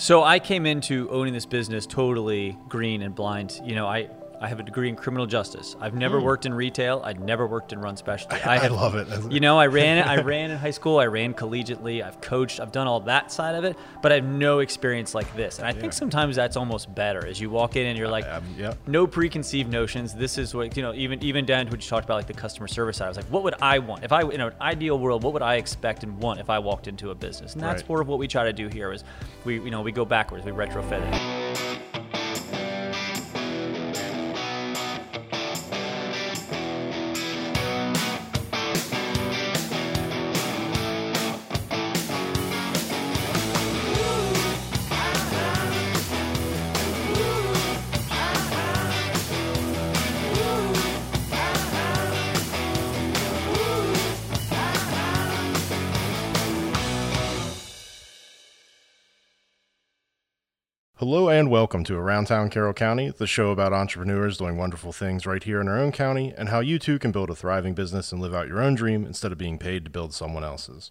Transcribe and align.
So 0.00 0.24
I 0.24 0.38
came 0.38 0.64
into 0.64 1.10
owning 1.10 1.34
this 1.34 1.44
business 1.44 1.84
totally 1.84 2.56
green 2.70 3.02
and 3.02 3.14
blind. 3.14 3.60
You 3.62 3.74
know, 3.74 3.86
I 3.86 4.08
I 4.42 4.48
have 4.48 4.58
a 4.58 4.62
degree 4.62 4.88
in 4.88 4.96
criminal 4.96 5.26
justice. 5.26 5.76
I've 5.80 5.92
never 5.94 6.18
Hmm. 6.18 6.24
worked 6.24 6.46
in 6.46 6.54
retail. 6.54 7.02
I'd 7.04 7.20
never 7.20 7.46
worked 7.46 7.74
in 7.74 7.78
run 7.80 7.96
specialty. 7.98 8.36
I 8.44 8.56
have, 8.58 8.72
love 8.72 8.94
it. 8.94 9.30
You 9.30 9.38
know, 9.40 9.58
I 9.58 9.66
ran 9.66 10.08
I 10.08 10.16
ran 10.22 10.50
in 10.50 10.56
high 10.56 10.70
school. 10.70 10.98
I 10.98 11.06
ran 11.06 11.34
collegiately. 11.34 12.02
I've 12.02 12.20
coached. 12.22 12.58
I've 12.58 12.72
done 12.72 12.86
all 12.86 13.00
that 13.00 13.30
side 13.30 13.54
of 13.54 13.64
it, 13.64 13.76
but 14.00 14.12
I 14.12 14.14
have 14.14 14.24
no 14.24 14.60
experience 14.60 15.14
like 15.14 15.34
this. 15.36 15.58
And 15.58 15.66
I 15.68 15.72
think 15.72 15.92
sometimes 15.92 16.36
that's 16.36 16.56
almost 16.56 16.94
better. 16.94 17.26
As 17.26 17.38
you 17.38 17.50
walk 17.50 17.76
in 17.76 17.86
and 17.86 17.98
you're 17.98 18.08
like, 18.08 18.24
yep. 18.56 18.78
no 18.86 19.06
preconceived 19.06 19.70
notions. 19.70 20.14
This 20.14 20.38
is 20.38 20.54
what 20.54 20.74
you 20.76 20.82
know. 20.82 20.94
Even 20.94 21.22
even 21.22 21.44
down 21.44 21.66
to 21.66 21.70
what 21.70 21.84
you 21.84 21.88
talked 21.90 22.06
about, 22.06 22.14
like 22.16 22.26
the 22.26 22.32
customer 22.32 22.66
service 22.66 22.96
side. 22.96 23.04
I 23.04 23.08
was 23.08 23.16
like, 23.18 23.26
what 23.26 23.42
would 23.42 23.54
I 23.60 23.78
want 23.78 24.04
if 24.04 24.12
I 24.12 24.22
in 24.22 24.40
an 24.40 24.52
ideal 24.60 24.98
world? 24.98 25.22
What 25.22 25.34
would 25.34 25.42
I 25.42 25.56
expect 25.56 26.02
and 26.02 26.18
want 26.18 26.40
if 26.40 26.48
I 26.48 26.58
walked 26.60 26.88
into 26.88 27.10
a 27.10 27.14
business? 27.14 27.52
And 27.52 27.62
that's 27.62 27.82
Right. 27.82 27.86
sort 27.86 28.00
of 28.00 28.08
what 28.08 28.18
we 28.18 28.26
try 28.26 28.44
to 28.44 28.52
do 28.54 28.68
here. 28.68 28.90
Is 28.90 29.04
we 29.44 29.60
you 29.60 29.70
know 29.70 29.82
we 29.82 29.92
go 29.92 30.06
backwards. 30.06 30.46
We 30.46 30.52
retrofit 30.52 31.02
it. 31.12 31.39
Welcome 61.60 61.84
to 61.84 61.94
Around 61.94 62.24
Town 62.24 62.48
Carroll 62.48 62.72
County, 62.72 63.10
the 63.10 63.26
show 63.26 63.50
about 63.50 63.74
entrepreneurs 63.74 64.38
doing 64.38 64.56
wonderful 64.56 64.92
things 64.92 65.26
right 65.26 65.42
here 65.42 65.60
in 65.60 65.68
our 65.68 65.78
own 65.78 65.92
county 65.92 66.32
and 66.38 66.48
how 66.48 66.60
you 66.60 66.78
too 66.78 66.98
can 66.98 67.12
build 67.12 67.28
a 67.28 67.34
thriving 67.34 67.74
business 67.74 68.12
and 68.12 68.22
live 68.22 68.32
out 68.32 68.48
your 68.48 68.62
own 68.62 68.74
dream 68.74 69.04
instead 69.04 69.30
of 69.30 69.36
being 69.36 69.58
paid 69.58 69.84
to 69.84 69.90
build 69.90 70.14
someone 70.14 70.42
else's. 70.42 70.90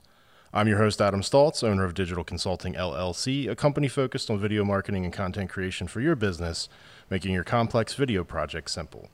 I'm 0.53 0.67
your 0.67 0.77
host, 0.77 1.01
Adam 1.01 1.21
Stoltz, 1.21 1.63
owner 1.63 1.85
of 1.85 1.95
Digital 1.95 2.23
Consulting 2.23 2.75
LLC, 2.75 3.49
a 3.49 3.55
company 3.55 3.87
focused 3.87 4.29
on 4.29 4.37
video 4.37 4.63
marketing 4.63 5.05
and 5.05 5.11
content 5.11 5.49
creation 5.49 5.87
for 5.87 6.01
your 6.01 6.15
business, 6.15 6.69
making 7.09 7.33
your 7.33 7.43
complex 7.43 7.95
video 7.95 8.23
projects 8.23 8.71
simple. 8.71 9.09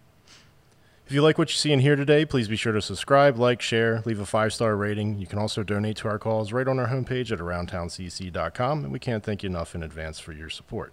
If 1.06 1.14
you 1.14 1.22
like 1.22 1.38
what 1.38 1.52
you 1.52 1.56
see 1.56 1.72
and 1.72 1.82
hear 1.82 1.96
today, 1.96 2.26
please 2.26 2.50
be 2.50 2.58
sure 2.58 2.74
to 2.74 2.82
subscribe, 2.82 3.40
like, 3.40 3.62
share, 3.62 4.02
leave 4.04 4.20
a 4.20 4.26
five 4.26 4.54
star 4.54 4.76
rating. 4.76 5.20
You 5.20 5.26
can 5.26 5.40
also 5.40 5.64
donate 5.64 5.96
to 5.98 6.10
our 6.10 6.20
cause 6.20 6.52
right 6.52 6.68
on 6.68 6.80
our 6.80 6.88
homepage 6.88 7.32
at 7.32 7.40
aroundtowncc.com, 7.40 8.84
and 8.84 8.92
we 8.92 9.00
can't 9.00 9.24
thank 9.24 9.42
you 9.42 9.50
enough 9.50 9.74
in 9.74 9.84
advance 9.84 10.20
for 10.20 10.34
your 10.34 10.50
support. 10.50 10.92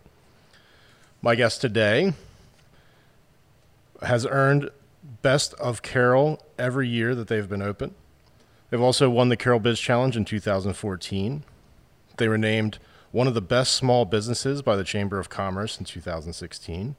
My 1.25 1.37
guest 1.37 1.61
today 1.61 2.15
has 4.03 4.27
earned 4.27 4.71
Best 5.23 5.55
of 5.55 5.81
Carroll 5.81 6.43
every 6.59 6.89
year 6.89 7.15
that 7.15 7.29
they've 7.29 7.49
been 7.49 7.63
open. 7.63 7.95
They've 8.71 8.81
also 8.81 9.09
won 9.09 9.29
the 9.29 9.37
Carroll 9.37 9.61
Biz 9.61 9.79
Challenge 9.79 10.17
in 10.17 10.25
2014. 10.25 11.45
They 12.17 12.27
were 12.27 12.37
named 12.37 12.81
one 13.13 13.29
of 13.29 13.35
the 13.35 13.41
best 13.41 13.77
small 13.77 14.05
businesses 14.05 14.63
by 14.63 14.75
the 14.75 14.83
Chamber 14.83 15.21
of 15.21 15.29
Commerce 15.29 15.79
in 15.79 15.85
2016. 15.85 16.97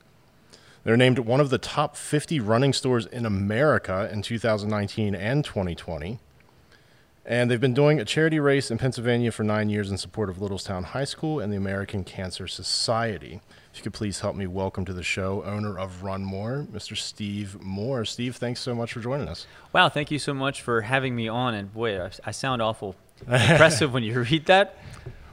They're 0.85 0.95
named 0.95 1.19
one 1.19 1.41
of 1.41 1.49
the 1.49 1.57
top 1.57 1.97
50 1.97 2.39
running 2.39 2.71
stores 2.71 3.05
in 3.07 3.25
America 3.25 4.09
in 4.09 4.21
2019 4.21 5.15
and 5.15 5.43
2020. 5.43 6.19
And 7.25 7.49
they've 7.49 7.61
been 7.61 7.73
doing 7.73 8.01
a 8.01 8.05
charity 8.05 8.39
race 8.39 8.69
in 8.69 8.77
Pennsylvania 8.77 9.31
for 9.31 9.43
nine 9.43 9.69
years 9.69 9.89
in 9.89 9.97
support 9.97 10.29
of 10.29 10.37
Littlestown 10.37 10.83
High 10.83 11.05
School 11.05 11.39
and 11.39 11.53
the 11.53 11.57
American 11.57 12.03
Cancer 12.03 12.47
Society. 12.47 13.39
If 13.71 13.79
you 13.79 13.83
could 13.83 13.93
please 13.93 14.19
help 14.19 14.35
me 14.35 14.45
welcome 14.45 14.83
to 14.85 14.93
the 14.93 15.03
show 15.03 15.41
owner 15.45 15.79
of 15.79 16.03
Run 16.03 16.25
More, 16.25 16.67
Mr. 16.69 16.97
Steve 16.97 17.61
Moore. 17.61 18.03
Steve, 18.03 18.35
thanks 18.35 18.59
so 18.59 18.75
much 18.75 18.91
for 18.91 18.99
joining 18.99 19.29
us. 19.29 19.47
Wow, 19.71 19.87
thank 19.87 20.11
you 20.11 20.19
so 20.19 20.33
much 20.33 20.61
for 20.61 20.81
having 20.81 21.15
me 21.15 21.29
on. 21.29 21.53
And 21.53 21.73
boy, 21.73 21.99
I, 22.01 22.11
I 22.25 22.31
sound 22.31 22.61
awful 22.61 22.95
impressive 23.21 23.93
when 23.93 24.03
you 24.03 24.19
read 24.21 24.45
that. 24.47 24.77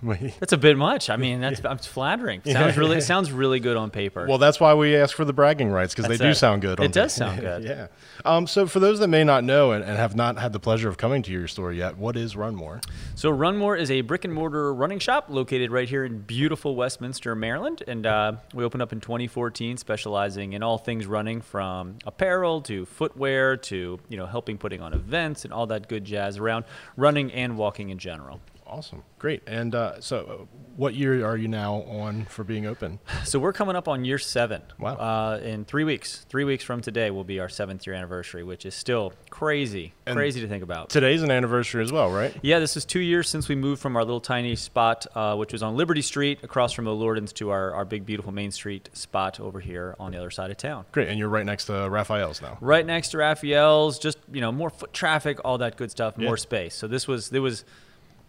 That's 0.41 0.53
a 0.53 0.59
bit 0.59 0.77
much. 0.77 1.11
I 1.11 1.17
mean, 1.17 1.41
that's 1.41 1.63
I'm 1.65 1.79
flattering. 1.79 2.43
Sounds 2.45 2.77
really 2.77 2.99
it 2.99 3.03
sounds 3.03 3.31
really 3.33 3.61
good 3.61 3.77
on 3.77 3.91
paper. 3.91 4.27
Well, 4.27 4.39
that's 4.39 4.59
why 4.59 4.73
we 4.75 4.97
ask 4.97 5.15
for 5.15 5.25
the 5.25 5.33
bragging 5.33 5.71
rights 5.71 5.95
because 5.95 6.09
they 6.09 6.17
do 6.17 6.31
it. 6.31 6.35
sound 6.37 6.63
good. 6.63 6.81
It 6.81 6.93
does 6.93 7.13
sound 7.13 7.41
good. 7.41 7.65
yeah. 7.65 7.89
Um, 8.25 8.47
so, 8.47 8.67
for 8.67 8.81
those 8.81 8.99
that 9.01 9.09
may 9.09 9.25
not 9.25 9.45
know 9.45 9.73
and, 9.73 9.85
and 9.85 9.97
have 9.97 10.17
not 10.17 10.39
had 10.39 10.53
the 10.53 10.61
pleasure 10.61 10.89
of 10.89 10.97
coming 10.97 11.23
to 11.23 11.33
your 11.33 11.47
store 11.49 11.73
yet, 11.73 11.99
what 11.99 12.17
is 12.17 12.35
Run 12.35 12.55
More? 12.55 12.81
So 13.15 13.31
Runmore 13.31 13.79
is 13.79 13.91
a 13.91 14.01
brick 14.01 14.25
and 14.25 14.33
mortar 14.33 14.73
running 14.73 14.99
shop 14.99 15.27
located 15.29 15.71
right 15.71 15.89
here 15.89 16.05
in 16.05 16.21
beautiful 16.21 16.77
Westminster, 16.77 17.35
Maryland, 17.35 17.83
and 17.87 18.07
uh, 18.07 18.33
we 18.55 18.65
opened 18.65 18.83
up 18.83 18.93
in 18.93 19.01
2014, 19.01 19.77
specializing 19.77 20.55
in 20.55 20.63
all 20.63 20.79
things 20.79 21.07
running, 21.07 21.43
from 21.43 21.99
apparel 22.07 22.63
to 22.63 22.87
footwear 22.87 23.57
to 23.57 23.99
you 24.09 24.17
know 24.17 24.27
helping 24.27 24.57
putting 24.57 24.81
on 24.81 24.95
events 24.95 25.45
and 25.45 25.53
all 25.53 25.67
that 25.67 25.89
good 25.89 26.05
jazz 26.05 26.39
around 26.39 26.65
running 26.97 27.31
and 27.33 27.59
walking 27.59 27.91
in 27.91 27.99
general. 27.99 28.41
Awesome, 28.71 29.03
great. 29.19 29.43
And 29.49 29.75
uh, 29.75 30.01
so, 30.01 30.19
uh, 30.51 30.57
what 30.77 30.95
year 30.95 31.27
are 31.27 31.37
you 31.37 31.49
now 31.49 31.83
on 31.83 32.25
for 32.27 32.45
being 32.45 32.67
open? 32.67 33.01
So 33.25 33.39
we're 33.41 33.53
coming 33.53 33.75
up 33.75 33.89
on 33.89 34.05
year 34.05 34.19
seven. 34.19 34.63
Wow. 34.79 34.95
Uh, 34.95 35.41
in 35.43 35.65
three 35.65 35.83
weeks, 35.85 36.25
three 36.29 36.45
weeks 36.45 36.63
from 36.63 36.81
today 36.81 37.11
will 37.11 37.25
be 37.25 37.41
our 37.41 37.49
seventh 37.49 37.85
year 37.87 37.95
anniversary, 37.97 38.45
which 38.45 38.65
is 38.65 38.75
still 38.75 39.13
crazy, 39.29 39.93
And 40.07 40.17
crazy 40.17 40.41
to 40.41 40.47
think 40.49 40.63
about. 40.63 40.89
Today's 40.89 41.23
an 41.23 41.31
anniversary 41.33 41.83
as 41.83 41.91
well, 41.91 42.11
right? 42.11 42.33
Yeah, 42.43 42.61
this 42.61 42.77
is 42.77 42.85
two 42.85 43.01
years 43.01 43.29
since 43.29 43.49
we 43.49 43.57
moved 43.57 43.83
from 43.83 43.97
our 43.97 44.05
little 44.05 44.21
tiny 44.21 44.55
spot, 44.55 45.07
uh, 45.17 45.35
which 45.37 45.53
was 45.53 45.63
on 45.65 45.77
Liberty 45.77 46.03
Street, 46.03 46.39
across 46.45 46.73
from 46.73 46.87
O'Lordan's, 46.87 47.33
to 47.35 47.51
our, 47.51 47.75
our 47.75 47.85
big, 47.85 48.07
beautiful 48.07 48.31
Main 48.33 48.53
Street 48.53 48.89
spot 48.93 49.41
over 49.41 49.59
here 49.59 49.97
on 49.99 50.13
the 50.13 50.19
other 50.19 50.31
side 50.31 50.51
of 50.53 50.57
town. 50.57 50.85
Great. 50.93 51.09
And 51.09 51.19
you're 51.19 51.29
right 51.29 51.45
next 51.45 51.65
to 51.65 51.89
Raphael's 51.91 52.41
now. 52.41 52.57
Right 52.61 52.87
next 52.87 53.09
to 53.09 53.19
Raphael's, 53.19 53.99
just 53.99 54.19
you 54.33 54.41
know, 54.41 54.53
more 54.53 54.71
foot 54.71 54.93
traffic, 54.93 55.41
all 55.45 55.59
that 55.59 55.77
good 55.77 55.91
stuff, 55.91 56.15
Yeah. 56.17 56.27
more 56.27 56.37
space. 56.37 56.75
So 56.77 56.87
this 56.87 57.09
was 57.09 57.31
there 57.31 57.43
was 57.43 57.65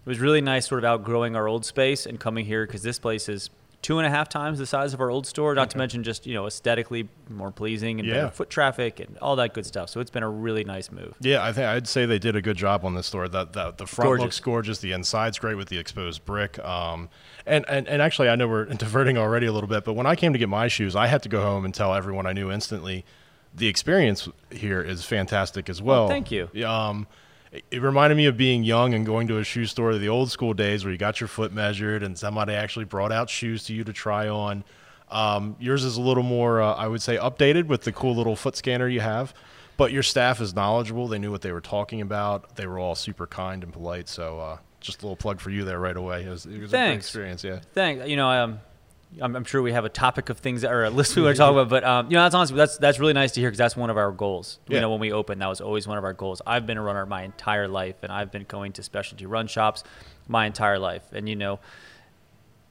it 0.06 0.09
was 0.09 0.19
really 0.19 0.41
nice, 0.41 0.67
sort 0.67 0.79
of 0.79 0.85
outgrowing 0.85 1.35
our 1.35 1.47
old 1.47 1.66
space 1.66 2.06
and 2.06 2.19
coming 2.19 2.45
here 2.45 2.66
because 2.66 2.84
this 2.84 3.00
place 3.00 3.29
is 3.29 3.50
two 3.81 3.97
and 3.97 4.06
a 4.06 4.12
half 4.12 4.29
times 4.29 4.59
the 4.59 4.66
size 4.67 4.94
of 4.94 5.01
our 5.01 5.09
old 5.09 5.25
store. 5.25 5.56
Not 5.56 5.72
to 5.72 5.78
mention 5.79 6.03
just 6.03 6.28
you 6.28 6.35
know 6.35 6.45
aesthetically 6.45 7.09
more 7.29 7.50
pleasing 7.51 8.00
and 8.00 8.07
Yeah. 8.07 8.13
better 8.13 8.29
foot 8.29 8.50
traffic 8.51 9.00
and 9.00 9.17
all 9.19 9.35
that 9.38 9.56
good 9.56 9.66
stuff. 9.66 9.90
So 9.90 10.00
it's 10.00 10.11
been 10.11 10.22
a 10.22 10.29
really 10.29 10.63
nice 10.63 10.91
move. 10.91 11.16
Yeah, 11.19 11.44
I 11.44 11.51
think 11.51 11.66
I'd 11.66 11.88
say 11.88 12.06
they 12.06 12.19
did 12.19 12.35
a 12.35 12.41
good 12.44 12.57
job 12.57 12.85
on 12.85 12.94
this 12.94 13.07
store. 13.07 13.28
That 13.28 13.53
the, 13.53 13.72
the 13.75 13.88
front 13.88 14.07
Gorgeous. 14.07 14.23
looks 14.23 14.40
gorgeous, 14.40 14.78
the 14.79 14.91
inside's 14.91 15.40
great 15.40 15.56
with 15.56 15.69
the 15.69 15.79
exposed 15.79 16.23
brick. 16.25 16.59
Um, 16.59 17.09
and, 17.47 17.66
and 17.67 17.88
and 17.88 18.01
actually, 18.03 18.29
I 18.29 18.35
know 18.35 18.47
we're 18.47 18.66
diverting 18.85 19.17
already 19.17 19.47
a 19.47 19.51
little 19.51 19.69
bit, 19.69 19.84
but 19.84 19.94
when 19.94 20.06
I 20.06 20.16
came 20.16 20.31
to 20.34 20.40
get 20.40 20.47
my 20.50 20.67
shoes, 20.67 20.95
I 20.95 21.07
had 21.07 21.23
to 21.23 21.29
go 21.29 21.41
home 21.41 21.66
and 21.66 21.73
tell 21.73 21.94
everyone 21.95 22.28
I 22.28 22.34
knew 22.34 22.51
instantly. 22.51 23.03
The 23.53 23.67
experience 23.67 24.29
here 24.51 24.81
is 24.81 25.03
fantastic 25.06 25.69
as 25.69 25.81
well. 25.81 26.07
thank 26.07 26.31
you. 26.31 26.50
Um, 26.66 27.07
it- 27.51 27.81
reminded 27.81 28.16
me 28.16 28.25
of 28.28 28.38
being 28.38 28.63
young 28.63 28.94
and 28.94 29.06
going 29.06 29.28
to 29.28 29.38
a 29.38 29.44
shoe 29.44 29.66
store, 29.66 29.97
the 29.97 30.09
old 30.09 30.31
school 30.31 30.53
days 30.53 30.84
where 30.84 30.91
you 30.91 30.97
got 30.97 31.19
your 31.19 31.28
foot 31.28 31.51
measured 31.51 32.03
and 32.03 32.17
somebody 32.17 32.53
actually 32.53 32.85
brought 32.85 33.12
out 33.12 33.29
shoes 33.29 33.63
to 33.66 33.73
you 33.73 33.84
to 33.84 33.94
try 33.94 34.28
on. 34.28 34.63
Um, 35.09 35.57
yours 35.59 35.84
is 35.84 35.97
a 35.97 36.01
little 36.01 36.23
more, 36.23 36.61
uh, 36.61 36.73
I 36.73 36.88
would 36.88 37.01
say, 37.01 37.17
updated 37.17 37.66
with 37.67 37.81
the 37.81 37.91
cool 37.91 38.16
little 38.16 38.35
foot 38.35 38.56
scanner 38.56 38.88
you 38.88 39.01
have. 39.01 39.34
But 39.78 39.91
your 39.91 40.03
staff 40.03 40.40
is 40.41 40.53
knowledgeable. 40.56 41.07
They 41.07 41.17
knew 41.19 41.31
what 41.31 41.41
they 41.41 41.51
were 41.51 41.59
talking 41.61 42.01
about. 42.01 42.56
They 42.56 42.67
were 42.67 42.78
all 42.79 42.95
super 42.95 43.25
kind 43.28 43.63
and 43.63 43.73
polite. 43.73 44.07
So 44.07 44.40
uh, 44.40 44.57
just 44.79 45.01
a 45.01 45.06
little 45.06 45.16
plug 45.16 45.40
for 45.40 45.50
you 45.50 45.66
there 45.66 45.79
right 45.79 45.95
away. 45.97 46.23
It 46.25 46.29
was, 46.29 46.45
it 46.45 46.50
was 46.50 46.57
a 46.57 46.59
good 46.61 46.69
Thanks. 46.72 47.06
experience. 47.07 47.44
Yeah. 47.44 47.59
Thanks. 47.73 48.07
You 48.07 48.16
know, 48.16 48.29
um, 48.29 48.59
I'm, 49.19 49.35
I'm 49.35 49.44
sure 49.44 49.61
we 49.61 49.73
have 49.73 49.83
a 49.83 49.89
topic 49.89 50.29
of 50.29 50.38
things 50.38 50.61
that, 50.61 50.72
or 50.72 50.85
a 50.85 50.89
list 50.89 51.16
we 51.16 51.23
want 51.23 51.35
to 51.35 51.39
talk 51.39 51.51
about, 51.51 51.69
but 51.69 51.83
um, 51.83 52.09
you 52.09 52.13
know, 52.13 52.23
that's 52.23 52.35
honestly 52.35 52.55
that's 52.55 52.77
that's 52.77 52.99
really 52.99 53.13
nice 53.13 53.31
to 53.33 53.41
hear 53.41 53.49
because 53.49 53.57
that's 53.57 53.75
one 53.75 53.89
of 53.89 53.97
our 53.97 54.11
goals. 54.11 54.59
You 54.67 54.79
know, 54.79 54.89
when 54.89 54.99
we 54.99 55.11
opened, 55.11 55.41
that 55.41 55.47
was 55.47 55.59
always 55.59 55.88
one 55.88 55.97
of 55.97 56.03
our 56.03 56.13
goals. 56.13 56.41
I've 56.45 56.66
been 56.66 56.77
a 56.77 56.81
runner 56.81 57.05
my 57.05 57.23
entire 57.23 57.67
life, 57.67 57.95
and 58.03 58.11
I've 58.11 58.31
been 58.31 58.45
going 58.47 58.72
to 58.73 58.83
specialty 58.83 59.25
run 59.25 59.47
shops 59.47 59.83
my 60.27 60.45
entire 60.45 60.79
life, 60.79 61.03
and 61.11 61.27
you 61.27 61.35
know. 61.35 61.59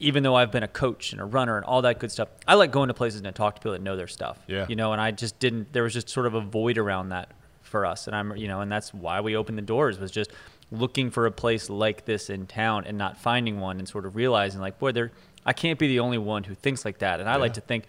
Even 0.03 0.23
though 0.23 0.35
I've 0.35 0.51
been 0.51 0.63
a 0.63 0.69
coach 0.69 1.13
and 1.13 1.21
a 1.21 1.27
runner 1.27 1.59
and 1.59 1.67
all 1.67 1.83
that 1.83 1.99
good 1.99 2.11
stuff, 2.11 2.31
I 2.49 2.55
like 2.55 2.71
going 2.71 2.89
to 2.89 2.95
places 2.95 3.21
and 3.21 3.37
talk 3.37 3.57
to 3.57 3.61
people 3.61 3.73
that 3.73 3.83
know 3.83 3.97
their 3.97 4.09
stuff. 4.09 4.39
Yeah. 4.47 4.65
You 4.67 4.75
know, 4.75 4.93
and 4.93 5.01
I 5.01 5.11
just 5.11 5.39
didn't. 5.39 5.75
There 5.75 5.83
was 5.83 5.93
just 5.93 6.09
sort 6.09 6.25
of 6.25 6.33
a 6.33 6.41
void 6.41 6.79
around 6.79 7.11
that 7.11 7.33
for 7.61 7.85
us, 7.85 8.07
and 8.07 8.17
I'm, 8.17 8.35
you 8.35 8.49
know, 8.49 8.63
and 8.63 8.73
that's 8.73 8.95
why 8.95 9.21
we 9.21 9.37
opened 9.37 9.59
the 9.59 9.63
doors 9.63 9.99
was 9.99 10.11
just 10.11 10.31
looking 10.73 11.11
for 11.11 11.27
a 11.27 11.31
place 11.31 11.69
like 11.69 12.07
this 12.07 12.31
in 12.31 12.47
town 12.47 12.85
and 12.87 12.97
not 12.97 13.19
finding 13.19 13.61
one, 13.61 13.79
and 13.79 13.87
sort 13.87 14.07
of 14.07 14.17
realizing 14.17 14.59
like, 14.59 14.79
boy, 14.79 14.93
there, 14.93 15.13
I 15.47 15.53
can't 15.53 15.79
be 15.79 15.89
the 15.89 16.01
only 16.01 16.19
one 16.19 16.45
who 16.45 16.55
thinks 16.55 16.85
like 16.85 16.99
that, 16.99 17.21
and 17.21 17.29
I 17.29 17.37
like 17.37 17.55
to 17.55 17.61
think 17.61 17.85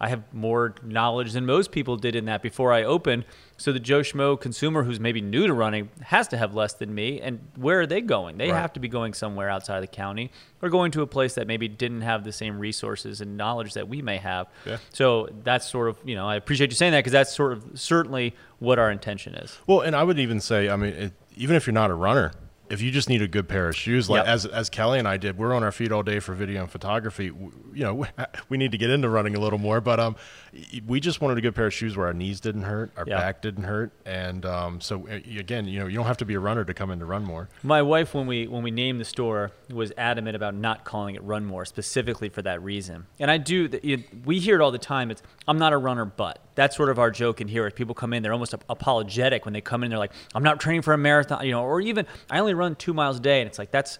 I 0.00 0.08
have 0.08 0.22
more 0.34 0.74
knowledge 0.82 1.32
than 1.32 1.46
most 1.46 1.70
people 1.70 1.96
did 1.96 2.16
in 2.16 2.24
that 2.24 2.42
before 2.42 2.72
I 2.72 2.82
opened. 2.82 3.24
So 3.56 3.72
the 3.72 3.78
Joe 3.78 4.00
Schmo 4.00 4.38
consumer 4.38 4.82
who's 4.82 4.98
maybe 4.98 5.20
new 5.20 5.46
to 5.46 5.54
running 5.54 5.88
has 6.02 6.26
to 6.28 6.36
have 6.36 6.52
less 6.52 6.72
than 6.74 6.92
me. 6.92 7.20
And 7.20 7.38
where 7.54 7.80
are 7.80 7.86
they 7.86 8.00
going? 8.00 8.36
They 8.36 8.50
Right. 8.50 8.60
have 8.60 8.72
to 8.72 8.80
be 8.80 8.88
going 8.88 9.14
somewhere 9.14 9.48
outside 9.48 9.76
of 9.76 9.82
the 9.82 9.86
county 9.86 10.32
or 10.60 10.68
going 10.68 10.90
to 10.92 11.02
a 11.02 11.06
place 11.06 11.34
that 11.36 11.46
maybe 11.46 11.68
didn't 11.68 12.00
have 12.00 12.24
the 12.24 12.32
same 12.32 12.58
resources 12.58 13.20
and 13.20 13.36
knowledge 13.36 13.74
that 13.74 13.88
we 13.88 14.02
may 14.02 14.16
have. 14.18 14.48
Yeah. 14.66 14.78
So 14.92 15.28
that's 15.44 15.70
sort 15.70 15.88
of, 15.88 15.96
you 16.04 16.16
know, 16.16 16.26
I 16.28 16.34
appreciate 16.34 16.70
you 16.70 16.76
saying 16.76 16.92
that 16.92 16.98
because 16.98 17.12
that's 17.12 17.32
sort 17.32 17.52
of 17.52 17.64
certainly 17.74 18.34
what 18.58 18.80
our 18.80 18.90
intention 18.90 19.36
is. 19.36 19.56
Well, 19.66 19.80
and 19.80 19.94
I 19.94 20.02
would 20.02 20.18
even 20.18 20.40
say, 20.40 20.68
I 20.68 20.74
mean, 20.76 20.92
it, 20.92 21.12
even 21.36 21.54
if 21.54 21.66
you're 21.68 21.72
not 21.72 21.90
a 21.90 21.94
runner, 21.94 22.32
if 22.70 22.80
you 22.82 22.90
just 22.90 23.08
need 23.08 23.20
a 23.22 23.28
good 23.28 23.48
pair 23.48 23.68
of 23.68 23.76
shoes, 23.76 24.08
like 24.08 24.20
Yep. 24.20 24.26
as 24.26 24.46
as 24.46 24.70
Kelly 24.70 24.98
and 24.98 25.06
I 25.06 25.16
did, 25.16 25.36
we're 25.38 25.54
on 25.54 25.62
our 25.62 25.72
feet 25.72 25.92
all 25.92 26.02
day 26.02 26.18
for 26.20 26.34
video 26.34 26.62
and 26.62 26.70
photography. 26.70 27.28
W- 27.30 27.52
You 27.74 27.84
know, 27.84 28.06
we 28.48 28.56
need 28.58 28.72
to 28.72 28.78
get 28.78 28.90
into 28.90 29.08
running 29.08 29.34
a 29.34 29.40
little 29.40 29.58
more, 29.58 29.80
but 29.80 29.98
um, 30.00 30.16
we 30.86 31.00
just 31.00 31.20
wanted 31.20 31.38
a 31.38 31.40
good 31.40 31.54
pair 31.54 31.66
of 31.66 31.74
shoes 31.74 31.96
where 31.96 32.06
our 32.06 32.14
knees 32.14 32.40
didn't 32.40 32.62
hurt, 32.62 32.92
our 32.96 33.04
Yeah. 33.06 33.18
back 33.18 33.42
didn't 33.42 33.64
hurt, 33.64 33.92
and 34.06 34.46
um, 34.46 34.80
so 34.80 35.06
again, 35.08 35.66
you 35.66 35.80
know, 35.80 35.86
you 35.86 35.96
don't 35.96 36.06
have 36.06 36.16
to 36.18 36.24
be 36.24 36.34
a 36.34 36.40
runner 36.40 36.64
to 36.64 36.72
come 36.74 36.90
in 36.90 36.98
to 37.00 37.04
run 37.04 37.24
more. 37.24 37.48
My 37.62 37.82
wife, 37.82 38.14
when 38.14 38.26
we 38.26 38.46
when 38.46 38.62
we 38.62 38.70
named 38.70 39.00
the 39.00 39.04
store, 39.04 39.50
was 39.72 39.92
adamant 39.98 40.36
about 40.36 40.54
not 40.54 40.84
calling 40.84 41.14
it 41.16 41.22
Run 41.22 41.44
More 41.44 41.64
specifically 41.64 42.28
for 42.28 42.42
that 42.42 42.62
reason. 42.62 43.06
And 43.18 43.30
I 43.30 43.38
do. 43.38 43.68
you- 43.82 44.04
We 44.24 44.38
hear 44.38 44.54
it 44.54 44.62
all 44.62 44.70
the 44.70 44.78
time. 44.78 45.10
It's 45.10 45.22
I'm 45.48 45.58
not 45.58 45.72
a 45.72 45.78
runner, 45.78 46.04
but 46.04 46.38
that's 46.54 46.76
sort 46.76 46.88
of 46.88 46.98
our 46.98 47.10
joke 47.10 47.40
in 47.40 47.48
here. 47.48 47.66
If 47.66 47.74
people 47.74 47.94
come 47.94 48.12
in, 48.12 48.22
they're 48.22 48.32
almost 48.32 48.54
apologetic 48.68 49.44
when 49.44 49.54
they 49.54 49.60
come 49.60 49.84
in. 49.84 49.90
They're 49.90 49.98
like, 49.98 50.12
I'm 50.34 50.42
not 50.42 50.60
training 50.60 50.82
for 50.82 50.92
a 50.92 50.98
marathon, 50.98 51.44
you 51.44 51.52
know, 51.52 51.64
or 51.64 51.80
even 51.80 52.06
I 52.30 52.38
only 52.38 52.54
run 52.54 52.74
two 52.76 52.94
miles 52.94 53.18
a 53.18 53.20
day, 53.20 53.40
and 53.40 53.48
it's 53.48 53.58
like 53.58 53.70
that's 53.70 53.98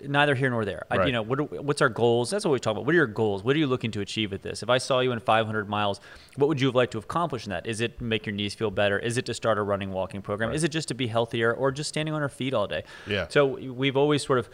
neither 0.00 0.34
here 0.34 0.50
nor 0.50 0.64
there. 0.64 0.84
I, 0.90 1.06
you 1.06 1.12
know, 1.12 1.22
what 1.22 1.38
are, 1.38 1.44
what's 1.44 1.80
our 1.80 1.88
goals? 1.88 2.30
That's 2.30 2.44
what 2.44 2.50
we 2.50 2.58
talk 2.58 2.72
about. 2.72 2.86
What 2.86 2.92
are 2.92 2.96
your 2.96 3.06
goals? 3.06 3.44
What 3.44 3.54
are 3.54 3.58
you 3.58 3.66
looking 3.66 3.90
to 3.92 4.00
achieve 4.00 4.32
with 4.32 4.42
this? 4.42 4.62
If 4.62 4.68
I 4.68 4.78
saw 4.78 5.00
you 5.00 5.12
in 5.12 5.20
500 5.20 5.68
miles, 5.68 6.00
what 6.36 6.48
would 6.48 6.60
you 6.60 6.66
have 6.66 6.74
liked 6.74 6.92
to 6.92 6.98
accomplish 6.98 7.46
in 7.46 7.50
that? 7.50 7.66
Is 7.66 7.80
it 7.80 8.00
make 8.00 8.26
your 8.26 8.34
knees 8.34 8.54
feel 8.54 8.70
better? 8.70 8.98
Is 8.98 9.16
it 9.16 9.26
to 9.26 9.34
start 9.34 9.58
a 9.58 9.62
running, 9.62 9.92
walking 9.92 10.22
program? 10.22 10.52
Is 10.52 10.64
it 10.64 10.70
just 10.70 10.88
to 10.88 10.94
be 10.94 11.06
healthier, 11.06 11.52
or 11.52 11.70
just 11.70 11.88
standing 11.88 12.14
on 12.14 12.22
our 12.22 12.28
feet 12.28 12.52
all 12.52 12.66
day? 12.66 12.82
Yeah. 13.06 13.28
So 13.28 13.46
we've 13.46 13.96
always 13.96 14.24
sort 14.24 14.38
of 14.38 14.48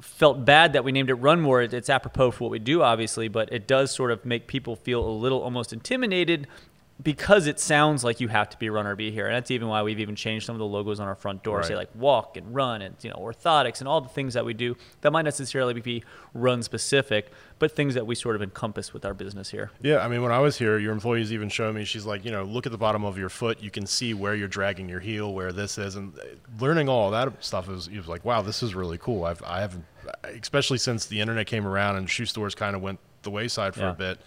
felt 0.00 0.44
bad 0.44 0.72
that 0.72 0.84
we 0.84 0.92
named 0.92 1.10
it 1.10 1.14
Run 1.14 1.40
More. 1.40 1.62
It's 1.62 1.90
apropos 1.90 2.30
for 2.30 2.44
what 2.44 2.50
we 2.50 2.58
do, 2.58 2.82
obviously, 2.82 3.28
but 3.28 3.52
it 3.52 3.66
does 3.66 3.90
sort 3.90 4.10
of 4.10 4.24
make 4.24 4.46
people 4.46 4.76
feel 4.76 5.06
a 5.06 5.10
little 5.10 5.40
almost 5.40 5.72
intimidated 5.72 6.46
because 7.02 7.46
it 7.46 7.60
sounds 7.60 8.02
like 8.04 8.20
you 8.20 8.28
have 8.28 8.48
to 8.48 8.56
be 8.58 8.66
a 8.68 8.72
runner 8.72 8.96
be 8.96 9.10
here. 9.10 9.26
And 9.26 9.34
that's 9.36 9.50
even 9.50 9.68
why 9.68 9.82
we've 9.82 10.00
even 10.00 10.16
changed 10.16 10.46
some 10.46 10.54
of 10.54 10.58
the 10.58 10.66
logos 10.66 10.98
on 10.98 11.06
our 11.06 11.14
front 11.14 11.42
door, 11.42 11.62
say 11.62 11.76
like 11.76 11.90
walk 11.94 12.36
and 12.38 12.54
run 12.54 12.80
and 12.80 12.94
you 13.02 13.10
know 13.10 13.16
orthotics 13.16 13.80
and 13.80 13.88
all 13.88 14.00
the 14.00 14.08
things 14.08 14.32
that 14.34 14.44
we 14.46 14.54
do 14.54 14.76
that 15.02 15.10
might 15.12 15.22
necessarily 15.22 15.78
be 15.78 16.02
run 16.32 16.62
specific, 16.62 17.30
but 17.58 17.72
things 17.72 17.94
that 17.94 18.06
we 18.06 18.14
sort 18.14 18.34
of 18.34 18.42
encompass 18.42 18.94
with 18.94 19.04
our 19.04 19.12
business 19.12 19.50
here. 19.50 19.70
Yeah, 19.82 19.98
I 19.98 20.08
mean, 20.08 20.22
when 20.22 20.32
I 20.32 20.38
was 20.38 20.56
here, 20.56 20.78
your 20.78 20.92
employees 20.92 21.32
even 21.32 21.48
showed 21.50 21.74
me. 21.74 21.84
She's 21.84 22.06
like, 22.06 22.24
you 22.24 22.30
know, 22.30 22.44
look 22.44 22.64
at 22.64 22.72
the 22.72 22.78
bottom 22.78 23.04
of 23.04 23.18
your 23.18 23.28
foot. 23.28 23.62
You 23.62 23.70
can 23.70 23.86
see 23.86 24.14
where 24.14 24.34
you're 24.34 24.48
dragging 24.48 24.88
your 24.88 25.00
heel, 25.00 25.32
where 25.34 25.52
this 25.52 25.76
is, 25.76 25.96
and 25.96 26.18
uh, 26.18 26.22
learning 26.60 26.88
all 26.88 27.10
that 27.10 27.44
stuff 27.44 27.68
is. 27.68 27.88
It 27.88 27.98
was 27.98 28.08
like, 28.08 28.24
wow, 28.24 28.40
this 28.40 28.62
is 28.62 28.74
really 28.74 28.96
cool. 28.98 29.24
I've, 29.24 29.42
I 29.42 29.60
haven't, 29.60 29.84
especially 30.24 30.78
since 30.78 31.04
the 31.06 31.20
internet 31.20 31.46
came 31.46 31.66
around 31.66 31.96
and 31.96 32.08
shoe 32.08 32.24
stores 32.24 32.54
kind 32.54 32.74
of 32.74 32.80
went 32.80 32.98
the 33.22 33.30
wayside 33.30 33.74
for 33.74 33.80
Yeah. 33.80 33.90
a 33.90 33.94
bit. 33.94 34.18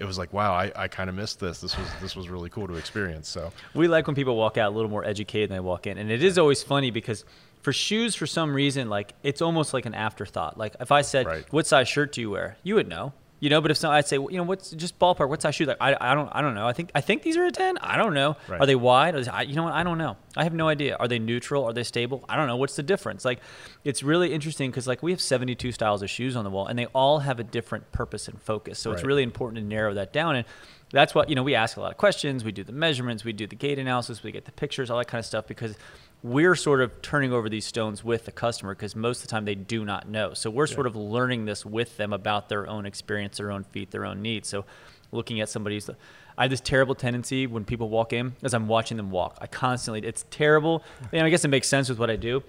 It 0.00 0.06
was 0.06 0.18
like, 0.18 0.32
wow, 0.32 0.52
I, 0.52 0.72
I 0.74 0.88
kind 0.88 1.08
of 1.10 1.14
missed 1.14 1.38
this. 1.38 1.60
This 1.60 1.76
was 1.76 1.86
this 2.00 2.16
was 2.16 2.28
really 2.28 2.48
cool 2.50 2.66
to 2.66 2.74
experience. 2.74 3.28
So 3.28 3.52
We 3.74 3.86
like 3.86 4.06
when 4.06 4.16
people 4.16 4.34
walk 4.34 4.56
out 4.58 4.72
a 4.72 4.74
little 4.74 4.90
more 4.90 5.04
educated 5.04 5.50
than 5.50 5.56
they 5.56 5.60
walk 5.60 5.86
in. 5.86 5.98
And 5.98 6.10
it 6.10 6.24
is 6.24 6.38
always 6.38 6.62
funny 6.62 6.90
because 6.90 7.24
for 7.60 7.72
shoes, 7.72 8.14
for 8.14 8.26
some 8.26 8.54
reason, 8.54 8.88
like 8.88 9.12
it's 9.22 9.42
almost 9.42 9.74
like 9.74 9.84
an 9.84 9.94
afterthought. 9.94 10.56
Like 10.56 10.74
if 10.80 10.90
I 10.90 11.02
said, 11.02 11.26
Right. 11.26 11.52
"What 11.52 11.66
size 11.66 11.86
shirt 11.88 12.12
do 12.12 12.22
you 12.22 12.30
wear?" 12.30 12.56
You 12.62 12.76
would 12.76 12.88
know, 12.88 13.12
you 13.40 13.50
know. 13.50 13.60
But 13.60 13.72
if 13.72 13.76
so, 13.76 13.90
I'd 13.90 14.06
say, 14.06 14.16
you 14.16 14.32
know, 14.32 14.44
what's 14.44 14.70
just 14.70 14.98
ballpark? 14.98 15.28
What's 15.28 15.44
I 15.44 15.50
shoes? 15.50 15.66
Like 15.66 15.78
I, 15.80 15.96
I 16.00 16.14
don't, 16.14 16.28
I 16.32 16.40
don't 16.40 16.54
know. 16.54 16.66
I 16.66 16.72
think, 16.72 16.90
I 16.94 17.00
think 17.00 17.22
these 17.22 17.36
are 17.36 17.44
a 17.44 17.50
ten. 17.50 17.78
I 17.78 17.96
don't 17.96 18.14
know. 18.14 18.36
Right. 18.48 18.60
Are 18.60 18.66
they 18.66 18.76
wide? 18.76 19.14
Are 19.14 19.22
they, 19.22 19.30
I, 19.30 19.42
you 19.42 19.56
know 19.56 19.64
what? 19.64 19.72
I 19.72 19.82
don't 19.82 19.98
know. 19.98 20.16
I 20.36 20.44
have 20.44 20.54
no 20.54 20.68
idea. 20.68 20.96
Are 21.00 21.08
they 21.08 21.18
neutral? 21.18 21.64
Are 21.64 21.72
they 21.72 21.82
stable? 21.82 22.24
I 22.28 22.36
don't 22.36 22.46
know. 22.46 22.56
What's 22.56 22.76
the 22.76 22.82
difference? 22.82 23.24
Like, 23.24 23.40
it's 23.82 24.02
really 24.02 24.32
interesting 24.32 24.70
because 24.70 24.86
like 24.86 25.02
we 25.02 25.10
have 25.10 25.20
72 25.20 25.72
styles 25.72 26.02
of 26.02 26.10
shoes 26.10 26.36
on 26.36 26.44
the 26.44 26.50
wall, 26.50 26.66
and 26.66 26.78
they 26.78 26.86
all 26.86 27.20
have 27.20 27.40
a 27.40 27.44
different 27.44 27.90
purpose 27.90 28.28
and 28.28 28.40
focus. 28.40 28.78
So 28.78 28.92
it's 28.92 29.02
really 29.02 29.22
important 29.22 29.60
to 29.60 29.66
narrow 29.66 29.94
that 29.94 30.12
down 30.12 30.36
and. 30.36 30.46
That's 30.92 31.14
what 31.14 31.28
you 31.28 31.36
know. 31.36 31.44
We 31.44 31.54
ask 31.54 31.76
a 31.76 31.80
lot 31.80 31.92
of 31.92 31.98
questions. 31.98 32.42
We 32.42 32.50
do 32.50 32.64
the 32.64 32.72
measurements. 32.72 33.22
We 33.22 33.32
do 33.32 33.46
the 33.46 33.54
gait 33.54 33.78
analysis. 33.78 34.24
We 34.24 34.32
get 34.32 34.44
the 34.44 34.50
pictures, 34.50 34.90
all 34.90 34.98
that 34.98 35.06
kind 35.06 35.20
of 35.20 35.24
stuff, 35.24 35.46
because 35.46 35.76
we're 36.22 36.54
sort 36.54 36.80
of 36.80 37.00
turning 37.00 37.32
over 37.32 37.48
these 37.48 37.64
stones 37.64 38.04
with 38.04 38.26
the 38.26 38.32
customer 38.32 38.74
because 38.74 38.94
most 38.94 39.18
of 39.18 39.22
the 39.22 39.30
time 39.30 39.44
they 39.44 39.54
do 39.54 39.84
not 39.84 40.08
know. 40.08 40.34
So 40.34 40.50
we're 40.50 40.66
sort 40.66 40.86
of 40.86 40.94
learning 40.94 41.46
this 41.46 41.64
with 41.64 41.96
them 41.96 42.12
about 42.12 42.48
their 42.48 42.66
own 42.68 42.84
experience, 42.84 43.38
their 43.38 43.50
own 43.50 43.64
feet, 43.64 43.90
their 43.90 44.04
own 44.04 44.20
needs. 44.20 44.48
So 44.48 44.66
looking 45.12 45.40
at 45.40 45.48
somebody's, 45.48 45.88
I 46.36 46.44
have 46.44 46.50
this 46.50 46.60
terrible 46.60 46.94
tendency 46.94 47.46
when 47.46 47.64
people 47.64 47.88
walk 47.88 48.12
in 48.12 48.34
as 48.42 48.52
I'm 48.52 48.68
watching 48.68 48.98
them 48.98 49.10
walk. 49.10 49.38
I 49.40 49.46
constantly, 49.46 50.06
it's 50.06 50.26
terrible. 50.30 50.84
And 51.12 51.26
I 51.26 51.30
guess 51.30 51.44
it 51.44 51.48
makes 51.48 51.68
sense 51.68 51.88
with 51.88 51.98
what 51.98 52.10
I 52.10 52.16
do. 52.16 52.42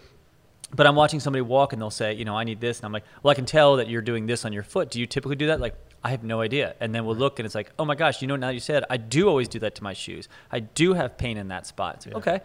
But 0.73 0.88
I'm 0.88 0.95
watching 0.95 1.19
somebody 1.19 1.41
walk 1.41 1.73
and 1.73 1.81
they'll 1.81 1.89
say, 1.89 2.13
you 2.13 2.23
know, 2.23 2.35
I 2.35 2.44
need 2.44 2.62
this. 2.62 2.79
And 2.79 2.85
I'm 2.85 2.94
like, 2.94 3.03
well, 3.23 3.31
I 3.31 3.35
can 3.35 3.45
tell 3.45 3.77
that 3.77 3.89
you're 3.89 4.01
doing 4.01 4.25
this 4.25 4.45
on 4.45 4.53
your 4.53 4.63
foot. 4.63 4.91
Do 4.91 5.00
you 5.00 5.06
typically 5.06 5.35
do 5.35 5.47
that? 5.47 5.59
Like, 5.59 5.75
I 6.03 6.12
have 6.12 6.23
no 6.23 6.41
idea. 6.41 6.75
And 6.79 6.95
then 6.95 7.06
we'll 7.06 7.15
look 7.15 7.39
and 7.39 7.45
it's 7.45 7.56
like, 7.56 7.71
oh 7.77 7.85
my 7.85 7.95
gosh, 7.95 8.21
you 8.21 8.27
know, 8.27 8.35
now 8.35 8.50
you 8.50 8.59
said, 8.59 8.83
I 8.89 8.97
do 8.97 9.27
always 9.27 9.47
do 9.47 9.59
that 9.59 9.75
to 9.75 9.83
my 9.83 9.94
shoes. 9.94 10.27
I 10.51 10.59
do 10.59 10.94
have 10.94 11.18
pain 11.18 11.38
in 11.38 11.50
that 11.50 11.68
spot. 11.68 12.06
Like, 12.06 12.15
okay, 12.15 12.41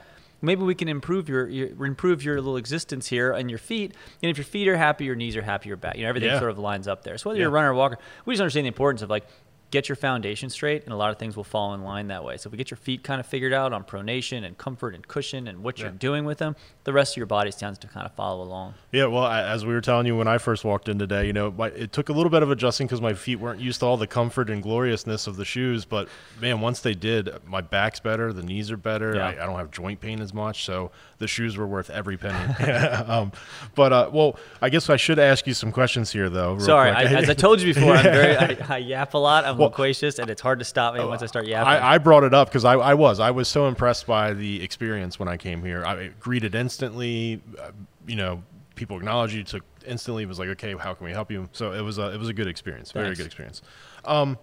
maybe 0.47 0.63
we 0.63 0.75
can 0.75 0.89
improve 0.89 1.29
your, 1.29 1.49
your 1.49 1.85
improve 1.87 2.25
your 2.25 2.37
little 2.37 2.57
existence 2.57 3.07
here 3.09 3.33
and 3.33 3.51
your 3.51 3.59
feet. 3.59 3.95
And 4.23 4.31
if 4.31 4.39
your 4.39 4.45
feet 4.45 4.69
are 4.69 4.77
happy, 4.77 5.05
your 5.05 5.15
knees 5.17 5.37
are 5.37 5.43
happy, 5.43 5.69
your 5.69 5.77
back, 5.77 5.97
you 5.97 6.03
know, 6.05 6.09
everything 6.09 6.31
Yeah. 6.31 6.39
sort 6.39 6.51
of 6.51 6.59
lines 6.59 6.89
up 6.89 7.03
there. 7.03 7.19
So 7.19 7.29
whether 7.31 7.39
Yeah. 7.39 7.45
you're 7.45 7.51
a 7.51 7.53
runner 7.55 7.71
or 7.73 7.75
walker, 7.75 7.99
we 8.25 8.35
just 8.35 8.41
understand 8.41 8.65
the 8.65 8.69
importance 8.69 9.03
of 9.03 9.11
like, 9.11 9.27
get 9.71 9.89
your 9.89 9.97
foundation 9.97 10.49
straight 10.49 10.85
and 10.85 10.93
a 10.93 10.97
lot 10.97 11.11
of 11.11 11.19
things 11.19 11.37
will 11.37 11.45
fall 11.45 11.75
in 11.75 11.83
line 11.83 12.09
that 12.09 12.25
way. 12.25 12.37
So 12.37 12.49
if 12.49 12.53
we 12.53 12.59
get 12.59 12.71
your 12.71 12.79
feet 12.79 13.03
kind 13.03 13.21
of 13.21 13.27
figured 13.27 13.53
out 13.53 13.73
on 13.73 13.85
pronation 13.85 14.45
and 14.45 14.57
comfort 14.57 14.95
and 14.95 15.07
cushion 15.07 15.49
and 15.49 15.63
what 15.63 15.79
you're 15.81 15.91
doing 15.91 16.25
with 16.25 16.39
them, 16.39 16.55
the 16.85 16.93
rest 16.93 17.15
of 17.15 17.17
your 17.17 17.27
body 17.27 17.51
tends 17.51 17.79
to 17.81 17.89
kind 17.89 18.07
of 18.07 18.13
follow 18.13 18.43
along. 18.43 18.75
yeah, 18.93 19.07
well, 19.07 19.27
as 19.27 19.67
we 19.67 19.75
were 19.75 19.81
telling 19.81 20.07
you 20.07 20.17
when 20.17 20.29
I 20.29 20.39
first 20.39 20.65
walked 20.65 20.89
in 20.89 20.99
today, 20.99 21.27
you 21.27 21.33
know, 21.33 21.51
my, 21.51 21.69
it 21.69 21.93
took 21.93 22.09
a 22.09 22.13
little 22.13 22.31
bit 22.31 22.43
of 22.43 22.51
adjusting 22.51 22.87
because 22.87 23.01
my 23.01 23.15
feet 23.15 23.37
weren't 23.37 23.61
used 23.61 23.81
to 23.81 23.87
all 23.87 23.97
the 23.97 24.07
comfort 24.07 24.51
and 24.51 24.63
gloriousness 24.63 25.27
of 25.27 25.37
the 25.37 25.45
shoes. 25.45 25.85
But 25.85 26.09
man, 26.41 26.61
once 26.61 26.81
they 26.81 26.95
did, 26.95 27.31
my 27.47 27.61
back's 27.61 27.99
better, 27.99 28.33
the 28.33 28.43
knees 28.43 28.71
are 28.71 28.77
better. 28.77 29.17
Yeah. 29.17 29.27
I, 29.27 29.31
I 29.31 29.47
don't 29.47 29.59
have 29.59 29.71
joint 29.73 30.01
pain 30.01 30.21
as 30.21 30.33
much, 30.33 30.65
so 30.65 30.93
the 31.19 31.29
shoes 31.29 31.57
were 31.57 31.67
worth 31.67 31.91
every 31.91 32.17
penny. 32.17 32.55
um, 33.07 33.33
but 33.75 33.93
uh, 33.93 34.11
well, 34.13 34.39
I 34.61 34.69
guess 34.69 34.91
I 34.91 34.97
should 34.97 35.19
ask 35.19 35.47
you 35.47 35.55
some 35.55 35.73
questions 35.73 36.13
here, 36.13 36.29
though. 36.29 36.55
real 36.55 36.67
Sorry, 36.67 36.91
I, 36.91 37.05
as 37.05 37.31
I 37.31 37.35
told 37.35 37.61
you 37.61 37.73
before, 37.73 37.93
I'm 37.93 38.03
very 38.03 38.37
I, 38.37 38.75
I 38.75 38.79
yap 38.79 39.15
a 39.15 39.19
lot. 39.19 39.45
I'm 39.45 39.59
loquacious, 39.59 40.19
and 40.19 40.31
it's 40.31 40.43
hard 40.43 40.59
to 40.59 40.65
stop 40.65 40.95
me 40.95 41.05
once 41.05 41.23
I 41.23 41.27
start 41.27 41.47
yapping. 41.47 41.69
I, 41.69 41.95
I 41.95 41.99
brought 41.99 42.25
it 42.25 42.35
up 42.35 42.49
because 42.49 42.65
I, 42.65 42.75
I 42.75 42.95
was 42.95 43.21
I 43.21 43.31
was 43.31 43.49
so 43.49 43.69
impressed 43.69 44.07
by 44.07 44.33
the 44.33 44.63
experience 44.63 45.19
when 45.19 45.29
I 45.29 45.37
came 45.37 45.63
here. 45.63 45.85
I 45.85 46.09
greeted 46.21 46.55
instantly. 46.55 47.43
Uh, 47.59 47.71
you 48.07 48.17
know, 48.17 48.43
people 48.75 48.97
acknowledged 48.97 49.35
you. 49.35 49.45
Took 49.45 49.65
instantly. 49.87 50.27
Was 50.27 50.39
like, 50.39 50.49
okay, 50.51 50.75
how 50.77 50.95
can 50.95 51.07
we 51.07 51.13
help 51.13 51.31
you? 51.31 51.49
So 51.53 51.73
it 51.73 51.83
was 51.83 51.99
a 51.99 52.13
it 52.13 52.19
was 52.19 52.29
a 52.29 52.35
good 52.35 52.47
experience. 52.47 52.93
Very 52.93 53.07
Thanks. 53.07 53.19
good 53.19 53.27
experience. 53.27 53.63
Um, 54.05 54.39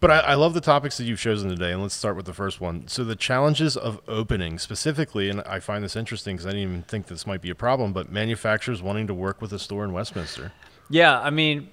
but 0.00 0.10
I, 0.10 0.18
I 0.20 0.34
love 0.34 0.54
the 0.54 0.60
topics 0.60 0.96
that 0.98 1.04
you've 1.04 1.20
chosen 1.20 1.48
today, 1.48 1.72
and 1.72 1.82
let's 1.82 1.94
start 1.94 2.16
with 2.16 2.26
the 2.26 2.32
first 2.32 2.60
one. 2.60 2.86
So 2.88 3.04
the 3.04 3.16
challenges 3.16 3.76
of 3.76 4.00
opening 4.06 4.58
specifically, 4.58 5.28
and 5.28 5.42
I 5.42 5.60
find 5.60 5.82
this 5.82 5.96
interesting 5.96 6.36
because 6.36 6.46
I 6.46 6.50
didn't 6.50 6.62
even 6.62 6.82
think 6.82 7.06
this 7.06 7.26
might 7.26 7.40
be 7.40 7.50
a 7.50 7.54
problem. 7.54 7.92
But 7.92 8.10
manufacturers 8.10 8.82
wanting 8.82 9.06
to 9.08 9.14
work 9.14 9.40
with 9.40 9.52
a 9.52 9.58
store 9.58 9.84
in 9.84 9.92
Westminster. 9.92 10.52
Yeah, 10.90 11.20
I 11.20 11.30
mean, 11.30 11.70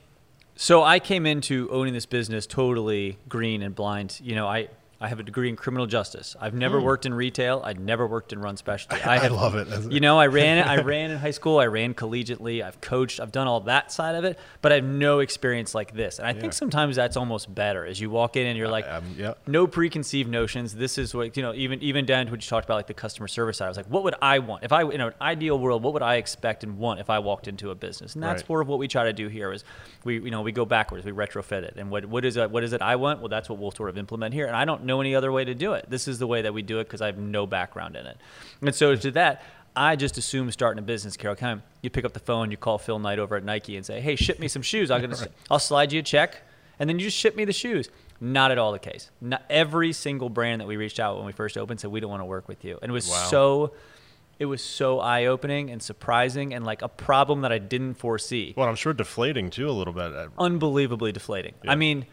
so 0.55 0.83
I 0.83 0.99
came 0.99 1.25
into 1.25 1.69
owning 1.71 1.93
this 1.93 2.05
business 2.05 2.47
totally 2.47 3.17
green 3.29 3.61
and 3.61 3.75
blind. 3.75 4.19
You 4.23 4.35
know, 4.35 4.47
I 4.47 4.69
I 5.01 5.09
have 5.09 5.19
a 5.19 5.23
degree 5.23 5.49
in 5.49 5.57
criminal 5.57 5.87
justice. 5.87 6.35
I've 6.39 6.53
never 6.53 6.79
worked 6.79 7.05
in 7.05 7.13
retail. 7.13 7.61
I'd 7.65 7.79
never 7.79 8.07
worked 8.07 8.31
in 8.31 8.39
run 8.39 8.55
specialty. 8.55 9.01
I, 9.05 9.25
I 9.25 9.27
love 9.27 9.55
it. 9.55 9.67
You 9.91 9.99
know, 9.99 10.17
I 10.17 10.27
ran 10.27 10.65
I 10.65 10.77
ran 10.83 11.11
in 11.11 11.17
high 11.17 11.31
school. 11.31 11.59
I 11.59 11.65
ran 11.65 11.93
collegiately. 11.93 12.63
I've 12.63 12.79
coached. 12.79 13.19
I've 13.19 13.33
done 13.33 13.45
all 13.47 13.59
that 13.61 13.91
side 13.91 14.15
of 14.15 14.23
it, 14.23 14.39
but 14.61 14.71
I 14.71 14.75
have 14.75 14.85
no 14.85 15.19
experience 15.19 15.75
like 15.75 15.93
this. 15.93 16.17
And 16.19 16.27
I 16.27 16.31
Yeah. 16.31 16.39
think 16.41 16.53
sometimes 16.53 16.95
that's 16.95 17.17
almost 17.17 17.53
better 17.53 17.85
as 17.85 17.99
you 17.99 18.09
walk 18.09 18.37
in 18.37 18.45
and 18.47 18.57
you're 18.57 18.69
like, 18.69 18.87
um, 18.87 19.03
yeah. 19.17 19.33
no 19.45 19.67
preconceived 19.67 20.29
notions. 20.29 20.75
This 20.75 20.97
is 20.97 21.13
what 21.13 21.35
you 21.35 21.43
know. 21.43 21.53
Even 21.53 21.81
even 21.81 22.05
down 22.05 22.25
to 22.27 22.31
what 22.31 22.41
you 22.43 22.49
talked 22.49 22.65
about, 22.65 22.75
like 22.75 22.87
the 22.87 22.93
customer 22.93 23.27
service 23.27 23.57
side. 23.57 23.65
I 23.65 23.67
was 23.69 23.77
like, 23.77 23.87
what 23.87 24.03
would 24.05 24.15
I 24.21 24.39
want 24.39 24.63
if 24.63 24.71
I 24.71 24.83
in 24.83 25.01
an 25.01 25.13
ideal 25.19 25.59
world? 25.59 25.83
What 25.83 25.93
would 25.93 26.03
I 26.03 26.15
expect 26.15 26.63
and 26.63 26.77
want 26.77 27.01
if 27.01 27.09
I 27.09 27.19
walked 27.19 27.49
into 27.49 27.69
a 27.71 27.75
business? 27.75 28.15
And 28.15 28.23
that's 28.23 28.41
Right. 28.43 28.47
sort 28.47 28.61
of 28.61 28.69
what 28.69 28.79
we 28.79 28.87
try 28.87 29.03
to 29.03 29.13
do 29.13 29.27
here. 29.27 29.51
Is 29.51 29.65
we 30.05 30.15
you 30.21 30.31
know 30.31 30.41
we 30.41 30.53
go 30.53 30.63
backwards, 30.65 31.05
we 31.05 31.11
retrofit 31.11 31.63
it, 31.63 31.73
and 31.75 31.91
what 31.91 32.05
what 32.05 32.23
is 32.23 32.37
it? 32.37 32.49
What 32.49 32.63
is 32.63 32.71
it 32.71 32.81
I 32.81 32.95
want? 32.95 33.19
Well, 33.19 33.29
that's 33.29 33.49
what 33.49 33.59
we'll 33.59 33.71
sort 33.71 33.89
of 33.89 33.97
implement 33.97 34.33
here. 34.33 34.45
And 34.47 34.55
I 34.55 34.63
don't 34.63 34.84
know 34.85 35.01
any 35.01 35.15
other 35.15 35.31
way 35.31 35.43
to 35.45 35.53
do 35.55 35.73
it. 35.73 35.85
This 35.89 36.07
is 36.07 36.19
the 36.19 36.27
way 36.27 36.41
that 36.43 36.53
we 36.53 36.61
do 36.61 36.79
it 36.79 36.85
because 36.85 37.01
I 37.01 37.07
have 37.07 37.17
no 37.17 37.45
background 37.45 37.95
in 37.95 38.05
it. 38.05 38.17
And 38.61 38.73
so 38.75 38.95
to 38.95 39.11
that. 39.11 39.43
I 39.77 39.97
just 39.97 40.17
assume 40.17 40.49
starting 40.51 40.79
a 40.79 40.81
business, 40.81 41.17
Carroll 41.17 41.35
County, 41.35 41.61
you 41.81 41.89
pick 41.89 42.05
up 42.05 42.13
the 42.13 42.19
phone, 42.21 42.49
you 42.49 42.55
call 42.55 42.77
Phil 42.77 42.97
Knight 42.97 43.19
over 43.19 43.35
at 43.35 43.43
Nike 43.43 43.75
and 43.75 43.85
say, 43.85 43.99
"Hey, 43.99 44.15
ship 44.15 44.39
me 44.39 44.47
some 44.47 44.61
shoes. 44.61 44.89
I'm 44.89 45.01
gonna, 45.01 45.17
I'll 45.51 45.59
slide 45.59 45.91
you 45.91 45.99
a 45.99 46.01
check, 46.01 46.43
and 46.79 46.89
then 46.89 46.97
you 46.97 47.07
just 47.07 47.17
ship 47.17 47.35
me 47.35 47.43
the 47.43 47.51
shoes." 47.51 47.89
Not 48.21 48.51
at 48.51 48.57
all 48.57 48.71
the 48.71 48.79
case. 48.79 49.11
Not 49.19 49.43
every 49.49 49.91
single 49.91 50.29
brand 50.29 50.61
that 50.61 50.67
we 50.67 50.77
reached 50.77 51.01
out 51.01 51.17
when 51.17 51.25
we 51.25 51.33
first 51.33 51.57
opened 51.57 51.81
said 51.81 51.91
we 51.91 51.99
don't 51.99 52.09
want 52.09 52.21
to 52.21 52.25
work 52.25 52.47
with 52.47 52.63
you, 52.63 52.79
and 52.81 52.89
it 52.89 52.93
was 52.93 53.09
Wow. 53.09 53.25
so, 53.29 53.73
it 54.39 54.45
was 54.45 54.63
so 54.63 55.01
eye 55.01 55.25
opening 55.25 55.69
and 55.69 55.83
surprising, 55.83 56.53
and 56.53 56.63
like 56.65 56.81
a 56.81 56.87
problem 56.87 57.41
that 57.41 57.51
I 57.51 57.57
didn't 57.57 57.95
foresee 57.95 58.53
Well, 58.55 58.69
I'm 58.69 58.75
sure 58.75 58.93
deflating 58.93 59.49
too 59.49 59.69
a 59.69 59.71
little 59.71 59.93
bit. 59.93 60.13
Uh, 60.15 60.27
unbelievably 60.39 61.11
deflating. 61.11 61.55
Yeah. 61.65 61.73
I 61.73 61.75
mean, 61.75 62.05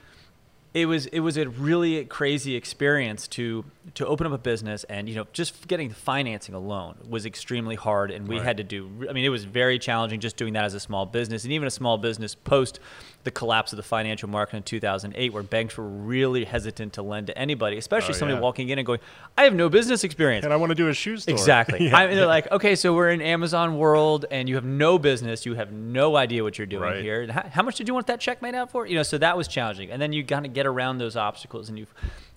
it 0.75 0.87
was 0.87 1.07
it 1.07 1.21
was 1.21 1.37
a 1.37 1.49
really 1.49 2.05
crazy 2.07 2.57
experience 2.57 3.29
to 3.29 3.65
to 3.95 4.07
open 4.07 4.27
up 4.27 4.33
a 4.33 4.39
business 4.39 4.85
and 4.85 5.09
you 5.09 5.15
know 5.15 5.27
just 5.33 5.69
getting 5.69 5.89
the 5.91 5.95
financing 5.95 6.55
alone 6.55 6.97
was 7.09 7.27
extremely 7.27 7.75
hard 7.77 8.11
and 8.11 8.27
we 8.27 8.37
Right. 8.37 8.45
had 8.45 8.57
to 8.57 8.65
do 8.65 8.89
I 9.09 9.13
mean 9.13 9.25
it 9.25 9.29
was 9.29 9.45
very 9.45 9.79
challenging 9.79 10.21
just 10.21 10.37
doing 10.37 10.55
that 10.55 10.65
as 10.65 10.73
a 10.75 10.81
small 10.81 11.05
business 11.05 11.45
and 11.45 11.53
even 11.53 11.67
a 11.67 11.71
small 11.71 11.99
business 11.99 12.35
post 12.35 12.81
the 13.25 13.31
collapse 13.31 13.73
of 13.73 13.77
the 13.77 13.83
financial 13.85 14.29
market 14.29 14.57
in 14.57 14.63
2008 14.65 15.33
where 15.33 15.43
banks 15.45 15.77
were 15.77 15.87
really 15.89 16.45
hesitant 16.45 16.93
to 16.95 17.03
lend 17.03 17.29
to 17.29 17.39
anybody 17.39 17.77
especially 17.79 18.15
Oh, 18.15 18.19
somebody 18.19 18.37
yeah. 18.37 18.43
walking 18.43 18.69
in 18.69 18.79
and 18.79 18.85
going 18.87 18.99
I 19.39 19.45
have 19.45 19.55
no 19.55 19.69
business 19.69 20.03
experience 20.05 20.45
And 20.45 20.53
I 20.53 20.57
want 20.57 20.71
to 20.71 20.75
do 20.75 20.89
a 20.89 20.95
shoe 20.95 21.17
store. 21.17 21.33
Exactly. 21.33 21.87
Yeah. 21.89 21.97
I 21.97 22.07
mean, 22.07 22.17
they're 22.17 22.27
like, 22.27 22.51
okay, 22.51 22.75
so 22.75 22.93
we're 22.95 23.11
in 23.11 23.21
Amazon 23.23 23.79
world, 23.79 24.27
and 24.31 24.49
you 24.49 24.57
have 24.57 24.65
no 24.65 24.99
business, 24.99 25.47
you 25.47 25.55
have 25.55 25.73
no 25.73 26.17
idea 26.17 26.43
what 26.43 26.59
you're 26.59 26.67
doing 26.67 26.83
Right. 26.83 27.03
here. 27.03 27.23
And 27.23 27.31
How, 27.33 27.43
how 27.49 27.63
much 27.63 27.77
did 27.77 27.89
you 27.89 27.95
want 27.95 28.07
that 28.09 28.21
check 28.21 28.43
made 28.43 28.55
out 28.55 28.71
for? 28.71 28.87
You 28.87 28.97
know, 28.97 29.03
so 29.03 29.19
that 29.19 29.37
was 29.37 29.47
challenging. 29.49 29.91
And 29.91 30.01
then 30.03 30.13
you 30.13 30.25
kind 30.25 30.45
of 30.47 30.53
get 30.53 30.67
around 30.67 30.99
those 30.99 31.17
obstacles, 31.17 31.69
and 31.69 31.79
you 31.79 31.87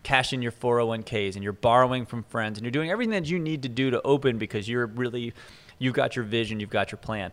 cash 0.04 0.34
in 0.34 0.42
your 0.42 0.52
401ks, 0.52 1.36
and 1.36 1.44
you're 1.44 1.54
borrowing 1.54 2.06
from 2.06 2.24
friends, 2.24 2.58
and 2.58 2.66
you're 2.66 2.72
doing 2.72 2.90
everything 2.92 3.12
that 3.12 3.30
you 3.30 3.40
need 3.40 3.64
to 3.64 3.70
do 3.70 3.90
to 3.92 4.02
open 4.04 4.38
because 4.38 4.68
you're 4.70 4.86
really, 4.88 5.34
you've 5.80 5.94
got 5.96 6.16
your 6.16 6.26
vision, 6.26 6.60
you've 6.60 6.70
got 6.70 6.92
your 6.92 6.98
plan. 7.00 7.32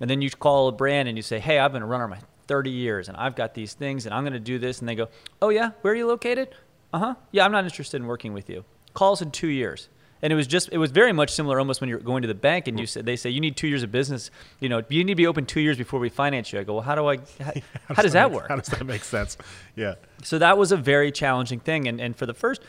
And 0.00 0.08
then 0.10 0.20
you 0.22 0.30
call 0.30 0.68
a 0.68 0.72
brand 0.72 1.08
and 1.08 1.16
you 1.16 1.22
say, 1.22 1.38
hey, 1.38 1.58
I've 1.58 1.72
been 1.72 1.82
a 1.82 1.86
runner 1.86 2.08
my 2.08 2.18
30 2.46 2.70
years, 2.70 3.08
and 3.08 3.16
I've 3.16 3.36
got 3.36 3.54
these 3.54 3.74
things, 3.74 4.06
and 4.06 4.14
I'm 4.14 4.22
going 4.22 4.32
to 4.34 4.40
do 4.40 4.58
this. 4.58 4.80
And 4.80 4.88
they 4.88 4.94
go, 4.94 5.08
oh 5.42 5.48
yeah, 5.48 5.70
where 5.82 5.92
are 5.92 5.96
you 5.96 6.06
located? 6.06 6.54
Uh 6.92 6.98
huh. 6.98 7.14
Yeah, 7.32 7.44
I'm 7.44 7.52
not 7.52 7.64
interested 7.64 8.00
in 8.00 8.06
working 8.06 8.32
with 8.32 8.48
you. 8.48 8.64
Calls 8.94 9.20
in 9.20 9.30
two 9.30 9.48
years 9.48 9.88
and 10.24 10.32
it 10.32 10.36
was 10.36 10.46
just 10.46 10.70
it 10.72 10.78
was 10.78 10.90
very 10.90 11.12
much 11.12 11.30
similar 11.30 11.58
almost 11.58 11.80
when 11.80 11.90
you're 11.90 11.98
going 11.98 12.22
to 12.22 12.28
the 12.28 12.34
bank 12.34 12.66
and 12.66 12.80
you 12.80 12.86
said 12.86 13.04
they 13.04 13.14
say 13.14 13.28
you 13.30 13.40
need 13.40 13.56
two 13.56 13.68
years 13.68 13.82
of 13.82 13.92
business 13.92 14.30
you 14.58 14.68
know 14.68 14.82
you 14.88 15.04
need 15.04 15.12
to 15.12 15.16
be 15.16 15.26
open 15.26 15.44
two 15.44 15.60
years 15.60 15.76
before 15.76 16.00
we 16.00 16.08
finance 16.08 16.52
you 16.52 16.58
i 16.58 16.64
go 16.64 16.74
well 16.74 16.82
how 16.82 16.94
do 16.94 17.06
i 17.08 17.16
how, 17.40 17.52
how 17.94 18.02
does 18.02 18.14
that 18.14 18.32
work 18.32 18.48
How 18.48 18.56
does 18.56 18.66
that 18.68 18.84
make 18.84 19.04
sense? 19.04 19.36
Yeah. 19.76 19.94
so 20.22 20.38
that 20.38 20.56
was 20.58 20.72
a 20.72 20.76
very 20.76 21.12
challenging 21.12 21.60
thing 21.60 21.86
and, 21.86 22.00
and 22.00 22.16
for 22.16 22.26
the 22.26 22.34
first 22.34 22.62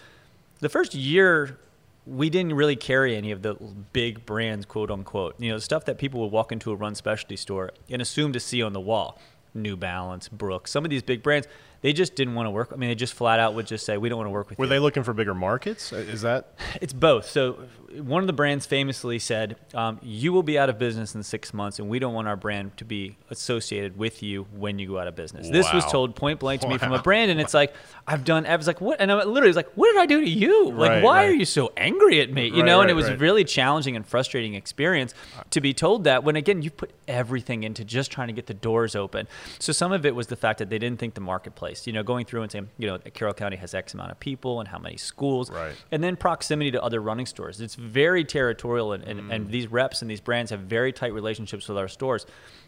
the 0.60 0.70
first 0.70 0.94
year 0.94 1.58
we 2.05 2.29
didn't 2.29 2.53
really 2.53 2.75
carry 2.75 3.15
any 3.15 3.32
of 3.32 3.41
the 3.41 3.55
big 3.94 4.25
brands 4.25 4.65
quote 4.65 4.91
unquote 4.91 5.39
you 5.39 5.50
know 5.50 5.58
stuff 5.58 5.86
that 5.86 5.98
people 5.98 6.20
would 6.20 6.32
walk 6.32 6.51
into 6.51 6.72
a 6.72 6.75
run 6.75 6.94
specialty 6.94 7.38
store 7.38 7.72
and 7.89 8.01
assume 8.01 8.34
to 8.34 8.39
see 8.39 8.62
on 8.62 8.74
the 8.74 8.82
wall 8.82 9.17
new 9.55 9.75
balance 9.75 10.27
brooks 10.29 10.69
some 10.71 10.83
of 10.83 10.89
these 10.91 11.01
big 11.03 11.24
brands 11.24 11.47
they 11.81 11.93
just 11.93 12.15
didn't 12.15 12.35
want 12.35 12.45
to 12.47 12.51
work 12.51 12.69
i 12.74 12.75
mean 12.75 12.89
they 12.89 12.95
just 12.95 13.13
flat 13.13 13.39
out 13.39 13.53
would 13.53 13.67
just 13.67 13.85
say 13.85 13.97
we 13.97 14.09
don't 14.09 14.17
want 14.17 14.27
to 14.27 14.31
work 14.31 14.50
with 14.50 14.59
Were 14.59 14.65
you 14.65 14.69
they 14.69 14.79
looking 14.79 15.03
for 15.03 15.13
bigger 15.13 15.33
markets? 15.35 15.91
Is 15.93 16.21
that 16.21 16.53
it's 16.81 16.93
both. 16.93 17.29
So 17.29 17.59
one 18.01 18.21
of 18.21 18.27
the 18.27 18.33
brands 18.33 18.65
famously 18.65 19.19
said, 19.19 19.55
um, 19.74 20.00
"You 20.01 20.33
will 20.33 20.43
be 20.43 20.59
out 20.59 20.69
of 20.69 20.77
business 20.77 21.15
in 21.15 21.24
six 21.24 21.53
months, 21.53 21.79
and 21.79 21.88
we 21.88 21.97
don't 22.00 22.13
want 22.13 22.27
our 22.27 22.35
brand 22.35 22.75
to 22.77 22.85
be 22.85 23.15
associated 23.29 23.97
with 23.97 24.21
you 24.21 24.43
when 24.51 24.79
you 24.79 24.88
go 24.88 25.00
out 25.00 25.07
of 25.07 25.15
business." 25.15 25.50
This 25.50 25.71
was 25.71 25.85
told 25.85 26.15
point 26.15 26.39
blank 26.41 26.62
to 26.62 26.67
me 26.67 26.77
from 26.77 26.91
a 26.91 27.01
brand, 27.01 27.31
and 27.31 27.39
it's 27.39 27.53
like 27.53 27.74
I've 28.07 28.25
done. 28.25 28.45
I 28.45 28.55
was 28.55 28.67
like, 28.67 28.81
"What?" 28.81 29.00
And 29.00 29.12
I 29.12 29.15
literally 29.24 29.47
was 29.47 29.55
like, 29.55 29.71
"What 29.75 29.93
did 29.93 30.01
I 30.01 30.05
do 30.07 30.21
to 30.21 30.29
you? 30.29 30.71
Like, 30.71 30.89
Right, 30.89 31.03
why 31.03 31.17
right. 31.24 31.29
are 31.29 31.33
you 31.33 31.45
so 31.45 31.71
angry 31.77 32.19
at 32.21 32.31
me?" 32.31 32.47
You 32.47 32.55
Right, 32.57 32.65
know, 32.65 32.81
and 32.81 32.89
it 32.89 32.95
was 32.95 33.09
really 33.12 33.43
challenging 33.45 33.95
and 33.95 34.05
frustrating 34.05 34.55
experience 34.55 35.13
to 35.51 35.62
be 35.62 35.74
told 35.74 36.03
that. 36.05 36.24
When 36.24 36.35
again, 36.35 36.62
you 36.63 36.71
put 36.71 36.91
everything 37.07 37.63
into 37.63 37.85
just 37.85 38.12
trying 38.12 38.27
to 38.27 38.33
get 38.33 38.47
the 38.47 38.53
doors 38.53 38.95
open. 38.95 39.27
So 39.60 39.72
some 39.74 39.92
of 39.92 40.06
it 40.06 40.16
was 40.16 40.28
the 40.28 40.36
fact 40.36 40.60
that 40.60 40.70
they 40.70 40.78
didn't 40.80 41.00
think 41.00 41.14
the 41.14 41.22
marketplace. 41.22 41.88
You 41.88 41.94
know, 41.94 42.04
going 42.04 42.25
through 42.25 42.44
and 42.44 42.52
saying, 42.52 42.70
you 42.78 42.88
know, 42.88 42.98
Carroll 43.14 43.34
County 43.34 43.58
has 43.58 43.74
X 43.74 43.94
amount 43.94 44.12
of 44.12 44.20
people 44.20 44.60
and 44.60 44.68
how 44.70 44.78
many 44.80 44.98
schools, 44.98 45.50
Right. 45.50 45.74
and 45.92 46.04
then 46.04 46.16
proximity 46.16 46.72
to 46.72 46.82
other 46.84 47.02
running 47.02 47.25
stores. 47.25 47.62
It's 47.62 47.75
very 47.75 48.24
territorial, 48.24 48.94
and, 48.94 49.04
and, 49.04 49.22
Mm. 49.22 49.34
and 49.34 49.50
these 49.50 49.68
reps 49.68 50.02
and 50.02 50.10
these 50.12 50.22
brands 50.22 50.52
have 50.52 50.62
very 50.62 50.92
tight 50.94 51.14
relationships 51.14 51.68
with 51.68 51.78
our 51.78 51.88
stores. 51.88 52.25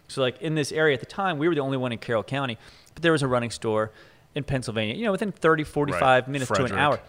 So, 0.07 0.21
like 0.21 0.41
in 0.41 0.55
this 0.55 0.71
area 0.71 0.93
at 0.93 0.99
the 1.01 1.05
time, 1.05 1.37
we 1.37 1.47
were 1.47 1.55
the 1.55 1.61
only 1.61 1.77
one 1.77 1.91
in 1.91 1.97
Carroll 1.97 2.23
County, 2.23 2.57
but 2.93 3.03
there 3.03 3.11
was 3.11 3.21
a 3.23 3.27
running 3.27 3.51
store 3.51 3.91
in 4.35 4.43
Pennsylvania, 4.43 4.95
you 4.95 5.03
know, 5.05 5.11
within 5.11 5.31
30, 5.31 5.63
45 5.63 6.27
minutes 6.27 6.51
to 6.51 6.63
an 6.63 6.71
hour. 6.73 6.99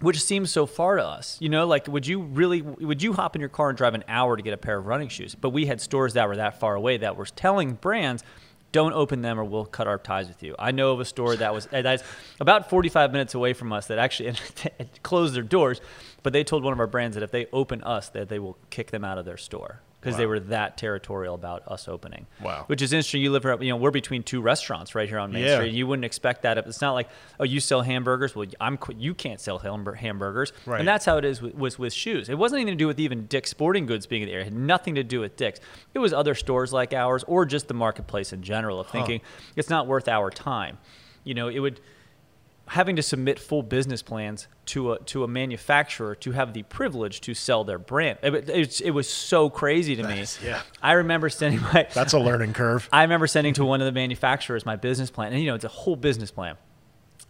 Which 0.00 0.22
seems 0.22 0.50
so 0.50 0.64
far 0.64 0.96
to 0.96 1.04
us, 1.04 1.36
you 1.40 1.50
know. 1.50 1.66
Like, 1.66 1.86
would 1.86 2.06
you 2.06 2.22
really? 2.22 2.62
Would 2.62 3.02
you 3.02 3.12
hop 3.12 3.34
in 3.36 3.40
your 3.40 3.50
car 3.50 3.68
and 3.68 3.76
drive 3.76 3.92
an 3.94 4.02
hour 4.08 4.34
to 4.34 4.42
get 4.42 4.54
a 4.54 4.56
pair 4.56 4.78
of 4.78 4.86
running 4.86 5.08
shoes? 5.10 5.34
But 5.34 5.50
we 5.50 5.66
had 5.66 5.78
stores 5.78 6.14
that 6.14 6.26
were 6.26 6.36
that 6.36 6.58
far 6.58 6.74
away 6.74 6.96
that 6.96 7.16
were 7.16 7.26
telling 7.26 7.74
brands, 7.74 8.24
"Don't 8.72 8.92
open 8.92 9.22
them, 9.22 9.38
or 9.38 9.44
we'll 9.44 9.64
cut 9.64 9.86
our 9.86 9.98
ties 9.98 10.28
with 10.28 10.42
you." 10.42 10.54
I 10.58 10.70
know 10.70 10.92
of 10.92 11.00
a 11.00 11.04
store 11.04 11.36
that 11.36 11.54
was 11.54 11.66
that's 11.70 12.02
about 12.40 12.70
45 12.70 13.12
minutes 13.12 13.34
away 13.34 13.52
from 13.52 13.72
us 13.72 13.86
that 13.88 13.98
actually 13.98 14.34
closed 15.02 15.34
their 15.34 15.42
doors, 15.42 15.80
but 16.22 16.32
they 16.32 16.44
told 16.44 16.64
one 16.64 16.72
of 16.72 16.80
our 16.80 16.86
brands 16.86 17.14
that 17.14 17.22
if 17.22 17.30
they 17.30 17.46
open 17.52 17.82
us, 17.82 18.08
that 18.10 18.28
they 18.28 18.38
will 18.38 18.56
kick 18.70 18.90
them 18.90 19.04
out 19.04 19.18
of 19.18 19.24
their 19.24 19.36
store 19.36 19.80
because 20.00 20.16
they 20.16 20.24
were 20.26 20.40
that 20.40 20.76
territorial 20.78 21.34
about 21.34 21.62
us 21.68 21.86
opening. 21.86 22.26
Wow. 22.42 22.64
Which 22.68 22.80
is 22.80 22.92
interesting. 22.92 23.20
You 23.20 23.32
live, 23.32 23.44
right- 23.44 23.60
you 23.60 23.68
know, 23.68 23.76
we're 23.76 23.90
between 23.90 24.22
two 24.22 24.40
restaurants 24.40 24.94
right 24.94 25.08
here 25.08 25.18
on 25.18 25.30
Main 25.32 25.44
Yeah. 25.44 25.56
Street. 25.56 25.74
You 25.74 25.86
wouldn't 25.86 26.04
expect 26.06 26.42
that. 26.42 26.56
It's 26.56 26.80
not 26.80 26.92
like, 26.92 27.08
oh, 27.38 27.44
you 27.44 27.60
sell 27.60 27.82
hamburgers. 27.82 28.34
Well, 28.34 28.46
I'm 28.60 28.78
qu- 28.78 28.94
you 28.96 29.12
can't 29.14 29.40
sell 29.40 29.58
hamburgers. 29.58 30.52
Right. 30.64 30.78
And 30.78 30.88
that's 30.88 31.04
how 31.04 31.18
it 31.18 31.24
is 31.24 31.42
with, 31.42 31.54
was 31.54 31.78
with 31.78 31.92
shoes. 31.92 32.28
It 32.28 32.38
wasn't 32.38 32.60
anything 32.62 32.78
to 32.78 32.82
do 32.82 32.86
with 32.86 32.98
even 32.98 33.26
Dick's 33.26 33.50
Sporting 33.50 33.84
Goods 33.86 34.06
being 34.06 34.22
in 34.22 34.28
the 34.28 34.32
area. 34.34 34.46
It 34.46 34.52
had 34.52 34.58
nothing 34.58 34.94
to 34.94 35.04
do 35.04 35.20
with 35.20 35.36
Dick's. 35.36 35.60
It 35.94 35.98
was 35.98 36.12
other 36.12 36.34
stores 36.34 36.72
like 36.72 36.92
ours 36.94 37.22
or 37.26 37.44
just 37.44 37.68
the 37.68 37.74
marketplace 37.74 38.32
in 38.32 38.42
general 38.42 38.80
of 38.80 38.86
thinking 38.88 39.20
it's 39.56 39.68
not 39.68 39.86
worth 39.86 40.08
our 40.08 40.30
time. 40.30 40.78
You 41.24 41.34
know, 41.34 41.48
it 41.48 41.58
would 41.58 41.80
having 42.70 42.94
to 42.94 43.02
submit 43.02 43.38
full 43.40 43.62
business 43.64 44.00
plans 44.00 44.46
to 44.64 44.92
a 44.92 44.98
to 45.00 45.24
a 45.24 45.28
manufacturer 45.28 46.14
to 46.14 46.30
have 46.32 46.52
the 46.54 46.62
privilege 46.62 47.20
to 47.20 47.34
sell 47.34 47.64
their 47.64 47.78
brand. 47.78 48.18
It, 48.22 48.48
it, 48.48 48.80
it 48.80 48.90
was 48.92 49.08
so 49.08 49.50
crazy 49.50 49.96
to 49.96 50.02
me. 50.04 50.24
yeah. 50.44 50.62
I 50.82 50.92
remember 50.92 51.28
sending 51.28 51.60
my 51.60 51.88
that's 51.94 52.12
a 52.12 52.18
learning 52.20 52.52
curve? 52.52 52.88
I 52.92 53.02
remember 53.02 53.26
sending 53.26 53.54
to 53.54 53.64
one 53.64 53.80
of 53.80 53.86
the 53.86 53.92
manufacturers 53.92 54.64
my 54.64 54.76
business 54.76 55.10
plan, 55.10 55.32
and 55.32 55.40
you 55.42 55.48
know, 55.48 55.54
it's 55.56 55.64
a 55.64 55.68
whole 55.68 55.96
business 55.96 56.30
plan. 56.30 56.56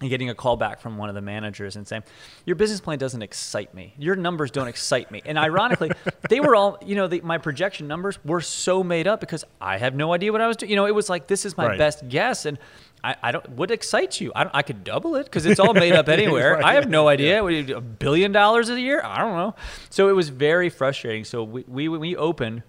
And 0.03 0.09
getting 0.09 0.31
a 0.31 0.35
call 0.35 0.57
back 0.57 0.81
from 0.81 0.97
one 0.97 1.11
of 1.11 1.15
the 1.15 1.21
managers 1.21 1.77
and 1.77 1.87
saying, 1.87 2.05
"Your 2.47 2.57
business 2.57 2.81
plan 2.81 2.97
doesn't 2.97 3.21
excite 3.21 3.75
me. 3.75 3.93
Your 3.99 4.17
numbers 4.17 4.51
don't 4.51 4.67
excite 4.69 5.11
me." 5.11 5.21
And 5.27 5.37
ironically, 5.39 5.91
they 6.31 6.41
were 6.41 6.57
all, 6.57 6.79
you 6.83 6.95
know, 6.95 7.07
the, 7.07 7.21
my 7.21 7.37
projection 7.37 7.87
numbers 7.87 8.19
were 8.25 8.41
so 8.41 8.83
made 8.83 9.07
up 9.07 9.21
because 9.21 9.45
I 9.61 9.77
have 9.77 9.95
no 9.95 10.15
idea 10.15 10.33
what 10.33 10.41
I 10.41 10.47
was 10.49 10.57
doing. 10.57 10.71
You 10.71 10.77
know, 10.77 10.87
it 10.87 10.95
was 10.95 11.11
like 11.11 11.27
this 11.27 11.45
is 11.45 11.55
my 11.55 11.67
Right. 11.67 11.79
best 11.79 12.09
guess, 12.09 12.47
and 12.47 12.59
I, 13.03 13.17
I 13.23 13.33
don't. 13.33 13.49
What 13.51 13.71
excites 13.71 14.21
you? 14.21 14.33
I, 14.35 14.45
don't, 14.45 14.55
I 14.55 14.63
could 14.63 14.85
double 14.85 15.17
it 15.17 15.25
because 15.25 15.47
it's 15.47 15.61
all 15.61 15.75
made 15.75 15.93
up 15.93 16.09
anywhere. 16.19 16.55
Right. 16.55 16.65
I 16.65 16.75
have 16.75 16.89
no 16.89 17.09
idea. 17.09 17.43
You 17.49 17.77
A 17.77 17.81
billion 17.81 18.33
dollars 18.33 18.69
a 18.69 18.81
year? 18.81 19.01
I 19.05 19.19
don't 19.19 19.37
know. 19.37 19.55
So 19.89 20.09
it 20.09 20.13
was 20.13 20.29
very 20.29 20.69
frustrating. 20.69 21.25
So 21.25 21.43
we 21.43 21.65
we 21.67 21.89
when 21.89 22.01
we 22.01 22.17
opened 22.17 22.63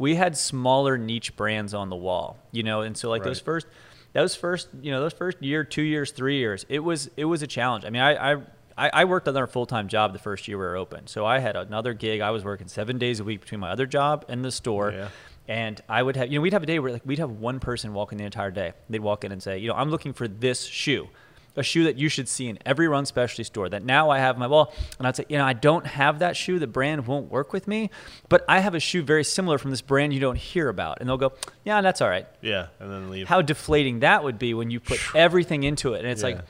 we 0.00 0.14
had 0.14 0.34
smaller 0.34 0.96
niche 0.96 1.36
brands 1.36 1.74
on 1.74 1.90
the 1.90 1.94
wall, 1.94 2.38
you 2.52 2.62
know, 2.62 2.80
and 2.80 2.96
so 2.96 3.10
like 3.10 3.22
those 3.22 3.38
first, 3.38 3.66
those 4.14 4.34
first, 4.34 4.68
you 4.80 4.90
know, 4.90 4.98
those 4.98 5.12
first 5.12 5.42
year, 5.42 5.62
two 5.62 5.82
years, 5.82 6.10
three 6.10 6.38
years, 6.38 6.64
it 6.70 6.78
was 6.78 7.10
it 7.18 7.26
was 7.26 7.42
a 7.42 7.46
challenge. 7.46 7.84
I 7.84 7.90
mean, 7.90 8.00
I 8.00 8.32
I, 8.32 8.36
I 8.78 8.90
I 8.94 9.04
worked 9.04 9.28
another 9.28 9.46
full 9.46 9.66
time 9.66 9.88
job 9.88 10.14
the 10.14 10.18
first 10.18 10.48
year 10.48 10.56
we 10.56 10.64
were 10.64 10.76
open, 10.76 11.06
so 11.06 11.26
I 11.26 11.38
had 11.38 11.54
another 11.54 11.92
gig. 11.92 12.22
I 12.22 12.30
was 12.30 12.44
working 12.44 12.66
seven 12.66 12.96
days 12.96 13.20
a 13.20 13.24
week 13.24 13.42
between 13.42 13.60
my 13.60 13.70
other 13.70 13.84
job 13.84 14.24
and 14.26 14.42
the 14.42 14.50
store. 14.50 14.90
Yeah. 14.90 15.08
And 15.48 15.80
I 15.88 16.02
would 16.02 16.16
have, 16.16 16.30
you 16.30 16.38
know, 16.38 16.42
we'd 16.42 16.52
have 16.52 16.62
a 16.62 16.66
day 16.66 16.78
where 16.78 16.92
like 16.92 17.02
we'd 17.04 17.18
have 17.18 17.30
one 17.32 17.58
person 17.60 17.92
walking 17.92 18.18
the 18.18 18.24
entire 18.24 18.50
day. 18.52 18.72
They'd 18.88 19.00
walk 19.00 19.24
in 19.24 19.32
and 19.32 19.42
say, 19.42 19.58
you 19.58 19.68
know, 19.68 19.74
I'm 19.74 19.90
looking 19.90 20.12
for 20.12 20.28
this 20.28 20.64
shoe, 20.64 21.08
a 21.56 21.62
shoe 21.64 21.82
that 21.84 21.96
you 21.98 22.08
should 22.08 22.28
see 22.28 22.46
in 22.48 22.56
every 22.64 22.86
run 22.86 23.04
specialty 23.04 23.42
store. 23.42 23.68
That 23.68 23.82
now 23.84 24.10
I 24.10 24.18
have 24.18 24.38
my 24.38 24.46
wall, 24.46 24.72
and 24.98 25.08
I'd 25.08 25.16
say, 25.16 25.24
you 25.28 25.36
know, 25.38 25.44
I 25.44 25.52
don't 25.52 25.84
have 25.86 26.20
that 26.20 26.36
shoe. 26.36 26.60
The 26.60 26.68
brand 26.68 27.08
won't 27.08 27.30
work 27.32 27.52
with 27.52 27.66
me, 27.66 27.90
but 28.28 28.44
I 28.48 28.60
have 28.60 28.76
a 28.76 28.80
shoe 28.80 29.02
very 29.02 29.24
similar 29.24 29.58
from 29.58 29.70
this 29.70 29.80
brand 29.80 30.14
you 30.14 30.20
don't 30.20 30.38
hear 30.38 30.68
about. 30.68 31.00
And 31.00 31.08
they'll 31.08 31.16
go, 31.16 31.32
yeah, 31.64 31.80
that's 31.80 32.00
all 32.00 32.08
right. 32.08 32.28
Yeah, 32.40 32.68
and 32.78 32.88
then 32.92 33.10
leave. 33.10 33.26
How 33.26 33.42
deflating 33.42 34.00
that 34.00 34.22
would 34.22 34.38
be 34.38 34.54
when 34.54 34.70
you 34.70 34.78
put 34.78 35.00
everything 35.16 35.64
into 35.64 35.94
it, 35.94 36.00
and 36.00 36.08
it's 36.08 36.22
Yeah. 36.22 36.28
like. 36.28 36.40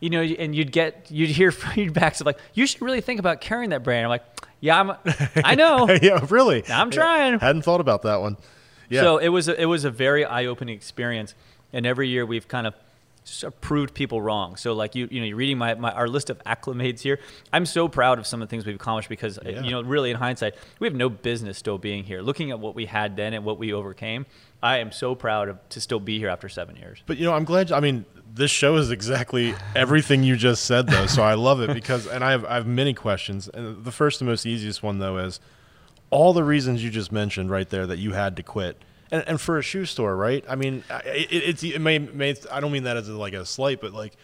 You 0.00 0.10
know, 0.10 0.22
and 0.22 0.54
you'd 0.54 0.72
get 0.72 1.06
you'd 1.10 1.30
hear 1.30 1.50
feedbacks 1.52 2.20
of 2.20 2.26
like, 2.26 2.38
you 2.52 2.66
should 2.66 2.82
really 2.82 3.00
think 3.00 3.20
about 3.20 3.40
carrying 3.40 3.70
that 3.70 3.82
brand. 3.82 4.04
I'm 4.04 4.10
like, 4.10 4.24
yeah, 4.60 4.80
I'm, 4.80 4.92
I 5.36 5.54
know. 5.56 5.88
yeah, 6.02 6.24
really. 6.30 6.64
I'm 6.68 6.88
Yeah, 6.88 6.94
trying. 6.94 7.38
Hadn't 7.38 7.62
thought 7.62 7.80
about 7.80 8.02
that 8.02 8.20
one. 8.20 8.36
Yeah. 8.90 9.00
So 9.02 9.18
it 9.18 9.28
was 9.28 9.48
a, 9.48 9.60
it 9.60 9.64
was 9.66 9.84
a 9.84 9.90
very 9.90 10.24
eye 10.24 10.46
opening 10.46 10.74
experience, 10.74 11.34
and 11.72 11.86
every 11.86 12.08
year 12.08 12.24
we've 12.26 12.46
kind 12.48 12.66
of 12.66 12.74
s- 13.26 13.44
proved 13.60 13.94
people 13.94 14.20
wrong. 14.22 14.56
So 14.56 14.72
like 14.74 14.94
you 14.94 15.08
you 15.10 15.20
know 15.20 15.26
you're 15.26 15.36
reading 15.36 15.58
my, 15.58 15.74
my 15.74 15.90
our 15.92 16.08
list 16.08 16.30
of 16.30 16.38
acclimates 16.44 17.00
here. 17.00 17.18
I'm 17.52 17.66
so 17.66 17.88
proud 17.88 18.18
of 18.18 18.26
some 18.26 18.42
of 18.42 18.48
the 18.48 18.50
things 18.50 18.66
we've 18.66 18.74
accomplished 18.76 19.08
because 19.08 19.38
uh, 19.38 19.42
Yeah. 19.46 19.62
you 19.62 19.70
know 19.70 19.82
really 19.82 20.10
in 20.10 20.16
hindsight 20.16 20.54
we 20.78 20.86
have 20.86 20.94
no 20.94 21.08
business 21.08 21.58
still 21.58 21.78
being 21.78 22.04
here. 22.04 22.22
Looking 22.22 22.50
at 22.50 22.60
what 22.60 22.74
we 22.74 22.86
had 22.86 23.16
then 23.16 23.34
and 23.34 23.44
what 23.44 23.58
we 23.58 23.72
overcame, 23.72 24.26
I 24.62 24.78
am 24.78 24.92
so 24.92 25.14
proud 25.14 25.48
of 25.48 25.68
to 25.70 25.80
still 25.80 26.00
be 26.00 26.18
here 26.18 26.28
after 26.28 26.48
seven 26.48 26.76
years. 26.76 27.02
But 27.06 27.18
you 27.18 27.24
know, 27.24 27.32
I'm 27.34 27.44
glad. 27.44 27.72
I 27.72 27.80
mean, 27.80 28.04
this 28.32 28.50
show 28.50 28.76
is 28.76 28.90
exactly 28.90 29.54
everything 29.76 30.24
you 30.24 30.36
just 30.36 30.64
said, 30.64 30.86
though. 30.88 31.06
So 31.06 31.22
I 31.22 31.34
love 31.34 31.60
it 31.60 31.72
because, 31.72 32.06
and 32.06 32.24
I 32.24 32.30
have 32.32 32.44
I 32.44 32.54
have 32.54 32.66
many 32.66 32.94
questions. 32.94 33.48
And 33.48 33.84
the 33.84 33.92
first 33.92 34.20
and 34.20 34.28
most 34.28 34.44
easiest 34.46 34.82
one 34.82 34.98
though 34.98 35.18
is 35.18 35.40
all 36.10 36.32
the 36.32 36.44
reasons 36.44 36.84
you 36.84 36.90
just 36.90 37.10
mentioned 37.10 37.50
right 37.50 37.68
there 37.68 37.86
that 37.86 37.98
you 37.98 38.12
had 38.12 38.36
to 38.36 38.42
quit. 38.42 38.76
And, 39.14 39.28
and 39.28 39.40
for 39.40 39.58
a 39.58 39.62
shoe 39.62 39.84
store, 39.84 40.16
right? 40.16 40.44
I 40.48 40.56
mean, 40.56 40.82
I- 40.90 41.00
it, 41.04 41.28
it's 41.32 41.62
it 41.62 41.80
may, 41.80 41.98
may 42.00 42.34
I 42.50 42.60
don't 42.60 42.72
mean 42.72 42.82
that 42.84 42.96
as 42.96 43.08
a, 43.08 43.12
like 43.12 43.32
a 43.32 43.46
slight, 43.46 43.80
but 43.80 43.92
like, 43.92 44.16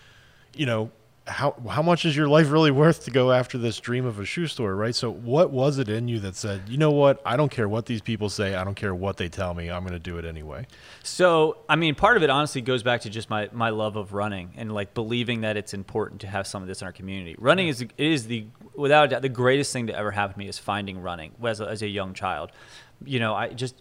you 0.55 0.67
know, 0.67 0.91
how 1.29 1.55
how 1.69 1.81
much 1.83 2.05
is 2.05 2.17
your 2.17 2.27
life 2.27 2.51
really 2.51 2.73
worth 2.73 3.05
to 3.05 3.11
go 3.13 3.31
after 3.31 3.57
this 3.57 3.79
dream 3.79 4.05
of 4.05 4.19
a 4.19 4.25
shoe 4.25 4.49
store, 4.49 4.75
right? 4.75 4.95
So 4.95 5.09
what 5.09 5.51
was 5.53 5.79
it 5.79 5.89
in 5.89 6.09
you 6.09 6.19
that 6.21 6.35
said, 6.35 6.63
you 6.67 6.77
know 6.77 6.91
what, 6.91 7.23
I 7.25 7.37
don't 7.37 7.51
care 7.53 7.69
what 7.69 7.87
these 7.87 8.01
people 8.01 8.29
say, 8.29 8.57
I 8.57 8.65
don't 8.65 8.75
care 8.75 8.93
what 8.93 9.17
they 9.17 9.29
tell 9.29 9.55
me, 9.55 9.71
I'm 9.71 9.83
going 9.83 9.93
to 9.93 10.01
do 10.01 10.19
it 10.19 10.25
anyway. 10.25 10.67
So, 11.05 11.59
I 11.69 11.77
mean, 11.77 11.95
part 11.95 12.17
of 12.17 12.25
it 12.25 12.31
honestly 12.31 12.63
goes 12.63 12.83
back 12.83 13.03
to 13.03 13.11
just 13.11 13.31
my, 13.31 13.49
my 13.53 13.69
love 13.71 13.95
of 13.95 14.13
running 14.13 14.55
and 14.57 14.75
like 14.75 14.93
believing 14.93 15.43
that 15.43 15.57
it's 15.57 15.73
important 15.73 16.23
to 16.23 16.27
have 16.27 16.49
some 16.49 16.63
of 16.63 16.69
this 16.69 16.81
in 16.81 16.87
our 16.87 16.93
community. 16.93 17.37
Running 17.39 17.69
is 17.69 17.81
it 17.83 17.93
is 17.97 18.27
the 18.27 18.47
without 18.75 19.05
a 19.05 19.09
doubt 19.09 19.23
the 19.23 19.29
greatest 19.29 19.73
thing 19.73 19.87
to 19.87 19.97
ever 19.97 20.11
happen 20.11 20.33
to 20.33 20.39
me 20.39 20.49
is 20.49 20.59
finding 20.59 21.01
running 21.01 21.31
as 21.45 21.61
a, 21.61 21.69
as 21.69 21.83
a 21.83 21.89
young 21.89 22.13
child. 22.13 22.51
You 23.05 23.21
know, 23.21 23.35
I 23.35 23.51
just 23.51 23.77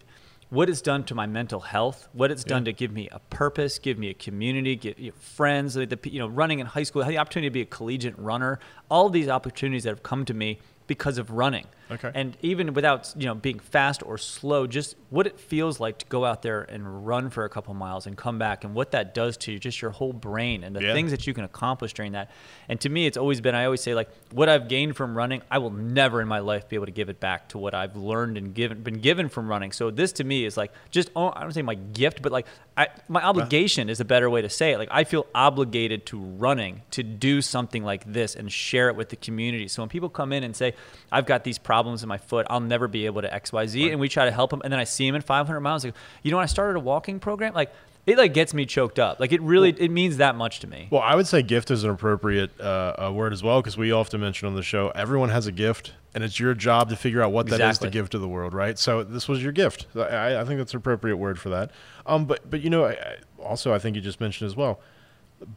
what 0.49 0.69
it's 0.69 0.81
done 0.81 1.03
to 1.03 1.15
my 1.15 1.27
mental 1.27 1.59
health, 1.59 2.07
what 2.13 2.31
it's 2.31 2.43
done 2.43 2.65
to 2.65 2.73
give 2.73 2.91
me 2.91 3.07
a 3.11 3.19
purpose, 3.29 3.77
give 3.77 3.99
me 3.99 4.09
a 4.09 4.13
community, 4.13 4.75
get 4.75 4.97
you 4.97 5.11
know, 5.11 5.15
friends, 5.19 5.75
the, 5.75 5.85
the, 5.85 5.99
you 6.09 6.17
know, 6.17 6.27
running 6.27 6.59
in 6.59 6.65
high 6.65 6.83
school, 6.83 7.03
I 7.03 7.05
had 7.05 7.13
the 7.13 7.17
opportunity 7.19 7.49
to 7.49 7.53
be 7.53 7.61
a 7.61 7.65
collegiate 7.65 8.17
runner, 8.17 8.59
all 8.89 9.09
these 9.09 9.29
opportunities 9.29 9.83
that 9.83 9.91
have 9.91 10.01
come 10.01 10.25
to 10.25 10.33
me 10.33 10.59
because 10.87 11.19
of 11.19 11.31
running. 11.31 11.67
Okay. 11.91 12.11
And 12.13 12.37
even 12.41 12.73
without, 12.73 13.13
you 13.17 13.25
know, 13.25 13.33
being 13.33 13.57
fast 13.59 14.03
or 14.05 14.17
slow, 14.17 14.67
just 14.67 14.95
what 15.09 15.25
it 15.25 15.39
feels 15.39 15.79
like 15.79 15.97
to 15.99 16.05
go 16.05 16.23
out 16.23 16.43
there 16.43 16.61
and 16.61 17.07
run 17.07 17.29
for 17.31 17.45
a 17.45 17.49
couple 17.49 17.73
miles 17.73 18.05
and 18.05 18.15
come 18.15 18.37
back 18.37 18.63
and 18.63 18.75
what 18.75 18.91
that 18.91 19.15
does 19.15 19.37
to 19.37 19.51
you, 19.51 19.57
just 19.59 19.81
your 19.81 19.89
whole 19.91 20.13
brain 20.13 20.63
and 20.63 20.75
the 20.75 20.83
Yeah. 20.83 20.93
things 20.93 21.09
that 21.09 21.25
you 21.25 21.33
can 21.33 21.43
accomplish 21.45 21.93
during 21.93 22.11
that. 22.11 22.29
And 22.67 22.79
to 22.81 22.89
me, 22.89 23.07
it's 23.07 23.17
always 23.17 23.41
been, 23.41 23.55
I 23.55 23.65
always 23.65 23.81
say, 23.81 23.95
like, 23.95 24.09
what 24.31 24.49
I've 24.49 24.67
gained 24.67 24.95
from 24.95 25.17
running, 25.17 25.41
I 25.49 25.57
will 25.57 25.71
never 25.71 26.21
in 26.21 26.27
my 26.27 26.39
life 26.39 26.69
be 26.69 26.75
able 26.75 26.85
to 26.85 26.91
give 26.91 27.09
it 27.09 27.19
back 27.19 27.49
to 27.49 27.57
what 27.57 27.73
I've 27.73 27.95
learned 27.95 28.37
and 28.37 28.53
given, 28.53 28.83
been 28.83 28.99
given 29.01 29.27
from 29.27 29.47
running. 29.47 29.71
So 29.71 29.89
this 29.89 30.11
to 30.13 30.23
me 30.23 30.45
is 30.45 30.57
like 30.57 30.71
just, 30.91 31.09
oh, 31.15 31.33
I 31.35 31.41
don't 31.41 31.53
say 31.53 31.63
my 31.63 31.73
gift, 31.75 32.21
but 32.21 32.31
like 32.31 32.45
I, 32.77 32.89
my 33.07 33.23
obligation 33.23 33.89
is 33.89 33.99
a 33.99 34.05
better 34.05 34.29
way 34.29 34.41
to 34.43 34.49
say 34.49 34.73
it. 34.73 34.77
Like 34.77 34.89
I 34.91 35.05
feel 35.05 35.25
obligated 35.33 36.05
to 36.07 36.19
running 36.19 36.83
to 36.91 37.01
do 37.01 37.41
something 37.41 37.83
like 37.83 38.03
this 38.13 38.35
and 38.35 38.51
share 38.51 38.89
it 38.89 38.95
with 38.95 39.09
the 39.09 39.15
community. 39.15 39.67
So 39.67 39.81
when 39.81 39.89
people 39.89 40.09
come 40.09 40.31
in 40.31 40.43
and 40.43 40.55
say, 40.55 40.75
I've 41.11 41.25
got 41.25 41.43
these 41.43 41.57
problems 41.57 41.78
in 41.87 42.07
my 42.07 42.17
foot, 42.17 42.47
I'll 42.49 42.59
never 42.59 42.87
be 42.87 43.05
able 43.05 43.21
to 43.21 43.33
X, 43.33 43.51
Y, 43.51 43.65
Z, 43.67 43.91
and 43.91 43.99
we 43.99 44.09
try 44.09 44.25
to 44.25 44.31
help 44.31 44.51
them, 44.51 44.61
and 44.63 44.71
then 44.71 44.79
I 44.79 44.83
see 44.83 45.07
them 45.07 45.15
in 45.15 45.21
500 45.21 45.59
miles, 45.61 45.83
like, 45.83 45.93
you 46.23 46.31
know, 46.31 46.37
when 46.37 46.43
I 46.43 46.47
started 46.47 46.77
a 46.77 46.81
walking 46.81 47.19
program, 47.19 47.53
like 47.53 47.71
it 48.05 48.17
like 48.17 48.33
gets 48.33 48.53
me 48.53 48.65
choked 48.65 48.97
up. 48.99 49.19
Like 49.19 49.31
it 49.31 49.41
really, 49.41 49.69
it 49.69 49.91
means 49.91 50.17
that 50.17 50.35
much 50.35 50.59
to 50.61 50.67
me. 50.67 50.87
Well, 50.89 51.01
I 51.01 51.15
would 51.15 51.27
say 51.27 51.41
gift 51.41 51.69
is 51.71 51.83
an 51.83 51.89
appropriate 51.89 52.59
uh, 52.59 53.11
word 53.13 53.33
as 53.33 53.43
well 53.43 53.61
because 53.61 53.77
we 53.77 53.91
often 53.91 54.21
mention 54.21 54.47
on 54.47 54.55
the 54.55 54.63
show 54.63 54.89
everyone 54.95 55.29
has 55.29 55.47
a 55.47 55.51
gift, 55.51 55.93
and 56.13 56.23
it's 56.23 56.39
your 56.39 56.53
job 56.53 56.89
to 56.89 56.95
figure 56.95 57.21
out 57.21 57.31
what 57.31 57.47
that 57.47 57.61
is 57.61 57.77
to 57.79 57.89
give 57.89 58.09
to 58.11 58.19
the 58.19 58.27
world, 58.27 58.53
right? 58.53 58.79
So 58.79 59.03
this 59.03 59.27
was 59.27 59.43
your 59.43 59.51
gift. 59.51 59.87
I, 59.95 60.39
I 60.39 60.45
think 60.45 60.57
that's 60.57 60.73
an 60.73 60.77
appropriate 60.77 61.17
word 61.17 61.39
for 61.39 61.49
that. 61.49 61.71
Um, 62.05 62.25
but 62.25 62.49
but 62.49 62.61
you 62.61 62.69
know, 62.69 62.85
I, 62.85 63.17
also 63.37 63.73
I 63.73 63.79
think 63.79 63.95
you 63.95 64.01
just 64.01 64.19
mentioned 64.19 64.47
as 64.47 64.55
well, 64.55 64.79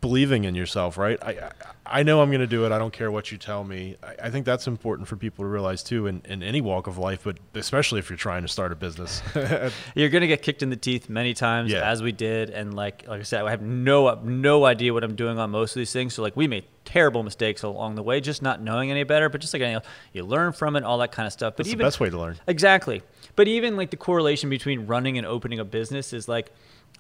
believing 0.01 0.45
in 0.45 0.55
yourself, 0.55 0.97
right? 0.97 1.19
I 1.23 1.31
I, 1.33 1.51
I 1.85 2.03
know 2.05 2.23
I'm 2.23 2.31
going 2.31 2.41
to 2.41 2.47
do 2.47 2.65
it. 2.65 2.73
I 2.73 2.79
don't 2.79 2.93
care 2.93 3.11
what 3.11 3.33
you 3.33 3.39
tell 3.39 3.65
me. 3.65 3.97
I, 4.03 4.27
I 4.27 4.31
think 4.31 4.47
that's 4.47 4.67
important 4.67 5.09
for 5.09 5.17
people 5.17 5.45
to 5.45 5.49
realize 5.49 5.83
too, 5.83 6.07
in, 6.07 6.23
in 6.25 6.43
any 6.43 6.61
walk 6.61 6.87
of 6.87 6.97
life, 6.97 7.23
but 7.25 7.39
especially 7.55 7.99
if 7.99 8.09
you're 8.09 8.17
trying 8.17 8.43
to 8.43 8.49
start 8.49 8.73
a 8.73 8.77
business. 8.77 9.21
You're 9.95 10.09
gonna 10.09 10.27
get 10.27 10.43
kicked 10.43 10.63
in 10.63 10.71
the 10.71 10.77
teeth 10.77 11.09
many 11.09 11.35
times, 11.35 11.73
Yeah. 11.73 11.89
as 11.91 12.03
we 12.03 12.13
did, 12.13 12.51
and 12.51 12.75
like 12.75 13.07
like 13.09 13.21
I 13.21 13.25
said, 13.25 13.43
I 13.43 13.51
have 13.51 13.63
no 13.63 14.15
no 14.23 14.65
idea 14.65 14.93
what 14.95 15.05
I'm 15.05 15.17
doing 15.17 15.39
on 15.39 15.51
most 15.51 15.75
of 15.77 15.81
these 15.81 15.93
things. 15.93 16.15
So 16.15 16.23
like 16.23 16.37
we 16.37 16.47
made 16.47 16.65
terrible 16.85 17.23
mistakes 17.23 17.63
along 17.63 17.95
the 17.97 18.03
way, 18.03 18.21
just 18.21 18.43
not 18.43 18.61
knowing 18.61 18.91
any 18.91 19.05
better. 19.05 19.29
But 19.29 19.41
just 19.41 19.53
like 19.53 19.63
anything 19.63 19.77
else, 19.77 19.87
you 20.13 20.25
learn 20.25 20.53
from 20.53 20.77
it, 20.77 20.85
all 20.85 20.99
that 20.99 21.13
kind 21.13 21.27
of 21.27 21.33
stuff. 21.33 21.55
But 21.57 21.65
That's 21.67 21.77
the 21.77 21.83
best 21.83 22.01
way 22.01 22.11
to 22.11 22.19
learn. 22.19 22.39
Exactly. 22.47 23.03
But 23.37 23.49
even 23.49 23.77
like 23.77 23.91
the 23.91 23.97
correlation 23.97 24.51
between 24.51 24.87
running 24.87 25.19
and 25.19 25.27
opening 25.27 25.59
a 25.59 25.65
business 25.65 26.13
is 26.13 26.29
like 26.29 26.53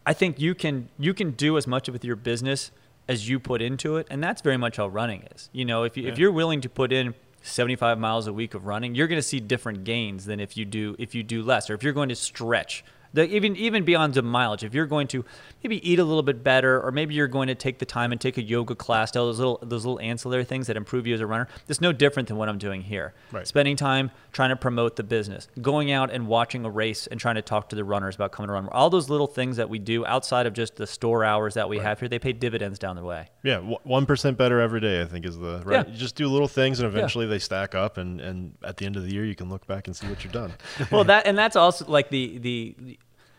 I 0.05 0.13
think 0.13 0.41
you 0.41 0.55
can 0.55 0.89
you 0.99 1.15
can 1.15 1.31
do 1.33 1.57
as 1.57 1.67
much 1.67 1.89
with 1.89 2.05
your 2.05 2.17
business 2.17 2.71
as 3.09 3.29
you 3.29 3.39
put 3.41 3.61
into 3.63 3.97
it, 3.97 4.07
and 4.11 4.23
that's 4.23 4.43
very 4.43 4.57
much 4.57 4.77
how 4.77 4.89
running 4.89 5.23
is. 5.35 5.49
You 5.53 5.65
know, 5.65 5.83
if 5.85 5.97
you 5.97 6.05
if 6.09 6.15
Yeah. 6.19 6.23
you're 6.23 6.33
willing 6.33 6.61
to 6.63 6.69
put 6.69 6.93
in 6.93 7.15
75 7.43 7.99
miles 7.99 8.27
a 8.27 8.33
week 8.33 8.55
of 8.55 8.67
running, 8.67 8.95
you're 8.95 9.09
going 9.09 9.19
to 9.21 9.27
see 9.27 9.41
different 9.41 9.85
gains 9.85 10.25
than 10.27 10.41
if 10.41 10.57
you 10.57 10.65
do 10.65 10.97
if 10.99 11.15
you 11.15 11.23
do 11.23 11.43
less 11.43 11.69
or 11.71 11.75
if 11.75 11.83
you're 11.83 11.93
going 11.93 12.09
to 12.09 12.15
stretch. 12.17 12.85
The, 13.15 13.27
even 13.29 13.57
even 13.57 13.85
beyond 13.85 14.15
the 14.15 14.23
mileage, 14.23 14.65
if 14.65 14.75
you're 14.75 14.87
going 14.87 15.07
to 15.09 15.25
maybe 15.63 15.87
eat 15.89 15.99
a 15.99 16.05
little 16.05 16.23
bit 16.23 16.43
better, 16.43 16.81
or 16.81 16.91
maybe 16.91 17.15
you're 17.15 17.29
going 17.29 17.49
to 17.49 17.55
take 17.55 17.79
the 17.79 17.85
time 17.85 18.11
and 18.13 18.21
take 18.21 18.39
a 18.39 18.43
yoga 18.43 18.75
class, 18.75 19.15
all 19.17 19.27
those 19.27 19.39
little 19.39 19.59
those 19.63 19.85
little 19.85 20.01
ancillary 20.01 20.45
things 20.45 20.67
that 20.67 20.77
improve 20.77 21.07
you 21.07 21.15
as 21.15 21.21
a 21.21 21.27
runner, 21.27 21.47
it's 21.69 21.81
no 21.81 21.93
different 21.93 22.29
than 22.29 22.39
what 22.39 22.49
I'm 22.49 22.59
doing 22.59 22.83
here 22.83 23.13
Right. 23.31 23.47
spending 23.47 23.77
time 23.77 24.11
trying 24.33 24.49
to 24.51 24.57
promote 24.57 24.97
the 24.97 25.03
business, 25.03 25.49
going 25.61 25.93
out 25.93 26.11
and 26.11 26.27
watching 26.27 26.65
a 26.65 26.71
race 26.71 27.07
and 27.07 27.21
trying 27.21 27.35
to 27.35 27.43
talk 27.43 27.69
to 27.69 27.77
the 27.77 27.85
runners 27.85 28.15
about 28.15 28.33
coming 28.33 28.49
to 28.49 28.55
run. 28.55 28.67
All 28.69 28.89
those 28.89 29.11
little 29.11 29.27
things 29.27 29.57
that 29.59 29.69
we 29.69 29.79
do 29.79 30.07
outside 30.07 30.47
of 30.47 30.55
just 30.55 30.77
the 30.77 30.87
store 30.87 31.23
hours 31.25 31.55
that 31.55 31.69
we 31.69 31.79
have 31.79 32.01
here, 32.01 32.09
they 32.09 32.19
pay 32.19 32.33
dividends 32.33 32.79
down 32.79 32.97
the 32.97 33.05
way. 33.05 33.29
Yeah, 33.43 33.59
one 33.59 34.07
percent 34.07 34.39
better 34.39 34.61
every 34.61 34.81
day. 34.81 35.03
I 35.03 35.05
think 35.05 35.27
is 35.27 35.37
the 35.37 35.61
right. 35.65 35.87
Yeah. 35.87 35.93
You 35.93 35.99
just 35.99 36.17
do 36.17 36.29
little 36.29 36.49
things, 36.49 36.81
and 36.81 36.87
eventually 36.89 37.27
they 37.27 37.39
stack 37.39 37.75
up, 37.75 37.99
and 37.99 38.21
and 38.21 38.55
at 38.65 38.79
the 38.79 38.87
end 38.87 38.97
of 38.97 39.05
the 39.05 39.13
year, 39.13 39.25
you 39.25 39.35
can 39.35 39.51
look 39.51 39.67
back 39.67 39.87
and 39.87 39.95
see 39.95 40.07
what 40.07 40.25
you've 40.25 40.33
done. 40.33 40.53
well, 40.91 41.05
that 41.05 41.27
and 41.27 41.37
that's 41.37 41.57
also 41.57 41.85
like 41.87 42.09
the 42.09 42.39
the. 42.39 42.99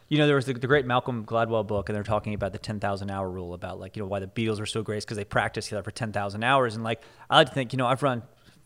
You 0.09 0.17
know, 0.17 0.27
there 0.27 0.35
was 0.35 0.45
the, 0.45 0.53
the 0.53 0.67
great 0.67 0.85
Malcolm 0.85 1.25
Gladwell 1.25 1.65
book, 1.65 1.89
and 1.89 1.95
they're 1.95 2.03
talking 2.03 2.33
about 2.33 2.51
the 2.51 2.59
10,000 2.59 3.09
hour 3.09 3.29
rule 3.29 3.53
about 3.53 3.79
like, 3.79 3.95
you 3.95 4.03
know, 4.03 4.07
why 4.07 4.19
the 4.19 4.27
Beatles 4.27 4.59
are 4.59 4.65
so 4.65 4.81
great 4.83 5.03
because 5.03 5.17
they 5.17 5.23
practice 5.23 5.65
together 5.65 5.83
for 5.83 5.91
10,000 5.91 6.43
hours. 6.43 6.75
And 6.75 6.83
like, 6.83 7.01
I 7.29 7.37
like 7.37 7.49
to 7.49 7.53
think, 7.53 7.73
you 7.73 7.77
know, 7.77 7.87
I've 7.87 8.03
run 8.03 8.23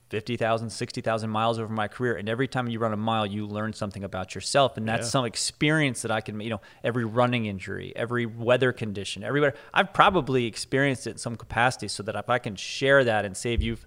50,000, 0.10 0.70
60,000 0.70 1.30
miles 1.30 1.60
over 1.60 1.74
my 1.74 1.88
career. 1.88 2.16
And 2.16 2.30
every 2.30 2.48
time 2.48 2.68
you 2.70 2.80
run 2.80 2.94
a 2.94 2.98
mile, 2.98 3.26
you 3.26 3.46
learn 3.46 3.74
something 3.74 4.04
about 4.04 4.36
yourself. 4.36 4.78
And 4.78 4.88
that's 4.88 5.08
Yeah. 5.08 5.10
some 5.10 5.26
experience 5.26 6.02
that 6.04 6.12
I 6.12 6.22
can, 6.22 6.40
you 6.40 6.50
know, 6.50 6.62
every 6.84 7.04
running 7.04 7.46
injury, 7.46 7.92
every 7.96 8.26
weather 8.26 8.72
condition, 8.72 9.24
everywhere. 9.24 9.54
I've 9.74 9.94
probably 9.94 10.46
experienced 10.46 11.08
it 11.08 11.12
in 11.12 11.18
some 11.18 11.36
capacity 11.36 11.90
so 11.90 12.04
that 12.04 12.16
if 12.16 12.30
I 12.30 12.40
can 12.40 12.56
share 12.56 13.04
that 13.04 13.26
and 13.26 13.36
save 13.36 13.62
you 13.62 13.78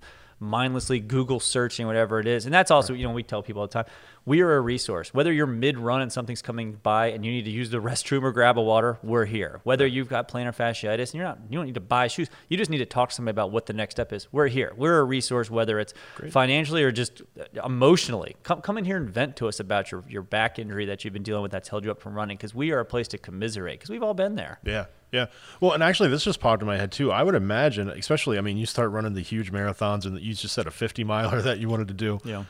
mindlessly 0.41 1.01
Google 1.01 1.41
searching, 1.41 1.87
whatever 1.87 2.19
it 2.19 2.27
is. 2.27 2.45
And 2.47 2.53
that's 2.55 2.71
also, 2.71 2.95
you 2.95 3.07
know, 3.07 3.13
we 3.13 3.23
tell 3.23 3.43
people 3.43 3.61
all 3.61 3.69
the 3.69 3.73
time, 3.73 3.85
we 4.25 4.41
are 4.43 4.57
a 4.57 4.61
resource. 4.61 5.15
Whether 5.15 5.33
you're 5.33 5.47
mid 5.47 5.79
run 5.79 6.03
and 6.03 6.13
something's 6.13 6.43
coming 6.43 6.75
by 6.83 7.09
and 7.09 7.25
you 7.25 7.33
need 7.33 7.45
to 7.45 7.51
use 7.51 7.71
the 7.71 7.79
restroom 7.83 8.23
or 8.23 8.33
grab 8.33 8.59
a 8.59 8.63
water, 8.63 8.99
we're 9.03 9.25
here. 9.25 9.61
Whether 9.65 9.87
you've 9.87 10.09
got 10.09 10.29
plantar 10.29 10.55
fasciitis 10.55 11.11
and 11.11 11.15
you're 11.15 11.25
not, 11.25 11.39
you 11.49 11.59
don't 11.59 11.67
need 11.67 11.75
to 11.75 11.81
buy 11.81 12.07
shoes. 12.09 12.29
You 12.49 12.57
just 12.57 12.71
need 12.71 12.79
to 12.79 12.87
talk 12.87 13.11
to 13.11 13.15
somebody 13.15 13.33
about 13.33 13.51
what 13.51 13.67
the 13.67 13.73
next 13.73 13.95
step 13.95 14.13
is. 14.13 14.29
We're 14.33 14.49
here. 14.49 14.73
We're 14.77 14.99
a 14.99 15.05
resource, 15.05 15.51
whether 15.51 15.79
it's 15.79 15.95
financially 16.31 16.83
or 16.83 16.93
just 16.93 17.23
uh, 17.39 17.65
emotionally. 17.65 18.37
Come, 18.43 18.61
come 18.61 18.79
in 18.79 18.85
here 18.85 18.97
and 18.97 19.09
vent 19.09 19.37
to 19.37 19.49
us 19.49 19.61
about 19.61 19.91
your, 19.91 20.05
your 20.09 20.23
back 20.23 20.59
injury 20.59 20.87
that 20.87 21.05
you've 21.05 21.13
been 21.13 21.23
dealing 21.23 21.43
with 21.43 21.53
that's 21.53 21.69
held 21.69 21.85
you 21.85 21.91
up 21.91 22.01
from 22.01 22.15
running 22.15 22.37
because 22.37 22.55
we 22.55 22.73
are 22.73 22.81
a 22.81 22.85
place 22.85 23.09
to 23.09 23.19
commiserate 23.19 23.79
because 23.79 23.91
we've 23.91 24.03
all 24.03 24.15
been 24.15 24.35
there. 24.35 24.59
Yeah, 24.65 24.87
yeah. 25.13 25.27
Well, 25.61 25.73
and 25.73 25.83
actually, 25.83 26.09
this 26.09 26.25
just 26.25 26.41
popped 26.41 26.63
in 26.63 26.67
my 26.67 26.77
head 26.77 26.93
too. 26.93 27.11
I 27.11 27.23
would 27.23 27.35
imagine, 27.35 27.89
especially, 27.89 28.39
I 28.39 28.41
mean, 28.41 28.57
you 28.57 28.67
start 28.67 28.91
running 28.91 29.15
the 29.15 29.23
huge 29.23 29.53
marathons, 29.53 30.05
and 30.05 30.21
you 30.21 30.35
just 30.35 30.55
said 30.55 30.67
a 30.67 30.71
fifty 30.71 31.05
miler 31.05 31.43
that 31.43 31.59
you 31.59 31.69
wanted 31.69 31.89
to 31.89 31.95
do. 31.95 32.21
Know, 32.25 32.47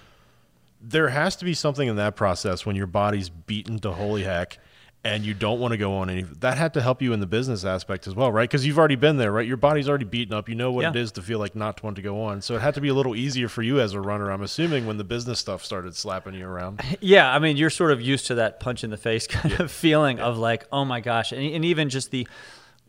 There 0.81 1.09
has 1.09 1.37
to 1.37 1.45
be 1.45 1.55
something 1.55 1.87
in 1.88 1.97
that 1.97 2.16
process 2.16 2.64
when 2.64 2.77
your 2.77 2.87
body's 2.87 3.29
beaten 3.29 3.79
to 3.81 3.93
holy 3.93 4.23
heck. 4.25 4.59
And 5.03 5.25
you 5.25 5.33
don't 5.33 5.61
want 5.61 5.73
to 5.73 5.79
go 5.79 5.95
on 5.95 6.11
any. 6.11 6.25
That 6.25 6.59
had 6.59 6.75
to 6.75 6.83
help 6.83 7.01
you 7.01 7.14
in 7.14 7.21
the 7.21 7.27
business 7.27 7.64
aspect 7.64 8.07
as 8.07 8.14
well, 8.14 8.31
right? 8.31 8.47
Because 8.47 8.66
you've 8.66 8.79
already 8.79 8.97
been 8.97 9.16
there, 9.16 9.33
right? 9.33 9.47
Your 9.49 9.57
body's 9.57 9.88
already 9.88 10.05
beaten 10.05 10.35
up. 10.35 10.47
You 10.47 10.55
know 10.57 10.71
what 10.73 10.85
it 10.85 10.95
Yeah. 10.95 11.01
is 11.01 11.12
to 11.12 11.23
feel 11.23 11.38
like 11.38 11.57
not 11.57 11.79
to 11.79 11.85
want 11.85 11.97
to 11.97 12.03
go 12.03 12.21
on. 12.23 12.43
So 12.43 12.55
it 12.57 12.61
had 12.61 12.75
to 12.75 12.83
be 12.83 12.88
a 12.88 12.93
little 12.95 13.16
easier 13.16 13.49
for 13.49 13.62
you 13.62 13.81
as 13.81 13.95
a 13.95 14.01
runner. 14.03 14.31
I'm 14.31 14.43
assuming 14.43 14.85
when 14.87 14.99
the 14.99 15.05
business 15.05 15.38
stuff 15.38 15.64
started 15.64 15.97
slapping 15.97 16.35
you 16.35 16.47
around. 16.47 16.83
Yeah, 17.01 17.35
I 17.35 17.38
mean, 17.38 17.57
you're 17.57 17.71
sort 17.71 17.93
of 17.93 18.03
used 18.03 18.27
to 18.27 18.35
that 18.35 18.61
punch 18.61 18.85
in 18.85 18.90
the 18.90 18.99
face 18.99 19.27
kind 19.27 19.59
of 19.59 19.71
feeling 19.71 20.21
of 20.21 20.37
like, 20.37 20.66
oh 20.71 20.85
my 20.85 21.01
gosh, 21.01 21.33
and, 21.33 21.40
and 21.43 21.64
even 21.64 21.88
just 21.88 22.11
the, 22.11 22.29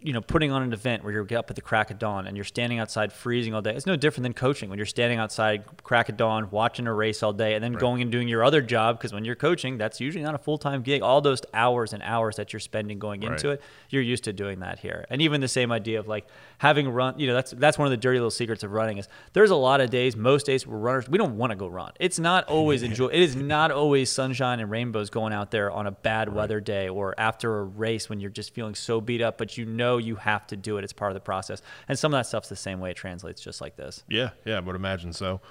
you 0.03 0.13
know, 0.13 0.21
putting 0.21 0.51
on 0.51 0.63
an 0.63 0.73
event 0.73 1.03
where 1.03 1.13
you're 1.13 1.27
up 1.37 1.49
at 1.49 1.55
the 1.55 1.61
crack 1.61 1.91
of 1.91 1.99
dawn 1.99 2.25
and 2.25 2.35
you're 2.35 2.43
standing 2.43 2.79
outside 2.79 3.13
freezing 3.13 3.53
all 3.53 3.61
day. 3.61 3.75
It's 3.75 3.85
no 3.85 3.95
different 3.95 4.23
than 4.23 4.33
coaching 4.33 4.69
when 4.69 4.79
you're 4.79 4.85
standing 4.87 5.19
outside 5.19 5.63
crack 5.83 6.09
of 6.09 6.17
dawn 6.17 6.49
watching 6.49 6.87
a 6.87 6.93
race 6.93 7.21
all 7.21 7.33
day 7.33 7.53
and 7.53 7.63
then 7.63 7.73
going 7.73 8.01
and 8.01 8.11
doing 8.11 8.27
your 8.27 8.43
other 8.43 8.61
job 8.61 8.97
because 8.97 9.13
when 9.13 9.25
you're 9.25 9.35
coaching, 9.35 9.77
that's 9.77 9.99
usually 10.01 10.23
not 10.23 10.33
a 10.33 10.39
full 10.39 10.57
time 10.57 10.81
gig. 10.81 11.01
All 11.03 11.21
those 11.21 11.41
hours 11.53 11.93
and 11.93 12.01
hours 12.01 12.37
that 12.37 12.51
you're 12.51 12.59
spending 12.59 12.97
going 12.97 13.21
into 13.21 13.49
Right. 13.49 13.53
it, 13.55 13.61
you're 13.89 14.01
used 14.01 14.23
to 14.23 14.33
doing 14.33 14.61
that 14.61 14.79
here. 14.79 15.05
And 15.11 15.21
even 15.21 15.39
the 15.39 15.47
same 15.47 15.71
idea 15.71 15.99
of 15.99 16.07
like 16.07 16.25
having 16.57 16.89
run, 16.89 17.19
you 17.19 17.27
know, 17.27 17.33
that's 17.35 17.51
that's 17.51 17.77
one 17.77 17.85
of 17.85 17.91
the 17.91 17.97
dirty 17.97 18.17
little 18.17 18.31
secrets 18.31 18.63
of 18.63 18.71
running 18.71 18.97
is 18.97 19.07
there's 19.33 19.51
a 19.51 19.55
lot 19.55 19.81
of 19.81 19.89
days, 19.91 20.15
most 20.15 20.47
days 20.47 20.65
where 20.65 20.77
runners 20.79 21.07
we 21.07 21.17
don't 21.19 21.37
want 21.37 21.51
to 21.51 21.55
go 21.55 21.67
run. 21.67 21.91
It's 21.99 22.17
not 22.17 22.45
always 22.45 22.81
enjoy. 22.89 23.07
It 23.07 23.21
is 23.21 23.35
not 23.35 23.69
always 23.71 24.09
sunshine 24.09 24.59
and 24.59 24.71
rainbows 24.71 25.09
going 25.11 25.33
out 25.33 25.51
there 25.51 25.69
on 25.71 25.85
a 25.85 25.91
bad 25.91 26.33
weather 26.33 26.59
day 26.59 26.89
or 26.89 27.13
after 27.19 27.59
a 27.59 27.63
race 27.63 28.09
when 28.09 28.19
you're 28.19 28.31
just 28.31 28.53
feeling 28.55 28.73
so 28.73 28.99
beat 28.99 29.21
up, 29.21 29.37
but 29.37 29.57
you 29.57 29.65
know 29.65 29.90
you 29.97 30.15
have 30.15 30.47
to 30.47 30.57
do 30.57 30.77
it. 30.77 30.83
It's 30.83 30.93
part 30.93 31.11
of 31.11 31.15
the 31.15 31.21
process. 31.21 31.61
And 31.87 31.97
some 31.97 32.13
of 32.13 32.19
that 32.19 32.27
stuff's 32.27 32.49
the 32.49 32.55
same 32.55 32.79
way 32.79 32.91
it 32.91 32.97
translates, 32.97 33.41
just 33.41 33.61
like 33.61 33.75
this. 33.75 34.03
Yeah, 34.09 34.31
yeah, 34.45 34.57
I 34.57 34.59
would 34.59 34.75
imagine 34.75 35.13
so. 35.13 35.41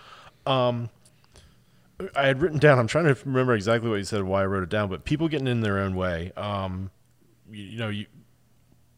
Um, 0.46 0.90
I 2.16 2.26
had 2.26 2.40
written 2.40 2.58
down. 2.58 2.78
I'm 2.78 2.86
trying 2.86 3.06
to 3.06 3.16
remember 3.24 3.54
exactly 3.54 3.90
what 3.90 3.96
you 3.96 4.04
said, 4.04 4.22
why 4.22 4.42
I 4.42 4.46
wrote 4.46 4.62
it 4.62 4.68
down. 4.68 4.88
But 4.88 5.04
people 5.04 5.28
getting 5.28 5.46
in 5.46 5.60
their 5.60 5.78
own 5.78 5.94
way. 5.94 6.32
Um, 6.36 6.90
you, 7.50 7.64
you 7.64 7.78
know, 7.78 7.88
you, 7.88 8.06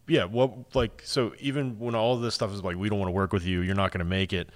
yeah. 0.07 0.24
What 0.24 0.74
like 0.74 1.02
so? 1.05 1.33
Even 1.40 1.78
when 1.78 1.94
all 1.94 2.16
this 2.18 2.35
stuff 2.35 2.52
is 2.52 2.62
like, 2.62 2.76
we 2.76 2.88
don't 2.88 2.98
want 2.98 3.09
to 3.09 3.12
work 3.12 3.33
with 3.33 3.44
you. 3.44 3.61
You're 3.61 3.74
not 3.74 3.92
going 3.92 4.00
to 4.00 4.05
make 4.05 4.33
it. 4.33 4.50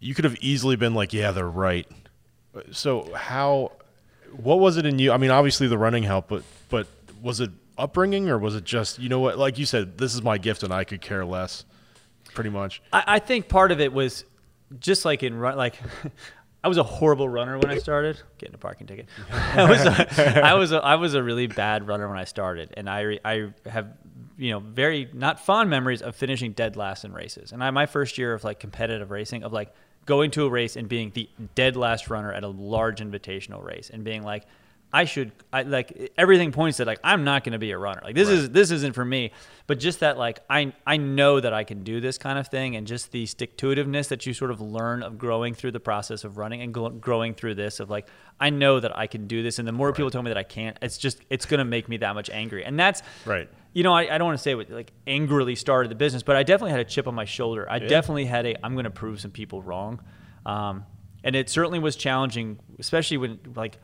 You 0.00 0.14
could 0.14 0.24
have 0.24 0.36
easily 0.40 0.76
been 0.76 0.94
like, 0.94 1.12
yeah, 1.12 1.30
they're 1.30 1.48
right. 1.48 1.86
So 2.72 3.12
how? 3.14 3.72
What 4.36 4.58
was 4.58 4.76
it 4.76 4.86
in 4.86 4.98
you? 4.98 5.12
I 5.12 5.18
mean, 5.18 5.30
obviously 5.30 5.68
the 5.68 5.78
running 5.78 6.02
helped, 6.02 6.28
but 6.28 6.42
but 6.68 6.86
was 7.20 7.40
it 7.40 7.50
upbringing 7.82 8.28
or 8.28 8.38
was 8.38 8.54
it 8.54 8.64
just 8.64 8.98
you 8.98 9.08
know 9.08 9.20
what? 9.20 9.38
Like 9.38 9.58
you 9.58 9.66
said, 9.66 9.98
this 9.98 10.14
is 10.14 10.22
my 10.22 10.38
gift 10.38 10.62
and 10.62 10.72
I 10.72 10.84
could 10.84 11.00
care 11.00 11.24
less. 11.24 11.64
pretty 12.34 12.50
much. 12.50 12.80
I, 12.92 13.04
I 13.06 13.18
think 13.18 13.48
part 13.48 13.72
of 13.72 13.80
it 13.80 13.92
was 13.92 14.24
just 14.78 15.04
like 15.04 15.22
in 15.22 15.36
run, 15.36 15.56
like 15.56 15.76
I 16.64 16.68
was 16.68 16.78
a 16.78 16.82
horrible 16.84 17.28
runner 17.28 17.58
when 17.58 17.70
I 17.70 17.78
started. 17.78 18.20
Getting 18.38 18.54
a 18.54 18.58
parking 18.58 18.86
ticket. 18.86 19.06
I 19.32 19.68
was 19.68 19.80
a, 19.80 20.44
I 20.44 20.54
was 20.54 20.72
a, 20.72 20.76
I 20.78 20.94
was 20.94 21.14
a 21.14 21.22
really 21.22 21.48
bad 21.48 21.88
runner 21.88 22.08
when 22.08 22.18
I 22.18 22.24
started, 22.24 22.72
and 22.76 22.88
I 22.88 23.00
re- 23.00 23.20
I 23.24 23.52
have 23.66 23.88
you 24.38 24.52
know 24.52 24.60
very 24.60 25.08
not 25.12 25.40
fond 25.40 25.70
memories 25.70 26.02
of 26.02 26.14
finishing 26.14 26.52
dead 26.52 26.76
last 26.76 27.04
in 27.04 27.12
races. 27.12 27.50
And 27.50 27.64
I 27.64 27.70
my 27.70 27.86
first 27.86 28.16
year 28.16 28.32
of 28.32 28.44
like 28.44 28.60
competitive 28.60 29.10
racing 29.10 29.42
of 29.42 29.52
like 29.52 29.74
going 30.06 30.30
to 30.32 30.46
a 30.46 30.50
race 30.50 30.76
and 30.76 30.88
being 30.88 31.10
the 31.14 31.28
dead 31.54 31.76
last 31.76 32.08
runner 32.10 32.32
at 32.32 32.44
a 32.44 32.48
large 32.48 33.00
invitational 33.00 33.64
race 33.64 33.90
and 33.90 34.04
being 34.04 34.22
like 34.22 34.44
I 34.94 35.04
should 35.04 35.32
I 35.52 35.62
like 35.62 36.12
everything 36.18 36.52
points 36.52 36.76
to 36.76 36.84
like 36.84 37.00
I'm 37.02 37.24
not 37.24 37.44
going 37.44 37.54
to 37.54 37.58
be 37.58 37.70
a 37.70 37.78
runner. 37.78 38.02
Like 38.04 38.14
this 38.14 38.28
Right. 38.28 38.36
is 38.38 38.50
this 38.50 38.70
isn't 38.70 38.94
for 38.94 39.04
me. 39.04 39.32
But 39.66 39.78
just 39.78 40.00
that 40.00 40.18
like 40.18 40.40
I 40.50 40.74
I 40.86 40.98
know 40.98 41.40
that 41.40 41.54
I 41.54 41.64
can 41.64 41.82
do 41.82 42.00
this 42.00 42.18
kind 42.18 42.38
of 42.38 42.48
thing 42.48 42.76
and 42.76 42.86
just 42.86 43.10
the 43.10 43.24
stick 43.24 43.56
to 43.58 43.68
itiveness 43.68 44.08
that 44.08 44.26
you 44.26 44.34
sort 44.34 44.50
of 44.50 44.60
learn 44.60 45.02
of 45.02 45.16
growing 45.16 45.54
through 45.54 45.70
the 45.70 45.80
process 45.80 46.24
of 46.24 46.36
running 46.36 46.60
and 46.60 46.74
gl- 46.74 47.00
growing 47.00 47.32
through 47.32 47.54
this 47.54 47.80
of 47.80 47.88
like 47.88 48.06
I 48.38 48.50
know 48.50 48.80
that 48.80 48.96
I 48.96 49.06
can 49.06 49.26
do 49.26 49.42
this 49.42 49.58
and 49.58 49.66
the 49.66 49.72
more 49.72 49.92
people 49.94 50.10
tell 50.10 50.22
me 50.22 50.28
that 50.30 50.36
I 50.36 50.42
can't, 50.42 50.76
it's 50.82 50.98
just 50.98 51.20
it's 51.30 51.46
going 51.46 51.58
to 51.58 51.64
make 51.64 51.88
me 51.88 51.96
that 51.98 52.14
much 52.14 52.28
angry. 52.28 52.62
And 52.64 52.78
that's 52.78 53.02
Right. 53.24 53.48
You 53.72 53.84
know, 53.84 53.94
I, 53.94 54.14
I 54.14 54.18
don't 54.18 54.26
want 54.26 54.36
to 54.38 54.42
say 54.42 54.54
what 54.54 54.68
like 54.68 54.92
angrily 55.06 55.54
started 55.54 55.90
the 55.90 55.94
business, 55.94 56.22
but 56.22 56.36
I 56.36 56.42
definitely 56.42 56.72
had 56.72 56.80
a 56.80 56.84
chip 56.84 57.08
on 57.08 57.14
my 57.14 57.24
shoulder. 57.24 57.66
I 57.70 57.78
definitely 57.78 58.26
had 58.26 58.44
a 58.44 58.62
I'm 58.66 58.74
going 58.74 58.84
to 58.84 58.90
prove 58.90 59.22
some 59.22 59.30
people 59.30 59.62
wrong. 59.62 60.02
Um, 60.44 60.84
and 61.24 61.34
it 61.34 61.48
certainly 61.48 61.78
was 61.78 61.96
challenging, 61.96 62.58
especially 62.78 63.16
when 63.16 63.38
like 63.56 63.78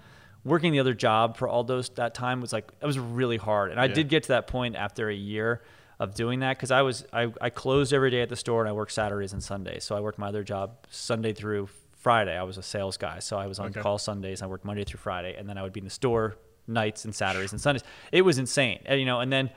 working 0.44 0.72
the 0.72 0.80
other 0.80 0.94
job 0.94 1.36
for 1.36 1.48
all 1.48 1.64
those 1.64 1.88
that 1.90 2.14
time 2.14 2.40
was 2.40 2.52
like 2.52 2.70
it 2.80 2.86
was 2.86 2.98
really 2.98 3.36
hard. 3.36 3.70
And 3.70 3.80
I 3.80 3.86
Yeah. 3.86 3.94
did 3.94 4.08
get 4.08 4.22
to 4.24 4.28
that 4.28 4.46
point 4.46 4.76
after 4.76 5.08
a 5.08 5.14
year 5.14 5.62
of 5.98 6.14
doing 6.14 6.40
that 6.40 6.56
because 6.56 6.70
I 6.70 6.82
was 6.82 7.04
I, 7.12 7.32
I 7.40 7.50
closed 7.50 7.92
every 7.92 8.10
day 8.10 8.22
at 8.22 8.28
the 8.28 8.36
store 8.36 8.60
and 8.62 8.68
I 8.68 8.72
worked 8.72 8.92
Saturdays 8.92 9.32
and 9.32 9.42
Sundays. 9.42 9.84
So 9.84 9.96
I 9.96 10.00
worked 10.00 10.18
my 10.18 10.28
other 10.28 10.44
job 10.44 10.86
Sunday 10.90 11.32
through 11.32 11.68
Friday. 11.96 12.36
I 12.38 12.44
was 12.44 12.56
a 12.56 12.62
sales 12.62 12.96
guy, 12.96 13.18
so 13.18 13.36
I 13.36 13.46
was 13.48 13.58
on 13.58 13.66
Okay. 13.70 13.80
call 13.80 13.98
Sundays. 13.98 14.40
I 14.40 14.46
worked 14.46 14.64
Monday 14.64 14.84
through 14.84 15.00
Friday, 15.00 15.34
and 15.36 15.48
then 15.48 15.58
I 15.58 15.62
would 15.62 15.72
be 15.72 15.80
in 15.80 15.84
the 15.84 15.90
store 15.90 16.36
nights 16.68 17.04
and 17.04 17.12
Saturdays 17.14 17.50
and 17.52 17.60
Sundays. 17.60 17.82
It 18.12 18.22
was 18.22 18.38
insane, 18.38 18.80
and, 18.86 19.00
you 19.00 19.06
know. 19.06 19.18
And 19.20 19.32
then 19.32 19.50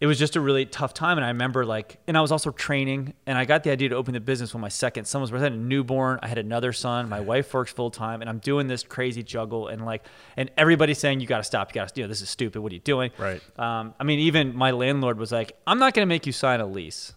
it 0.00 0.06
was 0.06 0.18
just 0.18 0.36
a 0.36 0.40
really 0.40 0.66
tough 0.66 0.92
time. 0.92 1.18
And 1.18 1.24
I 1.24 1.28
remember 1.28 1.64
like, 1.64 1.98
and 2.06 2.18
I 2.18 2.20
was 2.20 2.32
also 2.32 2.50
training, 2.50 3.14
and 3.26 3.38
I 3.38 3.44
got 3.44 3.62
the 3.62 3.70
idea 3.70 3.88
to 3.90 3.94
open 3.94 4.14
the 4.14 4.20
business 4.20 4.52
when 4.52 4.60
my 4.60 4.68
second 4.68 5.06
son 5.06 5.20
was 5.20 5.30
born. 5.30 5.40
I 5.40 5.44
had 5.44 5.52
a 5.52 5.56
newborn. 5.56 6.18
I 6.22 6.28
had 6.28 6.38
another 6.38 6.72
son. 6.72 7.08
My 7.08 7.20
wife 7.20 7.54
works 7.54 7.72
full 7.72 7.90
time, 7.90 8.20
and 8.20 8.28
I'm 8.28 8.38
doing 8.38 8.66
this 8.66 8.82
crazy 8.82 9.22
juggle. 9.22 9.68
And 9.68 9.84
like, 9.84 10.04
and 10.36 10.50
everybody's 10.56 10.98
saying 10.98 11.20
you 11.20 11.26
got 11.26 11.38
to 11.38 11.44
stop. 11.44 11.70
You 11.70 11.80
got 11.80 11.88
to, 11.88 12.00
you 12.00 12.04
know, 12.04 12.08
this 12.08 12.20
is 12.22 12.28
stupid. 12.28 12.60
What 12.60 12.72
are 12.72 12.74
you 12.74 12.80
doing? 12.80 13.12
Right. 13.18 13.40
Um, 13.58 13.94
I 13.98 14.04
mean, 14.04 14.18
even 14.20 14.54
my 14.54 14.72
landlord 14.72 15.18
was 15.18 15.32
like, 15.32 15.52
I'm 15.66 15.78
not 15.78 15.94
going 15.94 16.06
to 16.06 16.08
make 16.08 16.26
you 16.26 16.32
sign 16.32 16.60
a 16.60 16.66
lease. 16.66 17.14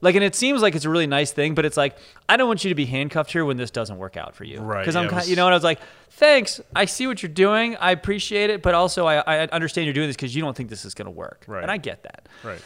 Like, 0.00 0.14
and 0.14 0.22
it 0.22 0.36
seems 0.36 0.62
like 0.62 0.76
it's 0.76 0.84
a 0.84 0.90
really 0.90 1.08
nice 1.08 1.32
thing, 1.32 1.56
but 1.56 1.64
it's 1.64 1.76
like, 1.76 1.98
I 2.28 2.36
don't 2.36 2.46
want 2.46 2.62
you 2.62 2.68
to 2.68 2.74
be 2.76 2.86
handcuffed 2.86 3.32
here 3.32 3.44
when 3.44 3.56
this 3.56 3.72
doesn't 3.72 3.98
work 3.98 4.16
out 4.16 4.36
for 4.36 4.44
you. 4.44 4.60
Right, 4.60 4.80
Because 4.80 4.94
I'm 4.94 5.06
it 5.06 5.10
kind 5.10 5.26
you 5.26 5.34
know, 5.34 5.46
and 5.46 5.52
I 5.52 5.56
was 5.56 5.64
like, 5.64 5.80
thanks. 6.10 6.60
I 6.76 6.84
see 6.84 7.08
what 7.08 7.20
you're 7.20 7.32
doing. 7.32 7.74
I 7.76 7.90
appreciate 7.90 8.50
it. 8.50 8.62
But 8.62 8.74
also, 8.76 9.06
I, 9.06 9.16
I 9.16 9.38
understand 9.48 9.86
you're 9.86 9.94
doing 9.94 10.08
this 10.08 10.14
because 10.14 10.36
you 10.36 10.42
don't 10.42 10.56
think 10.56 10.68
this 10.70 10.84
is 10.84 10.94
going 10.94 11.06
to 11.06 11.10
work. 11.10 11.44
Right. 11.48 11.62
And 11.62 11.70
I 11.70 11.78
get 11.78 12.04
that. 12.04 12.28
Right. 12.44 12.60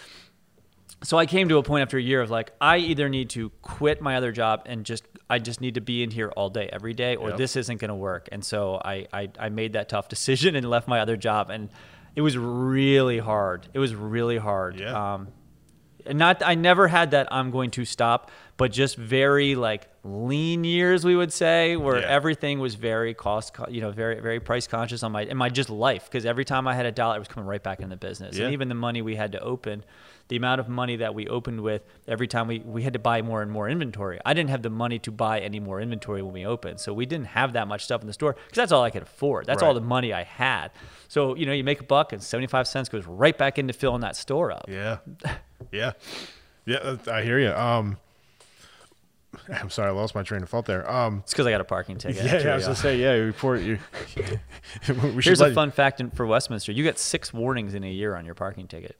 So 1.04 1.16
I 1.18 1.24
came 1.26 1.48
to 1.48 1.56
a 1.56 1.62
point 1.62 1.82
after 1.82 1.96
a 1.96 2.02
year 2.02 2.20
of 2.20 2.30
like, 2.30 2.52
I 2.60 2.76
either 2.76 3.08
need 3.08 3.30
to 3.30 3.48
quit 3.62 4.02
my 4.02 4.16
other 4.16 4.30
job 4.30 4.62
and 4.66 4.84
just, 4.84 5.04
I 5.30 5.38
just 5.38 5.60
need 5.62 5.74
to 5.74 5.80
be 5.80 6.02
in 6.02 6.10
here 6.10 6.28
all 6.36 6.50
day, 6.50 6.68
every 6.70 6.92
day, 6.92 7.16
or 7.16 7.30
Yep. 7.30 7.38
this 7.38 7.56
isn't 7.56 7.78
going 7.80 7.88
to 7.88 7.94
work. 7.94 8.28
And 8.30 8.44
so 8.44 8.80
I, 8.84 9.06
I, 9.12 9.30
I 9.38 9.48
made 9.48 9.72
that 9.72 9.88
tough 9.88 10.08
decision 10.08 10.54
and 10.54 10.68
left 10.68 10.86
my 10.86 11.00
other 11.00 11.16
job. 11.16 11.48
And 11.50 11.70
it 12.14 12.20
was 12.20 12.36
really 12.36 13.18
hard. 13.18 13.68
It 13.72 13.78
was 13.78 13.94
really 13.94 14.36
hard. 14.36 14.78
Yeah. 14.78 15.14
Um, 15.14 15.28
not 16.10 16.42
I 16.44 16.54
never 16.54 16.88
had 16.88 17.10
that 17.12 17.28
I'm 17.32 17.50
going 17.50 17.70
to 17.72 17.84
stop, 17.84 18.30
but 18.56 18.72
just 18.72 18.96
very 18.96 19.54
like 19.54 19.88
lean 20.04 20.64
years 20.64 21.04
we 21.04 21.14
would 21.14 21.32
say 21.32 21.76
where 21.76 22.00
Yeah. 22.00 22.06
everything 22.08 22.58
was 22.58 22.74
very 22.74 23.14
cost 23.14 23.54
you 23.68 23.80
know 23.80 23.90
very 23.92 24.20
very 24.20 24.40
price 24.40 24.66
conscious 24.66 25.02
on 25.04 25.12
my 25.12 25.22
in 25.22 25.36
my 25.36 25.48
just 25.48 25.70
life 25.70 26.04
because 26.06 26.26
every 26.26 26.44
time 26.44 26.66
I 26.66 26.74
had 26.74 26.86
a 26.86 26.92
dollar 26.92 27.16
it 27.16 27.18
was 27.20 27.28
coming 27.28 27.46
right 27.48 27.62
back 27.62 27.78
in 27.80 27.88
the 27.88 27.96
business 27.96 28.36
Yeah. 28.36 28.44
and 28.46 28.52
even 28.52 28.68
the 28.68 28.74
money 28.74 29.00
we 29.02 29.14
had 29.14 29.32
to 29.32 29.40
open 29.40 29.84
the 30.28 30.36
amount 30.36 30.60
of 30.60 30.68
money 30.68 30.96
that 30.96 31.14
we 31.14 31.26
opened 31.28 31.60
with 31.60 31.82
every 32.08 32.26
time 32.26 32.48
we 32.48 32.58
we 32.60 32.82
had 32.82 32.92
to 32.92 32.98
buy 32.98 33.20
more 33.22 33.42
and 33.42 33.50
more 33.50 33.68
inventory 33.68 34.18
I 34.24 34.34
didn't 34.34 34.50
have 34.50 34.62
the 34.62 34.70
money 34.70 34.98
to 35.00 35.10
buy 35.10 35.40
any 35.40 35.60
more 35.60 35.80
inventory 35.80 36.22
when 36.22 36.32
we 36.32 36.46
opened 36.46 36.80
so 36.80 36.92
we 36.94 37.06
didn't 37.06 37.26
have 37.28 37.52
that 37.54 37.68
much 37.68 37.84
stuff 37.84 38.00
in 38.00 38.06
the 38.06 38.12
store 38.12 38.32
because 38.34 38.56
that's 38.56 38.72
all 38.72 38.82
I 38.82 38.90
could 38.90 39.02
afford 39.02 39.46
that's 39.46 39.62
all 39.62 39.74
the 39.74 39.80
money 39.80 40.12
I 40.12 40.22
had 40.22 40.70
so 41.08 41.34
you 41.36 41.44
know 41.46 41.52
you 41.52 41.64
make 41.64 41.80
a 41.80 41.84
buck 41.84 42.12
and 42.12 42.22
75 42.22 42.66
cents 42.66 42.88
goes 42.88 43.06
right 43.06 43.36
back 43.36 43.58
into 43.58 43.72
filling 43.72 44.00
that 44.02 44.16
store 44.16 44.52
up 44.52 44.66
Yeah. 44.68 44.98
Yeah. 45.70 45.92
Yeah. 46.64 46.76
uh, 46.78 46.96
I 47.10 47.22
hear 47.22 47.38
you. 47.38 47.50
Um, 47.52 47.98
I'm 49.48 49.70
sorry, 49.70 49.88
I 49.88 49.92
lost 49.92 50.14
my 50.14 50.22
train 50.22 50.42
of 50.42 50.48
thought 50.50 50.66
there. 50.66 50.88
Um, 50.90 51.20
It's 51.24 51.32
because 51.32 51.46
I 51.46 51.50
got 51.50 51.60
a 51.60 51.64
parking 51.64 51.96
ticket. 51.96 52.24
yeah, 52.24 52.42
yeah, 52.42 52.52
I 52.52 52.54
was 52.56 52.64
gonna 52.64 52.76
say, 52.76 52.98
yeah, 52.98 53.12
report 53.12 53.62
you. 53.62 53.78
Here's 55.22 55.40
a 55.40 55.52
fun 55.54 55.70
fact 55.70 56.02
for 56.14 56.26
Westminster: 56.26 56.72
you 56.72 56.82
get 56.82 56.98
six 56.98 57.32
warnings 57.32 57.74
in 57.74 57.82
a 57.82 57.90
year 57.90 58.14
on 58.14 58.24
your 58.26 58.34
parking 58.34 58.68
ticket. 58.68 58.96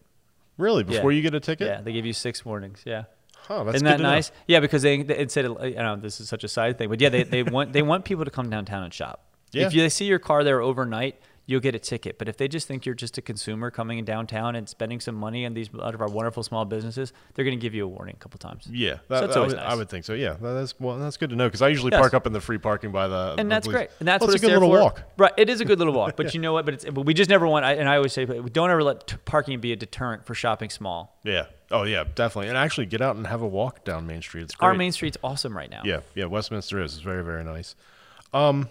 Really 0.63 0.85
before 0.85 1.13
Yeah. 1.13 1.17
you 1.17 1.23
get 1.23 1.35
a 1.35 1.41
ticket. 1.41 1.67
Yeah, 1.67 1.81
they 1.83 1.93
give 1.93 2.07
you 2.07 2.13
six 2.15 2.45
warnings. 2.45 2.83
Yeah, 2.87 3.05
Huh, 3.49 3.65
that's 3.65 3.77
isn't 3.77 3.85
good 3.87 3.93
that 3.95 3.97
to 3.99 4.03
know. 4.05 4.11
nice? 4.11 4.33
Yeah, 4.47 4.61
because 4.61 4.83
they, 4.83 5.03
they 5.03 5.19
instead 5.19 5.45
of 5.45 5.59
I 5.61 5.71
know 5.71 5.97
this 5.97 6.21
is 6.21 6.29
such 6.29 6.45
a 6.45 6.49
side 6.49 6.79
thing, 6.79 6.89
but 6.89 7.01
yeah, 7.01 7.09
they, 7.11 7.25
they 7.25 7.43
want 7.57 7.73
they 7.75 7.83
want 7.83 8.05
people 8.05 8.25
to 8.25 8.31
come 8.31 8.49
downtown 8.49 8.83
and 8.85 8.95
shop. 8.95 9.25
Yeah. 9.51 9.67
If 9.67 9.75
you, 9.75 9.83
they 9.83 9.91
see 9.91 10.07
your 10.07 10.19
car 10.19 10.45
there 10.45 10.63
overnight, 10.63 11.21
you'll 11.47 11.61
get 11.61 11.75
a 11.75 11.79
ticket. 11.79 12.19
But 12.19 12.29
if 12.29 12.37
they 12.37 12.47
just 12.49 12.69
think 12.69 12.87
you're 12.87 12.95
just 12.95 13.19
a 13.19 13.23
consumer 13.23 13.71
coming 13.71 13.99
in 13.99 14.05
downtown 14.05 14.55
and 14.55 14.69
spending 14.69 15.01
some 15.01 15.15
money 15.17 15.45
on 15.45 15.55
these 15.55 15.69
out 15.83 15.95
of 15.95 16.01
our 16.01 16.09
wonderful 16.09 16.43
small 16.43 16.65
businesses, 16.65 17.13
they're 17.35 17.45
going 17.45 17.59
to 17.59 17.61
give 17.61 17.75
you 17.75 17.85
a 17.85 17.89
warning 17.89 18.15
a 18.15 18.19
couple 18.19 18.39
times. 18.39 18.67
Yeah, 18.71 18.95
So 18.95 19.01
that, 19.09 19.25
it's 19.25 19.37
I, 19.37 19.39
always 19.41 19.53
would, 19.55 19.63
I 19.63 19.69
nice. 19.71 19.77
would 19.79 19.89
think 19.89 20.05
so. 20.05 20.13
Yeah, 20.15 20.37
that's 20.41 20.79
well, 20.79 20.99
that's 20.99 21.17
good 21.17 21.31
to 21.31 21.37
know 21.37 21.49
because 21.49 21.61
I 21.63 21.69
usually 21.69 21.91
Yes. 21.93 22.01
park 22.01 22.15
up 22.15 22.27
in 22.27 22.33
the 22.33 22.41
free 22.41 22.59
parking 22.59 22.93
by 22.93 23.09
the 23.09 23.35
and 23.39 23.51
the 23.51 23.55
that's 23.55 23.67
police. 23.67 23.77
great. 23.77 23.91
And 23.99 24.07
that's 24.09 24.21
well, 24.21 24.29
what 24.29 24.35
it's 24.37 24.43
a 24.45 24.47
good 24.47 24.53
little 24.53 24.71
for. 24.71 24.81
walk. 24.81 25.03
Right, 25.19 25.33
it 25.37 25.51
is 25.51 25.61
a 25.61 25.65
good 25.65 25.79
little 25.79 25.95
walk. 25.95 26.17
But 26.17 26.33
you 26.35 26.41
know 26.41 26.53
what? 26.53 26.65
But 26.65 26.75
it's 26.75 26.85
but 26.85 27.03
we 27.07 27.15
just 27.15 27.29
never 27.31 27.47
want. 27.47 27.65
And 27.65 27.89
I 27.89 27.97
always 27.97 28.13
say, 28.13 28.25
don't 28.25 28.71
ever 28.71 28.83
let 28.85 29.07
t- 29.09 29.17
parking 29.25 29.59
be 29.61 29.73
a 29.73 29.77
deterrent 29.77 30.25
for 30.27 30.35
shopping 30.35 30.71
small. 30.71 31.19
Yeah. 31.25 31.47
Oh 31.73 31.83
yeah, 31.85 32.05
definitely. 32.15 32.49
And 32.49 32.57
actually, 32.57 32.87
get 32.87 33.01
out 33.01 33.17
and 33.17 33.27
have 33.27 33.43
a 33.43 33.47
walk 33.49 33.83
down 33.85 34.07
Main 34.07 34.21
Street. 34.23 34.43
It's 34.45 34.55
great. 34.55 34.67
Our 34.69 34.75
main 34.75 34.93
street's 34.93 35.17
awesome 35.25 35.57
right 35.57 35.71
now. 35.71 35.81
Yeah, 35.85 36.01
yeah. 36.15 36.27
Westminster 36.27 36.81
is 36.83 36.93
It's 36.95 37.03
very, 37.03 37.25
very 37.25 37.43
nice. 37.43 37.75
Um, 38.35 38.69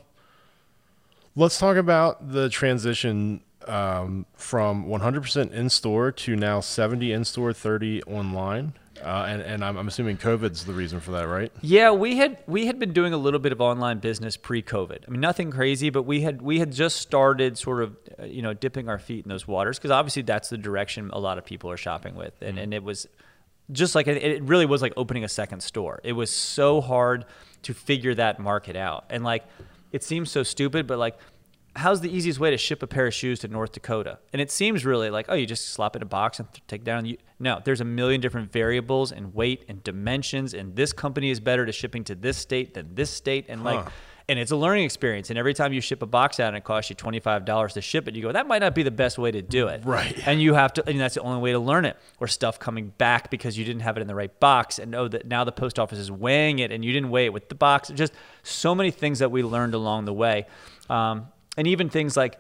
let's 1.35 1.57
talk 1.57 1.77
about 1.77 2.31
the 2.31 2.49
transition 2.49 3.41
um, 3.67 4.25
from 4.33 4.85
100% 4.85 5.51
in 5.51 5.69
store 5.69 6.11
to 6.11 6.35
now 6.35 6.59
70 6.59 7.11
in 7.11 7.25
store, 7.25 7.53
30 7.53 8.03
online. 8.03 8.73
Uh, 9.03 9.25
and 9.27 9.41
and 9.41 9.65
I'm, 9.65 9.77
I'm 9.77 9.87
assuming 9.87 10.17
COVID's 10.17 10.65
the 10.65 10.73
reason 10.73 10.99
for 10.99 11.11
that, 11.11 11.27
right? 11.27 11.51
Yeah, 11.61 11.89
we 11.89 12.17
had 12.17 12.37
we 12.45 12.67
had 12.67 12.77
been 12.77 12.93
doing 12.93 13.13
a 13.13 13.17
little 13.17 13.39
bit 13.39 13.51
of 13.51 13.59
online 13.59 13.97
business 13.97 14.37
pre-COVID. 14.37 14.99
I 15.07 15.09
mean, 15.09 15.21
nothing 15.21 15.49
crazy, 15.49 15.89
but 15.89 16.03
we 16.03 16.21
had 16.21 16.39
we 16.39 16.59
had 16.59 16.71
just 16.71 16.97
started 16.97 17.57
sort 17.57 17.81
of 17.81 17.97
uh, 18.19 18.25
you 18.25 18.43
know 18.43 18.53
dipping 18.53 18.89
our 18.89 18.99
feet 18.99 19.25
in 19.25 19.29
those 19.29 19.47
waters 19.47 19.79
because 19.79 19.89
obviously 19.89 20.21
that's 20.21 20.49
the 20.49 20.57
direction 20.57 21.09
a 21.13 21.19
lot 21.19 21.39
of 21.39 21.45
people 21.45 21.71
are 21.71 21.77
shopping 21.77 22.13
with, 22.13 22.39
and 22.43 22.59
and 22.59 22.75
it 22.75 22.83
was 22.83 23.07
just 23.71 23.95
like 23.95 24.05
it 24.05 24.43
really 24.43 24.67
was 24.67 24.83
like 24.83 24.93
opening 24.95 25.23
a 25.23 25.29
second 25.29 25.61
store. 25.61 25.99
It 26.03 26.13
was 26.13 26.29
so 26.29 26.79
hard 26.79 27.25
to 27.63 27.73
figure 27.73 28.13
that 28.13 28.39
market 28.39 28.75
out, 28.75 29.05
and 29.09 29.23
like 29.23 29.45
it 29.91 30.03
seems 30.03 30.31
so 30.31 30.43
stupid, 30.43 30.87
but 30.87 30.97
like. 30.97 31.17
How's 31.73 32.01
the 32.01 32.13
easiest 32.13 32.37
way 32.37 32.51
to 32.51 32.57
ship 32.57 32.83
a 32.83 32.87
pair 32.87 33.07
of 33.07 33.13
shoes 33.13 33.39
to 33.39 33.47
North 33.47 33.71
Dakota? 33.71 34.19
And 34.33 34.41
it 34.41 34.51
seems 34.51 34.83
really 34.85 35.09
like, 35.09 35.27
oh, 35.29 35.35
you 35.35 35.45
just 35.45 35.69
slap 35.69 35.95
it 35.95 35.99
in 35.99 36.01
a 36.01 36.05
box 36.05 36.37
and 36.37 36.49
take 36.67 36.83
down. 36.83 37.05
You, 37.05 37.15
no, 37.39 37.61
there's 37.63 37.79
a 37.79 37.85
million 37.85 38.19
different 38.19 38.51
variables 38.51 39.13
and 39.13 39.33
weight 39.33 39.63
and 39.69 39.81
dimensions. 39.81 40.53
And 40.53 40.75
this 40.75 40.91
company 40.91 41.29
is 41.29 41.39
better 41.39 41.65
to 41.65 41.71
shipping 41.71 42.03
to 42.03 42.15
this 42.15 42.37
state 42.37 42.73
than 42.73 42.93
this 42.93 43.09
state. 43.09 43.45
And 43.47 43.63
like, 43.63 43.85
Huh. 43.85 43.89
And 44.31 44.39
it's 44.39 44.51
a 44.51 44.55
learning 44.55 44.85
experience. 44.85 45.29
And 45.29 45.37
every 45.37 45.53
time 45.53 45.73
you 45.73 45.81
ship 45.81 46.01
a 46.01 46.05
box 46.05 46.39
out 46.39 46.47
and 46.47 46.57
it 46.57 46.63
costs 46.63 46.89
you 46.89 46.95
twenty 46.95 47.19
five 47.19 47.43
dollars 47.43 47.73
to 47.73 47.81
ship 47.81 48.07
it, 48.07 48.15
you 48.15 48.21
go, 48.21 48.31
that 48.31 48.47
might 48.47 48.59
not 48.59 48.73
be 48.73 48.81
the 48.81 48.89
best 48.89 49.17
way 49.17 49.29
to 49.29 49.41
do 49.41 49.67
it. 49.67 49.81
Right. 49.83 50.17
And 50.25 50.41
you 50.41 50.53
have 50.53 50.71
to, 50.73 50.87
and 50.87 50.97
that's 50.97 51.15
the 51.15 51.21
only 51.21 51.41
way 51.41 51.51
to 51.51 51.59
learn 51.59 51.83
it. 51.83 51.97
Or 52.21 52.27
stuff 52.27 52.57
coming 52.57 52.93
back 52.97 53.29
because 53.29 53.57
you 53.57 53.65
didn't 53.65 53.81
have 53.81 53.97
it 53.97 54.01
in 54.01 54.07
the 54.07 54.15
right 54.15 54.39
box, 54.39 54.79
and 54.79 54.95
oh, 54.95 55.09
that 55.09 55.27
now 55.27 55.43
the 55.43 55.51
post 55.51 55.77
office 55.77 55.99
is 55.99 56.09
weighing 56.09 56.59
it, 56.59 56.71
and 56.71 56.85
you 56.85 56.93
didn't 56.93 57.09
weigh 57.09 57.25
it 57.25 57.33
with 57.33 57.49
the 57.49 57.55
box. 57.55 57.89
Just 57.89 58.13
so 58.41 58.73
many 58.73 58.89
things 58.89 59.19
that 59.19 59.31
we 59.31 59.43
learned 59.43 59.73
along 59.73 60.05
the 60.05 60.13
way, 60.13 60.47
um, 60.89 61.27
and 61.57 61.67
even 61.67 61.89
things 61.89 62.15
like 62.15 62.39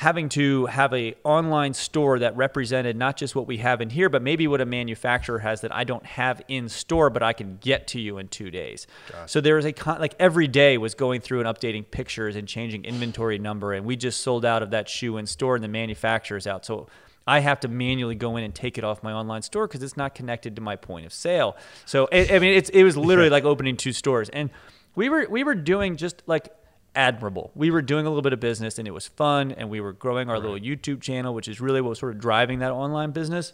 having 0.00 0.30
to 0.30 0.64
have 0.64 0.94
a 0.94 1.14
online 1.24 1.74
store 1.74 2.18
that 2.20 2.34
represented 2.34 2.96
not 2.96 3.18
just 3.18 3.36
what 3.36 3.46
we 3.46 3.58
have 3.58 3.82
in 3.82 3.90
here 3.90 4.08
but 4.08 4.22
maybe 4.22 4.48
what 4.48 4.58
a 4.58 4.64
manufacturer 4.64 5.38
has 5.38 5.60
that 5.60 5.74
I 5.74 5.84
don't 5.84 6.06
have 6.06 6.40
in 6.48 6.70
store 6.70 7.10
but 7.10 7.22
I 7.22 7.34
can 7.34 7.58
get 7.60 7.86
to 7.88 8.00
you 8.00 8.16
in 8.16 8.28
2 8.28 8.50
days. 8.50 8.86
So 9.26 9.42
there 9.42 9.56
was 9.56 9.66
a 9.66 9.74
con- 9.74 10.00
like 10.00 10.14
every 10.18 10.48
day 10.48 10.78
was 10.78 10.94
going 10.94 11.20
through 11.20 11.40
and 11.40 11.46
updating 11.46 11.84
pictures 11.90 12.34
and 12.34 12.48
changing 12.48 12.86
inventory 12.86 13.38
number 13.38 13.74
and 13.74 13.84
we 13.84 13.94
just 13.94 14.22
sold 14.22 14.46
out 14.46 14.62
of 14.62 14.70
that 14.70 14.88
shoe 14.88 15.18
in 15.18 15.26
store 15.26 15.54
and 15.54 15.62
the 15.62 15.68
manufacturer's 15.68 16.46
out. 16.46 16.64
So 16.64 16.86
I 17.26 17.40
have 17.40 17.60
to 17.60 17.68
manually 17.68 18.14
go 18.14 18.38
in 18.38 18.44
and 18.44 18.54
take 18.54 18.78
it 18.78 18.84
off 18.84 19.02
my 19.02 19.12
online 19.12 19.42
store 19.42 19.68
because 19.68 19.82
it's 19.82 19.98
not 19.98 20.14
connected 20.14 20.56
to 20.56 20.62
my 20.62 20.76
point 20.76 21.04
of 21.04 21.12
sale. 21.12 21.58
So 21.84 22.08
I 22.10 22.26
I 22.32 22.38
mean, 22.38 22.54
it's 22.54 22.70
it 22.70 22.84
was 22.84 22.96
literally 22.96 23.28
like 23.28 23.44
opening 23.44 23.76
two 23.76 23.92
stores, 23.92 24.30
and 24.30 24.48
we 24.94 25.10
were 25.10 25.26
we 25.28 25.44
were 25.44 25.54
doing 25.54 25.96
just 25.96 26.22
like 26.26 26.48
admirable. 26.94 27.50
We 27.54 27.70
were 27.70 27.82
doing 27.82 28.06
a 28.06 28.08
little 28.08 28.22
bit 28.22 28.32
of 28.32 28.40
business, 28.40 28.78
and 28.78 28.88
it 28.88 28.92
was 28.92 29.06
fun, 29.06 29.52
and 29.52 29.70
we 29.70 29.80
were 29.80 29.92
growing 29.92 30.28
our 30.28 30.38
little 30.38 30.58
YouTube 30.58 31.00
channel, 31.00 31.34
which 31.34 31.48
is 31.48 31.60
really 31.60 31.80
what 31.80 31.90
was 31.90 31.98
sort 31.98 32.14
of 32.14 32.20
driving 32.20 32.60
that 32.60 32.72
online 32.72 33.12
business. 33.12 33.52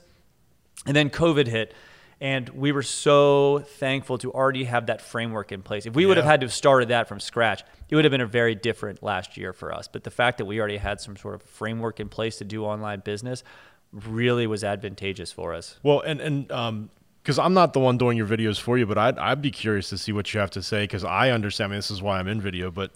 And 0.86 0.94
then 0.94 1.10
COVID 1.10 1.46
hit, 1.46 1.74
And 2.18 2.48
we 2.50 2.72
were 2.72 2.82
so 2.82 3.58
thankful 3.78 4.16
to 4.18 4.32
already 4.32 4.64
have 4.64 4.86
that 4.86 5.02
framework 5.02 5.52
in 5.52 5.62
place. 5.62 5.84
If 5.84 5.94
we 5.94 6.06
would 6.06 6.16
have 6.16 6.24
had 6.24 6.40
to 6.40 6.46
have 6.46 6.52
started 6.52 6.88
that 6.88 7.08
from 7.08 7.20
scratch, 7.20 7.62
it 7.90 7.94
would 7.94 8.06
have 8.06 8.10
been 8.10 8.22
a 8.22 8.26
very 8.26 8.54
different 8.54 9.02
last 9.02 9.36
year 9.36 9.52
for 9.52 9.72
us. 9.72 9.86
But 9.86 10.04
the 10.04 10.10
fact 10.10 10.38
that 10.38 10.46
we 10.46 10.58
already 10.58 10.78
had 10.78 11.00
some 11.00 11.16
sort 11.16 11.34
of 11.34 11.42
framework 11.42 12.00
in 12.00 12.08
place 12.08 12.38
to 12.38 12.44
do 12.44 12.64
online 12.64 13.00
business 13.00 13.44
really 13.92 14.46
was 14.46 14.64
advantageous 14.64 15.30
for 15.30 15.52
us. 15.52 15.78
Well, 15.82 16.00
and 16.00 16.20
and 16.20 16.50
um, 16.52 16.90
because 17.22 17.38
I'm 17.38 17.54
not 17.54 17.74
the 17.74 17.80
one 17.80 17.98
doing 17.98 18.16
your 18.16 18.26
videos 18.26 18.58
for 18.58 18.78
you, 18.78 18.86
but 18.86 18.96
I'd 18.96 19.18
I'd 19.18 19.42
be 19.42 19.50
curious 19.50 19.90
to 19.90 19.98
see 19.98 20.12
what 20.12 20.32
you 20.32 20.40
have 20.40 20.50
to 20.52 20.62
say 20.62 20.84
because 20.84 21.04
I 21.04 21.30
understand. 21.30 21.66
I 21.66 21.70
mean, 21.72 21.78
this 21.78 21.90
is 21.90 22.00
why 22.00 22.18
I'm 22.18 22.28
in 22.28 22.40
video, 22.40 22.70
but 22.70 22.92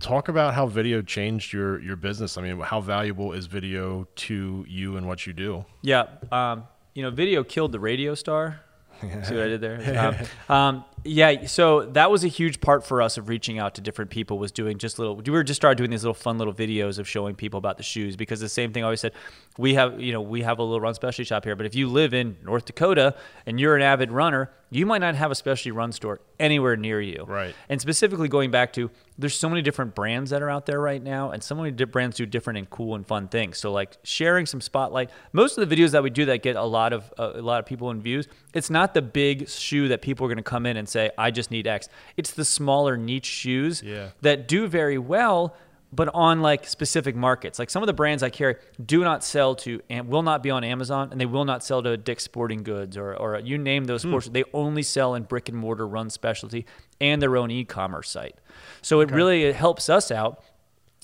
talk 0.00 0.28
about 0.28 0.54
how 0.54 0.66
video 0.66 1.02
changed 1.02 1.52
your 1.52 1.80
your 1.80 1.96
business. 1.96 2.36
I 2.36 2.42
mean, 2.42 2.58
how 2.60 2.80
valuable 2.80 3.32
is 3.32 3.46
video 3.46 4.08
to 4.16 4.64
you 4.68 4.96
and 4.96 5.06
what 5.06 5.26
you 5.26 5.32
do? 5.32 5.64
Yeah, 5.82 6.06
um, 6.32 6.64
you 6.94 7.02
know, 7.02 7.10
video 7.10 7.44
killed 7.44 7.72
the 7.72 7.80
radio 7.80 8.14
star. 8.14 8.60
See 9.00 9.06
what 9.06 9.30
I 9.30 9.48
did 9.48 9.60
there? 9.60 10.26
Um, 10.48 10.56
um, 10.56 10.84
yeah, 11.04 11.46
so 11.46 11.86
that 11.86 12.10
was 12.10 12.24
a 12.24 12.28
huge 12.28 12.60
part 12.60 12.84
for 12.84 13.00
us 13.00 13.16
of 13.16 13.28
reaching 13.28 13.58
out 13.58 13.74
to 13.76 13.80
different 13.80 14.10
people. 14.10 14.38
Was 14.38 14.52
doing 14.52 14.78
just 14.78 14.98
little. 14.98 15.16
We 15.16 15.30
were 15.30 15.42
just 15.42 15.60
started 15.60 15.78
doing 15.78 15.90
these 15.90 16.02
little 16.02 16.14
fun 16.14 16.36
little 16.36 16.52
videos 16.52 16.98
of 16.98 17.08
showing 17.08 17.34
people 17.34 17.58
about 17.58 17.78
the 17.78 17.82
shoes 17.82 18.16
because 18.16 18.40
the 18.40 18.48
same 18.48 18.72
thing 18.72 18.82
I 18.82 18.86
always 18.86 19.00
said. 19.00 19.12
We 19.56 19.74
have 19.74 20.00
you 20.00 20.12
know 20.12 20.20
we 20.20 20.42
have 20.42 20.58
a 20.58 20.62
little 20.62 20.80
run 20.80 20.94
specialty 20.94 21.24
shop 21.24 21.44
here, 21.44 21.56
but 21.56 21.66
if 21.66 21.74
you 21.74 21.88
live 21.88 22.12
in 22.12 22.36
North 22.44 22.66
Dakota 22.66 23.14
and 23.46 23.58
you're 23.58 23.76
an 23.76 23.82
avid 23.82 24.12
runner, 24.12 24.50
you 24.70 24.86
might 24.86 24.98
not 24.98 25.14
have 25.16 25.30
a 25.30 25.34
specialty 25.34 25.72
run 25.72 25.92
store 25.92 26.20
anywhere 26.38 26.76
near 26.76 27.00
you. 27.00 27.24
Right. 27.26 27.54
And 27.68 27.80
specifically 27.80 28.28
going 28.28 28.50
back 28.50 28.72
to, 28.74 28.90
there's 29.18 29.34
so 29.34 29.48
many 29.48 29.62
different 29.62 29.94
brands 29.94 30.30
that 30.30 30.42
are 30.42 30.48
out 30.48 30.66
there 30.66 30.80
right 30.80 31.02
now, 31.02 31.30
and 31.32 31.42
so 31.42 31.54
many 31.54 31.70
brands 31.70 32.16
do 32.16 32.24
different 32.24 32.58
and 32.58 32.70
cool 32.70 32.94
and 32.94 33.06
fun 33.06 33.28
things. 33.28 33.58
So 33.58 33.72
like 33.72 33.96
sharing 34.02 34.46
some 34.46 34.60
spotlight. 34.60 35.10
Most 35.32 35.58
of 35.58 35.68
the 35.68 35.74
videos 35.76 35.90
that 35.90 36.02
we 36.02 36.10
do 36.10 36.24
that 36.26 36.42
get 36.42 36.56
a 36.56 36.64
lot 36.64 36.92
of 36.92 37.12
uh, 37.18 37.32
a 37.34 37.42
lot 37.42 37.58
of 37.58 37.66
people 37.66 37.90
in 37.90 38.00
views, 38.00 38.28
it's 38.54 38.70
not 38.70 38.94
the 38.94 39.02
big 39.02 39.48
shoe 39.48 39.88
that 39.88 40.02
people 40.02 40.24
are 40.26 40.28
going 40.28 40.36
to 40.36 40.42
come 40.42 40.66
in 40.66 40.76
and 40.76 40.88
say, 40.90 41.10
I 41.16 41.30
just 41.30 41.50
need 41.50 41.66
X. 41.66 41.88
It's 42.16 42.32
the 42.32 42.44
smaller 42.44 42.96
niche 42.96 43.26
shoes 43.26 43.82
Yeah. 43.82 44.10
that 44.22 44.48
do 44.48 44.66
very 44.66 44.98
well. 44.98 45.54
But 45.92 46.08
on 46.14 46.40
like 46.40 46.68
specific 46.68 47.16
markets, 47.16 47.58
like 47.58 47.68
some 47.68 47.82
of 47.82 47.88
the 47.88 47.92
brands 47.92 48.22
I 48.22 48.30
carry 48.30 48.54
do 48.84 49.02
not 49.02 49.24
sell 49.24 49.56
to 49.56 49.80
and 49.90 50.06
will 50.06 50.22
not 50.22 50.40
be 50.40 50.48
on 50.48 50.62
Amazon, 50.62 51.08
and 51.10 51.20
they 51.20 51.26
will 51.26 51.44
not 51.44 51.64
sell 51.64 51.82
to 51.82 51.96
Dick's 51.96 52.22
Sporting 52.22 52.62
Goods 52.62 52.96
or, 52.96 53.16
or 53.16 53.40
you 53.40 53.58
name 53.58 53.86
those 53.86 54.04
hmm. 54.04 54.10
sports. 54.10 54.28
They 54.28 54.44
only 54.54 54.84
sell 54.84 55.16
in 55.16 55.24
brick 55.24 55.48
and 55.48 55.58
mortar 55.58 55.88
run 55.88 56.08
specialty 56.08 56.64
and 57.00 57.20
their 57.20 57.36
own 57.36 57.50
e-commerce 57.50 58.08
site. 58.08 58.36
So 58.82 59.00
it 59.00 59.10
really 59.10 59.42
it 59.42 59.56
helps 59.56 59.88
us 59.88 60.12
out 60.12 60.44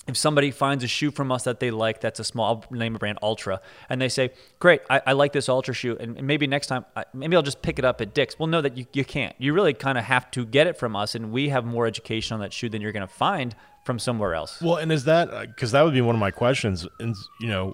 if 0.07 0.17
somebody 0.17 0.51
finds 0.51 0.83
a 0.83 0.87
shoe 0.87 1.11
from 1.11 1.31
us 1.31 1.43
that 1.43 1.59
they 1.59 1.71
like 1.71 2.01
that's 2.01 2.19
a 2.19 2.23
small 2.23 2.65
I'll 2.71 2.77
name 2.77 2.95
a 2.95 2.99
brand 2.99 3.19
Altra 3.21 3.61
and 3.89 4.01
they 4.01 4.09
say 4.09 4.31
great 4.59 4.81
i, 4.89 5.01
I 5.07 5.13
like 5.13 5.33
this 5.33 5.49
Altra 5.49 5.73
shoe 5.73 5.97
and, 5.99 6.17
and 6.17 6.27
maybe 6.27 6.47
next 6.47 6.67
time 6.67 6.85
I, 6.95 7.05
maybe 7.13 7.35
i'll 7.35 7.41
just 7.43 7.61
pick 7.61 7.79
it 7.79 7.85
up 7.85 8.01
at 8.01 8.13
dick's 8.13 8.39
well 8.39 8.47
no 8.47 8.61
that 8.61 8.77
you, 8.77 8.85
you 8.93 9.05
can't 9.05 9.35
you 9.37 9.53
really 9.53 9.73
kind 9.73 9.97
of 9.97 10.03
have 10.05 10.29
to 10.31 10.45
get 10.45 10.67
it 10.67 10.77
from 10.77 10.95
us 10.95 11.15
and 11.15 11.31
we 11.31 11.49
have 11.49 11.65
more 11.65 11.85
education 11.85 12.35
on 12.35 12.39
that 12.41 12.53
shoe 12.53 12.69
than 12.69 12.81
you're 12.81 12.91
going 12.91 13.07
to 13.07 13.13
find 13.13 13.55
from 13.83 13.99
somewhere 13.99 14.33
else 14.33 14.61
Well, 14.61 14.75
and 14.75 14.91
is 14.91 15.05
that 15.05 15.29
uh, 15.29 15.45
because 15.45 15.71
that 15.71 15.81
would 15.83 15.93
be 15.93 16.01
one 16.01 16.13
of 16.15 16.19
my 16.19 16.31
questions? 16.31 16.85
And 16.99 17.15
you 17.39 17.47
know, 17.47 17.73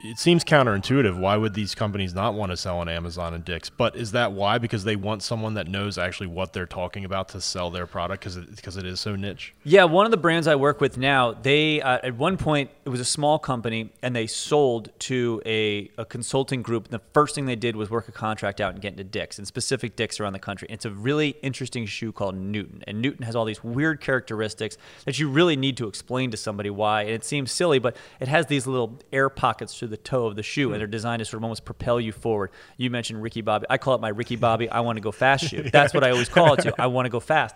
it 0.00 0.18
seems 0.18 0.44
counterintuitive. 0.44 1.18
Why 1.18 1.36
would 1.36 1.54
these 1.54 1.74
companies 1.74 2.14
not 2.14 2.34
want 2.34 2.52
to 2.52 2.56
sell 2.56 2.78
on 2.78 2.88
Amazon 2.88 3.34
and 3.34 3.44
Dick's? 3.44 3.68
But 3.68 3.96
is 3.96 4.12
that 4.12 4.32
why? 4.32 4.58
Because 4.58 4.84
they 4.84 4.96
want 4.96 5.22
someone 5.22 5.54
that 5.54 5.66
knows 5.66 5.98
actually 5.98 6.28
what 6.28 6.52
they're 6.52 6.66
talking 6.66 7.04
about 7.04 7.28
to 7.30 7.40
sell 7.40 7.70
their 7.70 7.86
product 7.86 8.20
because 8.20 8.36
it, 8.36 8.54
because 8.54 8.76
it 8.76 8.86
is 8.86 9.00
so 9.00 9.16
niche. 9.16 9.54
Yeah, 9.64 9.84
one 9.84 10.04
of 10.04 10.10
the 10.12 10.16
brands 10.16 10.46
I 10.46 10.54
work 10.54 10.80
with 10.80 10.98
now, 10.98 11.32
they 11.32 11.80
uh, 11.80 11.98
at 12.02 12.16
one 12.16 12.36
point 12.36 12.70
it 12.84 12.90
was 12.90 13.00
a 13.00 13.04
small 13.04 13.38
company 13.38 13.92
and 14.02 14.14
they 14.14 14.26
sold 14.26 14.90
to 15.00 15.42
a, 15.44 15.90
a 15.98 16.04
consulting 16.04 16.62
group. 16.62 16.88
The 16.88 17.00
first 17.12 17.34
thing 17.34 17.46
they 17.46 17.56
did 17.56 17.74
was 17.74 17.90
work 17.90 18.08
a 18.08 18.12
contract 18.12 18.60
out 18.60 18.72
and 18.72 18.80
get 18.80 18.92
into 18.92 19.04
Dick's 19.04 19.38
and 19.38 19.46
specific 19.46 19.96
Dick's 19.96 20.20
around 20.20 20.32
the 20.32 20.38
country. 20.38 20.68
It's 20.70 20.84
a 20.84 20.90
really 20.90 21.30
interesting 21.42 21.86
shoe 21.86 22.12
called 22.12 22.36
Newton, 22.36 22.84
and 22.86 23.02
Newton 23.02 23.24
has 23.24 23.34
all 23.34 23.44
these 23.44 23.64
weird 23.64 24.00
characteristics 24.00 24.78
that 25.06 25.18
you 25.18 25.28
really 25.28 25.56
need 25.56 25.76
to 25.78 25.88
explain 25.88 26.30
to 26.30 26.36
somebody 26.36 26.70
why. 26.70 27.02
And 27.02 27.10
it 27.10 27.24
seems 27.24 27.50
silly, 27.50 27.80
but 27.80 27.96
it 28.20 28.28
has 28.28 28.46
these 28.46 28.66
little 28.66 28.98
air 29.12 29.28
pockets 29.28 29.71
through 29.78 29.88
the 29.88 29.96
toe 29.96 30.26
of 30.26 30.36
the 30.36 30.42
shoe, 30.42 30.68
and 30.68 30.74
hmm. 30.74 30.78
they're 30.78 30.86
designed 30.86 31.20
to 31.20 31.24
sort 31.24 31.38
of 31.38 31.44
almost 31.44 31.64
propel 31.64 32.00
you 32.00 32.12
forward. 32.12 32.50
You 32.76 32.90
mentioned 32.90 33.22
Ricky 33.22 33.40
Bobby. 33.40 33.66
I 33.68 33.78
call 33.78 33.94
it 33.94 34.00
my 34.00 34.08
Ricky 34.08 34.36
Bobby. 34.46 34.68
I 34.68 34.80
want 34.80 34.96
to 34.96 35.00
go 35.02 35.12
fast 35.12 35.48
shoe. 35.48 35.62
That's 35.72 35.94
what 35.94 36.04
I 36.04 36.10
always 36.10 36.28
call 36.28 36.54
it 36.54 36.62
to. 36.62 36.74
I 36.80 36.86
want 36.86 37.06
to 37.06 37.10
go 37.10 37.20
fast 37.20 37.54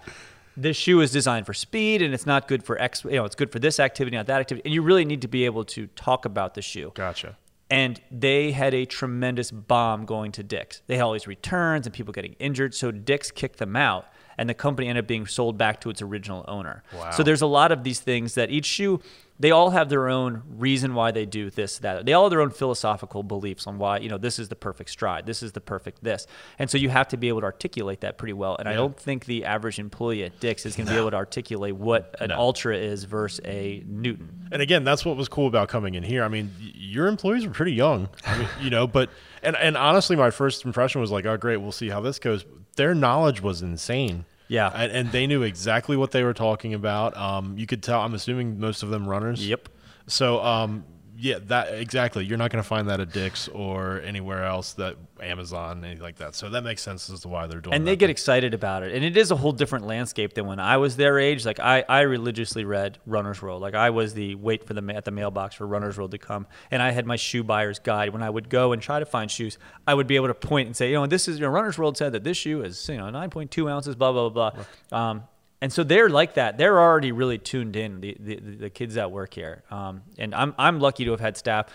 this 0.57 0.77
shoe 0.77 1.01
is 1.01 1.11
designed 1.11 1.45
for 1.45 1.53
speed 1.55 2.01
and 2.01 2.15
it's 2.15 2.27
not 2.27 2.49
good 2.49 2.63
for 2.63 2.81
X, 2.81 3.05
you 3.05 3.11
know, 3.11 3.25
it's 3.25 3.35
good 3.35 3.53
for 3.53 3.59
this 3.59 3.79
activity, 3.79 4.17
not 4.17 4.27
that 4.27 4.41
activity. 4.41 4.65
And 4.65 4.75
you 4.75 4.83
really 4.83 5.05
need 5.05 5.23
to 5.23 5.29
be 5.29 5.45
able 5.45 5.65
to 5.65 5.87
talk 5.89 6.25
about 6.25 6.55
the 6.55 6.63
shoe. 6.63 6.93
Gotcha. 6.95 7.37
And 7.69 8.01
they 8.11 8.53
had 8.53 8.75
a 8.75 8.85
tremendous 8.85 9.51
bomb 9.51 10.07
going 10.07 10.33
to 10.33 10.43
Dick's. 10.43 10.83
They 10.87 10.97
had 10.97 11.03
all 11.03 11.13
these 11.13 11.27
returns 11.27 11.87
and 11.87 11.93
people 11.93 12.13
getting 12.13 12.35
injured. 12.39 12.75
So 12.75 12.91
Dick's 12.91 13.31
kicked 13.31 13.59
them 13.59 13.77
out 13.77 14.07
and 14.39 14.49
the 14.49 14.55
company 14.55 14.89
ended 14.89 15.05
up 15.05 15.09
being 15.09 15.27
sold 15.27 15.59
back 15.59 15.81
to 15.81 15.91
its 15.91 16.01
original 16.01 16.45
owner. 16.47 16.83
Wow. 16.95 17.11
So 17.11 17.23
there's 17.23 17.43
a 17.43 17.47
lot 17.47 17.73
of 17.73 17.85
these 17.85 18.01
things 18.01 18.35
that 18.35 18.51
each 18.51 18.67
shoe, 18.67 19.01
they 19.39 19.51
all 19.51 19.71
have 19.71 19.89
their 19.89 20.09
own 20.09 20.43
reason 20.49 20.95
why 20.95 21.11
they 21.11 21.27
do 21.27 21.51
this, 21.51 21.79
that. 21.79 22.07
They 22.07 22.13
all 22.13 22.25
have 22.25 22.31
their 22.31 22.41
own 22.41 22.51
philosophical 22.51 23.23
beliefs 23.23 23.67
on 23.67 23.79
why, 23.79 23.99
you 23.99 24.09
know, 24.09 24.19
this 24.19 24.39
is 24.39 24.49
the 24.49 24.57
perfect 24.57 24.91
stride, 24.91 25.27
this 25.27 25.43
is 25.43 25.53
the 25.53 25.61
perfect 25.61 26.03
this. 26.03 26.27
And 26.59 26.71
so 26.71 26.79
you 26.79 26.89
have 26.89 27.09
to 27.09 27.17
be 27.17 27.29
able 27.29 27.41
to 27.41 27.47
articulate 27.47 28.01
that 28.01 28.19
pretty 28.19 28.33
well. 28.33 28.57
And 28.59 28.69
I 28.69 28.73
don't 28.73 28.99
think 28.99 29.27
the 29.27 29.45
average 29.45 29.79
employee 29.79 30.25
at 30.25 30.41
Dick's 30.41 30.65
is 30.65 30.77
going 30.77 30.87
to 30.87 30.93
be 30.93 30.99
able 30.99 31.11
to 31.11 31.17
articulate 31.17 31.77
what 31.77 32.17
an 32.21 32.31
No. 32.31 32.37
Altra 32.37 32.77
is 32.77 33.05
versus 33.05 33.41
a 33.45 33.83
Newton. 33.87 34.49
And 34.53 34.63
again, 34.63 34.85
that's 34.85 35.05
what 35.05 35.17
was 35.17 35.29
cool 35.29 35.47
about 35.47 35.69
coming 35.69 35.95
in 35.95 36.03
here. 36.03 36.25
I 36.25 36.29
mean, 36.29 36.51
your 36.59 37.07
employees 37.07 37.47
were 37.47 37.53
pretty 37.53 37.73
young, 37.73 38.09
I 38.25 38.39
mean, 38.39 38.49
you 38.61 38.71
know, 38.71 38.87
but 38.87 39.11
and 39.43 39.57
and 39.57 39.77
honestly, 39.77 40.17
my 40.17 40.31
first 40.31 40.65
impression 40.65 41.01
was 41.01 41.11
like, 41.11 41.27
oh, 41.27 41.37
great, 41.37 41.59
we'll 41.59 41.73
see 41.73 41.89
how 41.89 42.01
this 42.01 42.19
goes. 42.19 42.45
Their 42.77 42.95
knowledge 42.95 43.41
was 43.41 43.63
insane. 43.63 44.25
Yeah. 44.49 44.71
and, 44.75 44.93
and 44.93 45.13
they 45.13 45.27
knew 45.27 45.43
exactly 45.43 45.97
what 45.97 46.11
they 46.11 46.23
were 46.23 46.35
talking 46.35 46.75
about. 46.75 47.17
Um, 47.17 47.59
you 47.59 47.67
could 47.67 47.83
tell. 47.83 48.01
I'm 48.01 48.15
assuming 48.15 48.59
most 48.61 48.83
of 48.83 48.91
them 48.91 49.09
runners. 49.09 49.47
Yep. 49.47 49.69
So, 50.07 50.41
um, 50.43 50.85
yeah, 51.19 51.39
that 51.47 51.75
exactly. 51.75 52.25
You're 52.25 52.39
not 52.39 52.51
going 52.51 52.63
to 52.63 52.69
find 52.69 52.89
that 52.89 53.01
at 53.01 53.13
Dick's 53.13 53.49
or 53.49 54.01
anywhere 54.01 54.45
else 54.45 54.73
that 54.75 54.97
Amazon, 55.21 55.85
anything 55.85 56.03
like 56.03 56.17
that. 56.17 56.35
So 56.35 56.51
that 56.51 56.63
makes 56.63 56.83
sense 56.83 57.09
as 57.09 57.21
to 57.21 57.29
why 57.29 57.47
they're 57.47 57.61
doing. 57.61 57.73
It. 57.73 57.77
And 57.77 57.87
they 57.87 57.97
get 57.97 58.11
excited 58.11 58.55
about 58.55 58.83
it 58.83 58.95
and 58.95 59.05
it 59.05 59.17
is 59.17 59.31
a 59.31 59.37
whole 59.37 59.53
different 59.53 59.87
landscape 59.87 60.35
than 60.35 60.47
when 60.47 60.59
i 60.59 60.77
was 60.77 60.97
their 60.97 61.19
age 61.19 61.45
like 61.45 61.61
i, 61.61 61.85
I 61.89 62.01
religiously 62.01 62.65
read 62.65 62.99
runner's 63.07 63.41
world 63.41 63.63
like 63.63 63.75
i 63.75 63.91
was 63.91 64.15
the 64.15 64.35
wait 64.35 64.65
for 64.65 64.75
the 64.75 64.95
at 64.95 65.05
the 65.05 65.11
mailbox 65.11 65.55
for 65.55 65.67
runner's 65.67 65.97
world 65.97 66.11
to 66.13 66.19
come 66.19 66.47
and 66.71 66.83
i 66.83 66.91
had 66.91 67.07
my 67.07 67.17
shoe 67.17 67.45
buyer's 67.45 67.79
guide 67.79 68.13
when 68.13 68.23
i 68.23 68.31
would 68.31 68.49
go 68.49 68.73
and 68.73 68.83
try 68.83 68.99
to 68.99 69.07
find 69.07 69.31
shoes 69.31 69.59
i 69.87 69.95
would 69.95 70.07
be 70.07 70.17
able 70.17 70.29
to 70.29 70.35
point 70.35 70.67
and 70.67 70.77
say 70.77 70.89
you 70.89 70.95
know 70.95 71.07
this 71.07 71.29
is 71.29 71.39
you 71.39 71.43
know, 71.43 71.51
runner's 71.51 71.79
world 71.79 71.97
said 71.97 72.13
that 72.13 72.25
this 72.25 72.37
shoe 72.37 72.63
is 72.63 72.89
you 72.89 72.97
know 72.97 73.05
9.2 73.05 73.71
ounces 73.71 73.95
blah 73.95 74.13
blah 74.13 74.29
blah 74.29 74.51
blah 74.91 74.99
um, 74.99 75.23
and 75.61 75.73
so 75.73 75.83
they're 75.85 76.09
like 76.09 76.35
that. 76.35 76.59
They're 76.59 76.79
already 76.81 77.13
really 77.13 77.39
tuned 77.39 77.77
in. 77.77 78.01
The 78.01 78.17
the, 78.19 78.37
the 78.37 78.71
kids 78.71 78.95
that 78.95 79.11
work 79.11 79.35
here, 79.35 79.63
um, 79.71 80.03
and 80.19 80.35
I'm 80.35 80.55
I'm 80.59 80.81
lucky 80.81 81.05
to 81.05 81.11
have 81.13 81.21
had 81.21 81.37
staff. 81.37 81.67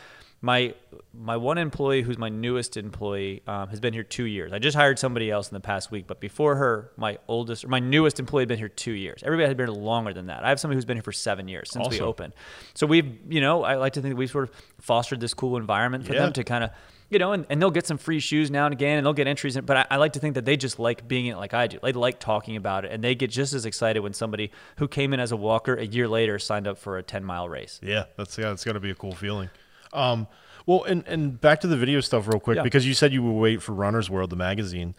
My 0.44 0.74
my 1.14 1.38
one 1.38 1.60
employee, 1.60 2.02
who's 2.02 2.18
my 2.18 2.30
newest 2.30 2.76
employee, 2.76 3.44
um, 3.46 3.70
has 3.70 3.80
been 3.80 3.94
here 3.94 4.02
two 4.02 4.24
years. 4.26 4.52
I 4.52 4.58
just 4.58 4.76
hired 4.76 4.98
somebody 4.98 5.30
else 5.30 5.50
in 5.50 5.54
the 5.54 5.60
past 5.60 5.92
week, 5.92 6.06
but 6.08 6.20
before 6.20 6.56
her, 6.56 6.92
my 6.98 7.20
oldest 7.28 7.64
or 7.64 7.68
my 7.68 7.80
newest 7.80 8.20
employee 8.20 8.42
had 8.42 8.48
been 8.50 8.58
here 8.58 8.68
two 8.70 8.94
years. 8.94 9.22
Everybody 9.24 9.48
had 9.48 9.56
been 9.58 9.68
here 9.68 9.76
longer 9.76 10.14
than 10.14 10.28
that. 10.28 10.44
I 10.44 10.50
have 10.50 10.60
somebody 10.60 10.78
who's 10.78 10.86
been 10.86 10.98
here 10.98 11.04
for 11.04 11.12
seven 11.12 11.48
years 11.48 11.70
since 11.72 11.88
we 11.90 12.00
opened. 12.02 12.34
So 12.74 12.88
we've, 12.88 13.20
you 13.30 13.40
know, 13.40 13.64
I 13.64 13.76
like 13.76 13.94
to 13.94 14.02
think 14.02 14.14
that 14.14 14.18
we've 14.18 14.32
sort 14.32 14.50
of 14.50 14.56
fostered 14.80 15.20
this 15.20 15.36
cool 15.36 15.58
environment 15.58 16.08
for 16.08 16.14
Yeah. 16.14 16.22
them 16.22 16.34
to 16.34 16.44
kind 16.44 16.64
of 16.64 16.72
you 17.12 17.20
know, 17.20 17.34
and, 17.34 17.46
and 17.50 17.62
they'll 17.62 17.70
get 17.70 17.86
some 17.86 17.98
free 18.00 18.20
shoes 18.20 18.50
now 18.50 18.66
and 18.66 18.74
again, 18.74 18.98
and 18.98 19.06
they'll 19.06 19.14
get 19.14 19.28
entries 19.28 19.56
in. 19.58 19.66
But 19.66 19.78
I, 19.78 19.86
I 19.92 19.98
like 19.98 20.14
to 20.14 20.20
think 20.20 20.34
that 20.36 20.46
they 20.46 20.58
just 20.58 20.80
like 20.80 21.08
being 21.08 21.28
in 21.28 21.34
it 21.36 21.38
like 21.38 21.54
I 21.54 21.68
do. 21.68 21.78
They 21.84 21.92
like 21.92 22.20
talking 22.20 22.56
about 22.56 22.86
it, 22.86 22.92
and 22.92 23.04
they 23.04 23.14
get 23.14 23.30
just 23.30 23.54
as 23.54 23.66
excited 23.66 24.00
when 24.00 24.14
somebody 24.14 24.50
who 24.78 24.88
came 24.88 25.14
in 25.14 25.20
as 25.20 25.32
a 25.32 25.38
walker 25.38 25.76
a 25.76 25.86
year 25.86 26.08
later 26.08 26.40
signed 26.40 26.68
up 26.68 26.78
for 26.80 26.98
a 26.98 27.04
10 27.04 27.24
mile 27.24 27.48
race. 27.50 27.80
Yeah, 27.84 28.06
that's 28.18 28.38
yeah, 28.38 28.52
it's 28.52 28.64
got 28.64 28.74
to 28.74 28.80
be 28.80 28.90
a 28.90 28.96
cool 28.96 29.14
feeling. 29.14 29.50
Um, 29.94 30.28
well, 30.66 30.84
and 30.84 31.06
and 31.06 31.40
back 31.40 31.60
to 31.62 31.68
the 31.68 31.78
video 31.78 32.00
stuff 32.00 32.28
real 32.28 32.40
quick 32.40 32.56
Yeah. 32.56 32.64
because 32.64 32.88
you 32.88 32.94
said 32.94 33.12
you 33.12 33.22
would 33.22 33.40
wait 33.40 33.62
for 33.62 33.74
Runner's 33.74 34.10
World, 34.10 34.30
the 34.30 34.36
magazine, 34.38 34.96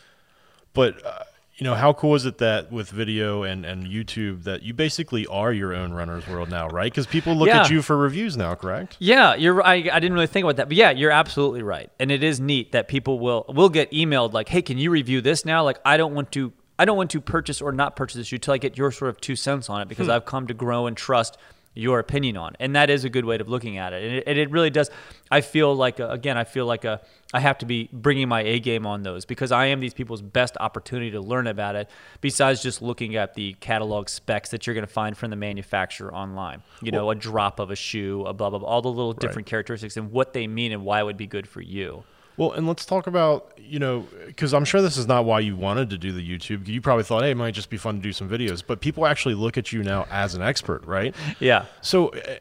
but 0.75 1.05
uh, 1.05 1.25
you 1.57 1.65
know 1.65 1.75
how 1.75 1.93
cool 1.93 2.15
is 2.15 2.25
it 2.25 2.39
that 2.39 2.73
with 2.73 2.91
video 2.91 3.43
and 3.43 3.67
and 3.67 3.87
YouTube 3.87 4.45
that 4.45 4.63
you 4.63 4.73
basically 4.73 5.27
are 5.27 5.53
your 5.53 5.75
own 5.75 5.93
Runner's 5.93 6.27
World 6.27 6.49
now, 6.49 6.69
right? 6.69 6.91
Because 6.91 7.07
people 7.07 7.35
look 7.35 7.49
at 7.49 7.71
you 7.71 7.83
for 7.83 7.97
reviews 7.97 8.37
now, 8.37 8.55
correct? 8.55 8.97
Yeah, 8.99 9.35
you're. 9.35 9.63
I, 9.63 9.75
I 9.75 10.01
didn't 10.01 10.15
really 10.15 10.27
think 10.27 10.45
about 10.45 10.57
that, 10.57 10.69
but 10.69 10.77
yeah, 10.77 10.91
you're 10.91 11.11
absolutely 11.11 11.63
right. 11.63 11.91
And 11.99 12.11
it 12.11 12.23
is 12.23 12.41
neat 12.41 12.73
that 12.73 12.89
people 12.89 13.19
will 13.19 13.45
will 13.49 13.69
get 13.69 13.91
emailed 13.93 14.33
like, 14.33 14.49
"Hey, 14.49 14.63
can 14.63 14.79
you 14.79 14.91
review 14.91 15.21
this 15.21 15.45
now?" 15.45 15.63
Like, 15.63 15.79
I 15.85 15.97
don't 15.97 16.15
want 16.15 16.33
to. 16.33 16.53
I 16.79 16.87
don't 16.87 16.97
want 16.97 17.11
to 17.11 17.21
purchase 17.21 17.61
or 17.61 17.71
not 17.71 17.97
purchase 17.97 18.17
this 18.17 18.41
till 18.41 18.55
I 18.55 18.59
get 18.59 18.79
your 18.79 18.91
sort 18.91 19.11
of 19.11 19.21
two 19.21 19.37
cents 19.37 19.69
on 19.69 19.83
it 19.83 19.89
because 19.89 20.07
hmm. 20.07 20.13
I've 20.13 20.25
come 20.25 20.47
to 20.47 20.55
grow 20.55 20.87
and 20.87 20.97
trust 20.97 21.37
your 21.75 21.99
opinion 21.99 22.37
on. 22.37 22.55
And 22.61 22.77
that 22.77 22.91
is 22.91 23.05
a 23.05 23.09
good 23.09 23.25
way 23.25 23.39
of 23.39 23.49
looking 23.49 23.79
at 23.79 23.93
it. 23.93 24.03
And 24.03 24.15
it, 24.17 24.25
and 24.27 24.39
it 24.39 24.51
really 24.51 24.71
does. 24.71 24.91
I 25.31 25.41
feel 25.41 25.75
like 25.75 26.01
a, 26.01 26.11
again, 26.11 26.37
I 26.37 26.45
feel 26.45 26.67
like 26.67 26.85
a 26.85 27.01
I 27.35 27.41
have 27.41 27.57
to 27.59 27.67
be 27.67 27.89
bringing 27.93 28.29
my 28.29 28.43
A 28.43 28.61
game 28.61 28.87
on 28.87 29.03
those 29.03 29.25
because 29.25 29.53
I 29.53 29.67
am 29.67 29.81
these 29.81 29.95
people's 29.95 30.21
best 30.21 30.57
opportunity 30.61 31.11
to 31.13 31.21
learn 31.21 31.47
about 31.47 31.77
it. 31.77 31.89
Besides 32.21 32.63
just 32.63 32.83
looking 32.83 33.17
at 33.17 33.35
the 33.35 33.55
catalog 33.55 34.11
specs 34.11 34.51
that 34.51 34.67
you're 34.67 34.75
going 34.75 34.87
to 34.87 34.93
find 34.93 35.17
from 35.17 35.31
the 35.31 35.37
manufacturer 35.37 36.15
online. 36.15 36.63
You 36.83 36.93
know, 36.93 37.11
a 37.11 37.15
drop 37.15 37.59
of 37.59 37.71
a 37.71 37.77
shoe, 37.77 38.25
a 38.27 38.35
blah 38.35 38.51
blah 38.51 38.59
blah, 38.59 38.69
all 38.69 38.83
the 38.83 38.91
little 38.91 39.15
different 39.15 39.47
characteristics 39.47 39.97
and 39.97 40.13
what 40.13 40.35
they 40.35 40.47
mean 40.47 40.73
and 40.73 40.85
why 40.85 41.01
it 41.01 41.05
would 41.05 41.17
be 41.17 41.27
good 41.27 41.49
for 41.49 41.63
you. 41.63 42.05
Well, 42.37 42.53
and 42.53 42.67
let's 42.67 42.85
talk 42.87 43.07
about, 43.07 43.53
you 43.59 43.79
know, 43.79 44.07
because 44.27 44.55
I'm 44.55 44.65
sure 44.65 44.81
this 44.81 44.97
is 44.97 45.07
not 45.07 45.25
why 45.25 45.41
you 45.41 45.57
wanted 45.57 45.91
to 45.91 45.99
do 45.99 46.13
the 46.13 46.27
YouTube. 46.27 46.67
You 46.67 46.81
probably 46.81 47.05
thought, 47.05 47.23
hey, 47.23 47.33
it 47.33 47.37
might 47.37 47.55
just 47.55 47.71
be 47.71 47.77
fun 47.77 47.97
to 47.97 48.03
do 48.03 48.13
some 48.13 48.29
videos. 48.29 48.63
But 48.67 48.81
people 48.81 49.07
actually 49.07 49.35
look 49.35 49.59
at 49.59 49.73
you 49.73 49.83
now 49.83 50.07
as 50.11 50.35
an 50.35 50.43
expert, 50.43 50.85
right? 50.87 51.15
Yeah. 51.41 51.67
So 51.81 52.09
uh, 52.09 52.37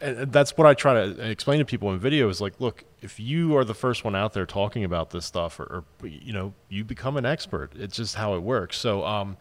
and 0.00 0.32
that's 0.32 0.56
what 0.56 0.66
I 0.66 0.74
try 0.74 0.94
to 0.94 1.30
explain 1.30 1.58
to 1.58 1.64
people 1.64 1.92
in 1.92 1.98
video 1.98 2.28
is 2.28 2.40
like, 2.40 2.60
look, 2.60 2.84
if 3.02 3.18
you 3.18 3.56
are 3.56 3.64
the 3.64 3.74
first 3.74 4.04
one 4.04 4.14
out 4.14 4.32
there 4.32 4.46
talking 4.46 4.84
about 4.84 5.10
this 5.10 5.24
stuff, 5.24 5.58
or, 5.58 5.84
or 6.02 6.08
you 6.08 6.32
know, 6.32 6.54
you 6.68 6.84
become 6.84 7.16
an 7.16 7.26
expert. 7.26 7.72
It's 7.74 7.96
just 7.96 8.14
how 8.14 8.34
it 8.34 8.42
works. 8.42 8.78
So, 8.78 9.04
um, 9.04 9.36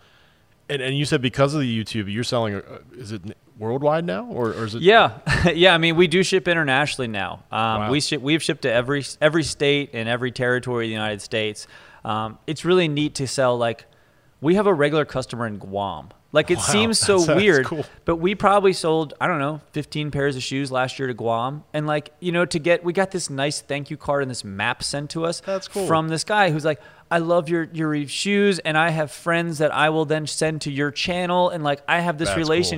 and, 0.70 0.82
and 0.82 0.98
you 0.98 1.06
said 1.06 1.22
because 1.22 1.54
of 1.54 1.62
the 1.62 1.84
YouTube, 1.84 2.12
you're 2.12 2.24
selling. 2.24 2.56
Uh, 2.56 2.80
is 2.94 3.12
it 3.12 3.22
worldwide 3.58 4.06
now, 4.06 4.26
or, 4.26 4.50
or 4.50 4.66
is 4.66 4.76
it? 4.76 4.82
Yeah, 4.82 5.20
yeah. 5.54 5.74
I 5.74 5.78
mean, 5.78 5.96
we 5.96 6.08
do 6.08 6.24
ship 6.24 6.48
internationally 6.48 7.08
now. 7.08 7.44
Um, 7.52 7.82
Wow. 7.82 7.92
We 7.92 8.00
ship. 8.02 8.22
We've 8.22 8.42
shipped 8.44 8.64
to 8.64 8.72
every 8.72 9.04
every 9.22 9.44
state 9.44 9.92
and 9.94 10.08
every 10.10 10.32
territory 10.32 10.86
of 10.86 10.90
the 10.90 10.94
United 10.94 11.22
States. 11.22 11.68
Um, 12.06 12.38
it's 12.48 12.64
really 12.66 12.88
neat 12.88 13.16
to 13.16 13.28
sell. 13.28 13.58
Like, 13.58 13.86
we 14.42 14.56
have 14.56 14.68
a 14.68 14.74
regular 14.74 15.06
customer 15.06 15.46
in 15.48 15.58
Guam. 15.58 16.10
Like, 16.34 16.52
it 16.52 16.58
Wow, 16.58 16.64
seems 16.64 17.00
so 17.10 17.36
weird, 17.36 17.66
cool. 17.66 17.86
but 18.06 18.18
we 18.18 18.36
probably 18.36 18.74
sold 18.74 19.14
I 19.20 19.28
don't 19.28 19.40
know 19.40 19.62
15 19.72 20.12
pairs 20.12 20.36
of 20.36 20.44
shoes 20.44 20.72
last 20.72 21.00
year 21.00 21.08
to 21.08 21.14
Guam, 21.14 21.64
and 21.74 21.88
like 21.88 22.12
you 22.20 22.32
know 22.32 22.46
to 22.46 22.60
get 22.60 22.84
we 22.84 22.94
got 22.94 23.12
this 23.12 23.30
nice 23.30 23.62
thank 23.62 23.90
you 23.90 23.98
card 23.98 24.22
and 24.24 24.30
this 24.32 24.44
map 24.44 24.84
sent 24.84 25.10
to 25.12 25.26
us. 25.26 25.40
That's 25.42 25.68
cool. 25.68 25.88
from 25.88 26.10
this 26.10 26.24
guy 26.24 26.52
who's 26.52 26.66
like. 26.66 26.80
I 27.10 27.20
love 27.20 27.48
your 27.48 27.70
your 27.72 28.06
shoes, 28.06 28.60
and 28.60 28.78
I 28.78 28.90
have 28.90 29.12
friends 29.14 29.60
that 29.60 29.74
I 29.74 29.88
will 29.92 30.04
then 30.04 30.28
send 30.28 30.64
to 30.64 30.70
your 30.72 30.92
channel, 30.92 31.50
and 31.50 31.64
like 31.64 31.80
I 31.88 32.02
have 32.02 32.18
this 32.18 32.28
That's 32.28 32.36
cool. 32.36 32.74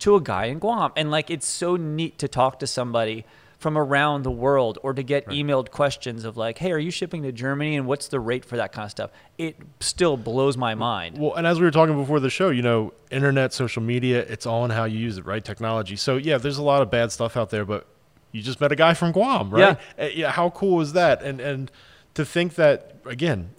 To 0.00 0.16
a 0.16 0.20
guy 0.20 0.46
in 0.46 0.58
Guam. 0.58 0.92
And 0.96 1.10
like 1.10 1.30
it's 1.30 1.46
so 1.46 1.76
neat 1.76 2.18
to 2.18 2.28
talk 2.28 2.58
to 2.60 2.66
somebody 2.66 3.24
from 3.58 3.78
around 3.78 4.22
the 4.22 4.30
world 4.30 4.78
or 4.82 4.92
to 4.92 5.02
get 5.02 5.26
emailed 5.26 5.70
questions 5.70 6.24
of 6.24 6.36
like, 6.36 6.58
hey, 6.58 6.72
are 6.72 6.78
you 6.78 6.90
shipping 6.90 7.22
to 7.22 7.32
Germany 7.32 7.76
and 7.76 7.86
what's 7.86 8.08
the 8.08 8.20
rate 8.20 8.44
for 8.44 8.56
that 8.56 8.70
kind 8.72 8.84
of 8.84 8.90
stuff? 8.90 9.10
It 9.38 9.56
still 9.80 10.16
blows 10.16 10.56
my 10.56 10.74
mind. 10.74 11.18
Well, 11.18 11.34
and 11.34 11.46
as 11.46 11.58
we 11.58 11.64
were 11.64 11.70
talking 11.70 11.96
before 11.96 12.20
the 12.20 12.30
show, 12.30 12.50
you 12.50 12.62
know, 12.62 12.92
internet, 13.10 13.54
social 13.54 13.82
media, 13.82 14.20
it's 14.20 14.44
all 14.44 14.64
in 14.64 14.70
how 14.70 14.84
you 14.84 14.98
use 14.98 15.16
it, 15.16 15.24
right? 15.24 15.42
Technology. 15.42 15.96
So 15.96 16.16
yeah, 16.16 16.36
there's 16.38 16.58
a 16.58 16.62
lot 16.62 16.82
of 16.82 16.90
bad 16.90 17.12
stuff 17.12 17.36
out 17.36 17.50
there, 17.50 17.64
but 17.64 17.86
you 18.32 18.42
just 18.42 18.60
met 18.60 18.72
a 18.72 18.76
guy 18.76 18.92
from 18.92 19.12
Guam, 19.12 19.50
right? 19.50 19.78
Yeah. 19.98 20.04
Uh, 20.04 20.08
yeah. 20.08 20.30
How 20.30 20.50
cool 20.50 20.80
is 20.82 20.92
that? 20.92 21.22
And 21.22 21.40
and 21.40 21.70
to 22.14 22.24
think 22.24 22.56
that 22.56 22.96
again, 23.06 23.50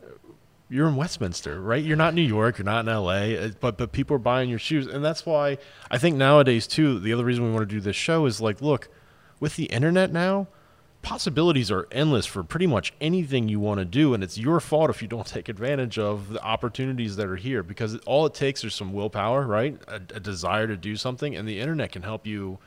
you're 0.70 0.88
in 0.88 0.96
Westminster, 0.96 1.62
right? 1.62 1.84
You're 1.84 1.98
not 1.98 2.14
New 2.14 2.22
York, 2.22 2.58
you're 2.58 2.66
not 2.66 2.88
in 2.88 2.94
LA, 2.94 3.12
uh, 3.12 3.50
but 3.60 3.78
but 3.78 3.92
people 3.92 4.16
are 4.16 4.20
buying 4.20 4.50
your 4.50 4.60
shoes, 4.60 4.88
and 4.88 5.04
that's 5.04 5.26
why 5.26 5.58
I 5.90 5.98
think 5.98 6.18
nowadays 6.18 6.68
too. 6.68 7.00
The 7.00 7.14
other 7.14 7.24
reason 7.24 7.46
we 7.46 7.52
want 7.52 7.68
to 7.68 7.76
do 7.76 7.80
this 7.80 7.96
show 7.96 8.26
is 8.26 8.42
like, 8.42 8.62
look, 8.62 8.90
with 9.40 9.56
the 9.56 9.66
internet 9.66 10.12
now. 10.12 10.48
Possibilities 11.04 11.72
are 11.72 11.88
endless 11.92 12.26
for 12.26 12.44
pretty 12.44 12.68
much 12.68 12.92
anything 13.00 13.48
you 13.48 13.62
want 13.62 13.80
to 13.80 13.86
do, 13.86 14.14
and 14.14 14.24
it's 14.24 14.38
your 14.38 14.60
fault 14.60 14.90
if 14.90 15.02
you 15.02 15.08
don't 15.08 15.28
take 15.36 15.48
advantage 15.48 15.98
of 15.98 16.30
the 16.30 16.44
opportunities 16.44 17.16
that 17.16 17.28
are 17.28 17.38
here. 17.38 17.64
Because 17.64 17.96
all 18.00 18.26
it 18.26 18.34
takes 18.34 18.64
is 18.64 18.74
some 18.74 18.92
willpower, 18.92 19.46
right? 19.46 19.80
A, 19.88 20.02
a 20.16 20.20
desire 20.20 20.68
to 20.68 20.76
do 20.76 20.98
something, 20.98 21.34
and 21.36 21.48
the 21.48 21.60
internet 21.62 21.94
can 21.94 22.02
help 22.02 22.28
you 22.28 22.58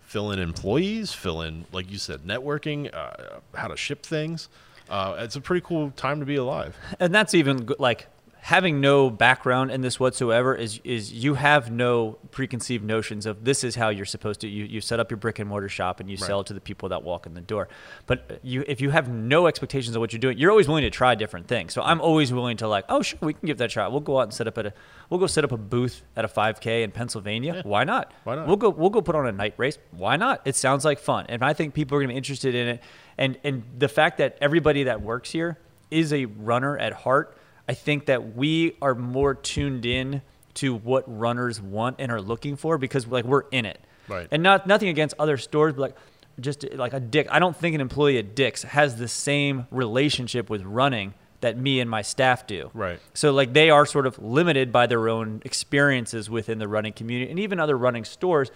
fill 0.00 0.30
in 0.30 0.38
employees, 0.38 1.12
fill 1.12 1.42
in, 1.42 1.66
like 1.72 1.90
you 1.90 1.98
said, 1.98 2.22
networking, 2.22 2.94
uh, 2.94 3.40
how 3.54 3.68
to 3.68 3.76
ship 3.76 4.06
things. 4.06 4.48
Uh, 4.88 5.16
it's 5.18 5.36
a 5.36 5.40
pretty 5.40 5.64
cool 5.66 5.90
time 5.92 6.20
to 6.20 6.26
be 6.26 6.36
alive. 6.36 6.76
and 7.00 7.14
that's 7.14 7.34
even 7.34 7.68
like 7.78 8.06
having 8.44 8.78
no 8.78 9.08
background 9.08 9.70
in 9.70 9.80
this 9.80 9.98
whatsoever 9.98 10.54
is 10.54 10.78
is 10.84 11.10
you 11.10 11.32
have 11.32 11.70
no 11.70 12.18
preconceived 12.30 12.84
notions 12.84 13.24
of 13.24 13.42
this 13.42 13.64
is 13.64 13.74
how 13.74 13.88
you're 13.88 14.04
supposed 14.04 14.38
to 14.38 14.46
you, 14.46 14.64
you 14.64 14.82
set 14.82 15.00
up 15.00 15.10
your 15.10 15.16
brick 15.16 15.38
and 15.38 15.48
mortar 15.48 15.68
shop 15.68 15.98
and 15.98 16.10
you 16.10 16.16
Right. 16.16 16.26
sell 16.26 16.44
to 16.44 16.52
the 16.52 16.60
people 16.60 16.90
that 16.90 17.02
walk 17.02 17.24
in 17.24 17.32
the 17.32 17.40
door. 17.40 17.68
But 18.06 18.40
you 18.42 18.62
if 18.68 18.82
you 18.82 18.90
have 18.90 19.08
no 19.08 19.46
expectations 19.46 19.96
of 19.96 20.00
what 20.00 20.12
you're 20.12 20.20
doing 20.20 20.36
you're 20.36 20.50
always 20.50 20.68
willing 20.68 20.82
to 20.82 20.90
try 20.90 21.14
different 21.14 21.48
things. 21.48 21.72
So 21.72 21.80
i'm 21.80 22.02
always 22.02 22.34
willing 22.34 22.58
to 22.58 22.68
like 22.68 22.84
oh 22.90 23.00
sure 23.00 23.18
we 23.22 23.32
can 23.32 23.46
give 23.46 23.56
that 23.56 23.64
a 23.64 23.68
try. 23.68 23.88
We'll 23.88 24.00
go 24.00 24.18
out 24.18 24.24
and 24.24 24.34
set 24.34 24.46
up 24.46 24.58
at 24.58 24.66
a 24.66 24.74
we'll 25.08 25.20
go 25.20 25.26
set 25.26 25.44
up 25.44 25.52
a 25.52 25.56
booth 25.56 26.02
at 26.14 26.26
a 26.26 26.28
5k 26.28 26.82
in 26.82 26.90
pennsylvania. 26.90 27.62
Why 27.64 27.84
not? 27.84 28.12
Why 28.24 28.36
not? 28.36 28.46
we'll 28.46 28.56
go 28.56 28.68
we'll 28.68 28.90
go 28.90 29.00
put 29.00 29.14
on 29.14 29.26
a 29.26 29.32
night 29.32 29.54
race. 29.56 29.78
Why 29.92 30.16
not? 30.16 30.42
It 30.44 30.54
sounds 30.54 30.84
like 30.84 30.98
fun. 30.98 31.24
And 31.30 31.42
i 31.42 31.54
think 31.54 31.72
people 31.72 31.96
are 31.96 32.00
going 32.00 32.08
to 32.08 32.12
be 32.12 32.18
interested 32.18 32.54
in 32.54 32.68
it. 32.68 32.82
And 33.16 33.38
and 33.42 33.62
the 33.78 33.88
fact 33.88 34.18
that 34.18 34.36
everybody 34.42 34.82
that 34.84 35.00
works 35.00 35.30
here 35.30 35.56
is 35.90 36.12
a 36.12 36.26
runner 36.26 36.76
at 36.76 36.92
heart 36.92 37.38
i 37.68 37.74
think 37.74 38.06
that 38.06 38.36
we 38.36 38.76
are 38.82 38.94
more 38.94 39.34
tuned 39.34 39.84
in 39.86 40.22
to 40.54 40.74
what 40.74 41.04
runners 41.06 41.60
want 41.60 41.96
and 41.98 42.12
are 42.12 42.20
looking 42.20 42.56
for 42.56 42.78
because 42.78 43.06
like 43.06 43.24
we're 43.24 43.44
in 43.50 43.64
it 43.66 43.80
Right. 44.08 44.28
and 44.30 44.42
not 44.42 44.66
nothing 44.66 44.88
against 44.88 45.14
other 45.18 45.36
stores 45.36 45.74
but 45.74 45.80
like 45.80 45.96
just 46.40 46.64
like 46.74 46.92
a 46.92 47.00
dick 47.00 47.26
i 47.30 47.38
don't 47.38 47.56
think 47.56 47.74
an 47.74 47.80
employee 47.80 48.18
at 48.18 48.34
dick's 48.34 48.62
has 48.62 48.96
the 48.96 49.08
same 49.08 49.66
relationship 49.70 50.50
with 50.50 50.62
running 50.62 51.14
that 51.40 51.58
me 51.58 51.80
and 51.80 51.90
my 51.90 52.02
staff 52.02 52.46
do 52.46 52.70
Right. 52.74 53.00
so 53.14 53.32
like 53.32 53.52
they 53.52 53.70
are 53.70 53.84
sort 53.86 54.06
of 54.06 54.18
limited 54.22 54.70
by 54.72 54.86
their 54.86 55.08
own 55.08 55.42
experiences 55.44 56.28
within 56.30 56.58
the 56.58 56.68
running 56.68 56.92
community 56.92 57.30
and 57.30 57.38
even 57.38 57.60
other 57.60 57.76
running 57.76 58.04
stores. 58.04 58.50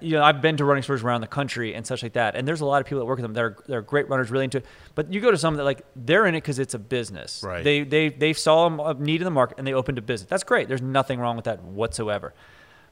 You 0.00 0.12
know, 0.12 0.22
I've 0.22 0.42
been 0.42 0.56
to 0.58 0.64
running 0.64 0.82
stores 0.82 1.02
around 1.02 1.22
the 1.22 1.26
country 1.26 1.74
and 1.74 1.86
such 1.86 2.02
like 2.02 2.12
that, 2.12 2.36
and 2.36 2.46
there's 2.46 2.60
a 2.60 2.66
lot 2.66 2.80
of 2.80 2.86
people 2.86 2.98
that 2.98 3.06
work 3.06 3.16
with 3.16 3.22
them. 3.22 3.32
They're 3.32 3.56
they're 3.66 3.82
great 3.82 4.08
runners, 4.08 4.30
really 4.30 4.44
into 4.44 4.58
it. 4.58 4.66
But 4.94 5.12
you 5.12 5.20
go 5.20 5.30
to 5.30 5.38
some 5.38 5.56
that 5.56 5.64
like 5.64 5.84
they're 5.96 6.26
in 6.26 6.34
it 6.34 6.42
because 6.42 6.58
it's 6.58 6.74
a 6.74 6.78
business. 6.78 7.42
Right. 7.42 7.64
They 7.64 7.84
they 7.84 8.10
they 8.10 8.32
saw 8.32 8.66
a 8.90 8.94
need 8.94 9.20
in 9.20 9.24
the 9.24 9.30
market 9.30 9.58
and 9.58 9.66
they 9.66 9.72
opened 9.72 9.98
a 9.98 10.02
business. 10.02 10.28
That's 10.28 10.44
great. 10.44 10.68
There's 10.68 10.82
nothing 10.82 11.18
wrong 11.18 11.36
with 11.36 11.46
that 11.46 11.62
whatsoever. 11.62 12.34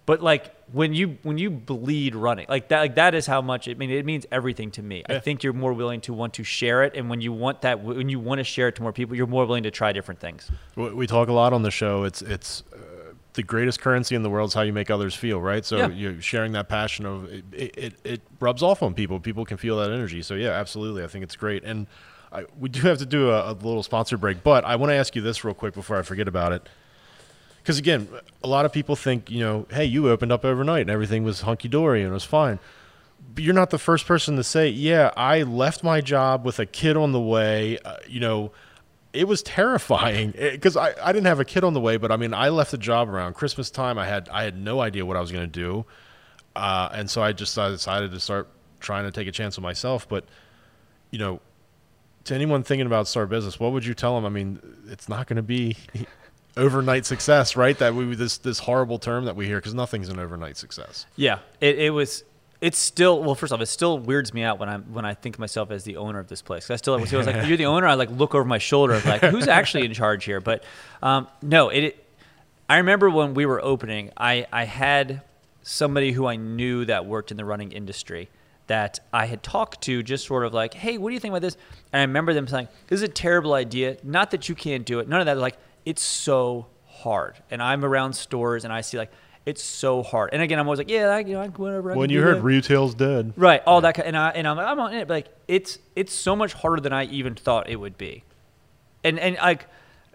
But 0.09 0.23
like 0.23 0.55
when 0.73 0.95
you 0.95 1.19
when 1.23 1.37
you 1.37 1.51
bleed 1.51 2.15
running 2.15 2.47
like 2.49 2.69
that 2.69 2.81
like 2.81 2.95
that 2.95 3.15
is 3.15 3.27
how 3.27 3.43
much 3.43 3.69
it 3.69 3.73
I 3.73 3.75
mean 3.75 3.91
it 3.91 4.07
means 4.07 4.25
everything 4.33 4.71
to 4.71 4.83
me. 4.83 5.03
I 5.07 5.19
think 5.19 5.43
you're 5.43 5.53
more 5.53 5.75
willing 5.75 6.01
to 6.03 6.15
want 6.15 6.33
to 6.35 6.45
share 6.45 6.83
it, 6.85 6.97
and 6.97 7.11
when 7.11 7.21
you 7.21 7.31
want 7.31 7.61
that 7.61 7.85
when 7.85 8.09
you 8.09 8.19
want 8.19 8.39
to 8.39 8.45
share 8.45 8.69
it 8.69 8.77
to 8.77 8.83
more 8.83 8.95
people, 8.95 9.15
you're 9.15 9.27
more 9.27 9.45
willing 9.45 9.65
to 9.65 9.71
try 9.71 9.93
different 9.93 10.19
things. 10.19 10.51
We 10.77 11.07
talk 11.07 11.29
a 11.29 11.33
lot 11.35 11.53
on 11.53 11.63
the 11.63 11.71
show. 11.71 12.05
It's 12.05 12.23
it's 12.23 12.63
the 13.35 13.43
greatest 13.43 13.81
currency 13.81 14.15
in 14.15 14.23
the 14.23 14.31
world 14.31 14.49
is 14.49 14.55
how 14.55 14.63
you 14.63 14.73
make 14.73 14.91
others 14.91 15.15
feel, 15.15 15.41
right? 15.41 15.65
So 15.65 15.77
Yeah. 15.77 15.89
you're 15.89 16.23
sharing 16.23 16.53
that 16.53 16.69
passion 16.69 17.07
of 17.07 17.33
it, 17.33 17.45
it, 17.53 17.95
it, 18.05 18.21
rubs 18.41 18.63
off 18.63 18.83
on 18.83 18.95
people. 18.95 19.21
People 19.21 19.45
can 19.45 19.57
feel 19.57 19.77
that 19.79 19.91
energy. 19.91 20.23
So 20.23 20.35
yeah, 20.35 20.51
absolutely. 20.51 21.05
I 21.05 21.07
think 21.07 21.23
it's 21.25 21.37
great. 21.37 21.63
And 21.65 21.87
I, 22.33 22.45
we 22.59 22.69
do 22.69 22.81
have 22.83 22.99
to 22.99 23.07
do 23.07 23.31
a, 23.31 23.53
a 23.53 23.55
little 23.55 23.83
sponsor 23.83 24.17
break, 24.17 24.43
but 24.43 24.65
I 24.65 24.77
want 24.77 24.91
to 24.91 24.95
ask 24.95 25.15
you 25.15 25.23
this 25.23 25.45
real 25.45 25.55
quick 25.55 25.75
before 25.75 25.99
I 25.99 26.03
forget 26.03 26.27
about 26.27 26.53
it. 26.53 26.69
Because 27.63 27.79
again, 27.79 28.09
a 28.43 28.49
lot 28.49 28.65
of 28.65 28.73
people 28.73 28.97
think, 28.97 29.31
you 29.31 29.41
know, 29.41 29.67
hey, 29.71 29.85
you 29.85 30.09
opened 30.09 30.33
up 30.33 30.45
overnight 30.45 30.83
and 30.83 30.91
everything 30.91 31.23
was 31.23 31.43
hunky 31.43 31.69
dory 31.69 32.01
and 32.03 32.11
it 32.11 32.15
was 32.15 32.25
fine. 32.25 32.59
But 33.35 33.45
you're 33.45 33.55
not 33.55 33.71
the 33.71 33.79
first 33.79 34.07
person 34.07 34.37
to 34.37 34.45
say, 34.45 34.69
yeah, 34.69 35.11
I 35.17 35.43
left 35.43 35.85
my 35.85 36.01
job 36.01 36.45
with 36.47 36.59
a 36.59 36.67
kid 36.67 36.97
on 36.97 37.13
the 37.13 37.21
way. 37.21 37.79
Uh, 37.85 37.97
you 38.07 38.21
know, 38.21 38.53
it 39.13 39.27
was 39.27 39.43
terrifying 39.43 40.33
because 40.33 40.77
I, 40.77 40.95
I 41.03 41.13
didn't 41.13 41.27
have 41.27 41.41
a 41.41 41.45
kid 41.45 41.65
on 41.65 41.75
the 41.75 41.81
way, 41.81 41.97
but 41.97 42.13
I 42.13 42.17
mean, 42.17 42.35
I 42.35 42.51
left 42.51 42.71
the 42.71 42.79
job 42.79 43.09
around 43.09 43.35
Christmas 43.35 43.71
time. 43.71 43.99
I 43.99 44.07
had 44.07 44.29
I 44.29 44.45
had 44.45 44.59
no 44.59 44.81
idea 44.81 45.07
what 45.07 45.17
I 45.17 45.21
was 45.21 45.33
going 45.33 45.51
to 45.51 45.61
do, 45.61 45.85
uh, 46.55 46.91
and 46.93 47.09
so 47.11 47.23
I 47.23 47.33
just 47.33 47.59
I 47.59 47.69
decided 47.71 48.11
to 48.13 48.21
start 48.21 48.49
trying 48.81 49.05
to 49.05 49.11
take 49.11 49.27
a 49.27 49.33
chance 49.33 49.57
on 49.59 49.63
myself. 49.63 50.09
But 50.09 50.25
you 51.11 51.19
know, 51.19 51.41
to 52.25 52.35
anyone 52.35 52.63
thinking 52.63 52.87
about 52.87 53.09
start 53.09 53.31
business, 53.31 53.59
what 53.59 53.73
would 53.73 53.85
you 53.85 53.95
tell 53.95 54.15
them? 54.15 54.27
I 54.27 54.29
mean, 54.29 54.61
it's 54.89 55.09
not 55.09 55.27
going 55.27 55.37
to 55.37 55.43
be 55.43 55.77
overnight 56.57 57.07
success, 57.07 57.57
right? 57.57 57.79
That 57.79 57.95
we 57.95 58.15
this 58.15 58.39
this 58.39 58.59
horrible 58.59 58.99
term 58.99 59.25
that 59.25 59.37
we 59.37 59.47
hear 59.47 59.57
because 59.57 59.75
nothing's 59.75 60.09
an 60.11 60.19
overnight 60.19 60.57
success. 60.57 61.07
Yeah, 61.17 61.39
it, 61.61 61.79
it 61.79 61.91
was. 61.91 62.25
It's 62.61 62.79
still 62.79 63.23
well. 63.23 63.37
First 63.37 63.53
off, 63.53 63.61
it 63.61 63.67
still 63.67 63.99
weirds 64.01 64.35
me 64.35 64.43
out 64.43 64.59
when 64.59 64.69
I'm 64.69 64.83
when 64.93 65.05
I 65.05 65.15
think 65.15 65.37
of 65.37 65.39
myself 65.39 65.71
as 65.71 65.85
the 65.85 65.97
owner 65.97 66.19
of 66.19 66.27
this 66.27 66.43
place. 66.43 66.69
I 66.71 66.77
still 66.77 66.99
was 66.99 67.13
like, 67.13 67.47
"You're 67.47 67.57
the 67.57 67.67
owner." 67.75 67.87
I 67.87 67.95
like 67.95 68.11
look 68.11 68.35
over 68.35 68.45
my 68.45 68.59
shoulder, 68.59 69.01
like, 69.05 69.23
"Who's 69.23 69.47
actually 69.47 69.85
in 69.85 69.95
charge 69.95 70.25
here?" 70.25 70.41
But 70.41 70.65
um, 71.01 71.29
no, 71.41 71.69
it, 71.69 71.85
it. 71.85 72.05
I 72.69 72.79
remember 72.79 73.11
when 73.11 73.35
we 73.35 73.47
were 73.47 73.63
opening, 73.63 74.11
I 74.17 74.47
I 74.53 74.65
had 74.65 75.23
somebody 75.63 76.11
who 76.11 76.27
I 76.27 76.35
knew 76.35 76.85
that 76.87 77.07
worked 77.07 77.31
in 77.31 77.37
the 77.37 77.45
running 77.45 77.71
industry 77.71 78.29
that 78.67 78.99
I 79.13 79.27
had 79.27 79.43
talked 79.43 79.81
to, 79.83 80.03
just 80.03 80.27
sort 80.27 80.45
of 80.45 80.53
like, 80.53 80.75
"Hey, 80.75 80.99
what 80.99 81.11
do 81.11 81.15
you 81.15 81.21
think 81.21 81.31
about 81.31 81.43
this?" 81.43 81.57
And 81.93 82.01
I 82.01 82.03
remember 82.03 82.35
them 82.35 82.49
saying, 82.49 82.67
"This 82.89 82.97
is 82.97 83.05
a 83.05 83.09
terrible 83.09 83.55
idea. 83.55 83.99
Not 84.03 84.33
that 84.33 84.49
you 84.49 84.57
can't 84.57 84.85
do 84.85 84.99
it. 84.99 85.09
None 85.09 85.21
of 85.21 85.27
that. 85.27 85.39
Like, 85.39 85.59
it's 85.85 86.03
so 86.03 86.67
hard." 86.89 87.37
And 87.53 87.63
I'm 87.63 87.85
around 87.85 88.15
stores 88.15 88.65
and 88.65 88.73
I 88.73 88.81
see 88.81 88.99
like. 88.99 89.13
It's 89.49 89.63
so 89.63 90.03
hard, 90.03 90.31
and 90.35 90.43
again, 90.43 90.59
I'm 90.59 90.67
always 90.67 90.77
like, 90.79 90.91
yeah, 90.91 91.07
I, 91.09 91.21
you 91.21 91.33
know, 91.33 91.41
I, 91.41 91.47
whatever. 91.49 91.93
I 91.93 91.97
When 91.97 92.11
you 92.11 92.21
heard 92.21 92.37
that. 92.37 92.43
retail's 92.43 92.95
dead, 92.95 93.33
Right, 93.35 93.63
all 93.67 93.81
that, 93.81 93.95
ki- 93.95 94.03
and 94.05 94.15
I 94.15 94.29
and 94.31 94.47
I'm 94.47 94.59
like, 94.59 94.67
I'm 94.67 94.79
on 94.79 94.93
it, 94.93 95.09
but 95.09 95.15
like 95.15 95.29
it's 95.49 95.79
it's 95.97 96.13
so 96.13 96.37
much 96.37 96.53
harder 96.53 96.83
than 96.83 96.93
I 96.93 97.05
even 97.05 97.35
thought 97.35 97.71
it 97.71 97.77
would 97.77 97.97
be, 97.97 98.25
and 99.03 99.19
and 99.19 99.37
like 99.37 99.67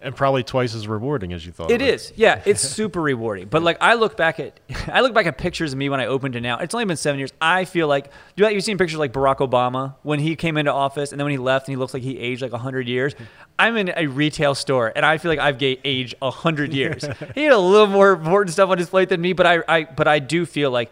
and 0.04 0.16
probably 0.16 0.44
twice 0.44 0.76
as 0.76 0.88
rewarding 0.88 1.34
as 1.34 1.46
you 1.46 1.52
thought. 1.52 1.72
it 1.72 1.82
would. 1.82 1.90
is, 1.90 2.14
yeah, 2.16 2.42
it's 2.46 2.62
super 2.78 3.02
rewarding. 3.02 3.48
But 3.48 3.64
like 3.64 3.78
I 3.82 3.96
look 3.96 4.18
back 4.18 4.40
at 4.40 4.60
I 4.88 5.02
look 5.02 5.14
back 5.14 5.26
at 5.26 5.38
pictures 5.38 5.74
of 5.74 5.80
me 5.80 5.90
when 5.90 6.00
I 6.00 6.06
opened 6.06 6.36
it 6.36 6.42
now. 6.42 6.60
It's 6.60 6.74
only 6.74 6.86
been 6.86 6.98
seven 6.98 7.20
years. 7.20 7.32
I 7.42 7.66
feel 7.66 7.88
like 7.88 8.12
you 8.36 8.48
you've 8.50 8.64
seen 8.64 8.78
pictures 8.78 9.00
like 9.00 9.14
Barack 9.14 9.38
Obama 9.38 9.96
when 10.04 10.20
he 10.20 10.36
came 10.36 10.58
into 10.58 10.72
office, 10.72 11.12
and 11.12 11.20
then 11.20 11.26
when 11.26 11.32
he 11.32 11.38
left, 11.38 11.68
and 11.68 11.74
he 11.74 11.78
looks 11.78 11.94
like 11.94 12.04
he 12.04 12.20
aged 12.20 12.42
like 12.42 12.52
hundred 12.52 12.88
years. 12.88 13.16
I'm 13.60 13.78
in 13.78 13.94
a 13.96 14.08
retail 14.08 14.56
store, 14.56 14.92
and 14.96 15.06
I 15.06 15.18
feel 15.20 15.30
like 15.30 15.40
I've 15.40 15.62
aged 15.62 16.16
hundred 16.22 16.74
years. 16.74 17.06
he 17.36 17.44
had 17.44 17.54
a 17.54 17.58
little 17.58 17.88
more 17.88 18.12
important 18.12 18.52
stuff 18.52 18.70
on 18.70 18.78
his 18.78 18.90
plate 18.90 19.10
than 19.10 19.22
me, 19.22 19.34
but 19.34 19.46
I, 19.46 19.64
I 19.68 19.84
but 19.86 20.08
I 20.08 20.20
do 20.20 20.46
feel 20.46 20.72
like 20.72 20.92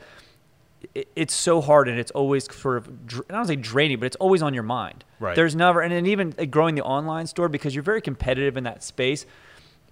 it, 0.95 1.11
it's 1.15 1.33
so 1.33 1.61
hard 1.61 1.87
and 1.87 1.99
it's 1.99 2.11
always 2.11 2.53
sort 2.53 2.77
of 2.77 2.89
I 3.29 3.33
don't 3.33 3.45
say 3.45 3.55
draining, 3.55 3.99
but 3.99 4.07
it's 4.07 4.15
always 4.17 4.41
on 4.41 4.53
your 4.53 4.63
mind. 4.63 5.03
Right. 5.19 5.35
There's 5.35 5.55
never 5.55 5.81
and 5.81 5.91
then 5.91 6.05
even 6.05 6.31
growing 6.49 6.75
the 6.75 6.83
online 6.83 7.27
store 7.27 7.49
because 7.49 7.75
you're 7.75 7.83
very 7.83 8.01
competitive 8.01 8.57
in 8.57 8.63
that 8.65 8.83
space. 8.83 9.25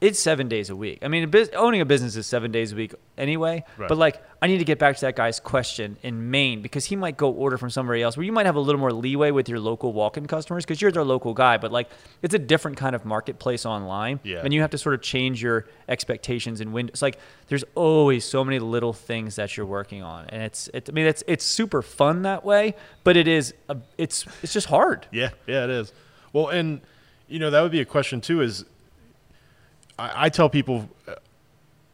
It's 0.02 0.18
seven 0.18 0.47
days 0.47 0.70
a 0.70 0.78
week. 0.78 1.00
I 1.02 1.10
mean, 1.10 1.26
a 1.26 1.28
bus- 1.28 1.50
owning 1.54 1.82
a 1.82 1.86
business 1.86 2.16
is 2.16 2.26
seven 2.26 2.52
days 2.52 2.72
a 2.72 2.76
week 2.78 2.93
anyway. 3.18 3.66
Right. 3.78 3.89
But 3.89 3.97
like, 3.97 4.24
I 4.41 4.47
need 4.47 4.60
to 4.60 4.64
get 4.64 4.80
back 4.80 4.95
to 4.95 5.02
that 5.02 5.18
guy's 5.18 5.41
question 5.41 5.97
in 6.04 6.32
Maine 6.32 6.62
because 6.62 6.86
he 6.86 6.95
might 6.95 7.18
go 7.18 7.32
order 7.32 7.58
from 7.58 7.70
somebody 7.70 8.02
else 8.02 8.16
where 8.16 8.26
you 8.26 8.32
might 8.32 8.45
have 8.45 8.56
a 8.56 8.62
little 8.62 8.80
more 8.80 8.93
leeway 8.93 9.32
with 9.32 9.50
your 9.50 9.60
local 9.60 9.91
walk-in 9.91 10.26
customers 10.26 10.64
because 10.64 10.82
you're 10.82 10.93
their 10.93 11.04
local 11.04 11.34
guy. 11.34 11.58
But 11.58 11.74
like, 11.74 11.89
it's 12.22 12.34
a 12.34 12.39
different 12.39 12.78
kind 12.78 12.95
of 12.95 13.04
marketplace 13.04 13.66
online, 13.66 14.22
Yeah. 14.24 14.39
and 14.41 14.54
you 14.54 14.62
have 14.62 14.70
to 14.70 14.78
sort 14.78 14.95
of 14.95 15.02
change 15.02 15.43
your 15.43 15.66
expectations 15.89 16.62
and 16.62 16.72
windows. 16.72 17.02
Like, 17.02 17.20
there's 17.47 17.66
always 17.76 18.24
so 18.24 18.45
many 18.45 18.60
little 18.60 18.93
things 18.93 19.36
that 19.36 19.58
you're 19.58 19.66
working 19.66 20.02
on, 20.02 20.28
and 20.30 20.41
it's, 20.43 20.70
it, 20.74 20.88
I 20.88 20.93
mean, 20.93 21.08
it's 21.08 21.24
it's 21.28 21.43
super 21.43 21.82
fun 21.82 22.22
that 22.22 22.45
way, 22.45 22.76
but 23.04 23.18
it 23.18 23.28
is, 23.28 23.54
a, 23.68 23.76
it's 23.97 24.26
it's 24.41 24.54
just 24.54 24.68
hard. 24.68 25.08
Yeah, 25.12 25.32
yeah, 25.45 25.66
it 25.66 25.70
is. 25.72 25.91
Well, 26.32 26.47
and 26.47 26.80
you 27.28 27.39
know 27.39 27.50
that 27.52 27.62
would 27.62 27.72
be 27.74 27.82
a 27.82 27.86
question 27.86 28.22
too. 28.22 28.39
Is 28.41 28.64
I, 30.00 30.26
I 30.26 30.30
tell 30.30 30.50
people 30.50 30.89
uh, 31.08 31.16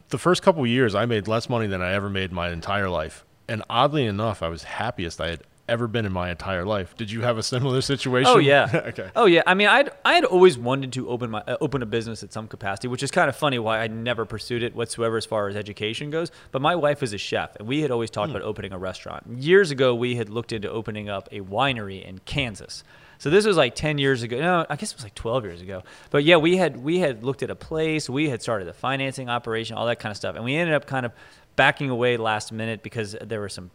the 0.08 0.18
first 0.18 0.42
couple 0.42 0.62
of 0.62 0.68
years 0.68 0.94
I 0.94 1.06
made 1.06 1.28
less 1.28 1.48
money 1.48 1.66
than 1.66 1.82
I 1.82 1.92
ever 1.92 2.08
made 2.08 2.30
in 2.30 2.36
my 2.36 2.50
entire 2.50 2.88
life, 2.88 3.24
and 3.48 3.62
oddly 3.68 4.06
enough, 4.06 4.42
I 4.42 4.48
was 4.48 4.64
happiest 4.64 5.20
I 5.20 5.30
had 5.30 5.40
ever 5.68 5.88
been 5.88 6.06
in 6.06 6.12
my 6.12 6.30
entire 6.30 6.64
life. 6.64 6.96
Did 6.96 7.10
you 7.10 7.22
have 7.22 7.38
a 7.38 7.42
similar 7.42 7.80
situation? 7.92 8.30
Oh 8.32 8.38
yeah. 8.38 8.68
okay. 8.86 9.10
Oh 9.16 9.26
yeah. 9.26 9.42
I 9.46 9.54
mean, 9.54 9.68
I'd 9.68 9.90
I 10.04 10.14
had 10.14 10.24
always 10.24 10.56
wanted 10.56 10.92
to 10.94 11.08
open 11.08 11.30
my 11.30 11.42
uh, 11.46 11.56
open 11.60 11.82
a 11.82 11.86
business 11.86 12.22
at 12.22 12.32
some 12.32 12.48
capacity, 12.48 12.88
which 12.88 13.02
is 13.02 13.10
kind 13.10 13.28
of 13.28 13.36
funny 13.36 13.58
why 13.58 13.80
I 13.80 13.88
never 13.88 14.24
pursued 14.24 14.62
it 14.62 14.74
whatsoever 14.74 15.16
as 15.16 15.26
far 15.26 15.48
as 15.48 15.56
education 15.56 16.10
goes. 16.10 16.30
But 16.52 16.62
my 16.62 16.76
wife 16.76 17.02
is 17.02 17.12
a 17.12 17.18
chef, 17.18 17.56
and 17.56 17.66
we 17.66 17.80
had 17.82 17.90
always 17.90 18.10
talked 18.10 18.30
about 18.30 18.42
opening 18.42 18.72
a 18.72 18.78
restaurant. 18.78 19.24
Years 19.38 19.70
ago, 19.70 19.94
we 19.94 20.16
had 20.16 20.28
looked 20.28 20.52
into 20.52 20.70
opening 20.70 21.08
up 21.08 21.28
a 21.32 21.40
winery 21.40 22.04
in 22.04 22.20
Kansas. 22.20 22.84
So 23.18 23.30
this 23.30 23.46
was 23.46 23.56
like 23.56 23.74
10 23.74 23.98
years 23.98 24.22
ago. 24.22 24.38
No, 24.40 24.66
I 24.68 24.76
guess 24.76 24.92
it 24.92 24.96
was 24.96 25.04
like 25.04 25.14
12 25.14 25.44
years 25.44 25.60
ago. 25.62 25.82
But 26.10 26.24
yeah, 26.24 26.36
we 26.36 26.56
had 26.56 26.76
we 26.76 26.98
had 26.98 27.24
looked 27.24 27.42
at 27.42 27.50
a 27.50 27.54
place, 27.56 28.08
we 28.10 28.28
had 28.28 28.42
started 28.42 28.66
the 28.66 28.72
financing 28.72 29.28
operation, 29.28 29.76
all 29.76 29.86
that 29.86 29.98
kind 29.98 30.10
of 30.10 30.16
stuff. 30.16 30.36
And 30.36 30.44
we 30.44 30.54
ended 30.54 30.74
up 30.74 30.86
kind 30.86 31.06
of 31.06 31.12
backing 31.56 31.90
away 31.90 32.16
last 32.16 32.52
minute 32.52 32.82
because 32.82 33.16
there 33.20 33.40
were 33.40 33.48
some 33.48 33.70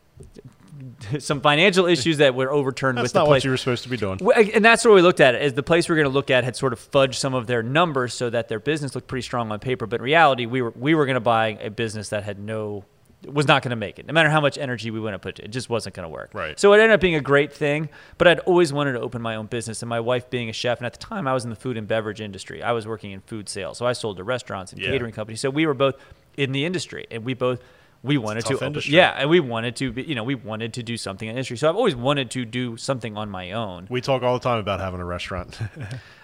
some 1.20 1.42
financial 1.42 1.86
issues 1.86 2.18
that 2.18 2.36
were 2.36 2.52
overturned 2.52 2.98
That's 2.98 3.06
with 3.06 3.14
the 3.14 3.20
not 3.20 3.26
place. 3.26 3.40
what 3.42 3.46
you 3.46 3.52
were 3.52 3.58
supposed 3.58 3.84
to 3.84 3.90
be 3.90 3.98
doing. 3.98 4.20
And 4.54 4.64
that's 4.64 4.86
where 4.86 4.94
we 4.94 5.02
looked 5.02 5.20
at. 5.20 5.36
it. 5.36 5.42
Is 5.42 5.54
the 5.54 5.64
place 5.64 5.90
we 5.90 5.94
are 5.94 5.96
going 5.98 6.08
to 6.10 6.14
look 6.14 6.30
at 6.32 6.44
had 6.44 6.56
sort 6.56 6.74
of 6.74 6.80
fudged 6.80 7.16
some 7.16 7.34
of 7.34 7.48
their 7.48 7.64
numbers 7.64 8.14
so 8.14 8.30
that 8.30 8.48
their 8.48 8.60
business 8.60 8.96
looked 8.96 9.08
pretty 9.08 9.24
strong 9.24 9.52
on 9.52 9.60
paper, 9.60 9.86
but 9.86 10.00
in 10.00 10.04
reality, 10.04 10.46
we 10.46 10.62
were 10.62 10.74
we 10.76 10.96
were 10.96 11.06
going 11.06 11.16
to 11.16 11.20
buy 11.20 11.58
a 11.62 11.70
business 11.70 12.10
that 12.10 12.24
had 12.24 12.40
no 12.40 12.86
was 13.26 13.48
not 13.48 13.62
going 13.62 13.70
to 13.70 13.76
make 13.76 14.00
it. 14.00 14.06
No 14.08 14.14
matter 14.14 14.30
how 14.30 14.42
much 14.42 14.58
energy 14.58 14.90
we 14.92 15.00
went 15.00 15.14
to 15.14 15.20
put 15.20 15.40
it, 15.40 15.46
it 15.46 15.48
just 15.50 15.70
wasn't 15.70 15.96
going 15.96 16.04
to 16.06 16.10
work. 16.10 16.32
Right. 16.34 16.60
So 16.60 16.74
it 16.74 16.78
ended 16.78 16.92
up 16.92 17.02
being 17.02 17.16
a 17.16 17.22
great 17.22 17.54
thing, 17.54 17.90
but 18.18 18.28
I'd 18.28 18.40
always 18.40 18.74
wanted 18.74 18.94
to 18.94 19.00
open 19.02 19.22
my 19.22 19.36
own 19.36 19.46
business. 19.46 19.82
And 19.82 19.90
my 19.90 20.00
wife 20.00 20.30
being 20.30 20.50
a 20.50 20.54
chef, 20.54 20.80
and 20.80 20.86
at 20.86 20.94
the 20.94 21.00
time 21.00 21.28
I 21.28 21.34
was 21.34 21.44
in 21.44 21.50
the 21.50 21.56
food 21.56 21.78
and 21.78 21.88
beverage 21.88 22.22
industry. 22.22 22.64
I 22.64 22.72
was 22.72 22.88
working 22.88 23.12
in 23.12 23.22
food 23.22 23.48
sales, 23.50 23.78
so 23.78 23.86
I 23.86 23.94
sold 23.94 24.18
to 24.18 24.24
restaurants 24.24 24.72
and 24.74 24.82
Yeah. 24.82 24.90
catering 24.92 25.14
companies. 25.14 25.42
So 25.42 25.50
we 25.50 25.66
were 25.66 25.74
both 25.74 25.96
in 26.38 26.52
the 26.52 26.66
industry, 26.66 27.06
and 27.12 27.24
we 27.24 27.34
both 27.34 27.62
we 28.04 28.18
wanted 28.18 28.46
to 28.48 28.56
open, 28.56 28.68
industry. 28.68 28.96
yeah, 28.96 29.12
and 29.18 29.30
we 29.30 29.40
wanted 29.40 29.76
to 29.78 29.92
be, 29.92 30.02
you 30.04 30.16
know 30.16 30.24
we 30.24 30.36
wanted 30.36 30.74
to 30.74 30.84
do 30.84 30.98
something 30.98 31.28
in 31.28 31.36
industry. 31.36 31.58
So 31.58 31.70
I've 31.70 31.76
always 31.76 31.96
wanted 31.96 32.32
to 32.32 32.46
do 32.46 32.78
something 32.78 33.16
on 33.18 33.30
my 33.30 33.52
own. 33.52 33.88
We 33.90 34.02
talk 34.02 34.24
all 34.24 34.34
the 34.34 34.40
time 34.44 34.58
about 34.60 34.80
having 34.80 35.00
a 35.00 35.06
restaurant. 35.06 35.60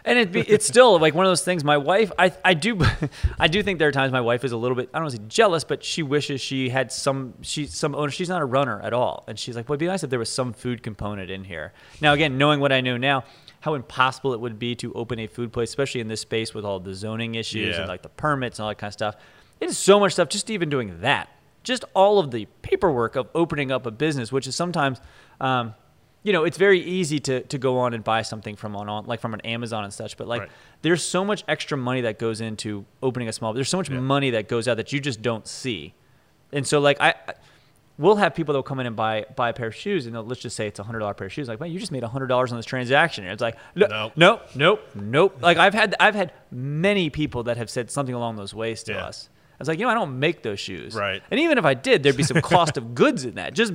And 0.06 0.18
it 0.18 0.32
be, 0.32 0.40
it's 0.40 0.66
still 0.66 0.98
like 1.00 1.14
one 1.16 1.26
of 1.26 1.30
those 1.32 1.44
things. 1.44 1.66
My 1.66 1.76
wife, 1.76 2.14
I, 2.18 2.32
I 2.46 2.54
do, 2.54 2.80
I 3.40 3.50
do 3.50 3.62
think 3.62 3.78
there 3.78 3.90
are 3.90 3.92
times 3.92 4.14
my 4.14 4.22
wife 4.22 4.46
is 4.46 4.54
a 4.54 4.58
little 4.58 4.78
bit, 4.78 4.90
I 4.94 5.00
don't 5.00 5.04
want 5.04 5.16
to 5.16 5.22
say 5.22 5.28
jealous, 5.28 5.66
but 5.66 5.84
she 5.84 6.02
wishes 6.02 6.40
she 6.40 6.70
had 6.70 6.94
some, 6.94 7.34
she 7.42 7.66
some 7.66 7.94
owner. 7.94 8.10
She's 8.10 8.30
not 8.30 8.42
a 8.42 8.46
runner 8.46 8.80
at 8.80 8.94
all, 8.94 9.26
and 9.28 9.38
she's 9.38 9.58
like, 9.58 9.68
well, 9.68 9.74
it'd 9.74 9.82
be 9.82 9.88
nice 9.88 10.06
if 10.06 10.10
there 10.10 10.18
was 10.18 10.30
some 10.30 10.54
food 10.54 10.82
component 10.82 11.30
in 11.30 11.44
here. 11.44 11.74
Now, 12.00 12.14
again, 12.14 12.38
knowing 12.38 12.62
what 12.62 12.72
I 12.72 12.80
know 12.80 12.96
now, 12.96 13.26
how 13.60 13.74
impossible 13.74 14.32
it 14.34 14.40
would 14.40 14.58
be 14.58 14.76
to 14.76 14.94
open 14.94 15.20
a 15.20 15.28
food 15.28 15.52
place, 15.52 15.68
especially 15.68 16.00
in 16.00 16.08
this 16.08 16.22
space 16.22 16.54
with 16.54 16.64
all 16.64 16.80
the 16.80 16.94
zoning 16.94 17.36
issues 17.36 17.76
Yeah. 17.76 17.82
and 17.82 17.90
like 17.90 18.02
the 18.02 18.08
permits 18.08 18.60
and 18.60 18.64
all 18.64 18.70
that 18.70 18.78
kind 18.78 18.88
of 18.88 18.94
stuff. 18.94 19.16
It 19.60 19.68
is 19.68 19.78
so 19.78 20.00
much 20.00 20.14
stuff. 20.14 20.30
Just 20.30 20.50
even 20.50 20.70
doing 20.70 21.02
that, 21.02 21.28
just 21.68 21.84
all 21.94 22.18
of 22.20 22.32
the 22.32 22.48
paperwork 22.62 23.16
of 23.16 23.28
opening 23.36 23.72
up 23.72 23.86
a 23.86 23.92
business, 23.92 24.32
which 24.32 24.48
is 24.48 24.56
sometimes. 24.56 25.00
Um, 25.42 25.76
you 26.24 26.34
know, 26.34 26.44
it's 26.44 26.58
very 26.58 26.82
easy 26.82 27.20
to, 27.20 27.42
to 27.44 27.58
go 27.58 27.78
on 27.78 27.94
and 27.94 28.04
buy 28.04 28.22
something 28.22 28.58
from 28.58 28.76
on, 28.76 28.90
on 28.90 29.06
like 29.06 29.22
from 29.22 29.34
an 29.34 29.40
Amazon 29.42 29.86
and 29.86 29.94
such, 29.94 30.18
but 30.18 30.28
like 30.28 30.42
Right. 30.42 30.52
there's 30.82 31.02
so 31.02 31.24
much 31.24 31.46
extra 31.48 31.78
money 31.78 32.02
that 32.02 32.20
goes 32.20 32.42
into 32.42 32.84
opening 33.02 33.30
a 33.30 33.34
small. 33.34 33.54
There's 33.54 33.70
so 33.70 33.78
much 33.78 33.90
Yeah. 33.90 34.00
money 34.02 34.32
that 34.32 34.50
goes 34.50 34.68
out 34.68 34.76
that 34.76 34.92
you 34.92 35.00
just 35.00 35.22
don't 35.22 35.48
see, 35.48 35.94
and 36.52 36.68
so 36.68 36.80
like 36.80 36.98
I, 37.00 37.10
I 37.30 37.34
we'll 37.98 38.18
have 38.18 38.36
people 38.36 38.52
that'll 38.52 38.64
come 38.64 38.82
in 38.82 38.88
and 38.88 38.96
buy 38.96 39.26
buy 39.38 39.50
a 39.50 39.54
pair 39.54 39.68
of 39.68 39.76
shoes, 39.76 40.06
and 40.06 40.18
let's 40.28 40.42
just 40.42 40.58
say 40.58 40.68
it's 40.68 40.80
a 40.80 40.84
hundred 40.84 41.00
dollar 41.00 41.14
pair 41.14 41.28
of 41.28 41.32
shoes. 41.34 41.48
Like, 41.48 41.62
man, 41.62 41.72
you 41.72 41.80
just 41.80 41.94
made 41.94 42.04
a 42.04 42.10
hundred 42.10 42.28
dollars 42.28 42.52
on 42.52 42.58
this 42.58 42.66
transaction. 42.66 43.24
And 43.24 43.32
it's 43.32 43.42
like, 43.42 43.56
no, 43.76 43.88
Nope. 43.88 44.12
nope, 44.18 44.42
nope, 44.56 44.82
nope. 44.96 45.38
Like 45.42 45.58
I've 45.58 45.74
had 45.76 45.96
I've 45.98 46.16
had 46.16 46.34
many 46.52 47.10
people 47.10 47.44
that 47.44 47.56
have 47.56 47.70
said 47.70 47.90
something 47.90 48.16
along 48.16 48.36
those 48.36 48.54
ways 48.54 48.84
to 48.84 48.94
Yeah. 48.94 49.06
us. 49.06 49.30
I 49.60 49.62
was 49.64 49.68
like, 49.68 49.80
you 49.80 49.86
know, 49.86 49.92
I 49.92 49.96
don't 49.96 50.20
make 50.20 50.44
those 50.44 50.60
shoes, 50.60 50.94
Right. 50.94 51.24
And 51.32 51.40
even 51.40 51.58
if 51.58 51.66
I 51.66 51.74
did, 51.74 52.04
there'd 52.04 52.16
be 52.16 52.22
some 52.24 52.42
cost 52.42 52.78
of 52.78 52.94
goods 52.96 53.26
in 53.26 53.36
that, 53.36 53.54
just 53.54 53.74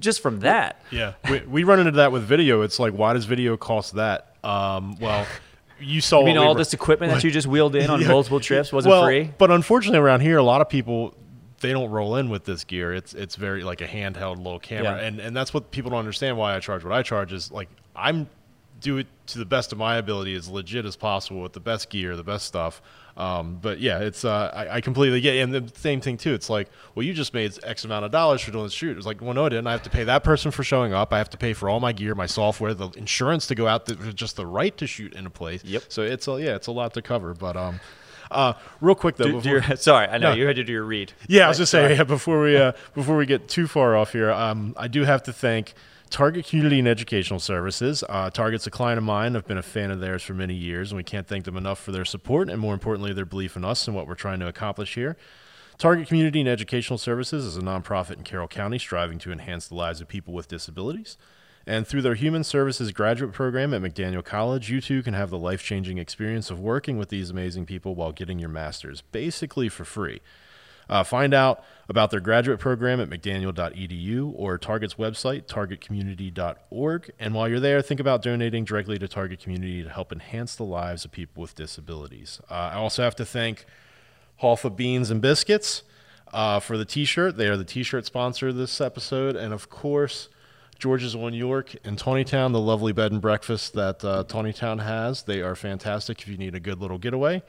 just 0.00 0.22
from 0.22 0.40
that. 0.40 0.80
Yeah, 0.90 1.14
we, 1.28 1.40
we 1.40 1.64
run 1.64 1.80
into 1.80 1.92
that 1.92 2.12
with 2.12 2.22
video. 2.22 2.62
It's 2.62 2.78
like, 2.78 2.94
why 2.94 3.12
does 3.12 3.26
video 3.26 3.56
cost 3.58 3.94
that? 3.96 4.34
Um, 4.42 4.96
well, 4.98 5.26
you 5.80 6.00
saw. 6.00 6.22
I 6.22 6.24
mean, 6.24 6.34
we 6.34 6.38
all 6.38 6.54
were- 6.54 6.58
this 6.58 6.72
equipment 6.72 7.12
that 7.12 7.22
you 7.24 7.30
just 7.30 7.46
wheeled 7.46 7.76
in 7.76 7.90
on 7.90 8.00
Yeah. 8.02 8.08
multiple 8.08 8.40
trips 8.40 8.72
wasn't 8.72 8.92
well, 8.92 9.04
free. 9.04 9.30
But 9.36 9.50
unfortunately, 9.50 9.98
around 9.98 10.20
here, 10.20 10.38
a 10.38 10.42
lot 10.42 10.60
of 10.62 10.68
people 10.70 11.14
they 11.60 11.72
don't 11.72 11.90
roll 11.90 12.16
in 12.16 12.30
with 12.30 12.44
this 12.44 12.64
gear. 12.64 12.94
It's 12.94 13.12
it's 13.12 13.36
very 13.36 13.62
like 13.64 13.80
a 13.82 13.86
handheld 13.86 14.38
little 14.38 14.58
camera, 14.60 14.96
Yeah. 14.96 15.06
and 15.06 15.20
and 15.20 15.36
that's 15.36 15.52
what 15.52 15.70
people 15.72 15.90
don't 15.90 15.98
understand. 15.98 16.38
Why 16.38 16.54
I 16.56 16.60
charge 16.60 16.84
what 16.84 16.92
I 16.94 17.02
charge 17.02 17.32
is 17.34 17.52
like 17.52 17.68
I'm 17.94 18.28
do 18.80 18.96
it 18.98 19.08
to 19.26 19.38
the 19.38 19.44
best 19.44 19.72
of 19.72 19.78
my 19.78 19.96
ability, 19.96 20.34
as 20.34 20.48
legit 20.48 20.86
as 20.86 20.94
possible 20.94 21.40
with 21.42 21.52
the 21.52 21.58
best 21.60 21.90
gear, 21.90 22.14
the 22.16 22.22
best 22.22 22.46
stuff. 22.46 22.80
Um, 23.18 23.58
but 23.60 23.80
yeah, 23.80 23.98
it's 23.98 24.24
uh, 24.24 24.52
I, 24.54 24.76
I 24.76 24.80
completely 24.80 25.20
get, 25.20 25.34
it. 25.34 25.40
and 25.40 25.52
the 25.52 25.70
same 25.76 26.00
thing 26.00 26.16
too. 26.16 26.34
It's 26.34 26.48
like, 26.48 26.68
well, 26.94 27.04
you 27.04 27.12
just 27.12 27.34
made 27.34 27.52
X 27.64 27.84
amount 27.84 28.04
of 28.04 28.12
dollars 28.12 28.40
for 28.42 28.52
doing 28.52 28.62
the 28.64 28.70
shoot. 28.70 28.96
It's 28.96 29.06
like, 29.06 29.20
well, 29.20 29.34
no, 29.34 29.46
I 29.46 29.48
didn't. 29.48 29.66
I 29.66 29.72
have 29.72 29.82
to 29.82 29.90
pay 29.90 30.04
that 30.04 30.22
person 30.22 30.52
for 30.52 30.62
showing 30.62 30.92
up. 30.92 31.12
I 31.12 31.18
have 31.18 31.28
to 31.30 31.36
pay 31.36 31.52
for 31.52 31.68
all 31.68 31.80
my 31.80 31.92
gear, 31.92 32.14
my 32.14 32.26
software, 32.26 32.74
the 32.74 32.90
insurance 32.90 33.48
to 33.48 33.56
go 33.56 33.66
out, 33.66 33.86
the, 33.86 33.96
just 34.12 34.36
the 34.36 34.46
right 34.46 34.76
to 34.78 34.86
shoot 34.86 35.14
in 35.14 35.26
a 35.26 35.30
place. 35.30 35.64
Yep. 35.64 35.82
So 35.88 36.02
it's 36.02 36.28
a, 36.28 36.40
yeah, 36.40 36.54
it's 36.54 36.68
a 36.68 36.72
lot 36.72 36.94
to 36.94 37.02
cover. 37.02 37.34
But 37.34 37.56
um, 37.56 37.80
uh, 38.30 38.52
real 38.80 38.94
quick 38.94 39.16
though, 39.16 39.24
Do- 39.32 39.40
do 39.40 39.48
your- 39.50 39.62
sorry, 39.76 40.06
I 40.06 40.18
know 40.18 40.30
No. 40.30 40.36
you 40.36 40.46
had 40.46 40.54
to 40.54 40.62
do 40.64 40.72
your 40.72 40.84
read. 40.84 41.12
yeah, 41.26 41.46
I 41.46 41.48
was 41.48 41.58
just 41.58 41.72
saying 41.72 41.96
yeah, 41.96 42.04
before 42.04 42.40
we 42.42 42.56
uh, 42.56 42.70
before 42.94 43.16
we 43.16 43.26
get 43.26 43.48
too 43.48 43.66
far 43.66 43.96
off 43.96 44.12
here, 44.12 44.30
um, 44.30 44.74
I 44.76 44.86
do 44.86 45.02
have 45.02 45.24
to 45.24 45.32
thank 45.32 45.74
Target 46.08 46.46
Community 46.46 46.78
and 46.78 46.88
Educational 46.88 47.38
Services. 47.38 48.02
Uh, 48.08 48.30
Target's 48.30 48.66
a 48.66 48.70
client 48.70 48.98
of 48.98 49.04
mine. 49.04 49.36
I've 49.36 49.46
been 49.46 49.58
a 49.58 49.62
fan 49.62 49.90
of 49.90 50.00
theirs 50.00 50.22
for 50.22 50.34
many 50.34 50.54
years, 50.54 50.90
and 50.90 50.96
we 50.96 51.04
can't 51.04 51.26
thank 51.26 51.44
them 51.44 51.56
enough 51.56 51.78
for 51.78 51.92
their 51.92 52.04
support 52.04 52.48
and, 52.48 52.60
more 52.60 52.74
importantly, 52.74 53.12
their 53.12 53.24
belief 53.24 53.56
in 53.56 53.64
us 53.64 53.86
and 53.86 53.94
what 53.94 54.06
we're 54.06 54.14
trying 54.14 54.40
to 54.40 54.48
accomplish 54.48 54.94
here. 54.94 55.16
Target 55.76 56.08
Community 56.08 56.40
and 56.40 56.48
Educational 56.48 56.98
Services 56.98 57.44
is 57.44 57.56
a 57.56 57.60
nonprofit 57.60 58.16
in 58.16 58.24
Carroll 58.24 58.48
County 58.48 58.78
striving 58.78 59.18
to 59.18 59.30
enhance 59.30 59.68
the 59.68 59.76
lives 59.76 60.00
of 60.00 60.08
people 60.08 60.34
with 60.34 60.48
disabilities. 60.48 61.16
And 61.66 61.86
through 61.86 62.02
their 62.02 62.14
Human 62.14 62.42
Services 62.44 62.90
graduate 62.92 63.32
program 63.32 63.74
at 63.74 63.82
McDaniel 63.82 64.24
College, 64.24 64.70
you 64.70 64.80
too 64.80 65.02
can 65.02 65.14
have 65.14 65.30
the 65.30 65.38
life 65.38 65.62
changing 65.62 65.98
experience 65.98 66.50
of 66.50 66.58
working 66.58 66.96
with 66.96 67.10
these 67.10 67.30
amazing 67.30 67.66
people 67.66 67.94
while 67.94 68.10
getting 68.10 68.38
your 68.38 68.48
master's, 68.48 69.02
basically 69.02 69.68
for 69.68 69.84
free. 69.84 70.20
Uh, 70.88 71.04
find 71.04 71.34
out 71.34 71.62
about 71.88 72.10
their 72.10 72.20
graduate 72.20 72.60
program 72.60 73.00
at 73.00 73.08
mcdaniel.edu 73.08 74.32
or 74.36 74.58
Target's 74.58 74.94
website, 74.94 75.46
targetcommunity.org. 75.46 77.10
And 77.18 77.34
while 77.34 77.48
you're 77.48 77.60
there, 77.60 77.80
think 77.82 78.00
about 78.00 78.22
donating 78.22 78.64
directly 78.64 78.98
to 78.98 79.08
Target 79.08 79.40
Community 79.40 79.82
to 79.82 79.88
help 79.88 80.12
enhance 80.12 80.54
the 80.56 80.64
lives 80.64 81.04
of 81.04 81.12
people 81.12 81.40
with 81.40 81.54
disabilities. 81.54 82.40
Uh, 82.50 82.54
I 82.54 82.74
also 82.74 83.02
have 83.02 83.16
to 83.16 83.24
thank 83.24 83.64
Halfa 84.36 84.70
Beans 84.70 85.10
and 85.10 85.20
Biscuits 85.20 85.82
uh, 86.32 86.60
for 86.60 86.76
the 86.76 86.84
t 86.84 87.04
shirt. 87.04 87.36
They 87.36 87.48
are 87.48 87.56
the 87.56 87.64
t 87.64 87.82
shirt 87.82 88.06
sponsor 88.06 88.48
of 88.48 88.56
this 88.56 88.80
episode. 88.80 89.36
And 89.36 89.52
of 89.52 89.70
course, 89.70 90.28
George's 90.78 91.16
One 91.16 91.34
York 91.34 91.74
in 91.84 91.96
Taneytown, 91.96 92.52
the 92.52 92.60
lovely 92.60 92.92
bed 92.92 93.12
and 93.12 93.20
breakfast 93.20 93.74
that 93.74 94.04
uh, 94.04 94.24
Taneytown 94.24 94.82
has. 94.82 95.22
They 95.22 95.40
are 95.40 95.56
fantastic 95.56 96.22
if 96.22 96.28
you 96.28 96.36
need 96.36 96.54
a 96.54 96.60
good 96.60 96.80
little 96.80 96.98
getaway. 96.98 97.42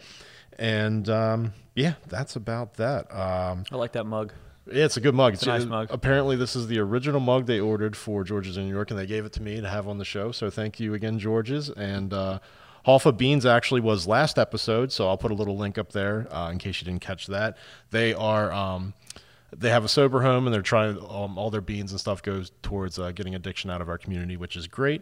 And 0.58 1.08
um, 1.10 1.54
yeah, 1.80 1.94
that's 2.08 2.36
about 2.36 2.76
that. 2.76 3.14
Um, 3.16 3.64
I 3.72 3.76
like 3.76 3.94
that 3.94 4.06
mug. 4.06 4.34
yeah, 4.72 4.86
it's 4.86 4.98
a 4.98 5.02
good 5.02 5.16
mug. 5.16 5.34
It's 5.34 5.44
a 5.44 5.48
nice 5.48 5.66
mug. 5.66 5.88
Apparently, 5.92 6.36
this 6.36 6.56
is 6.56 6.68
the 6.68 6.80
original 6.80 7.20
mug 7.20 7.46
they 7.46 7.60
ordered 7.60 7.96
for 7.96 8.24
George's 8.24 8.58
in 8.58 8.66
New 8.66 8.74
York, 8.74 8.92
and 8.92 9.00
they 9.00 9.06
gave 9.06 9.26
it 9.26 9.34
to 9.34 9.42
me 9.42 9.62
to 9.62 9.70
have 9.70 9.88
on 9.88 9.98
the 9.98 10.06
show. 10.06 10.32
So 10.32 10.50
thank 10.50 10.80
you 10.80 10.94
again, 10.94 11.20
George's. 11.20 11.70
And 11.70 12.14
uh, 12.14 12.40
Halfa 12.86 13.14
Beans 13.14 13.46
actually 13.46 13.82
was 13.82 14.08
last 14.08 14.38
episode, 14.38 14.92
so 14.92 15.08
I'll 15.08 15.18
put 15.18 15.32
a 15.32 15.36
little 15.36 15.58
link 15.58 15.78
up 15.78 15.94
there 15.94 16.28
uh, 16.36 16.52
in 16.52 16.58
case 16.58 16.82
you 16.82 16.86
didn't 16.86 17.02
catch 17.02 17.28
that. 17.28 17.58
They 17.92 18.14
are. 18.14 18.52
Um, 18.52 18.94
they 19.56 19.70
have 19.72 19.84
a 19.84 19.90
sober 19.90 20.22
home, 20.22 20.46
and 20.46 20.54
they're 20.54 20.62
trying 20.62 20.98
um, 21.10 21.38
all 21.38 21.50
their 21.50 21.62
beans 21.62 21.92
and 21.92 22.00
stuff 22.00 22.22
goes 22.22 22.52
towards 22.62 23.00
uh, 23.00 23.12
getting 23.12 23.34
addiction 23.34 23.72
out 23.72 23.82
of 23.82 23.90
our 23.90 23.98
community, 23.98 24.38
which 24.38 24.56
is 24.56 24.68
great. 24.68 25.02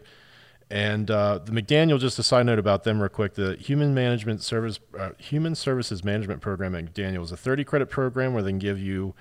And 0.69 1.09
uh, 1.09 1.39
the 1.39 1.51
McDaniel, 1.51 1.97
just 1.99 2.19
a 2.19 2.23
side 2.23 2.45
note 2.45 2.59
about 2.59 2.83
them, 2.83 2.99
real 2.99 3.07
quick. 3.07 3.35
The 3.35 3.55
Human 3.55 3.93
Management 3.93 4.43
Service, 4.43 4.79
uh, 4.97 5.11
Human 5.17 5.55
Services 5.55 6.03
Management 6.03 6.41
Program 6.41 6.75
at 6.75 6.93
McDaniel 6.93 7.23
is 7.23 7.31
a 7.31 7.37
30 7.37 7.63
credit 7.63 7.89
program 7.89 8.33
where 8.33 8.43
they 8.43 8.49
can 8.49 8.59
give 8.59 8.77
you 8.77 9.15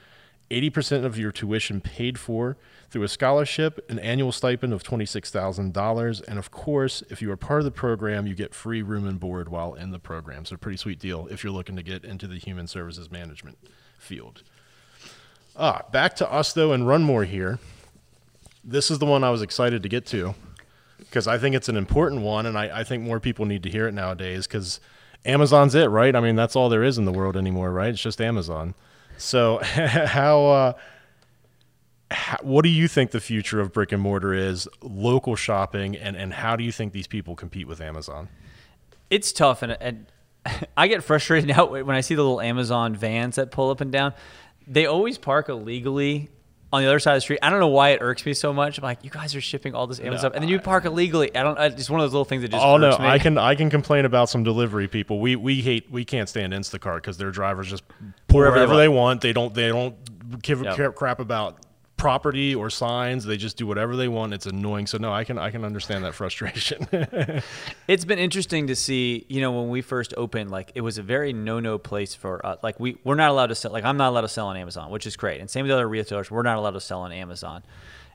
80% 0.51 1.05
of 1.05 1.19
your 1.19 1.31
tuition 1.31 1.81
paid 1.81 2.19
for 2.19 2.57
through 2.91 3.05
a 3.05 3.09
scholarship, 3.09 3.85
an 3.89 3.99
annual 4.01 4.33
stipend 4.33 4.73
of 4.73 4.83
$26,000. 4.83 6.23
And 6.27 6.39
of 6.39 6.51
course, 6.51 7.03
if 7.11 7.23
you 7.23 7.31
are 7.31 7.37
part 7.37 7.61
of 7.61 7.65
the 7.65 7.71
program, 7.71 8.27
you 8.27 8.35
get 8.35 8.53
free 8.53 8.83
room 8.83 9.07
and 9.07 9.21
board 9.21 9.49
while 9.49 9.75
in 9.75 9.93
the 9.93 9.99
program. 10.01 10.45
So, 10.45 10.57
pretty 10.57 10.79
sweet 10.79 10.99
deal 10.99 11.29
if 11.31 11.45
you're 11.45 11.53
looking 11.53 11.77
to 11.77 11.83
get 11.83 12.05
into 12.05 12.27
the 12.27 12.39
human 12.39 12.67
services 12.67 13.11
management 13.11 13.59
field. 13.99 14.43
Ah, 15.57 15.83
back 15.93 16.17
to 16.17 16.31
us 16.31 16.53
though, 16.53 16.73
and 16.73 16.85
Runmore 16.85 17.27
here. 17.27 17.59
This 18.63 18.91
is 18.91 18.99
the 18.99 19.07
one 19.07 19.23
I 19.23 19.31
was 19.31 19.43
excited 19.43 19.83
to 19.85 19.89
get 19.89 20.07
to 20.07 20.35
because 20.99 21.27
I 21.27 21.39
think 21.39 21.55
it's 21.55 21.69
an 21.69 21.77
important 21.77 22.23
one, 22.23 22.47
and 22.47 22.57
I, 22.59 22.81
I 22.81 22.85
think 22.85 23.03
more 23.03 23.21
people 23.21 23.47
need 23.47 23.63
to 23.65 23.71
hear 23.71 23.87
it 23.87 23.93
nowadays 23.93 24.47
because 24.47 24.81
Amazon's 25.25 25.75
it, 25.75 25.87
right? 25.87 26.15
I 26.15 26.21
mean, 26.21 26.37
that's 26.37 26.57
all 26.57 26.69
there 26.69 26.85
is 26.85 26.99
in 26.99 27.05
the 27.05 27.13
world 27.13 27.37
anymore, 27.37 27.71
right? 27.73 27.91
It's 27.91 28.03
just 28.03 28.21
Amazon. 28.21 28.75
So, 29.19 29.59
how, 29.63 30.47
uh, 30.47 30.73
how, 32.11 32.39
what 32.43 32.63
do 32.63 32.69
you 32.69 32.89
think 32.89 33.11
the 33.11 33.21
future 33.21 33.61
of 33.61 33.73
brick 33.73 33.93
and 33.93 34.01
mortar 34.01 34.33
is, 34.33 34.69
local 34.83 35.37
shopping, 35.37 35.97
and, 35.97 36.17
and 36.17 36.33
how 36.33 36.57
do 36.57 36.65
you 36.65 36.73
think 36.73 36.93
these 36.93 37.07
people 37.07 37.35
compete 37.35 37.67
with 37.67 37.81
Amazon? 37.81 38.29
It's 39.11 39.33
tough, 39.33 39.63
and, 39.63 39.77
and 39.81 40.07
I 40.77 40.89
get 40.89 41.03
frustrated 41.03 41.49
now 41.57 41.67
when 41.67 41.91
I 41.91 42.01
see 42.01 42.15
the 42.15 42.23
little 42.23 42.41
Amazon 42.41 42.95
vans 42.95 43.37
that 43.37 43.51
pull 43.51 43.71
up 43.71 43.81
and 43.81 43.91
down. 43.91 44.15
They 44.67 44.87
always 44.87 45.17
park 45.17 45.49
illegally 45.49 46.29
on 46.73 46.83
the 46.83 46.89
other 46.89 46.99
side 46.99 47.13
of 47.13 47.17
the 47.19 47.21
street. 47.21 47.39
I 47.43 47.51
don't 47.51 47.61
know 47.61 47.69
why 47.69 47.91
it 47.91 47.99
irks 48.03 48.27
me 48.27 48.35
so 48.35 48.53
much. 48.53 48.79
I'm 48.79 48.85
like, 48.85 49.05
you 49.05 49.11
guys 49.11 49.35
are 49.35 49.41
shipping 49.41 49.75
all 49.75 49.87
this 49.87 50.01
Amazon 50.01 50.19
stuff, 50.19 50.33
and 50.35 50.43
then 50.43 50.49
you 50.49 50.59
park 50.61 50.85
illegally. 50.85 51.35
I 51.37 51.43
don't. 51.43 51.59
It's 51.59 51.89
one 51.89 52.01
of 52.01 52.05
those 52.05 52.13
little 52.13 52.25
things 52.25 52.43
that 52.43 52.51
just. 52.51 52.65
Oh 52.65 52.77
no, 52.77 52.91
me. 52.99 53.07
I 53.07 53.19
can 53.19 53.39
I 53.39 53.55
can 53.55 53.71
complain 53.71 54.05
about 54.05 54.29
some 54.29 54.43
delivery 54.43 54.89
people. 54.89 55.21
We 55.21 55.37
we 55.37 55.61
hate 55.63 55.91
we 55.91 56.05
can't 56.05 56.29
stand 56.29 56.53
Instacart 56.53 56.97
because 56.97 57.19
their 57.19 57.31
drivers 57.31 57.69
just 57.71 57.85
pour 58.29 58.41
Wherever 58.43 58.57
wherever, 58.57 58.77
they 58.77 58.83
they 58.83 58.89
want. 58.89 59.21
They 59.21 59.33
don't 59.33 59.55
they 59.55 59.69
don't 59.69 59.95
give 60.43 60.61
a 60.61 60.65
Yep. 60.65 60.75
crap- 60.77 60.95
crap 60.95 61.21
about 61.21 61.59
property 61.97 62.55
or 62.55 62.69
signs. 62.71 63.25
They 63.25 63.37
just 63.37 63.57
do 63.57 63.67
whatever 63.67 63.97
they 63.97 64.09
want. 64.09 64.35
It's 64.35 64.47
annoying. 64.47 64.87
So 64.87 64.99
no, 64.99 65.13
I 65.13 65.25
can 65.25 65.39
I 65.39 65.51
can 65.51 65.65
understand 65.65 66.05
that 66.05 66.15
frustration. 66.15 66.87
It's 67.89 68.05
been 68.05 68.19
interesting 68.19 68.67
to 68.67 68.77
see, 68.77 69.25
you 69.29 69.41
know, 69.41 69.53
when 69.53 69.69
we 69.69 69.81
first 69.81 70.13
opened, 70.17 70.51
like 70.51 70.73
it 70.75 70.81
was 70.81 70.99
a 70.99 71.03
very 71.03 71.33
no-no 71.33 71.79
place 71.79 72.15
for 72.15 72.45
us. 72.45 72.59
Like 72.63 72.81
we 72.81 72.99
we're 73.05 73.15
not 73.15 73.31
allowed 73.31 73.47
to 73.49 73.55
sell. 73.55 73.71
Like 73.73 73.85
I'm 73.85 73.97
not 73.97 74.09
allowed 74.09 74.23
to 74.23 74.29
sell 74.29 74.49
on 74.49 74.57
Amazon, 74.57 74.91
which 74.91 75.07
is 75.07 75.17
great. 75.17 75.41
And 75.41 75.49
same 75.49 75.63
with 75.65 75.73
other 75.73 75.89
retailers, 75.89 76.31
we're 76.31 76.43
not 76.43 76.57
allowed 76.57 76.73
to 76.73 76.81
sell 76.81 77.01
on 77.03 77.13
Amazon. 77.13 77.63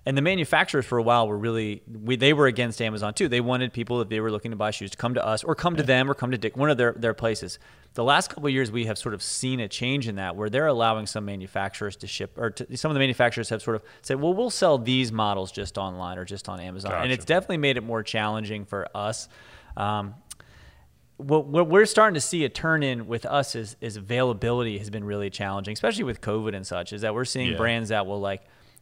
And 0.03 0.17
the 0.17 0.21
manufacturers 0.23 0.83
for 0.85 0.97
a 0.97 1.03
while 1.03 1.27
were 1.27 1.37
really 1.37 1.83
we, 1.87 2.15
they 2.15 2.33
were 2.33 2.47
against 2.47 2.81
Amazon 2.81 3.13
too. 3.13 3.27
They 3.27 3.39
wanted 3.41 3.71
people 3.71 4.01
if 4.01 4.09
they 4.09 4.19
were 4.19 4.31
looking 4.31 4.49
to 4.49 4.57
buy 4.57 4.71
shoes 4.71 4.89
to 4.91 4.97
come 4.97 5.13
to 5.13 5.23
us 5.23 5.43
or 5.43 5.53
come 5.53 5.75
to 5.75 5.83
them 5.83 6.09
or 6.09 6.15
come 6.15 6.31
to 6.31 6.39
Dick, 6.39 6.57
one 6.57 6.71
of 6.71 6.77
their 6.77 6.93
their 6.93 7.13
places. 7.13 7.59
The 7.93 8.03
last 8.03 8.29
couple 8.29 8.47
of 8.47 8.53
years, 8.53 8.71
we 8.71 8.85
have 8.85 8.97
sort 8.97 9.13
of 9.13 9.21
seen 9.21 9.59
a 9.59 9.67
change 9.67 10.07
in 10.07 10.15
that, 10.15 10.35
where 10.37 10.49
they're 10.49 10.65
allowing 10.65 11.05
some 11.05 11.25
manufacturers 11.25 11.97
to 11.97 12.07
ship, 12.07 12.37
or 12.37 12.49
to, 12.49 12.77
some 12.77 12.89
of 12.89 12.95
the 12.95 12.99
manufacturers 12.99 13.49
have 13.49 13.61
sort 13.61 13.75
of 13.75 13.83
said, 14.01 14.19
"Well, 14.19 14.33
we'll 14.33 14.49
sell 14.49 14.77
these 14.79 15.11
models 15.11 15.51
just 15.51 15.77
online 15.77 16.17
or 16.17 16.25
just 16.25 16.49
on 16.49 16.59
Amazon," 16.59 16.93
and 17.03 17.11
it's 17.11 17.25
definitely 17.25 17.57
made 17.57 17.77
it 17.77 17.83
more 17.83 18.01
challenging 18.01 18.65
for 18.65 18.87
us. 18.95 19.27
Um, 19.77 20.15
what, 21.17 21.45
what 21.45 21.67
we're 21.67 21.85
starting 21.85 22.15
to 22.15 22.21
see 22.21 22.43
a 22.45 22.49
turn 22.49 22.81
in 22.81 23.05
with 23.05 23.25
us 23.27 23.53
is, 23.55 23.75
is 23.81 23.95
availability 23.97 24.79
has 24.79 24.89
been 24.89 25.03
really 25.03 25.29
challenging, 25.29 25.73
especially 25.73 26.05
with 26.05 26.19
COVID 26.21 26.55
and 26.55 26.65
such. 26.65 26.93
Is 26.93 27.01
that 27.01 27.13
we're 27.13 27.25
seeing 27.25 27.51
Yeah. 27.51 27.57
brands 27.57 27.89
that 27.89 28.07
will 28.07 28.19
like, 28.19 28.41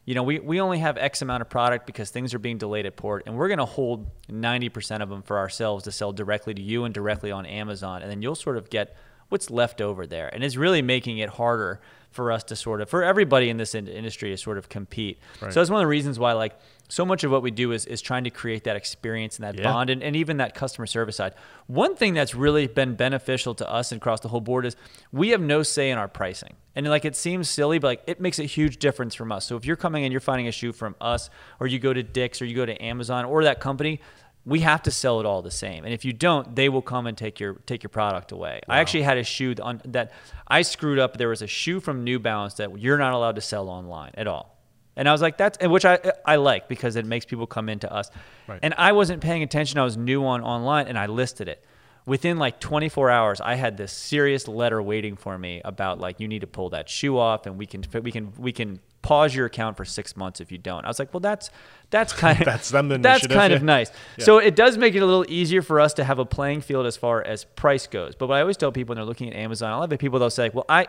you 0.09 0.15
know, 0.15 0.23
we, 0.23 0.39
we 0.39 0.59
only 0.59 0.79
have 0.79 0.97
X 0.97 1.21
amount 1.21 1.41
of 1.41 1.51
product 1.51 1.85
because 1.85 2.09
things 2.09 2.33
are 2.33 2.39
being 2.39 2.57
delayed 2.57 2.87
at 2.87 2.95
port, 2.95 3.21
and 3.27 3.37
we're 3.37 3.47
going 3.47 3.59
to 3.59 3.65
hold 3.65 4.09
90% 4.27 5.03
of 5.03 5.09
them 5.09 5.21
for 5.21 5.37
ourselves 5.37 5.83
to 5.83 5.91
sell 5.91 6.11
directly 6.11 6.51
to 6.51 6.61
you 6.63 6.85
and 6.85 6.95
directly 6.95 7.29
on 7.29 7.45
Amazon, 7.45 8.01
and 8.01 8.09
then 8.09 8.23
you'll 8.23 8.33
sort 8.33 8.57
of 8.57 8.71
get 8.71 8.97
what's 9.27 9.51
left 9.51 9.81
over 9.81 10.07
there, 10.07 10.27
and 10.33 10.43
it's 10.43 10.55
really 10.55 10.81
making 10.81 11.19
it 11.19 11.29
harder 11.29 11.79
for 12.09 12.31
us 12.31 12.43
to 12.45 12.55
sort 12.55 12.81
of 12.81 12.89
for 12.89 13.03
everybody 13.03 13.51
in 13.51 13.57
this 13.57 13.75
in- 13.75 13.87
industry 13.87 14.31
to 14.31 14.37
sort 14.37 14.57
of 14.57 14.67
compete. 14.67 15.19
Right. 15.43 15.53
So 15.53 15.59
that's 15.59 15.69
one 15.69 15.79
of 15.79 15.83
the 15.83 15.89
reasons 15.91 16.17
why 16.17 16.33
like 16.33 16.57
so 16.89 17.05
much 17.05 17.23
of 17.23 17.31
what 17.31 17.41
we 17.41 17.51
do 17.51 17.71
is 17.71 17.85
is 17.85 18.01
trying 18.01 18.25
to 18.25 18.29
create 18.29 18.65
that 18.65 18.75
experience 18.75 19.37
and 19.37 19.45
that 19.45 19.55
Yeah. 19.55 19.71
bond 19.71 19.89
and, 19.89 20.03
and 20.03 20.15
even 20.15 20.37
that 20.37 20.53
customer 20.55 20.85
service 20.87 21.15
side. 21.15 21.33
One 21.67 21.95
thing 21.95 22.13
that's 22.15 22.35
really 22.35 22.67
been 22.67 22.95
beneficial 22.95 23.55
to 23.55 23.71
us 23.71 23.91
and 23.91 24.01
across 24.01 24.19
the 24.19 24.27
whole 24.27 24.41
board 24.41 24.65
is 24.65 24.75
we 25.11 25.29
have 25.29 25.39
no 25.41 25.63
say 25.63 25.89
in 25.91 25.97
our 25.97 26.07
pricing. 26.07 26.55
And 26.75 26.87
like 26.87 27.05
it 27.05 27.15
seems 27.15 27.49
silly, 27.49 27.79
but 27.79 27.87
like 27.87 28.03
it 28.07 28.19
makes 28.19 28.39
a 28.39 28.43
huge 28.43 28.77
difference 28.77 29.13
from 29.15 29.31
us. 29.31 29.45
So 29.45 29.55
if 29.55 29.65
you're 29.65 29.75
coming 29.75 30.03
and 30.03 30.11
you're 30.11 30.19
finding 30.21 30.47
a 30.47 30.51
shoe 30.51 30.71
from 30.73 30.95
us, 30.99 31.29
or 31.59 31.67
you 31.67 31.77
go 31.79 31.93
to 31.93 32.03
Dick's, 32.03 32.41
or 32.41 32.45
you 32.45 32.55
go 32.55 32.65
to 32.65 32.81
Amazon, 32.83 33.25
or 33.25 33.43
that 33.43 33.59
company, 33.59 34.01
we 34.45 34.61
have 34.61 34.81
to 34.83 34.91
sell 34.91 35.19
it 35.19 35.25
all 35.25 35.41
the 35.41 35.51
same. 35.51 35.83
And 35.83 35.93
if 35.93 36.05
you 36.05 36.13
don't, 36.13 36.55
they 36.55 36.69
will 36.69 36.81
come 36.81 37.05
and 37.05 37.17
take 37.17 37.39
your 37.39 37.55
take 37.65 37.83
your 37.83 37.89
product 37.89 38.31
away. 38.31 38.61
I 38.67 38.79
actually 38.79 39.03
had 39.03 39.17
a 39.17 39.23
shoe 39.23 39.53
on 39.61 39.81
that 39.85 40.11
I 40.47 40.61
screwed 40.63 40.97
up. 40.97 41.17
There 41.17 41.29
was 41.29 41.41
a 41.41 41.47
shoe 41.47 41.79
from 41.79 42.03
New 42.03 42.17
Balance 42.17 42.55
that 42.55 42.79
you're 42.79 42.97
not 42.97 43.13
allowed 43.13 43.35
to 43.35 43.41
sell 43.41 43.67
online 43.69 44.11
at 44.15 44.27
all. 44.27 44.58
And 44.95 45.07
I 45.07 45.11
was 45.11 45.21
like, 45.21 45.37
that's 45.37 45.57
and 45.59 45.71
which 45.71 45.85
I 45.85 45.99
I 46.25 46.35
like 46.35 46.67
because 46.67 46.95
it 46.95 47.05
makes 47.05 47.25
people 47.25 47.47
come 47.47 47.69
into 47.69 47.91
us. 47.91 48.09
Right. 48.47 48.59
And 48.61 48.73
I 48.77 48.91
wasn't 48.91 49.21
paying 49.21 49.43
attention. 49.43 49.79
I 49.79 49.83
was 49.83 49.97
new 49.97 50.25
on 50.25 50.41
online, 50.41 50.87
and 50.87 50.97
I 50.97 51.05
listed 51.05 51.47
it. 51.47 51.63
Within 52.05 52.37
like 52.37 52.59
24 52.59 53.09
hours, 53.09 53.39
I 53.39 53.55
had 53.55 53.77
this 53.77 53.93
serious 53.93 54.47
letter 54.47 54.81
waiting 54.81 55.15
for 55.15 55.37
me 55.37 55.61
about 55.63 55.99
like 55.99 56.19
you 56.19 56.27
need 56.27 56.41
to 56.41 56.47
pull 56.47 56.69
that 56.71 56.89
shoe 56.89 57.17
off, 57.17 57.45
and 57.45 57.57
we 57.57 57.65
can 57.65 57.83
we 58.01 58.11
can 58.11 58.33
we 58.37 58.51
can 58.51 58.79
pause 59.01 59.33
your 59.33 59.45
account 59.45 59.77
for 59.77 59.85
six 59.85 60.17
months 60.17 60.41
if 60.41 60.51
you 60.51 60.57
don't. 60.57 60.83
I 60.85 60.87
was 60.87 60.99
like, 60.99 61.13
well, 61.13 61.21
that's 61.21 61.49
that's 61.89 62.13
kind 62.25 62.39
of 62.39 62.45
That's 62.45 62.69
them 62.69 62.89
that's 63.01 63.27
kind 63.27 63.53
of 63.53 63.61
yeah. 63.61 63.65
nice. 63.65 63.91
So 64.19 64.37
it 64.39 64.55
does 64.55 64.77
make 64.77 64.95
it 64.95 65.01
a 65.01 65.05
little 65.05 65.25
easier 65.29 65.61
for 65.61 65.79
us 65.79 65.93
to 65.95 66.03
have 66.03 66.19
a 66.19 66.25
playing 66.25 66.61
field 66.61 66.85
as 66.85 66.97
far 66.97 67.23
as 67.23 67.45
price 67.45 67.87
goes. 67.87 68.15
But 68.15 68.27
what 68.27 68.35
I 68.35 68.41
always 68.41 68.57
tell 68.57 68.71
people 68.71 68.93
when 68.93 68.97
they're 68.97 69.05
looking 69.05 69.29
at 69.29 69.35
Amazon, 69.35 69.71
I'll 69.71 69.87
have 69.87 69.99
people 69.99 70.19
they'll 70.19 70.29
say, 70.29 70.49
well, 70.53 70.65
I 70.67 70.87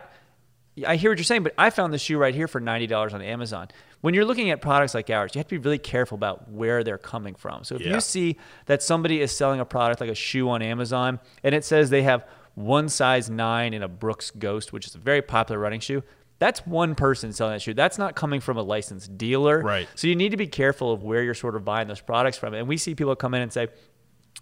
I 0.87 0.95
hear 0.95 1.11
what 1.11 1.17
you're 1.17 1.25
saying, 1.25 1.43
but 1.43 1.53
I 1.57 1.69
found 1.69 1.93
this 1.93 2.01
shoe 2.01 2.17
right 2.17 2.33
here 2.33 2.47
for 2.47 2.59
ninety 2.59 2.87
dollars 2.87 3.13
on 3.13 3.21
Amazon. 3.21 3.67
When 4.01 4.13
you're 4.13 4.25
looking 4.25 4.49
at 4.49 4.61
products 4.61 4.93
like 4.93 5.09
ours, 5.09 5.31
you 5.33 5.39
have 5.39 5.47
to 5.47 5.55
be 5.55 5.63
really 5.63 5.77
careful 5.77 6.15
about 6.15 6.49
where 6.49 6.83
they're 6.83 6.97
coming 6.97 7.35
from. 7.35 7.63
So 7.63 7.75
if 7.75 7.81
Yeah. 7.81 7.93
you 7.93 8.01
see 8.01 8.37
that 8.65 8.81
somebody 8.83 9.21
is 9.21 9.31
selling 9.31 9.59
a 9.59 9.65
product 9.65 10.01
like 10.01 10.09
a 10.09 10.15
shoe 10.15 10.49
on 10.49 10.61
Amazon, 10.61 11.19
and 11.43 11.53
it 11.55 11.63
says 11.63 11.89
they 11.89 12.03
have 12.03 12.25
one 12.55 12.89
size 12.89 13.29
nine 13.29 13.73
in 13.73 13.83
a 13.83 13.87
Brooks 13.87 14.31
Ghost, 14.31 14.73
which 14.73 14.87
is 14.87 14.95
a 14.95 14.97
very 14.97 15.21
popular 15.21 15.59
running 15.59 15.79
shoe, 15.79 16.03
that's 16.39 16.65
one 16.65 16.95
person 16.95 17.31
selling 17.31 17.53
that 17.53 17.61
shoe. 17.61 17.75
That's 17.75 17.99
not 17.99 18.15
coming 18.15 18.41
from 18.41 18.57
a 18.57 18.63
licensed 18.63 19.15
dealer. 19.15 19.61
Right. 19.61 19.87
So 19.93 20.07
you 20.07 20.15
need 20.15 20.29
to 20.29 20.37
be 20.37 20.47
careful 20.47 20.91
of 20.91 21.03
where 21.03 21.21
you're 21.21 21.35
sort 21.35 21.55
of 21.55 21.63
buying 21.63 21.87
those 21.87 22.01
products 22.01 22.35
from. 22.35 22.55
And 22.55 22.67
we 22.67 22.77
see 22.77 22.95
people 22.95 23.15
come 23.15 23.35
in 23.35 23.43
and 23.43 23.53
say, 23.53 23.67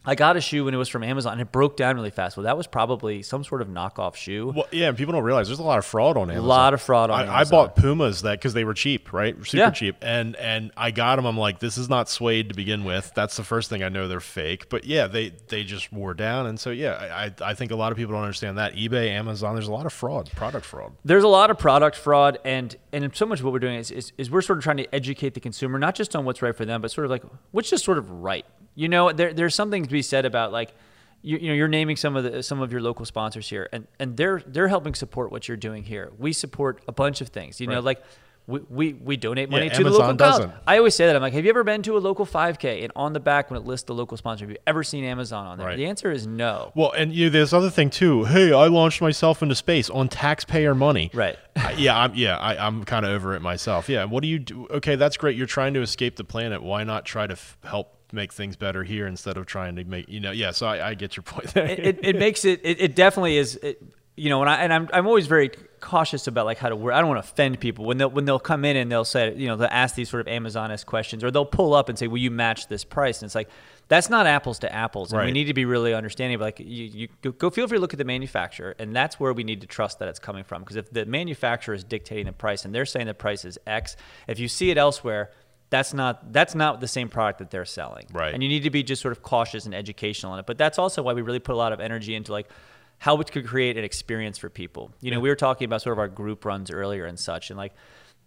I 0.10 0.16
got 0.16 0.36
a 0.38 0.42
shoe 0.42 0.66
when 0.66 0.74
it 0.74 0.78
was 0.78 0.90
from 0.90 1.04
Amazon 1.04 1.34
and 1.34 1.42
it 1.42 1.52
broke 1.52 1.78
down 1.78 1.96
really 1.96 2.10
fast. 2.10 2.36
Well, 2.36 2.46
that 2.46 2.58
was 2.58 2.66
probably 2.66 3.22
some 3.22 3.44
sort 3.44 3.62
of 3.62 3.68
knockoff 3.68 4.16
shoe. 4.16 4.52
Well, 4.56 4.66
yeah, 4.72 4.88
and 4.88 4.98
people 4.98 5.14
don't 5.14 5.24
realize 5.24 5.48
there's 5.48 5.60
a 5.60 5.64
lot 5.64 5.78
of 5.78 5.86
fraud 5.86 6.18
on 6.18 6.32
Amazon. 6.32 6.44
A 6.46 6.48
lot 6.48 6.74
of 6.74 6.82
fraud 6.82 7.12
on 7.12 7.30
I, 7.30 7.42
I 7.42 7.44
bought 7.44 7.76
Pumas 7.76 8.24
that 8.24 8.40
because 8.40 8.56
they 8.56 8.64
were 8.64 8.74
cheap, 8.74 9.14
right? 9.14 9.36
Super 9.46 9.58
Yeah. 9.58 9.70
cheap, 9.70 9.98
and 10.02 10.36
and 10.38 10.72
I 10.76 10.90
got 10.90 11.18
them. 11.18 11.26
I'm 11.26 11.38
like, 11.38 11.60
this 11.60 11.78
is 11.78 11.90
not 11.90 12.10
suede 12.10 12.50
to 12.50 12.56
begin 12.56 12.84
with. 12.86 13.12
That's 13.14 13.38
the 13.38 13.44
first 13.44 13.70
thing 13.70 13.84
I 13.84 13.90
know 13.90 14.08
they're 14.08 14.20
fake. 14.20 14.68
But 14.70 14.86
yeah, 14.86 15.06
they 15.06 15.30
they 15.48 15.64
just 15.64 15.94
wore 15.94 16.16
down, 16.16 16.48
and 16.48 16.60
so 16.60 16.72
yeah, 16.72 16.94
I 16.94 17.26
I 17.26 17.52
I 17.52 17.54
think 17.54 17.70
a 17.72 17.76
lot 17.76 17.92
of 17.92 17.98
people 17.98 18.14
don't 18.14 18.24
understand 18.24 18.58
that. 18.58 18.74
eBay, 18.76 19.10
Amazon, 19.10 19.54
there's 19.54 19.68
a 19.68 19.72
lot 19.72 19.86
of 19.86 19.94
fraud, 19.94 20.32
product 20.36 20.66
fraud. 20.66 20.94
There's 21.06 21.24
a 21.24 21.28
lot 21.28 21.52
of 21.52 21.60
product 21.60 21.96
fraud, 21.96 22.40
and 22.44 22.76
and 22.92 23.16
so 23.16 23.28
much 23.28 23.40
of 23.40 23.46
what 23.46 23.54
we're 23.54 23.60
doing 23.60 23.76
is, 23.78 23.92
is, 23.92 24.12
is 24.18 24.32
we're 24.32 24.42
sort 24.42 24.58
of 24.58 24.64
trying 24.64 24.78
to 24.78 24.96
educate 24.96 25.36
the 25.36 25.40
consumer, 25.40 25.78
not 25.78 25.94
just 25.94 26.16
on 26.16 26.26
what's 26.26 26.42
right 26.42 26.56
for 26.56 26.66
them, 26.66 26.82
but 26.82 26.90
sort 26.90 27.06
of 27.06 27.12
like 27.12 27.22
what's 27.52 27.70
just 27.70 27.86
sort 27.86 28.00
of 28.00 28.10
right. 28.10 28.46
You 28.80 28.88
know, 28.90 29.12
there, 29.12 29.34
there's 29.34 29.56
something 29.56 29.84
to 29.84 29.90
be 29.90 30.02
said 30.02 30.26
about 30.26 30.52
like, 30.52 30.74
you, 31.22 31.38
you 31.38 31.48
know, 31.50 31.54
you're 31.54 31.68
naming 31.68 31.98
some 31.98 32.16
of 32.16 32.24
the 32.24 32.42
some 32.44 32.62
of 32.62 32.72
your 32.72 32.82
local 32.82 33.06
sponsors 33.06 33.50
here, 33.50 33.68
and 33.74 33.88
and 34.00 34.16
they're 34.16 34.42
they're 34.46 34.70
helping 34.70 34.94
support 34.96 35.32
what 35.34 35.48
you're 35.48 35.58
doing 35.58 35.84
here. 35.84 36.12
We 36.18 36.32
support 36.34 36.82
a 36.88 36.92
bunch 36.94 37.20
of 37.22 37.28
things. 37.30 37.60
You 37.60 37.68
know, 37.68 37.82
like. 37.82 38.02
We, 38.48 38.62
we, 38.68 38.94
we 38.94 39.16
donate 39.16 39.52
money 39.52 39.68
Yeah, 39.68 39.74
to 39.74 39.84
the 39.84 39.90
local 39.92 40.06
college. 40.08 40.18
doesn't. 40.18 40.52
I 40.66 40.80
always 40.80 40.96
say 40.96 41.06
that. 41.06 41.16
I'm 41.16 41.22
like, 41.22 41.34
have 41.34 41.44
you 41.44 41.52
ever 41.52 41.64
been 41.64 41.84
to 41.84 41.96
a 41.96 42.00
local 42.00 42.26
5K? 42.26 42.82
And 42.84 42.92
on 42.96 43.14
the 43.14 43.20
back, 43.20 43.52
when 43.52 43.62
it 43.62 43.64
lists 43.68 43.86
the 43.86 43.94
local 43.94 44.18
sponsor, 44.18 44.44
have 44.46 44.50
you 44.50 44.58
ever 44.66 44.84
seen 44.84 45.04
Amazon 45.04 45.46
on 45.46 45.60
there? 45.60 45.68
Right. 45.68 45.78
The 45.78 45.86
answer 45.86 46.10
is 46.12 46.26
no. 46.26 46.72
Well, 46.74 46.92
and 46.94 47.14
you 47.14 47.30
there's 47.30 47.54
other 47.54 47.70
thing 47.70 47.92
too. 47.92 48.24
Hey, 48.24 48.52
I 48.52 48.66
launched 48.66 49.02
myself 49.02 49.44
into 49.44 49.54
space 49.54 49.88
on 49.92 50.10
taxpayer 50.10 50.74
money. 50.74 51.12
Right. 51.14 51.38
I- 51.58 51.74
yeah, 51.74 51.96
I'm 52.00 52.16
yeah, 52.16 52.38
I, 52.40 52.66
I'm 52.66 52.86
kind 52.86 53.06
of 53.06 53.12
over 53.12 53.36
it 53.36 53.42
myself. 53.44 53.88
Yeah, 53.88 54.06
what 54.06 54.24
do 54.24 54.28
you 54.28 54.40
do? 54.40 54.66
Okay, 54.72 54.96
that's 54.96 55.16
great. 55.18 55.38
You're 55.38 55.46
trying 55.46 55.76
to 55.76 55.82
escape 55.84 56.16
the 56.16 56.24
planet. 56.24 56.64
Why 56.64 56.84
not 56.84 57.06
try 57.06 57.28
to 57.28 57.34
f- 57.34 57.56
help 57.64 57.99
make 58.12 58.34
things 58.34 58.56
better 58.56 58.84
here 58.84 59.08
instead 59.08 59.38
of 59.38 59.46
trying 59.46 59.76
to 59.76 59.84
make 59.84 60.10
you 60.10 60.20
know? 60.20 60.32
Yeah, 60.32 60.52
so 60.52 60.68
I, 60.68 60.90
I 60.90 60.94
get 60.94 61.16
your 61.16 61.24
point 61.26 61.54
there. 61.54 61.66
it, 61.66 61.80
it, 61.80 62.00
it 62.02 62.16
makes 62.18 62.46
it, 62.46 62.62
it 62.64 62.82
it 62.82 62.96
definitely 62.96 63.38
is 63.38 63.56
it, 63.58 63.82
you 64.20 64.30
know 64.30 64.42
and 64.42 64.50
I 64.50 64.56
and 64.58 64.74
I'm 64.74 64.90
I'm 64.94 65.08
always 65.08 65.28
very 65.28 65.50
cautious 65.80 66.28
about 66.28 66.46
like 66.46 66.58
how 66.58 66.70
to 66.70 66.76
word 66.76 66.92
I 66.92 67.00
don't 67.00 67.10
want 67.10 67.24
to 67.24 67.32
offend 67.32 67.60
people 67.60 67.86
when 67.86 67.98
they'll 67.98 68.10
when 68.10 68.26
they'll 68.26 68.40
come 68.40 68.66
in 68.66 68.76
and 68.76 68.92
they'll 68.92 69.06
say 69.06 69.34
you 69.36 69.48
know 69.48 69.56
they'll 69.56 69.70
ask 69.72 69.96
these 69.96 70.10
sort 70.10 70.22
of 70.22 70.28
Amazon-esque 70.28 70.86
questions 70.86 71.24
or 71.24 71.32
they'll 71.32 71.46
pull 71.46 71.74
up 71.74 71.90
and 71.90 71.98
say 71.98 72.08
will 72.08 72.18
you 72.18 72.32
match 72.32 72.68
this 72.68 72.84
price 72.84 73.22
and 73.22 73.28
it's 73.28 73.36
like 73.36 73.50
that's 73.88 74.10
not 74.10 74.28
apples 74.28 74.60
to 74.60 74.74
apples 74.74 75.14
and 75.14 75.26
we 75.26 75.32
need 75.32 75.46
to 75.46 75.54
be 75.54 75.66
really 75.66 75.94
understanding 75.94 76.38
but 76.38 76.46
like 76.46 76.60
you, 76.60 76.86
you 76.86 77.08
go, 77.22 77.32
go 77.32 77.50
feel 77.50 77.68
free 77.68 77.78
to 77.78 77.82
look 77.82 77.94
at 77.94 77.98
the 77.98 78.06
manufacturer 78.06 78.76
and 78.78 78.94
that's 78.96 79.20
where 79.20 79.32
we 79.32 79.44
need 79.44 79.62
to 79.62 79.68
trust 79.68 80.00
that 80.00 80.10
it's 80.10 80.20
coming 80.20 80.44
from 80.44 80.62
because 80.62 80.76
if 80.76 80.92
the 80.92 81.06
manufacturer 81.06 81.74
is 81.74 81.84
dictating 81.84 82.26
the 82.26 82.34
price 82.34 82.66
and 82.66 82.76
they're 82.76 82.86
saying 82.86 83.08
the 83.08 83.14
price 83.14 83.46
is 83.46 83.58
X 83.66 83.96
if 84.28 84.38
you 84.38 84.48
see 84.50 84.70
it 84.70 84.78
elsewhere 84.78 85.32
that's 85.70 85.94
not 85.94 86.34
that's 86.34 86.56
not 86.56 86.82
the 86.82 86.88
same 86.88 87.10
product 87.10 87.40
that 87.40 87.52
they're 87.52 87.66
selling 87.66 88.06
Right. 88.12 88.34
and 88.34 88.42
you 88.42 88.50
need 88.50 88.64
to 88.64 88.70
be 88.70 88.84
just 88.84 89.02
sort 89.02 89.12
of 89.12 89.22
cautious 89.22 89.66
and 89.66 89.76
educational 89.76 90.32
on 90.34 90.40
it 90.40 90.46
but 90.46 90.58
that's 90.58 90.80
also 90.80 91.02
why 91.04 91.14
we 91.14 91.22
really 91.22 91.40
put 91.40 91.54
a 91.54 91.58
lot 91.58 91.74
of 91.74 91.80
energy 91.80 92.16
into 92.16 92.32
like 92.32 92.50
how 92.98 93.16
we 93.16 93.24
could 93.24 93.46
create 93.48 93.78
an 93.78 93.84
experience 93.84 94.38
for 94.38 94.50
people 94.50 94.92
you 95.02 95.12
know 95.12 95.20
we 95.20 95.30
were 95.30 95.36
talking 95.36 95.66
about 95.66 95.82
sort 95.82 95.94
of 95.94 96.00
our 96.00 96.08
group 96.08 96.44
runs 96.46 96.72
earlier 96.72 97.06
and 97.06 97.20
such 97.20 97.50
and 97.52 97.58
like 97.58 97.74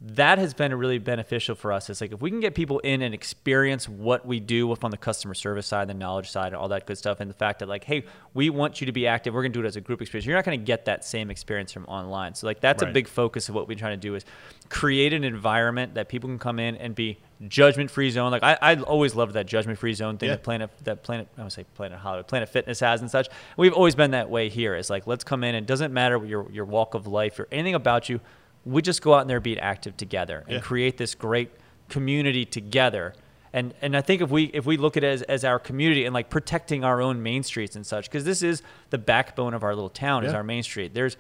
that 0.05 0.39
has 0.39 0.53
been 0.53 0.75
really 0.75 0.99
beneficial 0.99 1.55
for 1.55 1.71
us. 1.73 1.89
It's 1.89 2.01
like 2.01 2.11
if 2.11 2.21
we 2.21 2.29
can 2.29 2.41
get 2.41 2.57
people 2.57 2.81
in 2.81 3.03
and 3.03 3.15
experience 3.15 3.89
what 3.89 4.27
we 4.27 4.41
do 4.41 4.67
with 4.67 4.83
on 4.83 4.91
the 4.91 4.97
customer 4.97 5.33
service 5.33 5.65
side, 5.69 5.87
the 5.87 5.95
knowledge 5.95 6.29
side, 6.29 6.49
and 6.49 6.57
all 6.57 6.67
that 6.71 6.87
good 6.89 6.99
stuff, 6.99 7.21
and 7.21 7.31
the 7.31 7.35
fact 7.35 7.61
that 7.61 7.69
like, 7.69 7.85
hey, 7.85 8.03
we 8.35 8.51
want 8.51 8.81
you 8.81 8.87
to 8.87 8.93
be 8.93 9.07
active. 9.07 9.33
We're 9.33 9.43
gonna 9.43 9.55
do 9.55 9.61
it 9.61 9.67
as 9.67 9.77
a 9.77 9.81
group 9.81 10.03
experience. 10.03 10.27
You're 10.27 10.35
not 10.35 10.45
gonna 10.45 10.57
get 10.57 10.87
that 10.87 11.05
same 11.05 11.31
experience 11.31 11.71
from 11.71 11.85
online. 11.85 12.35
So 12.35 12.49
like 12.49 12.59
that's 12.61 12.83
Right. 12.83 12.91
a 12.91 12.93
big 12.93 13.07
focus 13.07 13.49
of 13.49 13.55
what 13.55 13.69
we're 13.69 13.79
trying 13.79 13.93
to 13.93 13.97
do 14.09 14.17
is 14.17 14.25
create 14.71 15.13
an 15.13 15.23
environment 15.23 15.95
that 15.95 16.09
people 16.09 16.29
can 16.29 16.41
come 16.41 16.59
in 16.59 16.75
and 16.79 16.97
be 16.97 17.19
judgment 17.49 17.91
free 17.91 18.11
zone. 18.11 18.31
Like 18.31 18.43
I, 18.43 18.57
I 18.63 18.77
always 18.77 19.15
loved 19.15 19.35
that 19.35 19.47
judgment 19.47 19.79
free 19.79 19.95
zone 19.95 20.19
thing 20.19 20.29
Yeah. 20.29 20.37
that 20.37 20.43
Planet 20.43 20.71
that 20.85 21.03
Planet 21.03 21.29
I 21.39 21.43
would 21.43 21.53
say 21.53 21.65
Planet 21.75 21.99
Hollywood, 21.99 22.27
Planet 22.29 22.49
Fitness 22.49 22.81
has 22.81 23.01
and 23.01 23.11
such. 23.11 23.29
We've 23.57 23.73
always 23.73 23.95
been 23.95 24.13
that 24.13 24.31
way 24.31 24.49
here. 24.49 24.75
It's 24.75 24.91
like 24.91 25.07
let's 25.07 25.25
come 25.25 25.45
in 25.45 25.55
and 25.55 25.65
it 25.65 25.69
doesn't 25.69 25.93
matter 25.93 26.19
what 26.19 26.29
your 26.29 26.51
your 26.51 26.65
walk 26.65 26.95
of 26.95 27.07
life 27.07 27.39
or 27.39 27.49
anything 27.53 27.75
about 27.75 28.09
you. 28.09 28.21
We 28.65 28.81
just 28.83 29.03
go 29.03 29.15
out 29.15 29.23
in 29.23 29.29
there 29.29 29.39
and 29.39 29.45
be 29.45 29.59
active 29.59 29.97
together 29.97 30.45
and 30.47 30.57
Yeah. 30.57 30.61
create 30.61 30.97
this 30.97 31.15
great 31.15 31.51
community 31.89 32.45
together. 32.45 33.15
And 33.53 33.75
and 33.83 33.97
I 33.97 34.01
think 34.01 34.23
if 34.23 34.31
we 34.31 34.45
if 34.45 34.65
we 34.65 34.77
look 34.77 34.97
at 34.97 35.05
it 35.05 35.09
as, 35.09 35.23
as 35.23 35.45
our 35.45 35.59
community 35.59 36.05
and 36.07 36.15
like 36.15 36.31
protecting 36.31 36.85
our 36.85 37.03
own 37.03 37.23
main 37.23 37.43
streets 37.43 37.77
and 37.77 37.87
such, 37.87 38.09
because 38.09 38.25
this 38.25 38.43
is 38.43 38.63
the 38.91 38.99
backbone 38.99 39.53
of 39.53 39.63
our 39.63 39.75
little 39.75 39.91
town 39.91 40.25
is 40.25 40.33
our 40.33 40.43
main 40.45 40.63
street. 40.63 40.95
There's 40.95 41.17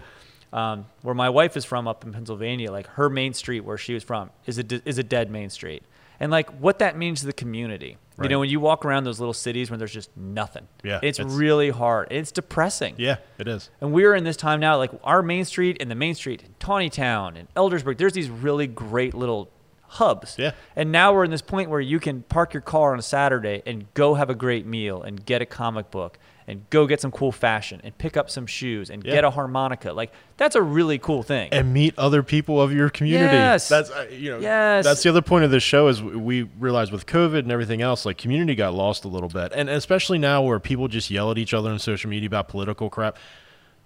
um, 0.52 0.84
where 1.02 1.14
my 1.14 1.28
wife 1.30 1.56
is 1.56 1.64
from 1.64 1.88
up 1.88 2.04
in 2.04 2.12
Pennsylvania, 2.12 2.70
like 2.70 2.86
her 2.88 3.08
main 3.10 3.32
street 3.34 3.60
where 3.60 3.78
she 3.78 3.92
was 3.94 4.02
from 4.04 4.30
is 4.46 4.58
a 4.58 4.64
is 4.88 4.98
a 4.98 5.02
dead 5.02 5.30
main 5.30 5.50
street, 5.50 5.82
and 6.20 6.30
like 6.30 6.50
what 6.60 6.78
that 6.80 6.96
means 6.96 7.20
to 7.20 7.26
the 7.26 7.32
community. 7.32 7.96
You 8.22 8.28
know, 8.28 8.38
when 8.38 8.50
you 8.50 8.60
walk 8.60 8.84
around 8.84 9.02
those 9.02 9.18
little 9.18 9.32
cities 9.32 9.68
where 9.68 9.76
there's 9.78 9.92
just 9.92 10.14
nothing, 10.16 10.68
Yeah, 10.84 11.00
it's, 11.02 11.18
it's- 11.18 11.34
really 11.34 11.70
hard. 11.70 12.06
It's 12.12 12.30
depressing. 12.30 12.94
Yeah, 12.96 13.16
it 13.38 13.48
is. 13.48 13.68
And 13.80 13.92
we're 13.92 14.14
in 14.14 14.22
this 14.22 14.36
time 14.36 14.60
now, 14.60 14.76
like 14.76 14.92
our 15.02 15.22
main 15.22 15.44
street 15.44 15.78
and 15.80 15.90
the 15.90 15.96
main 15.96 16.14
street 16.14 16.42
in 16.44 16.54
Taneytown 16.60 17.36
and 17.36 17.52
Eldersburg, 17.54 17.98
there's 17.98 18.12
these 18.12 18.30
really 18.30 18.68
great 18.68 19.14
little 19.14 19.50
hubs. 19.88 20.36
Yeah. 20.38 20.52
And 20.76 20.92
now 20.92 21.12
we're 21.12 21.24
in 21.24 21.30
this 21.32 21.42
point 21.42 21.68
where 21.68 21.80
you 21.80 21.98
can 21.98 22.22
park 22.22 22.54
your 22.54 22.60
car 22.60 22.92
on 22.92 22.98
a 22.98 23.02
Saturday 23.02 23.62
and 23.66 23.92
go 23.94 24.14
have 24.14 24.30
a 24.30 24.34
great 24.36 24.66
meal 24.66 25.02
and 25.02 25.24
get 25.24 25.42
a 25.42 25.46
comic 25.46 25.90
book 25.90 26.16
and 26.46 26.68
go 26.70 26.86
get 26.86 27.00
some 27.00 27.10
cool 27.10 27.30
fashion 27.32 27.80
and 27.84 27.96
pick 27.98 28.16
up 28.16 28.28
some 28.30 28.46
shoes 28.46 28.90
and 28.90 29.04
Yeah. 29.04 29.12
get 29.12 29.24
a 29.24 29.30
harmonica. 29.30 29.92
Like 29.92 30.12
that's 30.36 30.56
a 30.56 30.62
really 30.62 30.98
cool 30.98 31.22
thing. 31.22 31.48
and 31.52 31.72
meet 31.72 31.94
other 31.98 32.22
people 32.22 32.60
of 32.60 32.72
your 32.72 32.90
community. 32.90 33.34
Yes. 33.36 33.68
That's 33.68 33.90
uh, 33.90 34.06
you 34.10 34.30
know 34.30 34.38
Yes. 34.40 34.84
that's 34.84 35.02
the 35.02 35.08
other 35.10 35.22
point 35.22 35.44
of 35.44 35.50
this 35.50 35.62
show 35.62 35.88
is 35.88 36.02
we- 36.02 36.16
we 36.16 36.42
realized 36.58 36.90
with 36.92 37.06
COVID 37.06 37.40
and 37.40 37.52
everything 37.52 37.82
else, 37.82 38.04
like 38.06 38.18
community 38.18 38.54
got 38.54 38.74
lost 38.74 39.04
a 39.04 39.08
little 39.08 39.28
bit, 39.28 39.52
and 39.54 39.68
especially 39.68 40.18
now 40.18 40.42
where 40.42 40.58
people 40.58 40.88
just 40.88 41.10
yell 41.10 41.30
at 41.30 41.38
each 41.38 41.52
other 41.54 41.70
on 41.70 41.78
social 41.78 42.08
media 42.10 42.26
about 42.26 42.48
political 42.48 42.88
crap. 42.90 43.16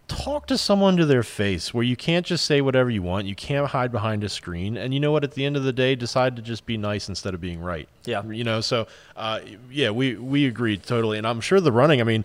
Talk 0.09 0.46
to 0.46 0.57
someone 0.59 0.96
to 0.98 1.07
their 1.07 1.24
face 1.24 1.74
where 1.74 1.82
you 1.82 1.96
can't 1.96 2.24
just 2.24 2.46
say 2.46 2.61
whatever 2.61 2.90
you 2.90 3.02
want. 3.02 3.26
You 3.26 3.34
can't 3.34 3.66
hide 3.66 3.90
behind 3.90 4.22
a 4.22 4.28
screen. 4.28 4.76
And 4.76 4.94
you 4.94 5.00
know 5.00 5.11
what? 5.11 5.24
At 5.24 5.32
the 5.32 5.44
end 5.44 5.57
of 5.57 5.64
the 5.64 5.72
day, 5.72 5.96
decide 5.96 6.36
to 6.36 6.42
just 6.42 6.64
be 6.64 6.76
nice 6.76 7.09
instead 7.09 7.34
of 7.34 7.40
being 7.40 7.61
right. 7.61 7.88
Yeah. 8.04 8.24
You 8.24 8.44
know, 8.44 8.61
so 8.61 8.86
uh, 9.16 9.40
yeah, 9.70 9.90
we 9.90 10.14
we 10.14 10.46
agree 10.46 10.76
totally. 10.76 11.18
And 11.18 11.26
I'm 11.26 11.40
sure 11.40 11.61
the 11.61 11.72
running. 11.72 12.00
I 12.00 12.04
mean, 12.04 12.24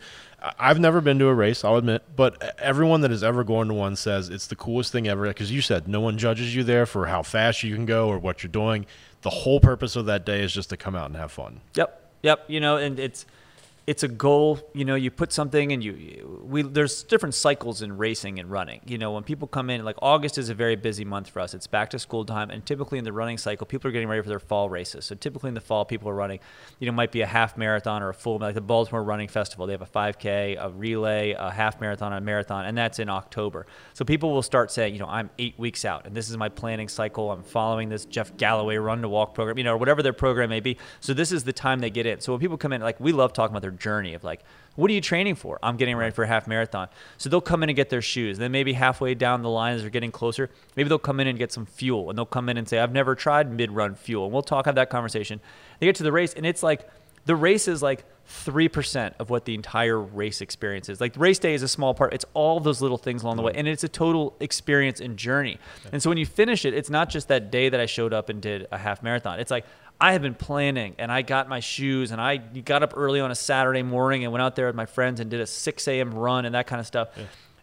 I've 0.60 0.80
never 0.80 1.02
been 1.02 1.20
to 1.20 1.28
a 1.28 1.34
race, 1.34 1.64
I'll 1.64 1.78
admit, 1.78 2.04
but 2.16 2.56
everyone 2.60 3.02
that 3.02 3.12
has 3.12 3.24
ever 3.24 3.44
gone 3.44 3.68
to 3.68 3.74
one 3.74 3.96
says 3.96 4.30
it's 4.30 4.48
the 4.48 4.56
coolest 4.56 4.92
thing 4.92 5.08
ever. 5.08 5.28
Because 5.28 5.52
you 5.52 5.62
said 5.62 5.88
no 5.88 6.02
one 6.02 6.18
judges 6.18 6.56
you 6.56 6.64
there 6.64 6.86
for 6.86 7.08
how 7.08 7.22
fast 7.22 7.64
you 7.64 7.76
can 7.76 7.86
go 7.86 8.10
or 8.10 8.18
what 8.18 8.44
you're 8.44 8.52
doing. 8.52 8.86
The 9.22 9.30
whole 9.30 9.60
purpose 9.60 9.96
of 9.96 10.08
that 10.08 10.26
day 10.26 10.44
is 10.44 10.52
just 10.52 10.70
to 10.70 10.78
come 10.78 10.96
out 10.96 11.06
and 11.08 11.16
have 11.16 11.32
fun. 11.32 11.62
Yep, 11.76 12.12
yep. 12.24 12.44
You 12.48 12.60
know, 12.60 12.78
and 12.78 13.00
it's 13.00 13.26
it's 13.88 14.04
a 14.04 14.08
goal. 14.08 14.60
You 14.74 14.86
know, 14.86 14.96
you 14.96 15.10
put 15.10 15.34
something, 15.34 15.72
and 15.72 15.84
you 15.84 16.40
we 16.44 16.62
there's 16.62 17.04
different 17.04 17.34
cycles 17.34 17.82
in 17.82 17.98
racing 17.98 18.40
and 18.40 18.50
running. 18.50 18.82
You 18.86 18.98
know, 18.98 19.12
when 19.12 19.24
people 19.24 19.48
come 19.48 19.70
in, 19.70 19.84
like 19.84 19.96
August 20.02 20.38
is 20.38 20.50
a 20.50 20.54
very 20.54 20.76
busy 20.76 21.04
month 21.04 21.30
for 21.30 21.40
us. 21.40 21.54
It's 21.54 21.68
back 21.68 21.90
to 21.92 22.00
school 22.00 22.24
time, 22.24 22.52
and 22.52 22.66
typically 22.66 23.00
in 23.00 23.04
the 23.04 23.14
running 23.14 23.38
cycle, 23.38 23.66
people 23.66 23.90
are 23.90 23.92
getting 23.92 24.08
ready 24.08 24.22
for 24.22 24.30
their 24.30 24.40
fall 24.40 24.70
races. 24.70 25.06
So 25.06 25.16
typically 25.16 25.48
in 25.48 25.56
the 25.56 25.62
fall, 25.62 25.84
people 25.86 26.10
are 26.10 26.16
running. 26.16 26.40
You 26.80 26.86
know, 26.86 26.92
might 26.92 27.12
be 27.12 27.22
a 27.22 27.28
half 27.28 27.58
marathon 27.58 28.04
or 28.04 28.10
a 28.10 28.14
full, 28.14 28.38
like 28.38 28.56
the 28.56 28.62
Baltimore 28.62 29.04
Running 29.04 29.28
Festival. 29.28 29.66
They 29.66 29.74
have 29.74 29.82
a 29.82 29.86
5K, 29.86 30.58
a 30.60 30.70
relay, 30.70 31.32
a 31.32 31.50
half 31.50 31.82
marathon, 31.82 32.14
a 32.14 32.22
marathon, 32.22 32.66
and 32.66 32.78
that's 32.78 33.00
in 33.00 33.10
October. 33.10 33.66
So 33.94 34.06
people 34.06 34.32
will 34.32 34.44
start 34.44 34.72
saying, 34.72 34.94
you 34.94 35.00
know, 35.00 35.08
I'm 35.08 35.30
eight 35.40 35.58
weeks 35.58 35.86
out, 35.86 36.06
and 36.06 36.16
this 36.16 36.30
is 36.30 36.38
my 36.38 36.50
planning 36.50 36.88
cycle. 36.88 37.32
I'm 37.32 37.44
following 37.44 37.90
this 37.90 38.06
Jeff 38.06 38.38
Galloway 38.38 38.78
run 38.78 39.02
to 39.02 39.10
walk 39.10 39.34
program, 39.34 39.58
you 39.58 39.64
know, 39.64 39.74
or 39.74 39.78
whatever 39.78 40.04
their 40.04 40.14
program 40.14 40.50
may 40.50 40.60
be. 40.60 40.78
So 41.00 41.14
this 41.14 41.32
is 41.32 41.44
the 41.44 41.54
time 41.54 41.80
they 41.80 41.90
get 41.90 42.06
in. 42.06 42.20
So 42.22 42.32
when 42.32 42.40
people 42.40 42.58
come 42.58 42.74
in, 42.74 42.82
like 42.82 43.00
we 43.00 43.12
love 43.12 43.34
talking 43.34 43.52
about 43.52 43.62
their 43.62 43.71
journey 43.72 44.14
of 44.14 44.24
like, 44.24 44.42
what 44.76 44.90
are 44.90 44.94
you 44.94 45.02
training 45.02 45.36
for? 45.36 45.60
I'm 45.62 45.76
getting 45.76 45.96
ready 45.98 46.12
for 46.12 46.24
a 46.24 46.28
half 46.28 46.48
marathon. 46.48 46.88
So 47.18 47.30
they'll 47.30 47.42
come 47.42 47.62
in 47.62 47.70
and 47.70 47.76
get 47.76 47.90
their 47.90 48.02
shoes. 48.02 48.38
Then 48.38 48.52
maybe 48.52 48.74
halfway 48.74 49.16
down 49.16 49.42
the 49.42 49.50
line 49.50 49.76
as 49.76 49.82
they're 49.82 49.90
getting 49.90 50.12
closer, 50.12 50.50
maybe 50.76 50.88
they'll 50.88 50.98
come 50.98 51.20
in 51.20 51.28
and 51.28 51.38
get 51.38 51.52
some 51.52 51.66
fuel, 51.66 52.10
and 52.10 52.18
they'll 52.18 52.26
come 52.26 52.48
in 52.48 52.58
and 52.58 52.68
say, 52.68 52.80
I've 52.80 52.94
never 52.94 53.14
tried 53.14 53.52
mid-run 53.52 53.96
fuel. 53.96 54.26
And 54.26 54.34
we'll 54.34 54.44
talk, 54.44 54.66
have 54.66 54.76
that 54.76 54.90
conversation. 54.90 55.42
They 55.80 55.88
get 55.88 55.96
to 55.98 56.04
the 56.04 56.12
race, 56.12 56.34
and 56.34 56.46
it's 56.46 56.64
like 56.64 56.88
the 57.26 57.36
race 57.36 57.68
is 57.68 57.84
like 57.84 58.06
3% 58.28 59.14
of 59.20 59.30
what 59.30 59.46
the 59.46 59.54
entire 59.54 60.00
race 60.00 60.42
experience 60.42 60.90
is. 60.90 61.02
Like 61.02 61.16
race 61.18 61.38
day 61.38 61.54
is 61.54 61.64
a 61.64 61.68
small 61.68 61.94
part. 61.94 62.14
It's 62.14 62.26
all 62.34 62.60
those 62.60 62.82
little 62.82 62.98
things 62.98 63.24
along 63.24 63.38
the 63.38 63.44
way. 63.44 63.52
And 63.54 63.68
it's 63.68 63.84
a 63.84 63.90
total 63.90 64.36
experience 64.40 65.02
and 65.02 65.18
journey. 65.18 65.60
And 65.92 66.02
so 66.02 66.10
when 66.10 66.18
you 66.18 66.26
finish 66.26 66.66
it, 66.66 66.74
it's 66.74 66.90
not 66.90 67.10
just 67.10 67.28
that 67.28 67.52
day 67.52 67.70
that 67.70 67.80
I 67.80 67.86
showed 67.86 68.14
up 68.14 68.30
and 68.30 68.42
did 68.42 68.68
a 68.72 68.78
half 68.78 69.04
marathon. 69.04 69.40
It's 69.40 69.52
like 69.52 69.66
I 70.02 70.14
have 70.14 70.24
been 70.24 70.34
planning 70.34 70.96
and 70.98 71.12
I 71.12 71.22
got 71.22 71.48
my 71.48 71.60
shoes 71.60 72.10
and 72.10 72.20
I 72.20 72.38
got 72.38 72.82
up 72.82 72.94
early 72.98 73.20
on 73.20 73.30
a 73.30 73.36
Saturday 73.36 73.84
morning 73.84 74.24
and 74.24 74.34
went 74.34 74.42
out 74.42 74.56
there 74.56 74.66
with 74.66 74.76
my 74.76 74.88
friends 74.88 75.20
and 75.20 75.30
did 75.30 75.40
a 75.40 75.46
6 75.46 75.88
a.m. 75.88 76.12
run 76.12 76.46
and 76.46 76.56
that 76.56 76.66
kind 76.66 76.80
of 76.80 76.88
stuff. 76.88 77.10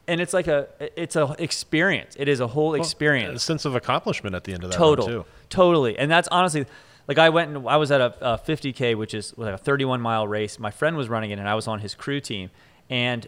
And 0.07 0.21
it's 0.21 0.33
like 0.33 0.47
a, 0.47 0.69
it's 0.97 1.17
a 1.17 1.35
experience. 1.41 2.15
It 2.17 2.29
is 2.29 2.39
a 2.39 2.47
whole 2.47 2.75
experience 2.75 3.43
A 3.43 3.45
sense 3.45 3.65
of 3.65 3.75
accomplishment 3.75 4.37
at 4.37 4.45
the 4.45 4.55
end 4.55 4.63
of 4.63 4.71
that 4.71 4.77
total 4.79 5.27
totally 5.51 5.99
and 5.99 6.11
that's 6.11 6.29
honestly 6.29 6.67
like 7.09 7.19
i 7.19 7.31
went 7.31 7.55
and 7.55 7.67
i 7.69 7.77
was 7.77 7.91
at 7.91 8.01
a, 8.03 8.35
a 8.35 8.39
50k 8.39 8.95
which 8.97 9.15
is 9.15 9.33
like 9.39 9.55
a 9.55 9.59
31 9.59 10.01
mile 10.01 10.29
race 10.29 10.59
my 10.59 10.71
friend 10.71 10.97
was 10.97 11.09
running 11.09 11.31
it 11.31 11.39
and 11.39 11.49
i 11.49 11.55
was 11.55 11.67
on 11.67 11.79
his 11.81 11.95
crew 11.95 12.21
team 12.21 12.51
and 12.91 13.27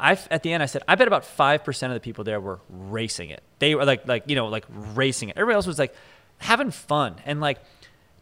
I, 0.00 0.18
at 0.30 0.42
the 0.42 0.52
end, 0.52 0.64
I 0.64 0.66
said, 0.66 0.82
I 0.88 0.96
bet 0.96 1.06
about 1.06 1.24
five 1.24 1.62
percent 1.62 1.92
of 1.92 1.94
the 1.94 2.00
people 2.00 2.24
there 2.24 2.40
were 2.40 2.58
racing 2.68 3.30
it. 3.30 3.40
They 3.60 3.76
were 3.76 3.84
like, 3.84 4.08
like 4.08 4.24
you 4.26 4.34
know, 4.34 4.48
like 4.48 4.64
racing 4.68 5.28
it. 5.28 5.36
Everybody 5.36 5.54
else 5.54 5.66
was 5.66 5.78
like 5.78 5.94
having 6.38 6.72
fun 6.72 7.16
and 7.24 7.40
like 7.40 7.58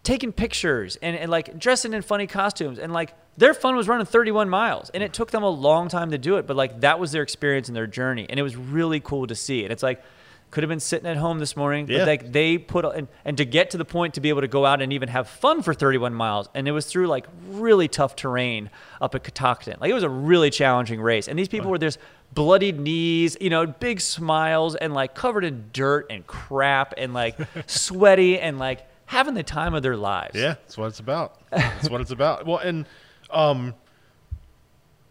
taking 0.03 0.33
pictures 0.33 0.97
and, 1.03 1.17
and 1.17 1.31
like 1.31 1.59
dressing 1.59 1.93
in 1.93 2.03
funny 2.03 2.27
costumes 2.27 2.79
and 2.79 2.93
like 2.93 3.15
their 3.37 3.55
fun 3.55 3.77
was 3.77 3.87
running 3.89 4.07
31 4.07 4.49
miles 4.49 4.91
and 4.91 5.03
it 5.03 5.13
took 5.13 5.31
them 5.31 5.43
a 5.43 5.49
long 5.49 5.89
time 5.89 6.11
to 6.11 6.19
do 6.19 6.37
it, 6.37 6.47
but 6.47 6.57
like 6.57 6.81
that 6.81 6.99
was 6.99 7.13
their 7.13 7.23
experience 7.23 7.69
and 7.69 7.77
their 7.77 7.87
journey 7.87 8.27
and 8.29 8.39
it 8.41 8.43
was 8.43 8.57
really 8.57 9.01
cool 9.01 9.27
to 9.27 9.35
see. 9.35 9.63
And 9.65 9.73
it's 9.73 9.83
like 9.83 10.03
could 10.51 10.65
have 10.65 10.69
been 10.69 10.81
sitting 10.81 11.07
at 11.07 11.17
home 11.17 11.39
this 11.39 11.55
morning, 11.57 11.87
Yeah. 11.89 11.99
but 11.99 12.09
like 12.09 12.33
they 12.33 12.59
put 12.59 12.85
and, 12.85 13.07
and 13.25 13.37
to 13.37 13.45
get 13.45 13.71
to 13.71 13.79
the 13.79 13.85
point 13.85 14.15
to 14.15 14.21
be 14.21 14.31
able 14.31 14.41
to 14.41 14.49
go 14.49 14.67
out 14.67 14.83
and 14.83 14.93
even 14.93 15.09
have 15.09 15.29
fun 15.29 15.63
for 15.63 15.73
31 15.73 16.13
miles, 16.13 16.49
and 16.57 16.67
it 16.67 16.73
was 16.73 16.87
through 16.87 17.07
like 17.07 17.27
really 17.51 17.87
tough 17.87 18.17
terrain 18.17 18.69
up 19.01 19.15
at 19.15 19.23
Catoctin. 19.23 19.77
Like 19.81 19.91
it 19.93 19.95
was 19.95 20.03
a 20.03 20.09
really 20.09 20.51
challenging 20.51 21.01
race, 21.01 21.29
and 21.29 21.39
these 21.39 21.47
people 21.47 21.71
were 21.71 21.79
there's 21.79 21.99
bloodied 22.35 22.81
knees, 22.81 23.37
you 23.41 23.49
know, 23.49 23.65
big 23.65 24.01
smiles, 24.01 24.75
and 24.75 24.93
like 24.93 25.15
covered 25.15 25.45
in 25.45 25.67
dirt 25.73 26.07
and 26.11 26.27
crap, 26.27 26.95
and 26.97 27.15
like 27.15 27.37
sweaty, 27.69 28.41
and 28.41 28.59
like 28.59 28.85
having 29.11 29.35
the 29.35 29.43
time 29.43 29.75
of 29.75 29.83
their 29.83 29.97
lives. 29.97 30.37
Yeah, 30.37 30.55
that's 30.55 30.79
what 30.79 30.87
it's 30.87 31.01
about. 31.01 31.37
That's 31.51 31.91
what 31.91 32.01
it's 32.01 32.13
about. 32.13 32.47
Well, 32.47 32.59
and 32.59 32.87
um, 33.31 33.75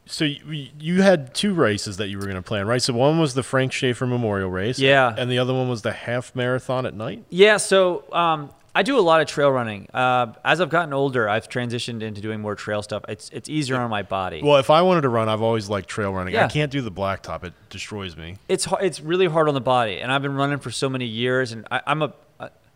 so 0.06 0.24
you, 0.26 0.70
you 0.80 1.02
had 1.02 1.34
two 1.36 1.54
races 1.54 1.98
that 1.98 2.08
you 2.08 2.18
were 2.18 2.24
going 2.24 2.36
to 2.38 2.42
plan, 2.42 2.66
right? 2.66 2.82
So 2.82 2.94
one 2.94 3.20
was 3.20 3.34
the 3.34 3.44
Frank 3.44 3.72
Schaefer 3.74 4.08
Memorial 4.08 4.50
Race, 4.50 4.80
Yeah. 4.80 5.14
and 5.18 5.30
the 5.30 5.38
other 5.38 5.54
one 5.54 5.70
was 5.70 5.82
the 5.82 5.92
half 5.92 6.34
marathon 6.36 6.86
at 6.86 6.94
night. 6.94 7.26
Yeah, 7.30 7.58
so 7.58 8.06
um, 8.14 8.50
I 8.74 8.84
do 8.84 8.98
a 8.98 9.02
lot 9.02 9.20
of 9.20 9.28
trail 9.28 9.52
running. 9.52 9.88
Uh, 9.94 10.34
as 10.46 10.62
I've 10.62 10.70
gotten 10.70 10.94
older, 10.94 11.28
I've 11.28 11.50
transitioned 11.50 12.02
into 12.02 12.22
doing 12.22 12.40
more 12.40 12.56
trail 12.56 12.82
stuff. 12.82 13.04
It's 13.10 13.30
it's 13.34 13.50
easier 13.50 13.76
on 13.76 13.90
my 13.90 14.02
body. 14.04 14.42
Well, 14.42 14.58
if 14.58 14.70
I 14.70 14.82
wanted 14.82 15.02
to 15.02 15.10
run, 15.10 15.28
I've 15.28 15.42
always 15.42 15.68
liked 15.70 15.90
trail 15.90 16.14
running. 16.14 16.38
I 16.38 16.48
can't 16.48 16.72
do 16.72 16.82
the 16.82 16.92
blacktop; 16.92 17.44
it 17.44 17.54
destroys 17.70 18.16
me. 18.16 18.38
it's 18.48 18.66
it's 18.80 19.02
really 19.02 19.26
hard 19.28 19.50
on 19.50 19.54
the 19.56 19.62
body, 19.62 20.00
and 20.00 20.10
I've 20.12 20.22
been 20.22 20.36
running 20.36 20.60
for 20.60 20.72
so 20.72 20.88
many 20.90 21.06
years, 21.06 21.52
and 21.52 21.68
I, 21.70 21.82
I'm 21.86 22.02
a 22.02 22.14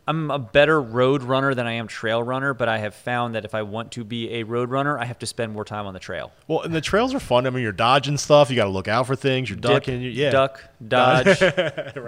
I'm 0.08 0.30
a 0.32 0.40
better 0.40 0.82
road 0.82 1.24
runner 1.24 1.54
than 1.56 1.66
I 1.66 1.74
am 1.74 1.88
trail 1.88 2.22
runner. 2.22 2.54
But 2.54 2.68
I 2.70 2.78
have 2.80 2.94
found 2.94 3.36
that 3.36 3.46
if 3.46 3.56
I 3.56 3.62
want 3.62 3.92
to 3.94 4.04
be 4.04 4.34
a 4.36 4.44
road 4.44 4.70
runner, 4.70 5.00
I 5.00 5.06
have 5.06 5.20
to 5.20 5.26
spend 5.26 5.54
more 5.54 5.64
time 5.66 5.86
on 5.86 5.94
the 5.94 6.00
trail. 6.00 6.32
Well, 6.48 6.62
and 6.62 6.74
the 6.74 6.82
trails 6.82 7.14
are 7.14 7.20
fun. 7.20 7.48
I 7.48 7.50
mean, 7.52 7.64
you're 7.64 7.72
dodging 7.72 8.18
stuff. 8.18 8.50
You 8.50 8.56
got 8.56 8.66
to 8.66 8.70
look 8.72 8.88
out 8.88 9.08
for 9.08 9.16
things. 9.16 9.50
You're 9.50 9.58
Dip, 9.60 9.72
ducking. 9.72 10.02
yeah, 10.02 10.30
duck, 10.32 10.62
dodge, 10.88 11.40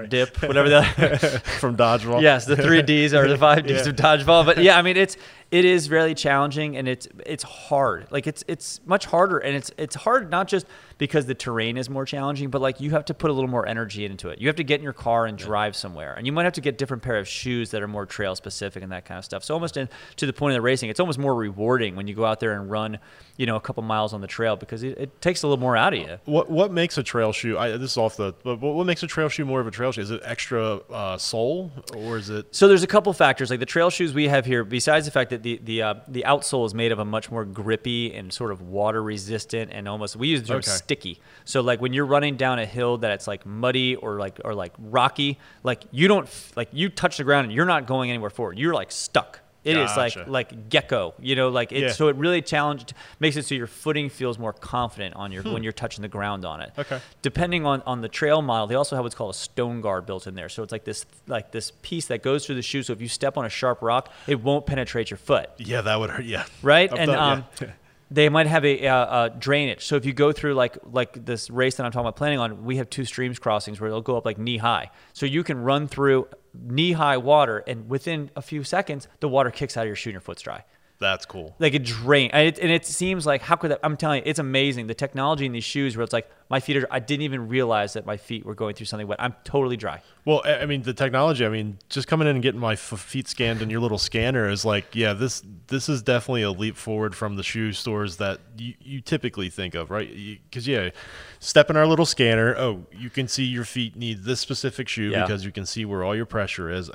dip, 0.10 0.42
whatever 0.44 0.70
the 0.70 0.84
from 1.60 1.78
dodgeball. 1.78 2.22
yes, 2.22 2.46
the 2.46 2.56
three 2.58 2.82
Ds 2.82 3.14
or 3.14 3.28
the 3.28 3.38
five 3.38 3.66
Ds 3.66 3.84
Yeah. 3.86 3.90
of 3.92 3.96
dodgeball. 3.96 4.46
But 4.46 4.58
yeah, 4.58 4.78
I 4.78 4.82
mean 4.82 4.98
it's 4.98 5.16
It 5.52 5.64
is 5.66 5.90
really 5.90 6.16
challenging 6.16 6.76
and 6.76 6.88
it's 6.88 7.08
it's 7.26 7.44
hard. 7.44 8.08
Like 8.12 8.28
it's 8.28 8.44
it's 8.48 8.82
much 8.86 9.06
harder 9.06 9.38
and 9.38 9.56
it's 9.56 9.72
it's 9.78 9.96
hard 9.96 10.30
not 10.30 10.48
just 10.48 10.66
because 10.98 11.26
the 11.26 11.36
terrain 11.36 11.78
is 11.78 11.90
more 11.90 12.06
challenging, 12.06 12.50
but 12.50 12.62
like 12.62 12.80
you 12.80 12.92
have 12.92 13.06
to 13.06 13.14
put 13.14 13.30
a 13.30 13.34
little 13.34 13.50
more 13.50 13.68
energy 13.68 14.06
into 14.06 14.30
it. 14.30 14.40
You 14.40 14.48
have 14.48 14.56
to 14.58 14.64
get 14.64 14.80
in 14.80 14.84
your 14.84 14.94
car 14.94 15.26
and 15.26 15.38
drive 15.38 15.76
somewhere, 15.76 16.14
and 16.14 16.26
you 16.26 16.32
might 16.32 16.44
have 16.44 16.54
to 16.54 16.62
get 16.62 16.78
different 16.78 17.04
pair 17.04 17.18
of 17.18 17.28
shoes 17.28 17.72
that 17.72 17.82
are 17.82 17.88
more 17.88 18.06
trail 18.06 18.36
specific 18.36 18.82
and 18.84 18.92
that 18.92 19.06
kind 19.06 19.18
of 19.18 19.26
stuff. 19.26 19.44
So 19.44 19.54
almost 19.54 19.78
in, 19.78 19.90
to 20.18 20.26
the 20.26 20.34
point 20.34 20.54
of 20.54 20.58
the 20.58 20.62
racing, 20.62 20.90
it's 20.90 21.00
almost 21.00 21.20
more 21.20 21.36
rewarding 21.36 21.96
when 21.96 22.08
you 22.08 22.16
go 22.16 22.26
out 22.26 22.40
there 22.40 22.54
and 22.54 22.70
run, 22.70 23.00
you 23.38 23.46
know, 23.46 23.56
a 23.56 23.62
couple 23.62 23.84
miles 23.84 24.14
on 24.14 24.22
the 24.22 24.28
trail 24.28 24.56
because 24.56 24.84
it, 24.84 24.98
it 24.98 25.22
takes 25.22 25.44
a 25.44 25.48
little 25.48 25.60
more 25.60 25.76
out 25.76 25.94
of 25.94 26.00
you. 26.00 26.18
What 26.26 26.50
what 26.50 26.72
makes 26.72 26.98
a 26.98 27.04
trail 27.04 27.32
shoe? 27.32 27.58
I, 27.58 27.72
this 27.78 27.92
is 27.92 27.98
off 27.98 28.18
the. 28.18 28.34
But 28.44 28.60
what 28.62 28.86
makes 28.86 29.04
a 29.04 29.08
trail 29.08 29.30
shoe 29.30 29.46
more 29.46 29.60
of 29.60 29.68
a 29.68 29.72
trail 29.72 29.92
shoe? 29.92 30.02
Is 30.02 30.12
it 30.12 30.22
extra 30.24 30.78
uh, 30.90 31.18
sole 31.18 31.72
or 31.96 32.18
is 32.18 32.30
it? 32.30 32.56
So 32.56 32.68
there's 32.68 32.84
a 32.84 32.88
couple 32.88 33.12
factors. 33.14 33.50
Like 33.50 33.60
the 33.60 33.66
trail 33.66 33.90
shoes 33.90 34.14
we 34.14 34.28
have 34.28 34.46
here, 34.46 34.64
besides 34.64 35.06
the 35.06 35.12
fact 35.12 35.30
that 35.32 35.35
the 35.38 35.60
the 35.64 35.82
uh, 35.82 35.94
the 36.08 36.24
outsole 36.28 36.66
is 36.66 36.74
made 36.74 36.92
of 36.92 37.00
a 37.00 37.06
much 37.06 37.30
more 37.32 37.46
grippy 37.46 38.14
and 38.14 38.32
sort 38.34 38.52
of 38.52 38.62
water 38.62 39.02
resistant 39.04 39.72
and 39.74 39.88
almost 39.88 40.16
we 40.16 40.28
use 40.30 40.42
the 40.42 40.48
term 40.48 40.58
Okay. 40.58 40.72
sticky. 40.72 41.20
So 41.44 41.62
like 41.62 41.82
when 41.82 41.94
you're 41.94 42.06
running 42.06 42.36
down 42.38 42.60
a 42.60 42.66
hill 42.66 42.98
that 43.00 43.12
it's 43.12 43.28
like 43.28 43.46
muddy 43.46 43.96
or 43.96 44.20
like 44.20 44.40
or 44.44 44.54
like 44.54 44.74
rocky, 44.78 45.40
like 45.64 45.84
you 45.92 46.08
don't 46.08 46.30
like 46.56 46.70
you 46.72 46.90
touch 46.90 47.18
the 47.18 47.24
ground 47.24 47.46
and 47.46 47.54
you're 47.54 47.66
not 47.66 47.86
going 47.88 48.10
anywhere 48.10 48.30
forward. 48.30 48.58
You're 48.60 48.74
like 48.74 48.92
stuck. 48.92 49.40
It 49.66 49.78
is 49.78 49.92
Gotcha. 49.96 50.20
like 50.20 50.28
like 50.52 50.70
gecko, 50.70 51.16
you 51.20 51.36
know, 51.36 51.50
like 51.50 51.72
it. 51.72 51.82
Yeah. 51.82 51.92
So 51.92 52.08
it 52.08 52.16
really 52.16 52.42
challenged, 52.42 52.94
makes 53.20 53.36
it 53.36 53.46
so 53.46 53.56
your 53.56 53.66
footing 53.68 54.10
feels 54.10 54.38
more 54.38 54.54
confident 54.54 55.16
on 55.16 55.32
your 55.32 55.42
when 55.44 55.64
you're 55.64 55.74
touching 55.74 56.04
the 56.04 56.08
ground 56.08 56.46
on 56.46 56.62
it. 56.62 56.72
Hmm. 56.76 56.82
Okay. 56.82 57.00
Depending 57.24 57.66
on 57.66 57.82
on 57.88 58.02
the 58.02 58.08
trail 58.08 58.42
model, 58.44 58.68
they 58.68 58.76
also 58.76 58.96
have 58.96 59.04
what's 59.04 59.16
called 59.16 59.34
a 59.34 59.38
stone 59.38 59.82
guard 59.82 60.06
built 60.06 60.28
in 60.28 60.36
there. 60.36 60.50
So 60.50 60.62
it's 60.62 60.72
like 60.72 60.84
this 60.86 61.06
like 61.28 61.52
this 61.52 61.72
piece 61.82 62.06
that 62.08 62.22
goes 62.22 62.46
through 62.46 62.56
the 62.56 62.62
shoe. 62.62 62.84
So 62.84 62.94
if 62.94 63.02
you 63.02 63.08
step 63.08 63.38
on 63.38 63.46
a 63.46 63.50
sharp 63.50 63.82
rock, 63.82 64.12
it 64.28 64.42
won't 64.42 64.66
penetrate 64.68 65.10
your 65.10 65.18
foot 65.18 65.50
Yeah, 65.58 65.82
that 65.82 66.00
would 66.00 66.12
hurt. 66.12 66.26
Yeah. 66.26 66.46
right? 66.62 66.92
I've 66.94 67.00
and 67.00 67.12
done- 67.12 67.38
um, 67.40 67.46
yeah. 67.60 67.72
they 68.12 68.30
might 68.30 68.46
have 68.46 68.64
a, 68.64 68.88
uh 68.88 68.96
uh 68.96 69.30
drainage. 69.30 69.84
So 69.84 69.96
if 69.96 70.06
you 70.06 70.14
go 70.14 70.32
through 70.32 70.54
like 70.54 70.78
like 70.84 71.26
this 71.26 71.50
race 71.50 71.76
that 71.78 71.86
I'm 71.88 71.92
talking 71.92 72.06
about 72.06 72.18
planning 72.18 72.38
on, 72.38 72.64
we 72.64 72.78
have 72.78 72.88
two 72.90 73.04
streams 73.04 73.40
crossings 73.40 73.82
where 73.82 73.90
they'll 73.90 74.02
go 74.02 74.16
up 74.16 74.26
like 74.26 74.38
knee 74.38 74.58
high. 74.58 74.92
So 75.14 75.26
you 75.26 75.44
can 75.44 75.58
run 75.58 75.88
through 75.88 76.28
knee 76.64 76.94
high 76.94 77.18
water, 77.18 77.64
and 77.68 77.90
within 77.90 78.32
a 78.36 78.42
few 78.42 78.64
seconds, 78.64 79.08
the 79.20 79.30
water 79.30 79.52
kicks 79.52 79.78
out 79.78 79.82
of 79.82 79.88
your 79.88 79.96
shoe 79.96 80.10
and 80.10 80.16
your 80.16 80.22
foot's 80.22 80.42
dry. 80.42 80.64
That's 80.98 81.26
cool. 81.26 81.56
Like 81.60 81.74
it 81.74 81.84
drain, 81.84 82.30
and 82.32 82.48
it, 82.48 82.58
and 82.60 82.72
it 82.72 82.86
seems 82.86 83.26
like 83.26 83.42
how 83.42 83.56
could 83.58 83.72
that? 83.72 83.80
I'm 83.84 83.98
telling 83.98 84.20
you, 84.20 84.24
it's 84.30 84.40
amazing 84.40 84.88
the 84.88 84.94
technology 84.94 85.46
in 85.46 85.52
these 85.52 85.64
shoes 85.66 85.98
where 85.98 86.04
it's 86.06 86.14
like 86.14 86.30
my 86.50 86.62
feet 86.62 86.78
are. 86.78 86.88
I 86.90 87.00
didn't 87.00 87.24
even 87.24 87.50
realize 87.50 87.94
that 87.94 88.06
my 88.06 88.16
feet 88.16 88.46
were 88.46 88.56
going 88.56 88.76
through 88.76 88.86
something 88.86 89.06
wet. 89.08 89.20
I'm 89.22 89.36
totally 89.44 89.76
dry. 89.76 90.02
Well, 90.24 90.42
I 90.46 90.66
mean, 90.66 90.84
the 90.84 90.94
technology. 90.94 91.46
I 91.46 91.50
mean, 91.50 91.80
just 91.90 92.08
coming 92.08 92.28
in 92.28 92.36
and 92.36 92.42
getting 92.42 92.62
my 92.62 92.74
f- 92.74 92.80
feet 93.00 93.28
scanned 93.28 93.62
in 93.62 93.70
your 93.70 93.82
little 93.82 93.98
scanner 93.98 94.50
is 94.50 94.64
like, 94.64 94.96
yeah, 94.96 95.12
this 95.14 95.44
this 95.68 95.90
is 95.90 96.02
definitely 96.02 96.44
a 96.44 96.52
leap 96.52 96.78
forward 96.78 97.14
from 97.14 97.36
the 97.36 97.44
shoe 97.44 97.74
stores 97.74 98.18
that 98.18 98.40
you, 98.58 98.74
you 98.80 99.02
typically 99.02 99.50
think 99.50 99.76
of, 99.76 99.92
right? 99.92 100.10
Because 100.50 100.66
yeah, 100.66 100.92
step 101.40 101.70
in 101.70 101.76
our 101.76 101.86
little 101.88 102.06
scanner. 102.06 102.56
Oh, 102.58 102.86
you 102.92 103.10
can 103.10 103.28
see 103.28 103.44
your 103.44 103.66
feet 103.66 103.98
need 103.98 104.24
this 104.24 104.40
specific 104.40 104.88
shoe 104.88 105.10
Yeah. 105.10 105.24
because 105.24 105.44
you 105.44 105.52
can 105.52 105.66
see 105.66 105.84
where 105.84 106.04
all 106.04 106.16
your 106.16 106.26
pressure 106.26 106.70
is. 106.70 106.90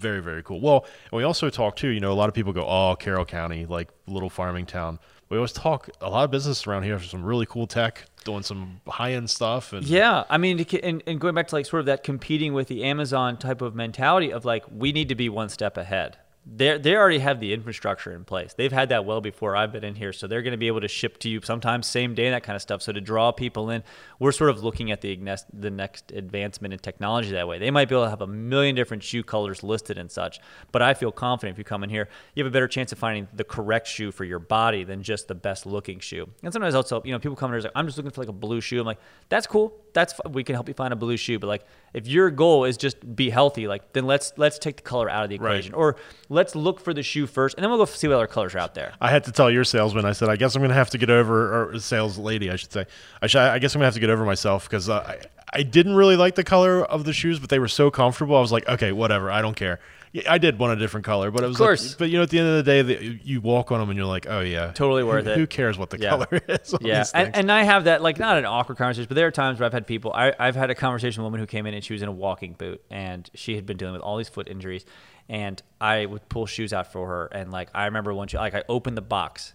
Very 0.00 0.20
very 0.20 0.42
cool. 0.42 0.60
Well, 0.60 0.86
we 1.12 1.22
also 1.22 1.50
talk 1.50 1.76
too. 1.76 1.88
You 1.88 2.00
know, 2.00 2.12
a 2.12 2.14
lot 2.14 2.28
of 2.28 2.34
people 2.34 2.52
go, 2.52 2.66
oh, 2.66 2.96
Carroll 2.98 3.24
County, 3.24 3.66
like 3.66 3.90
little 4.06 4.30
farming 4.30 4.66
town. 4.66 4.98
We 5.28 5.36
always 5.36 5.52
talk 5.52 5.88
a 6.00 6.10
lot 6.10 6.24
of 6.24 6.30
business 6.32 6.66
around 6.66 6.82
here 6.82 6.98
some 7.00 7.22
really 7.22 7.46
cool 7.46 7.68
tech, 7.68 8.04
doing 8.24 8.42
some 8.42 8.80
high 8.88 9.12
end 9.12 9.30
stuff, 9.30 9.72
and 9.72 9.86
Yeah, 9.86 10.24
I 10.28 10.38
mean, 10.38 10.66
and, 10.82 11.02
and 11.06 11.20
going 11.20 11.34
back 11.34 11.46
to 11.48 11.54
like 11.54 11.66
sort 11.66 11.80
of 11.80 11.86
that 11.86 12.02
competing 12.02 12.52
with 12.52 12.66
the 12.66 12.82
Amazon 12.82 13.36
type 13.36 13.60
of 13.62 13.74
mentality 13.74 14.32
of 14.32 14.44
like 14.44 14.64
we 14.74 14.90
need 14.90 15.08
to 15.10 15.14
be 15.14 15.28
one 15.28 15.48
step 15.48 15.76
ahead. 15.76 16.16
They 16.46 16.78
they 16.78 16.96
already 16.96 17.18
have 17.18 17.38
the 17.38 17.52
infrastructure 17.52 18.12
in 18.12 18.24
place. 18.24 18.54
They've 18.54 18.72
had 18.72 18.88
that 18.88 19.04
well 19.04 19.20
before 19.20 19.54
I've 19.54 19.72
been 19.72 19.84
in 19.84 19.94
here, 19.94 20.12
so 20.12 20.26
they're 20.26 20.40
going 20.40 20.52
to 20.52 20.58
be 20.58 20.68
able 20.68 20.80
to 20.80 20.88
ship 20.88 21.18
to 21.18 21.28
you 21.28 21.42
sometimes 21.42 21.86
same 21.86 22.14
day 22.14 22.30
that 22.30 22.42
kind 22.42 22.56
of 22.56 22.62
stuff. 22.62 22.80
So 22.80 22.92
to 22.92 23.00
draw 23.00 23.30
people 23.30 23.68
in, 23.68 23.84
we're 24.18 24.32
sort 24.32 24.48
of 24.48 24.64
looking 24.64 24.90
at 24.90 25.02
the 25.02 25.16
next 25.16 25.46
the 25.52 25.70
next 25.70 26.12
advancement 26.12 26.72
in 26.72 26.80
technology 26.80 27.32
that 27.32 27.46
way. 27.46 27.58
They 27.58 27.70
might 27.70 27.90
be 27.90 27.94
able 27.94 28.04
to 28.04 28.10
have 28.10 28.22
a 28.22 28.26
million 28.26 28.74
different 28.74 29.02
shoe 29.02 29.22
colors 29.22 29.62
listed 29.62 29.98
and 29.98 30.10
such, 30.10 30.40
but 30.72 30.80
I 30.80 30.94
feel 30.94 31.12
confident 31.12 31.54
if 31.54 31.58
you 31.58 31.64
come 31.64 31.84
in 31.84 31.90
here, 31.90 32.08
you 32.34 32.42
have 32.42 32.50
a 32.50 32.54
better 32.54 32.68
chance 32.68 32.90
of 32.90 32.98
finding 32.98 33.28
the 33.34 33.44
correct 33.44 33.86
shoe 33.86 34.10
for 34.10 34.24
your 34.24 34.38
body 34.38 34.82
than 34.82 35.02
just 35.02 35.28
the 35.28 35.34
best 35.34 35.66
looking 35.66 35.98
shoe. 36.00 36.26
And 36.42 36.52
sometimes 36.54 36.74
also, 36.74 37.02
you 37.04 37.12
know, 37.12 37.18
people 37.18 37.36
come 37.36 37.50
in 37.50 37.60
here 37.60 37.64
like, 37.64 37.72
I'm 37.74 37.86
just 37.86 37.98
looking 37.98 38.12
for 38.12 38.22
like 38.22 38.30
a 38.30 38.32
blue 38.32 38.62
shoe. 38.62 38.80
I'm 38.80 38.86
like, 38.86 39.00
that's 39.28 39.46
cool. 39.46 39.78
That's 39.92 40.14
we 40.30 40.44
can 40.44 40.54
help 40.54 40.68
you 40.68 40.74
find 40.74 40.92
a 40.92 40.96
blue 40.96 41.16
shoe. 41.16 41.38
But 41.38 41.46
like, 41.48 41.64
if 41.94 42.06
your 42.06 42.30
goal 42.30 42.64
is 42.64 42.76
just 42.76 43.16
be 43.16 43.30
healthy, 43.30 43.66
like 43.66 43.92
then 43.92 44.06
let's 44.06 44.32
let's 44.36 44.58
take 44.58 44.76
the 44.76 44.82
color 44.82 45.08
out 45.10 45.24
of 45.24 45.30
the 45.30 45.38
Right. 45.38 45.52
equation, 45.56 45.74
or 45.74 45.96
let's 46.28 46.54
look 46.54 46.80
for 46.80 46.94
the 46.94 47.02
shoe 47.02 47.26
first, 47.26 47.56
and 47.56 47.62
then 47.64 47.70
we'll 47.70 47.78
go 47.78 47.84
see 47.86 48.08
what 48.08 48.14
other 48.14 48.26
colors 48.26 48.54
are 48.54 48.58
out 48.58 48.74
there. 48.74 48.92
I 49.00 49.10
had 49.10 49.24
to 49.24 49.32
tell 49.32 49.50
your 49.50 49.64
salesman. 49.64 50.04
I 50.04 50.12
said, 50.12 50.28
I 50.28 50.36
guess 50.36 50.54
I'm 50.54 50.60
going 50.60 50.70
to 50.70 50.74
have 50.74 50.90
to 50.90 50.98
get 50.98 51.10
over, 51.10 51.70
or 51.72 51.78
sales 51.78 52.18
lady, 52.18 52.50
I 52.50 52.56
should 52.56 52.72
say. 52.72 52.86
I, 53.22 53.26
should, 53.26 53.40
I 53.40 53.58
guess 53.58 53.74
I'm 53.74 53.78
going 53.80 53.84
to 53.84 53.86
have 53.86 53.94
to 53.94 54.00
get 54.00 54.10
over 54.10 54.24
myself 54.24 54.68
because 54.68 54.88
uh, 54.88 55.00
I, 55.00 55.18
I 55.52 55.62
didn't 55.62 55.94
really 55.96 56.16
like 56.16 56.34
the 56.36 56.44
color 56.44 56.84
of 56.84 57.04
the 57.04 57.12
shoes, 57.12 57.38
but 57.38 57.48
they 57.50 57.58
were 57.58 57.68
so 57.68 57.90
comfortable. 57.90 58.36
I 58.36 58.40
was 58.40 58.52
like, 58.52 58.68
okay, 58.68 58.92
whatever. 58.92 59.30
I 59.30 59.42
don't 59.42 59.56
care. 59.56 59.80
Yeah, 60.12 60.32
I 60.32 60.38
did 60.38 60.58
want 60.58 60.72
a 60.72 60.76
different 60.76 61.06
color, 61.06 61.30
but 61.30 61.44
it 61.44 61.46
was 61.46 61.56
of 61.60 61.64
course. 61.64 61.90
Like, 61.90 61.98
but 61.98 62.10
you 62.10 62.16
know, 62.16 62.24
at 62.24 62.30
the 62.30 62.38
end 62.40 62.48
of 62.48 62.56
the 62.56 62.62
day, 62.64 62.82
the, 62.82 63.20
you 63.22 63.40
walk 63.40 63.70
on 63.70 63.78
them 63.78 63.90
and 63.90 63.96
you're 63.96 64.06
like, 64.08 64.26
oh 64.28 64.40
yeah, 64.40 64.72
Totally 64.72 65.04
worth 65.04 65.24
who, 65.24 65.30
it. 65.30 65.36
Who 65.38 65.46
cares 65.46 65.78
what 65.78 65.90
the 65.90 65.98
Yeah. 66.00 66.10
color 66.10 66.26
is? 66.48 66.74
Yeah, 66.80 67.04
and, 67.14 67.36
and 67.36 67.52
I 67.52 67.62
have 67.62 67.84
that 67.84 68.02
like 68.02 68.18
not 68.18 68.36
an 68.36 68.44
awkward 68.44 68.76
conversation, 68.76 69.06
but 69.08 69.14
there 69.14 69.28
are 69.28 69.30
times 69.30 69.60
where 69.60 69.66
I've 69.66 69.72
had 69.72 69.86
people. 69.86 70.12
I, 70.12 70.34
I've 70.36 70.56
had 70.56 70.68
a 70.70 70.74
conversation 70.74 71.22
with 71.22 71.26
a 71.26 71.28
woman 71.28 71.38
who 71.40 71.46
came 71.46 71.64
in 71.66 71.74
and 71.74 71.84
she 71.84 71.92
was 71.92 72.02
in 72.02 72.08
a 72.08 72.12
walking 72.12 72.54
boot, 72.54 72.82
and 72.90 73.30
she 73.34 73.54
had 73.54 73.66
been 73.66 73.76
dealing 73.76 73.92
with 73.94 74.02
all 74.02 74.16
these 74.16 74.28
foot 74.28 74.48
injuries, 74.48 74.84
and 75.28 75.62
I 75.80 76.06
would 76.06 76.28
pull 76.28 76.46
shoes 76.46 76.72
out 76.72 76.90
for 76.92 77.06
her, 77.06 77.26
and 77.26 77.52
like 77.52 77.70
I 77.72 77.84
remember 77.84 78.12
one, 78.12 78.26
she, 78.26 78.36
like 78.36 78.54
I 78.54 78.64
opened 78.68 78.96
the 78.96 79.02
box, 79.02 79.54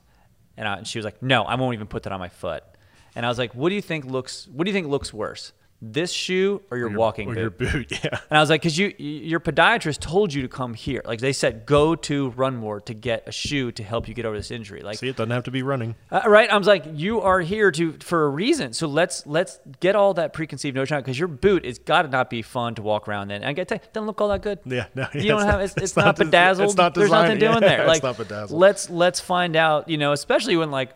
and, 0.55 0.67
I, 0.69 0.77
and 0.77 0.87
she 0.87 0.97
was 0.97 1.03
like, 1.03 1.21
"No, 1.21 1.43
I 1.43 1.55
won't 1.55 1.73
even 1.73 1.87
put 1.87 2.03
that 2.03 2.13
on 2.13 2.19
my 2.21 2.29
foot," 2.29 2.63
and 3.13 3.25
I 3.25 3.29
was 3.29 3.37
like, 3.37 3.53
"What 3.55 3.69
do 3.69 3.75
you 3.75 3.81
think 3.81 4.05
looks? 4.05 4.47
What 4.47 4.63
do 4.63 4.69
you 4.69 4.73
think 4.73 4.87
looks 4.87 5.13
worse, 5.13 5.51
this 5.81 6.11
shoe 6.11 6.61
or 6.71 6.77
your, 6.77 6.89
your, 6.89 6.97
walking 6.97 7.29
or 7.29 7.49
boot?" 7.49 7.59
your 7.61 7.71
boot, 7.71 7.91
yeah. 8.03 8.19
And 8.29 8.37
I 8.37 8.39
was 8.39 8.49
like, 8.49 8.61
because 8.61 8.77
you, 8.77 8.93
your 8.97 9.39
podiatrist 9.39 9.99
told 9.99 10.33
you 10.33 10.41
to 10.41 10.47
come 10.47 10.73
here. 10.73 11.01
Like 11.05 11.19
they 11.19 11.33
said, 11.33 11.65
go 11.65 11.95
to 11.95 12.31
Runmore 12.31 12.83
to 12.85 12.93
get 12.93 13.27
a 13.27 13.31
shoe 13.31 13.71
to 13.73 13.83
help 13.83 14.07
you 14.07 14.13
get 14.13 14.25
over 14.25 14.35
this 14.35 14.51
injury. 14.51 14.81
Like 14.81 14.97
See, 14.99 15.09
it 15.09 15.15
doesn't 15.15 15.31
have 15.31 15.43
to 15.43 15.51
be 15.51 15.63
running. 15.63 15.95
uh, 16.11 16.21
right? 16.25 16.49
I 16.49 16.57
was 16.57 16.67
like, 16.67 16.85
you 16.93 17.21
are 17.21 17.41
here 17.41 17.71
to 17.71 17.93
for 17.99 18.25
a 18.25 18.29
reason. 18.29 18.73
So 18.73 18.87
let's 18.87 19.25
let's 19.27 19.59
get 19.79 19.95
all 19.95 20.13
that 20.15 20.33
preconceived 20.33 20.75
notion 20.75 20.97
out 20.97 21.03
because 21.03 21.19
your 21.19 21.27
boot 21.27 21.65
is 21.65 21.77
got 21.79 22.03
to 22.03 22.07
not 22.07 22.29
be 22.29 22.41
fun 22.41 22.75
to 22.75 22.81
walk 22.81 23.07
around 23.07 23.31
in. 23.31 23.43
And 23.43 23.59
I 23.59 23.63
to 23.63 23.75
it 23.75 23.93
doesn't 23.93 24.07
look 24.07 24.21
all 24.21 24.29
that 24.29 24.41
good. 24.41 24.59
Yeah, 24.65 24.87
no, 24.95 25.07
you 25.13 25.23
don't 25.27 25.43
have 25.43 25.59
it's, 25.61 25.73
it's, 25.75 25.83
it's 25.83 25.95
not, 25.97 26.05
not 26.05 26.17
bedazzled. 26.17 26.69
it's 26.69 26.77
not 26.77 26.93
designed, 26.93 27.11
There's 27.11 27.11
nothing 27.11 27.39
doing 27.39 27.63
yeah, 27.63 27.77
there. 27.77 27.79
it's 27.81 27.87
Like 27.89 28.03
not 28.03 28.17
bedazzled. 28.17 28.59
let's 28.59 28.89
let's 28.89 29.19
find 29.19 29.55
out. 29.55 29.89
You 29.89 29.97
know, 29.97 30.13
especially 30.13 30.55
when 30.55 30.71
like. 30.71 30.91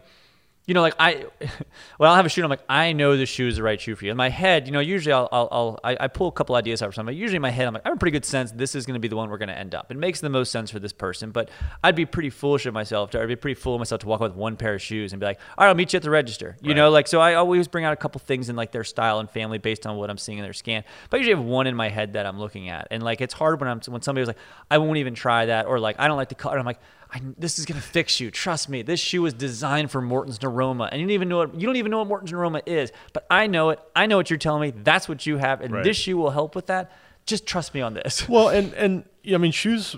You 0.70 0.76
know, 0.76 0.82
like 0.82 0.94
I, 1.00 1.26
well, 2.00 2.12
I'll 2.12 2.16
have 2.16 2.28
a 2.28 2.30
shoe. 2.30 2.42
And 2.42 2.46
I'm 2.46 2.52
like, 2.52 2.64
I 2.70 2.94
know 2.94 3.18
this 3.18 3.28
shoe 3.28 3.48
is 3.48 3.56
the 3.56 3.64
right 3.64 3.82
shoe 3.82 3.96
for 3.96 4.06
you. 4.06 4.12
In 4.12 4.18
my 4.18 4.30
head, 4.30 4.68
you 4.68 4.72
know, 4.72 4.80
usually 4.80 5.14
I'll, 5.14 5.28
I'll, 5.32 5.48
I'll 5.52 5.80
I, 5.84 5.98
I 6.02 6.08
pull 6.08 6.28
a 6.28 6.32
couple 6.32 6.56
ideas 6.56 6.84
out 6.84 6.90
for 6.90 6.92
something. 6.94 7.16
But 7.16 7.20
usually 7.20 7.38
in 7.38 7.42
my 7.42 7.50
head, 7.50 7.66
I'm 7.68 7.74
like, 7.74 7.82
I 7.86 7.90
have 7.90 7.98
a 7.98 8.00
pretty 8.00 8.12
good 8.12 8.24
sense 8.24 8.52
this 8.52 8.76
is 8.76 8.86
going 8.86 8.94
to 8.94 9.00
be 9.00 9.08
the 9.08 9.16
one 9.16 9.32
we're 9.32 9.40
going 9.40 9.50
to 9.50 9.58
end 9.58 9.74
up. 9.74 9.90
It 9.90 9.98
makes 9.98 10.22
the 10.22 10.30
most 10.30 10.52
sense 10.52 10.70
for 10.70 10.78
this 10.78 10.94
person. 10.94 11.32
But 11.32 11.50
I'd 11.84 11.96
be 11.96 12.06
pretty 12.06 12.30
foolish 12.30 12.68
of 12.68 12.76
myself. 12.76 13.10
To, 13.12 13.20
I'd 13.22 13.28
be 13.28 13.36
pretty 13.36 13.60
fool 13.60 13.74
of 13.74 13.80
myself 13.80 14.02
to 14.02 14.08
walk 14.08 14.20
with 14.20 14.36
one 14.36 14.58
pair 14.58 14.76
of 14.76 14.82
shoes 14.84 15.12
and 15.12 15.20
be 15.20 15.26
like, 15.26 15.40
all 15.58 15.66
right, 15.66 15.70
I'll 15.70 15.76
meet 15.76 15.92
you 15.94 15.98
at 15.98 16.04
the 16.04 16.12
register. 16.12 16.56
You 16.62 16.70
Right. 16.70 16.76
know, 16.78 16.92
like 16.92 17.08
so. 17.08 17.20
I 17.20 17.34
always 17.34 17.68
bring 17.68 17.84
out 17.84 17.94
a 17.94 17.98
couple 17.98 18.20
things 18.20 18.48
in 18.50 18.56
like 18.56 18.72
their 18.72 18.84
style 18.84 19.18
and 19.20 19.28
family 19.28 19.58
based 19.58 19.88
on 19.88 19.98
what 19.98 20.12
I'm 20.12 20.20
seeing 20.20 20.38
in 20.38 20.44
their 20.44 20.54
scan. 20.54 20.84
But 21.10 21.18
I 21.18 21.20
usually 21.22 21.36
have 21.36 21.46
one 21.46 21.66
in 21.66 21.76
my 21.76 21.90
head 21.90 22.14
that 22.14 22.28
I'm 22.28 22.40
looking 22.40 22.70
at, 22.70 22.90
and 22.92 23.02
like 23.02 23.22
it's 23.22 23.34
hard 23.34 23.60
when 23.60 23.68
I'm 23.70 23.82
when 23.88 24.04
somebody 24.04 24.22
was 24.22 24.28
like, 24.28 24.38
I 24.70 24.78
won't 24.78 24.98
even 24.98 25.16
try 25.16 25.48
that, 25.48 25.66
or 25.66 25.80
like 25.80 25.96
I 26.00 26.08
don't 26.08 26.18
like 26.18 26.30
the 26.30 26.36
color. 26.36 26.60
I'm 26.60 26.66
like. 26.68 26.80
I, 27.12 27.22
this 27.38 27.58
is 27.58 27.66
gonna 27.66 27.82
fix 27.82 28.20
you. 28.20 28.30
Trust 28.30 28.70
me. 28.70 28.82
This 28.84 29.00
shoe 29.00 29.24
was 29.24 29.34
designed 29.34 29.90
for 29.90 30.00
Morton's 30.02 30.38
neuroma, 30.40 30.90
and 30.92 31.02
you 31.02 31.08
don't 31.08 31.14
even 31.14 31.28
know 31.30 31.38
what 31.38 31.56
you 31.60 31.66
don't 31.66 31.76
even 31.78 31.90
know 31.90 32.00
what 32.00 32.08
Morton's 32.08 32.32
neuroma 32.32 32.62
is. 32.68 32.92
But 33.14 33.26
I 33.32 33.48
know 33.48 33.72
it. 33.72 33.80
I 33.96 34.06
know 34.06 34.18
what 34.18 34.30
you're 34.30 34.38
telling 34.38 34.62
me. 34.62 34.72
That's 34.84 35.10
what 35.10 35.26
you 35.26 35.38
have, 35.38 35.62
and 35.62 35.74
Right. 35.74 35.84
this 35.84 35.98
shoe 35.98 36.18
will 36.18 36.30
help 36.32 36.56
with 36.56 36.68
that. 36.68 36.92
Just 37.26 37.46
trust 37.48 37.74
me 37.74 37.82
on 37.82 37.94
this. 37.96 38.26
Well, 38.30 38.50
and 38.50 38.74
and 38.76 39.06
yeah, 39.24 39.36
I 39.36 39.40
mean, 39.40 39.52
shoes. 39.52 39.96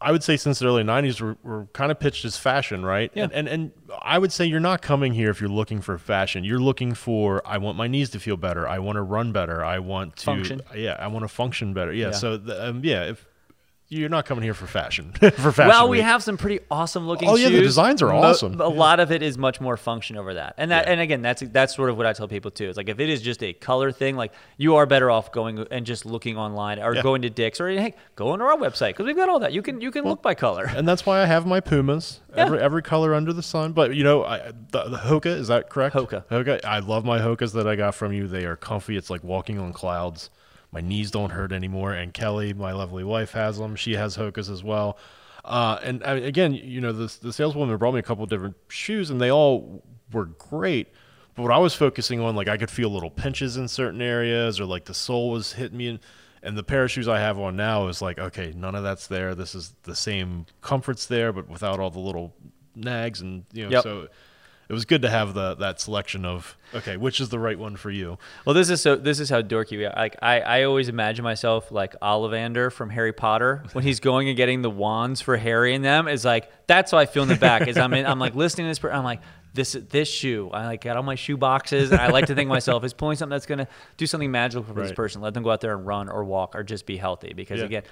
I 0.00 0.10
would 0.10 0.24
say 0.24 0.36
since 0.36 0.58
the 0.58 0.66
early 0.66 0.82
'90s 0.82 1.20
were, 1.20 1.36
were 1.44 1.66
kind 1.74 1.92
of 1.92 2.00
pitched 2.00 2.24
as 2.24 2.36
fashion, 2.36 2.84
right? 2.84 3.12
Yeah. 3.14 3.24
And, 3.24 3.32
and 3.34 3.48
and 3.48 3.72
I 4.02 4.18
would 4.18 4.32
say 4.32 4.44
you're 4.46 4.58
not 4.58 4.82
coming 4.82 5.12
here 5.12 5.30
if 5.30 5.40
you're 5.40 5.48
looking 5.50 5.80
for 5.80 5.96
fashion. 5.96 6.42
You're 6.44 6.58
looking 6.58 6.92
for 6.94 7.40
I 7.46 7.58
want 7.58 7.76
my 7.76 7.86
knees 7.86 8.10
to 8.10 8.18
feel 8.20 8.36
better. 8.36 8.66
I 8.66 8.80
want 8.80 8.96
to 8.96 9.02
run 9.02 9.32
better. 9.32 9.62
I 9.64 9.78
want 9.78 10.16
to 10.16 10.24
Function. 10.24 10.60
Yeah, 10.74 10.96
I 10.98 11.06
want 11.06 11.22
to 11.22 11.28
function 11.28 11.72
better. 11.72 11.92
Yeah. 11.92 12.06
Yeah. 12.06 12.12
So 12.12 12.36
the, 12.36 12.68
um, 12.70 12.80
yeah, 12.82 13.04
if 13.04 13.24
you're 13.98 14.08
not 14.08 14.24
coming 14.24 14.42
here 14.42 14.54
for 14.54 14.66
fashion, 14.66 15.12
for 15.20 15.52
fashion. 15.52 15.68
Well, 15.68 15.88
we 15.88 15.98
week. 15.98 16.04
have 16.06 16.22
some 16.22 16.36
pretty 16.38 16.60
awesome 16.70 17.06
looking. 17.06 17.28
Oh, 17.28 17.36
yeah, 17.36 17.50
the 17.50 17.60
designs 17.60 18.00
are 18.00 18.06
Mo- 18.08 18.22
awesome. 18.22 18.60
A 18.60 18.66
lot 18.68 19.00
of 19.00 19.12
it 19.12 19.22
is 19.22 19.36
much 19.36 19.60
more 19.60 19.76
function 19.76 20.16
over 20.16 20.34
that, 20.34 20.54
and 20.56 20.70
that, 20.70 20.86
Yeah. 20.86 20.92
and 20.92 21.00
again, 21.00 21.20
that's 21.22 21.42
that's 21.52 21.74
sort 21.76 21.90
of 21.90 21.96
what 21.98 22.06
I 22.06 22.12
tell 22.14 22.26
people 22.26 22.50
too. 22.50 22.68
It's 22.68 22.76
like 22.76 22.88
if 22.88 22.98
it 23.00 23.10
is 23.10 23.20
just 23.20 23.42
a 23.42 23.52
color 23.52 23.92
thing, 23.92 24.16
like 24.16 24.32
you 24.56 24.76
are 24.76 24.86
better 24.86 25.10
off 25.10 25.30
going 25.30 25.58
and 25.70 25.84
just 25.84 26.06
looking 26.06 26.36
online 26.38 26.78
or 26.78 26.94
Yeah. 26.94 27.02
going 27.02 27.22
to 27.22 27.30
Dick's 27.30 27.60
or 27.60 27.68
hey, 27.68 27.94
go 28.16 28.30
on 28.30 28.40
our 28.40 28.56
website 28.56 28.90
because 28.90 29.06
we've 29.06 29.16
got 29.16 29.28
all 29.28 29.40
that. 29.40 29.52
You 29.52 29.60
can 29.62 29.80
you 29.80 29.90
can 29.90 30.04
look 30.04 30.22
by 30.22 30.34
color. 30.34 30.64
and 30.74 30.88
that's 30.88 31.04
why 31.04 31.20
I 31.20 31.26
have 31.26 31.44
my 31.46 31.60
Pumas. 31.60 32.20
Every 32.34 32.60
every 32.60 32.82
color 32.82 33.14
under 33.14 33.32
the 33.34 33.42
sun. 33.42 33.72
But 33.72 33.94
you 33.94 34.04
know, 34.04 34.24
I, 34.24 34.52
the, 34.70 34.84
the 34.84 34.96
Hoka 34.96 35.26
is 35.26 35.48
that 35.48 35.68
correct? 35.68 35.94
Hoka. 35.94 36.24
Hoka. 36.30 36.64
I 36.64 36.78
love 36.78 37.04
my 37.04 37.18
Hokas 37.18 37.52
that 37.52 37.66
I 37.68 37.76
got 37.76 37.94
from 37.94 38.12
you. 38.14 38.26
They 38.26 38.46
are 38.46 38.56
comfy. 38.56 38.96
It's 38.96 39.10
like 39.10 39.22
walking 39.22 39.58
on 39.58 39.72
clouds. 39.74 40.30
My 40.72 40.80
knees 40.80 41.10
don't 41.10 41.30
hurt 41.30 41.52
anymore. 41.52 41.92
And 41.92 42.12
Kelly, 42.14 42.52
my 42.54 42.72
lovely 42.72 43.04
wife, 43.04 43.32
has 43.32 43.58
them. 43.58 43.76
She 43.76 43.94
has 43.94 44.16
Hokas 44.16 44.50
as 44.50 44.64
well. 44.64 44.98
Uh, 45.44 45.78
and 45.82 46.02
I, 46.04 46.14
again, 46.14 46.54
you 46.54 46.80
know, 46.80 46.92
the 46.92 47.14
the 47.20 47.32
saleswoman 47.32 47.76
brought 47.76 47.92
me 47.94 47.98
a 48.00 48.02
couple 48.02 48.24
different 48.26 48.56
shoes, 48.68 49.10
and 49.10 49.20
they 49.20 49.30
all 49.30 49.82
were 50.12 50.26
great. 50.26 50.88
But 51.34 51.42
what 51.42 51.52
I 51.52 51.58
was 51.58 51.74
focusing 51.74 52.20
on, 52.20 52.36
like 52.36 52.48
I 52.48 52.56
could 52.56 52.70
feel 52.70 52.90
little 52.90 53.10
pinches 53.10 53.56
in 53.56 53.66
certain 53.68 54.00
areas, 54.02 54.60
or 54.60 54.64
like 54.66 54.84
the 54.84 54.94
sole 54.94 55.30
was 55.30 55.52
hitting 55.54 55.76
me. 55.78 55.88
And, 55.88 55.98
and 56.44 56.56
the 56.58 56.62
pair 56.62 56.84
of 56.84 56.90
shoes 56.90 57.06
I 57.08 57.18
have 57.20 57.38
on 57.38 57.54
now 57.56 57.86
is 57.88 58.00
like, 58.02 58.18
okay, 58.18 58.52
none 58.56 58.74
of 58.74 58.82
that's 58.82 59.06
there. 59.06 59.34
This 59.34 59.54
is 59.54 59.74
the 59.84 59.94
same 59.94 60.46
comforts 60.60 61.06
there, 61.06 61.32
but 61.32 61.48
without 61.48 61.78
all 61.80 61.90
the 61.90 62.00
little 62.00 62.34
nags, 62.74 63.20
and 63.20 63.44
you 63.52 63.64
know, 63.64 63.70
Yep. 63.70 63.82
so 63.82 64.08
it 64.72 64.74
was 64.74 64.86
good 64.86 65.02
to 65.02 65.10
have 65.10 65.34
the 65.34 65.54
that 65.56 65.80
selection 65.82 66.24
of 66.24 66.56
okay, 66.74 66.96
which 66.96 67.20
is 67.20 67.28
the 67.28 67.38
right 67.38 67.58
one 67.58 67.76
for 67.76 67.90
you. 67.90 68.16
Well, 68.46 68.54
this 68.54 68.70
is 68.70 68.80
so. 68.80 68.96
This 68.96 69.20
is 69.20 69.28
how 69.28 69.42
dorky 69.42 69.76
we 69.76 69.84
are. 69.84 69.92
Like 69.94 70.16
I, 70.22 70.40
I 70.40 70.62
always 70.62 70.88
imagine 70.88 71.22
myself 71.24 71.70
like 71.70 71.94
Ollivander 72.00 72.72
from 72.72 72.88
Harry 72.88 73.12
Potter 73.12 73.62
when 73.74 73.84
he's 73.84 74.00
going 74.00 74.28
and 74.28 74.36
getting 74.36 74.62
the 74.62 74.70
wands 74.70 75.20
for 75.20 75.36
Harry 75.36 75.74
and 75.74 75.84
them. 75.84 76.08
Is 76.08 76.24
like 76.24 76.50
that's 76.66 76.90
how 76.90 76.96
I 76.96 77.04
feel 77.04 77.22
in 77.22 77.28
the 77.28 77.36
back. 77.36 77.68
Is 77.68 77.76
I'm 77.76 77.92
in, 77.92 78.06
I'm 78.06 78.18
like 78.18 78.34
listening 78.34 78.64
to 78.64 78.70
this. 78.70 78.78
per- 78.78 78.90
I'm 78.90 79.04
like 79.04 79.20
this 79.52 79.76
this 79.90 80.08
shoe. 80.08 80.48
I 80.54 80.64
like 80.64 80.80
got 80.82 80.96
all 80.96 81.02
my 81.02 81.16
shoe 81.16 81.36
boxes, 81.36 81.90
and 81.92 82.00
I 82.00 82.08
like 82.08 82.28
to 82.28 82.34
think 82.34 82.48
myself 82.48 82.82
is 82.82 82.94
pulling 82.94 83.18
something 83.18 83.34
that's 83.34 83.44
gonna 83.44 83.68
do 83.98 84.06
something 84.06 84.30
magical 84.30 84.62
for 84.62 84.72
this 84.72 84.92
person. 84.92 85.20
Let 85.20 85.34
them 85.34 85.42
go 85.42 85.50
out 85.50 85.60
there 85.60 85.76
and 85.76 85.86
run 85.86 86.08
or 86.08 86.24
walk 86.24 86.56
or 86.56 86.62
just 86.62 86.86
be 86.86 86.96
healthy. 86.96 87.34
Because 87.34 87.60
Yeah. 87.60 87.66
again. 87.66 87.82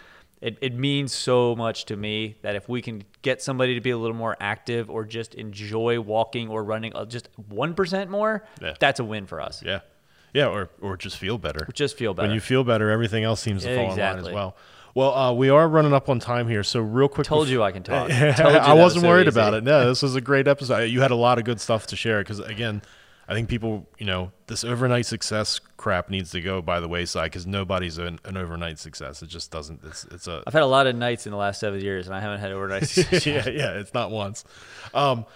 It, 0.41 0.57
it 0.62 0.74
means 0.74 1.12
so 1.12 1.55
much 1.55 1.84
to 1.86 1.97
me 1.97 2.36
that 2.43 2.55
if 2.57 2.66
we 2.68 2.80
can 2.80 3.05
get 3.20 3.43
somebody 3.43 3.74
to 3.74 3.80
be 3.82 3.91
a 3.91 3.99
little 3.99 4.16
more 4.16 4.36
active 4.41 4.88
or 4.88 5.05
just 5.05 5.34
enjoy 5.34 6.01
walking 6.01 6.49
or 6.49 6.64
running 6.64 6.95
uh, 6.97 7.05
just 7.05 7.28
1% 7.51 8.09
more, 8.09 8.45
Yeah. 8.62 8.74
that's 8.80 9.01
a 9.01 9.05
win 9.05 9.26
for 9.26 9.41
us. 9.41 9.62
Yeah, 9.62 9.80
yeah, 10.32 10.47
or 10.49 10.70
or 10.80 10.97
just 10.97 11.18
feel 11.18 11.36
better. 11.36 11.68
Just 11.74 11.97
feel 11.99 12.14
better. 12.14 12.28
When 12.28 12.34
you 12.34 12.41
feel 12.41 12.64
better, 12.64 12.88
everything 12.91 13.22
else 13.24 13.41
seems 13.43 13.64
to 13.64 13.74
fall 13.76 13.93
in 13.93 13.99
line 13.99 14.18
as 14.18 14.30
well. 14.30 14.57
Well, 14.95 15.14
uh, 15.14 15.32
we 15.34 15.51
are 15.51 15.68
running 15.68 15.93
up 15.93 16.09
on 16.09 16.18
time 16.18 16.49
here, 16.49 16.64
so 16.64 16.80
real 16.80 17.09
quick. 17.09 17.26
Told 17.26 17.47
bef- 17.47 17.51
you 17.51 17.62
I 17.62 17.70
can 17.70 17.82
talk. 17.82 18.11
I 18.11 18.32
that 18.32 18.68
was 18.68 18.78
wasn't 18.78 19.03
so 19.03 19.09
worried 19.09 19.28
easy. 19.28 19.38
about 19.38 19.55
it. 19.55 19.62
No, 19.62 19.86
this 19.86 20.03
was 20.03 20.16
a 20.16 20.20
great 20.20 20.49
episode. 20.49 20.84
You 20.84 21.01
had 21.03 21.11
a 21.12 21.16
lot 21.16 21.38
of 21.38 21.45
good 21.45 21.61
stuff 21.61 21.86
to 21.88 21.97
share 21.97 22.20
because, 22.22 22.41
again, 22.41 22.82
I 23.30 23.34
think 23.34 23.48
people, 23.48 23.86
you 23.96 24.06
know, 24.06 24.32
this 24.48 24.64
overnight 24.64 25.06
success 25.06 25.60
crap 25.76 26.10
needs 26.10 26.32
to 26.32 26.40
go 26.40 26.60
by 26.60 26.80
the 26.80 26.88
wayside 26.88 27.30
because 27.30 27.46
nobody's 27.46 27.96
an, 27.96 28.18
an 28.24 28.36
overnight 28.36 28.80
success. 28.80 29.22
It 29.22 29.28
just 29.28 29.52
doesn't. 29.52 29.84
It's 29.84 30.02
it's 30.10 30.26
a 30.26 30.42
I've 30.48 30.52
had 30.52 30.64
a 30.64 30.66
lot 30.66 30.88
of 30.88 30.96
nights 30.96 31.26
in 31.26 31.30
the 31.30 31.38
last 31.38 31.60
seven 31.60 31.80
years, 31.80 32.08
and 32.08 32.16
I 32.16 32.18
haven't 32.18 32.40
had 32.40 32.50
overnight. 32.50 32.88
success. 32.88 33.24
yeah, 33.24 33.48
yeah, 33.48 33.78
it's 33.78 33.94
not 33.94 34.10
once. 34.10 34.44
Um, 34.92 35.26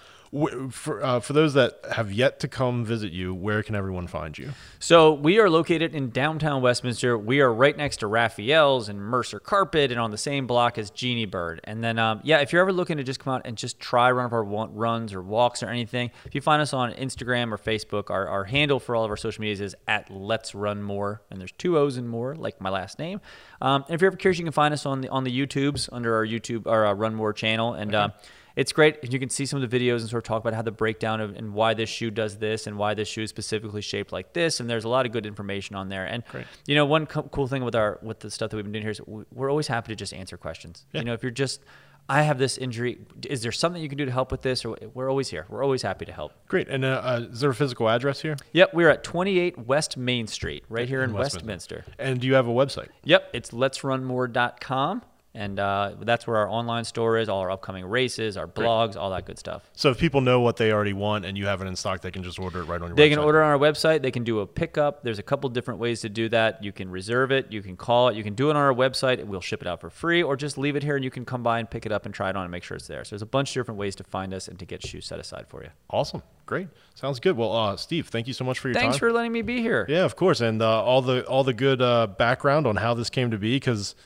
for 0.70 1.04
uh, 1.04 1.20
for 1.20 1.32
those 1.32 1.54
that 1.54 1.78
have 1.92 2.12
yet 2.12 2.40
to 2.40 2.48
come 2.48 2.84
visit 2.84 3.12
you, 3.12 3.32
where 3.32 3.62
can 3.62 3.76
everyone 3.76 4.06
find 4.06 4.36
you? 4.36 4.50
so 4.80 5.12
we 5.12 5.38
are 5.38 5.48
located 5.48 5.94
in 5.94 6.10
downtown 6.10 6.60
Westminster. 6.60 7.16
We 7.16 7.40
are 7.40 7.52
right 7.52 7.76
next 7.76 7.98
to 7.98 8.06
Raphael's 8.08 8.88
and 8.88 9.00
Mercer 9.00 9.38
Carpet, 9.38 9.92
and 9.92 10.00
on 10.00 10.10
the 10.10 10.18
same 10.18 10.46
block 10.46 10.76
as 10.76 10.90
Genie 10.90 11.26
Bird. 11.26 11.60
And 11.64 11.84
then, 11.84 11.98
um, 11.98 12.20
yeah, 12.24 12.40
if 12.40 12.52
you're 12.52 12.62
ever 12.62 12.72
looking 12.72 12.96
to 12.96 13.04
just 13.04 13.20
come 13.20 13.34
out 13.34 13.42
and 13.44 13.56
just 13.56 13.78
try 13.78 14.12
one 14.12 14.24
of 14.24 14.32
our 14.32 14.42
runs 14.42 15.14
or 15.14 15.22
walks 15.22 15.62
or 15.62 15.68
anything, 15.68 16.10
if 16.24 16.34
you 16.34 16.40
find 16.40 16.60
us 16.60 16.72
on 16.72 16.92
Instagram 16.94 17.52
or 17.52 17.58
Facebook, 17.58 18.10
our, 18.10 18.26
our 18.26 18.44
handle 18.44 18.80
for 18.80 18.96
all 18.96 19.04
of 19.04 19.10
our 19.10 19.16
social 19.16 19.40
medias 19.40 19.60
is 19.60 19.76
at 19.86 20.10
Let's 20.10 20.54
Run 20.54 20.82
More, 20.82 21.22
and 21.30 21.40
there's 21.40 21.52
two 21.52 21.78
O's 21.78 21.96
in 21.96 22.08
more, 22.08 22.34
like 22.34 22.60
my 22.60 22.70
last 22.70 22.98
name. 22.98 23.20
Um, 23.60 23.84
and 23.86 23.94
if 23.94 24.00
you're 24.00 24.10
ever 24.10 24.16
curious, 24.16 24.38
you 24.38 24.44
can 24.44 24.52
find 24.52 24.74
us 24.74 24.84
on 24.84 25.00
the 25.00 25.08
on 25.10 25.22
the 25.22 25.46
YouTubes 25.46 25.88
under 25.92 26.14
our 26.16 26.26
YouTube 26.26 26.66
our 26.66 26.86
uh, 26.86 26.92
Run 26.94 27.14
More 27.14 27.32
channel, 27.32 27.74
and. 27.74 27.94
Um, 27.94 28.12
it's 28.56 28.72
great. 28.72 28.98
And 29.02 29.12
you 29.12 29.18
can 29.18 29.30
see 29.30 29.46
some 29.46 29.60
of 29.62 29.68
the 29.68 29.78
videos 29.78 30.00
and 30.00 30.08
sort 30.10 30.22
of 30.24 30.28
talk 30.28 30.40
about 30.40 30.54
how 30.54 30.62
the 30.62 30.70
breakdown 30.70 31.20
of 31.20 31.34
and 31.36 31.54
why 31.54 31.74
this 31.74 31.88
shoe 31.88 32.10
does 32.10 32.38
this 32.38 32.66
and 32.66 32.76
why 32.78 32.94
this 32.94 33.08
shoe 33.08 33.22
is 33.22 33.30
specifically 33.30 33.82
shaped 33.82 34.12
like 34.12 34.32
this. 34.32 34.60
And 34.60 34.70
there's 34.70 34.84
a 34.84 34.88
lot 34.88 35.06
of 35.06 35.12
good 35.12 35.26
information 35.26 35.76
on 35.76 35.88
there. 35.88 36.04
And 36.06 36.24
great. 36.30 36.46
you 36.66 36.74
know, 36.74 36.84
one 36.86 37.06
co- 37.06 37.22
cool 37.24 37.46
thing 37.48 37.64
with 37.64 37.74
our 37.74 37.98
with 38.02 38.20
the 38.20 38.30
stuff 38.30 38.50
that 38.50 38.56
we've 38.56 38.64
been 38.64 38.72
doing 38.72 38.82
here 38.84 38.92
is 38.92 39.00
we- 39.06 39.24
we're 39.32 39.50
always 39.50 39.66
happy 39.66 39.92
to 39.92 39.96
just 39.96 40.12
answer 40.14 40.36
questions. 40.36 40.86
You 40.92 41.02
know, 41.04 41.12
if 41.14 41.22
you're 41.22 41.32
just 41.32 41.60
I 42.06 42.20
have 42.20 42.38
this 42.38 42.58
injury. 42.58 42.98
Is 43.26 43.40
there 43.40 43.50
something 43.50 43.80
you 43.80 43.88
can 43.88 43.96
do 43.96 44.04
to 44.04 44.10
help 44.12 44.30
with 44.30 44.42
this? 44.42 44.62
Or 44.66 44.76
we're 44.92 45.08
always 45.08 45.30
here. 45.30 45.46
We're 45.48 45.64
always 45.64 45.80
happy 45.80 46.04
to 46.04 46.12
help. 46.12 46.32
Great. 46.48 46.68
And 46.68 46.84
uh, 46.84 47.00
uh, 47.02 47.20
is 47.32 47.40
there 47.40 47.48
a 47.48 47.54
physical 47.54 47.88
address 47.88 48.20
here? 48.20 48.36
Yep, 48.52 48.74
we're 48.74 48.90
at 48.90 49.02
28 49.04 49.60
West 49.66 49.96
Main 49.96 50.26
Street, 50.26 50.64
right 50.68 50.86
here 50.86 51.02
in, 51.02 51.10
In 51.10 51.16
Westminster. 51.16 51.76
Westminster. 51.76 51.94
And 51.98 52.20
do 52.20 52.26
you 52.26 52.34
have 52.34 52.46
a 52.46 52.50
website? 52.50 52.88
Yep, 53.04 53.30
it's 53.32 53.52
let'srunmore.com. 53.52 55.02
And 55.36 55.58
uh, 55.58 55.96
that's 56.00 56.28
where 56.28 56.36
our 56.36 56.48
online 56.48 56.84
store 56.84 57.18
is, 57.18 57.28
all 57.28 57.40
our 57.40 57.50
upcoming 57.50 57.84
races, 57.86 58.36
our 58.36 58.46
blogs, 58.46 58.94
all 58.94 59.10
that 59.10 59.26
good 59.26 59.36
stuff. 59.36 59.68
So 59.72 59.90
if 59.90 59.98
people 59.98 60.20
know 60.20 60.38
what 60.40 60.56
they 60.58 60.70
already 60.70 60.92
want 60.92 61.24
and 61.24 61.36
you 61.36 61.46
have 61.46 61.60
it 61.60 61.66
in 61.66 61.74
stock, 61.74 62.02
they 62.02 62.12
can 62.12 62.22
just 62.22 62.38
order 62.38 62.60
it 62.60 62.66
right 62.66 62.80
on 62.80 62.86
your 62.88 62.94
They 62.96 63.08
website. 63.08 63.10
can 63.10 63.18
order 63.18 63.42
on 63.42 63.50
our 63.50 63.58
website. 63.58 64.02
They 64.02 64.12
can 64.12 64.22
do 64.22 64.38
a 64.38 64.46
pickup. 64.46 65.02
There's 65.02 65.18
a 65.18 65.24
couple 65.24 65.50
different 65.50 65.80
ways 65.80 66.02
to 66.02 66.08
do 66.08 66.28
that. 66.28 66.62
You 66.62 66.70
can 66.70 66.88
reserve 66.88 67.32
it. 67.32 67.50
You 67.50 67.62
can 67.62 67.76
call 67.76 68.10
it. 68.10 68.16
You 68.16 68.22
can 68.22 68.34
do 68.34 68.48
it 68.48 68.50
on 68.52 68.62
our 68.62 68.72
website. 68.72 69.18
and 69.18 69.28
We'll 69.28 69.40
ship 69.40 69.60
it 69.60 69.66
out 69.66 69.80
for 69.80 69.90
free, 69.90 70.22
or 70.22 70.36
just 70.36 70.56
leave 70.56 70.76
it 70.76 70.84
here 70.84 70.94
and 70.94 71.04
you 71.04 71.10
can 71.10 71.24
come 71.24 71.42
by 71.42 71.58
and 71.58 71.68
pick 71.68 71.84
it 71.84 71.90
up 71.90 72.06
and 72.06 72.14
try 72.14 72.30
it 72.30 72.36
on 72.36 72.44
and 72.44 72.52
make 72.52 72.62
sure 72.62 72.76
it's 72.76 72.86
there. 72.86 73.02
So 73.02 73.10
there's 73.16 73.22
a 73.22 73.26
bunch 73.26 73.50
of 73.50 73.54
different 73.54 73.78
ways 73.80 73.96
to 73.96 74.04
find 74.04 74.32
us 74.32 74.46
and 74.46 74.56
to 74.60 74.64
get 74.64 74.86
shoes 74.86 75.04
set 75.04 75.18
aside 75.18 75.46
for 75.48 75.64
you. 75.64 75.70
Awesome. 75.90 76.22
Great. 76.46 76.68
Sounds 76.94 77.18
good. 77.18 77.36
Well, 77.36 77.52
uh, 77.56 77.76
Steve, 77.76 78.06
thank 78.06 78.28
you 78.28 78.34
so 78.34 78.44
much 78.44 78.60
for 78.60 78.68
your 78.68 78.74
Thanks 78.74 78.82
time. 78.84 78.90
Thanks 78.92 78.98
for 79.00 79.12
letting 79.12 79.32
me 79.32 79.42
be 79.42 79.62
here. 79.62 79.84
Yeah, 79.88 80.04
of 80.04 80.14
course, 80.14 80.40
and 80.40 80.62
uh, 80.62 80.82
all 80.84 81.02
the 81.02 81.26
all 81.26 81.42
the 81.42 81.54
good 81.54 81.82
uh, 81.82 82.06
background 82.06 82.68
on 82.68 82.76
how 82.76 82.94
this 82.94 83.10
came 83.10 83.32
to 83.32 83.38
be. 83.38 83.56
Because, 83.56 83.96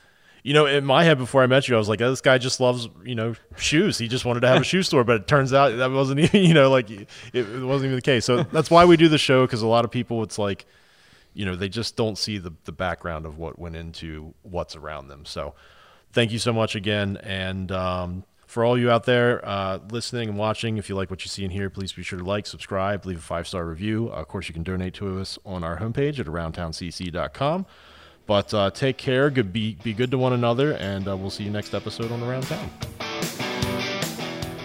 you 0.43 0.55
know, 0.55 0.67
in 0.67 0.85
my 0.85 1.05
head 1.05 1.19
before 1.19 1.43
I 1.43 1.47
met 1.47 1.69
you, 1.69 1.75
I 1.75 1.79
was 1.79 1.89
like, 1.89 2.01
oh, 2.01 2.11
this 2.11 2.21
guy 2.21 2.39
just 2.39 2.61
loves 2.61 2.89
you 3.05 3.15
know 3.15 3.35
shoes. 3.57 3.99
He 3.99 4.09
just 4.09 4.25
wanted 4.25 4.41
to 4.41 4.49
have 4.49 4.61
a 4.61 4.65
shoe 4.65 4.83
store, 4.83 5.05
but 5.05 5.23
it 5.23 5.29
turns 5.29 5.53
out 5.53 5.77
that 5.77 5.91
wasn't 5.91 6.21
even 6.21 6.43
you 6.43 6.55
know 6.55 6.71
like 6.71 6.91
it, 6.91 7.09
it 7.33 7.47
wasn't 7.63 7.87
even 7.87 7.97
the 7.97 8.03
case. 8.03 8.25
So 8.25 8.43
that's 8.53 8.71
why 8.71 8.85
we 8.85 8.97
do 8.97 9.09
the 9.09 9.19
show 9.19 9.47
because 9.47 9.63
a 9.63 9.67
lot 9.67 9.85
of 9.85 9.91
people, 9.91 10.23
it's 10.23 10.39
like, 10.39 10.67
you 11.35 11.45
know, 11.45 11.57
they 11.57 11.69
just 11.69 11.97
don't 11.97 12.17
see 12.17 12.39
the 12.39 12.53
the 12.65 12.73
background 12.73 13.27
of 13.27 13.39
what 13.39 13.59
went 13.59 13.77
into 13.77 14.35
what's 14.43 14.77
around 14.77 15.09
them. 15.09 15.25
So, 15.25 15.55
thank 16.13 16.33
you 16.33 16.39
so 16.39 16.53
much 16.53 16.75
again, 16.75 17.17
and. 17.19 17.71
Um, 17.73 18.25
for 18.49 18.65
all 18.65 18.79
you 18.79 18.91
out 18.91 19.05
there 19.05 19.47
uh, 19.47 19.79
listening 19.91 20.31
and 20.31 20.39
watching, 20.39 20.79
if 20.79 20.89
you 20.89 20.95
like 20.95 21.11
what 21.11 21.23
you 21.23 21.29
see 21.29 21.45
and 21.45 21.53
hear, 21.53 21.69
please 21.69 21.93
be 21.93 22.03
sure 22.03 22.19
to 22.19 22.25
like, 22.25 22.47
subscribe, 22.47 23.05
leave 23.05 23.19
a 23.19 23.21
five 23.21 23.47
star 23.47 23.67
review. 23.67 24.09
Uh, 24.11 24.15
of 24.15 24.29
course, 24.29 24.49
you 24.49 24.55
can 24.55 24.63
donate 24.63 24.95
to 24.95 25.21
us 25.21 25.39
on 25.45 25.63
our 25.63 25.77
homepage 25.77 26.19
at 26.19 26.25
aroundtowncc.com. 26.25 27.67
But 28.29 28.53
uh, 28.53 28.71
take 28.71 28.99
care, 28.99 29.31
good, 29.31 29.55
be, 29.55 29.79
be 29.83 29.95
good 29.95 30.11
to 30.11 30.19
one 30.19 30.35
another, 30.35 30.75
and 30.75 31.09
uh, 31.09 31.17
we'll 31.17 31.31
see 31.31 31.45
you 31.45 31.51
next 31.51 31.73
episode 31.73 32.13
on 32.13 32.23
Around 32.23 32.43
Town. 32.43 32.71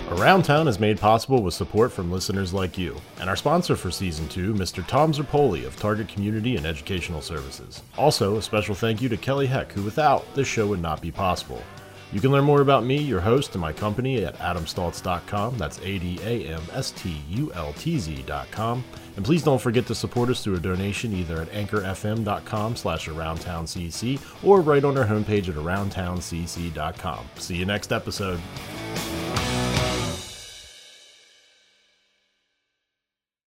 Around 0.09 0.43
Town 0.43 0.68
is 0.68 0.82
made 0.82 0.99
possible 0.99 1.41
with 1.41 1.53
support 1.53 1.93
from 1.93 2.11
listeners 2.11 2.53
like 2.53 2.78
you, 2.78 2.99
and 3.22 3.30
our 3.30 3.38
sponsor 3.38 3.78
for 3.78 3.89
season 3.89 4.28
two, 4.28 4.53
Mr. 4.53 4.86
Tom 4.86 5.14
Zerpoli 5.14 5.66
of 5.66 5.78
Target 5.78 6.09
Community 6.09 6.57
and 6.57 6.66
Educational 6.66 7.22
Services. 7.22 7.82
Also, 7.97 8.36
a 8.36 8.41
special 8.41 8.76
thank 8.76 9.01
you 9.01 9.07
to 9.07 9.16
Kelly 9.16 9.47
Heck, 9.47 9.72
who 9.72 9.82
without 9.82 10.26
this 10.36 10.47
show 10.47 10.68
would 10.68 10.82
not 10.82 11.01
be 11.01 11.09
possible. 11.09 11.64
You 12.11 12.20
can 12.20 12.32
learn 12.32 12.43
more 12.43 12.61
about 12.61 12.84
me, 12.84 12.97
your 12.97 13.22
host, 13.22 13.55
and 13.55 13.61
my 13.61 13.72
company 13.72 14.26
at 14.26 14.38
adamstultz.com. 14.38 15.57
That's 15.57 15.80
A 15.80 15.97
D 15.97 16.20
A 16.22 16.47
M 16.49 16.61
S 16.74 16.91
T 16.91 17.22
U 17.30 17.51
L 17.53 17.74
T 17.74 17.97
Z.com. 17.97 18.84
And 19.16 19.24
please 19.24 19.43
don't 19.43 19.61
forget 19.61 19.86
to 19.88 19.95
support 19.95 20.30
us 20.30 20.43
through 20.43 20.55
a 20.55 20.59
donation 20.59 21.14
either 21.14 21.41
at 21.41 21.49
anchorfm.com 21.51 22.76
slash 22.76 23.07
aroundtowncc 23.07 24.43
or 24.43 24.61
right 24.61 24.84
on 24.84 24.97
our 24.97 25.05
homepage 25.05 25.49
at 25.49 25.55
aroundtowncc.com. 25.55 27.26
See 27.38 27.55
you 27.55 27.66
next 27.66 27.91
episode. 27.91 28.39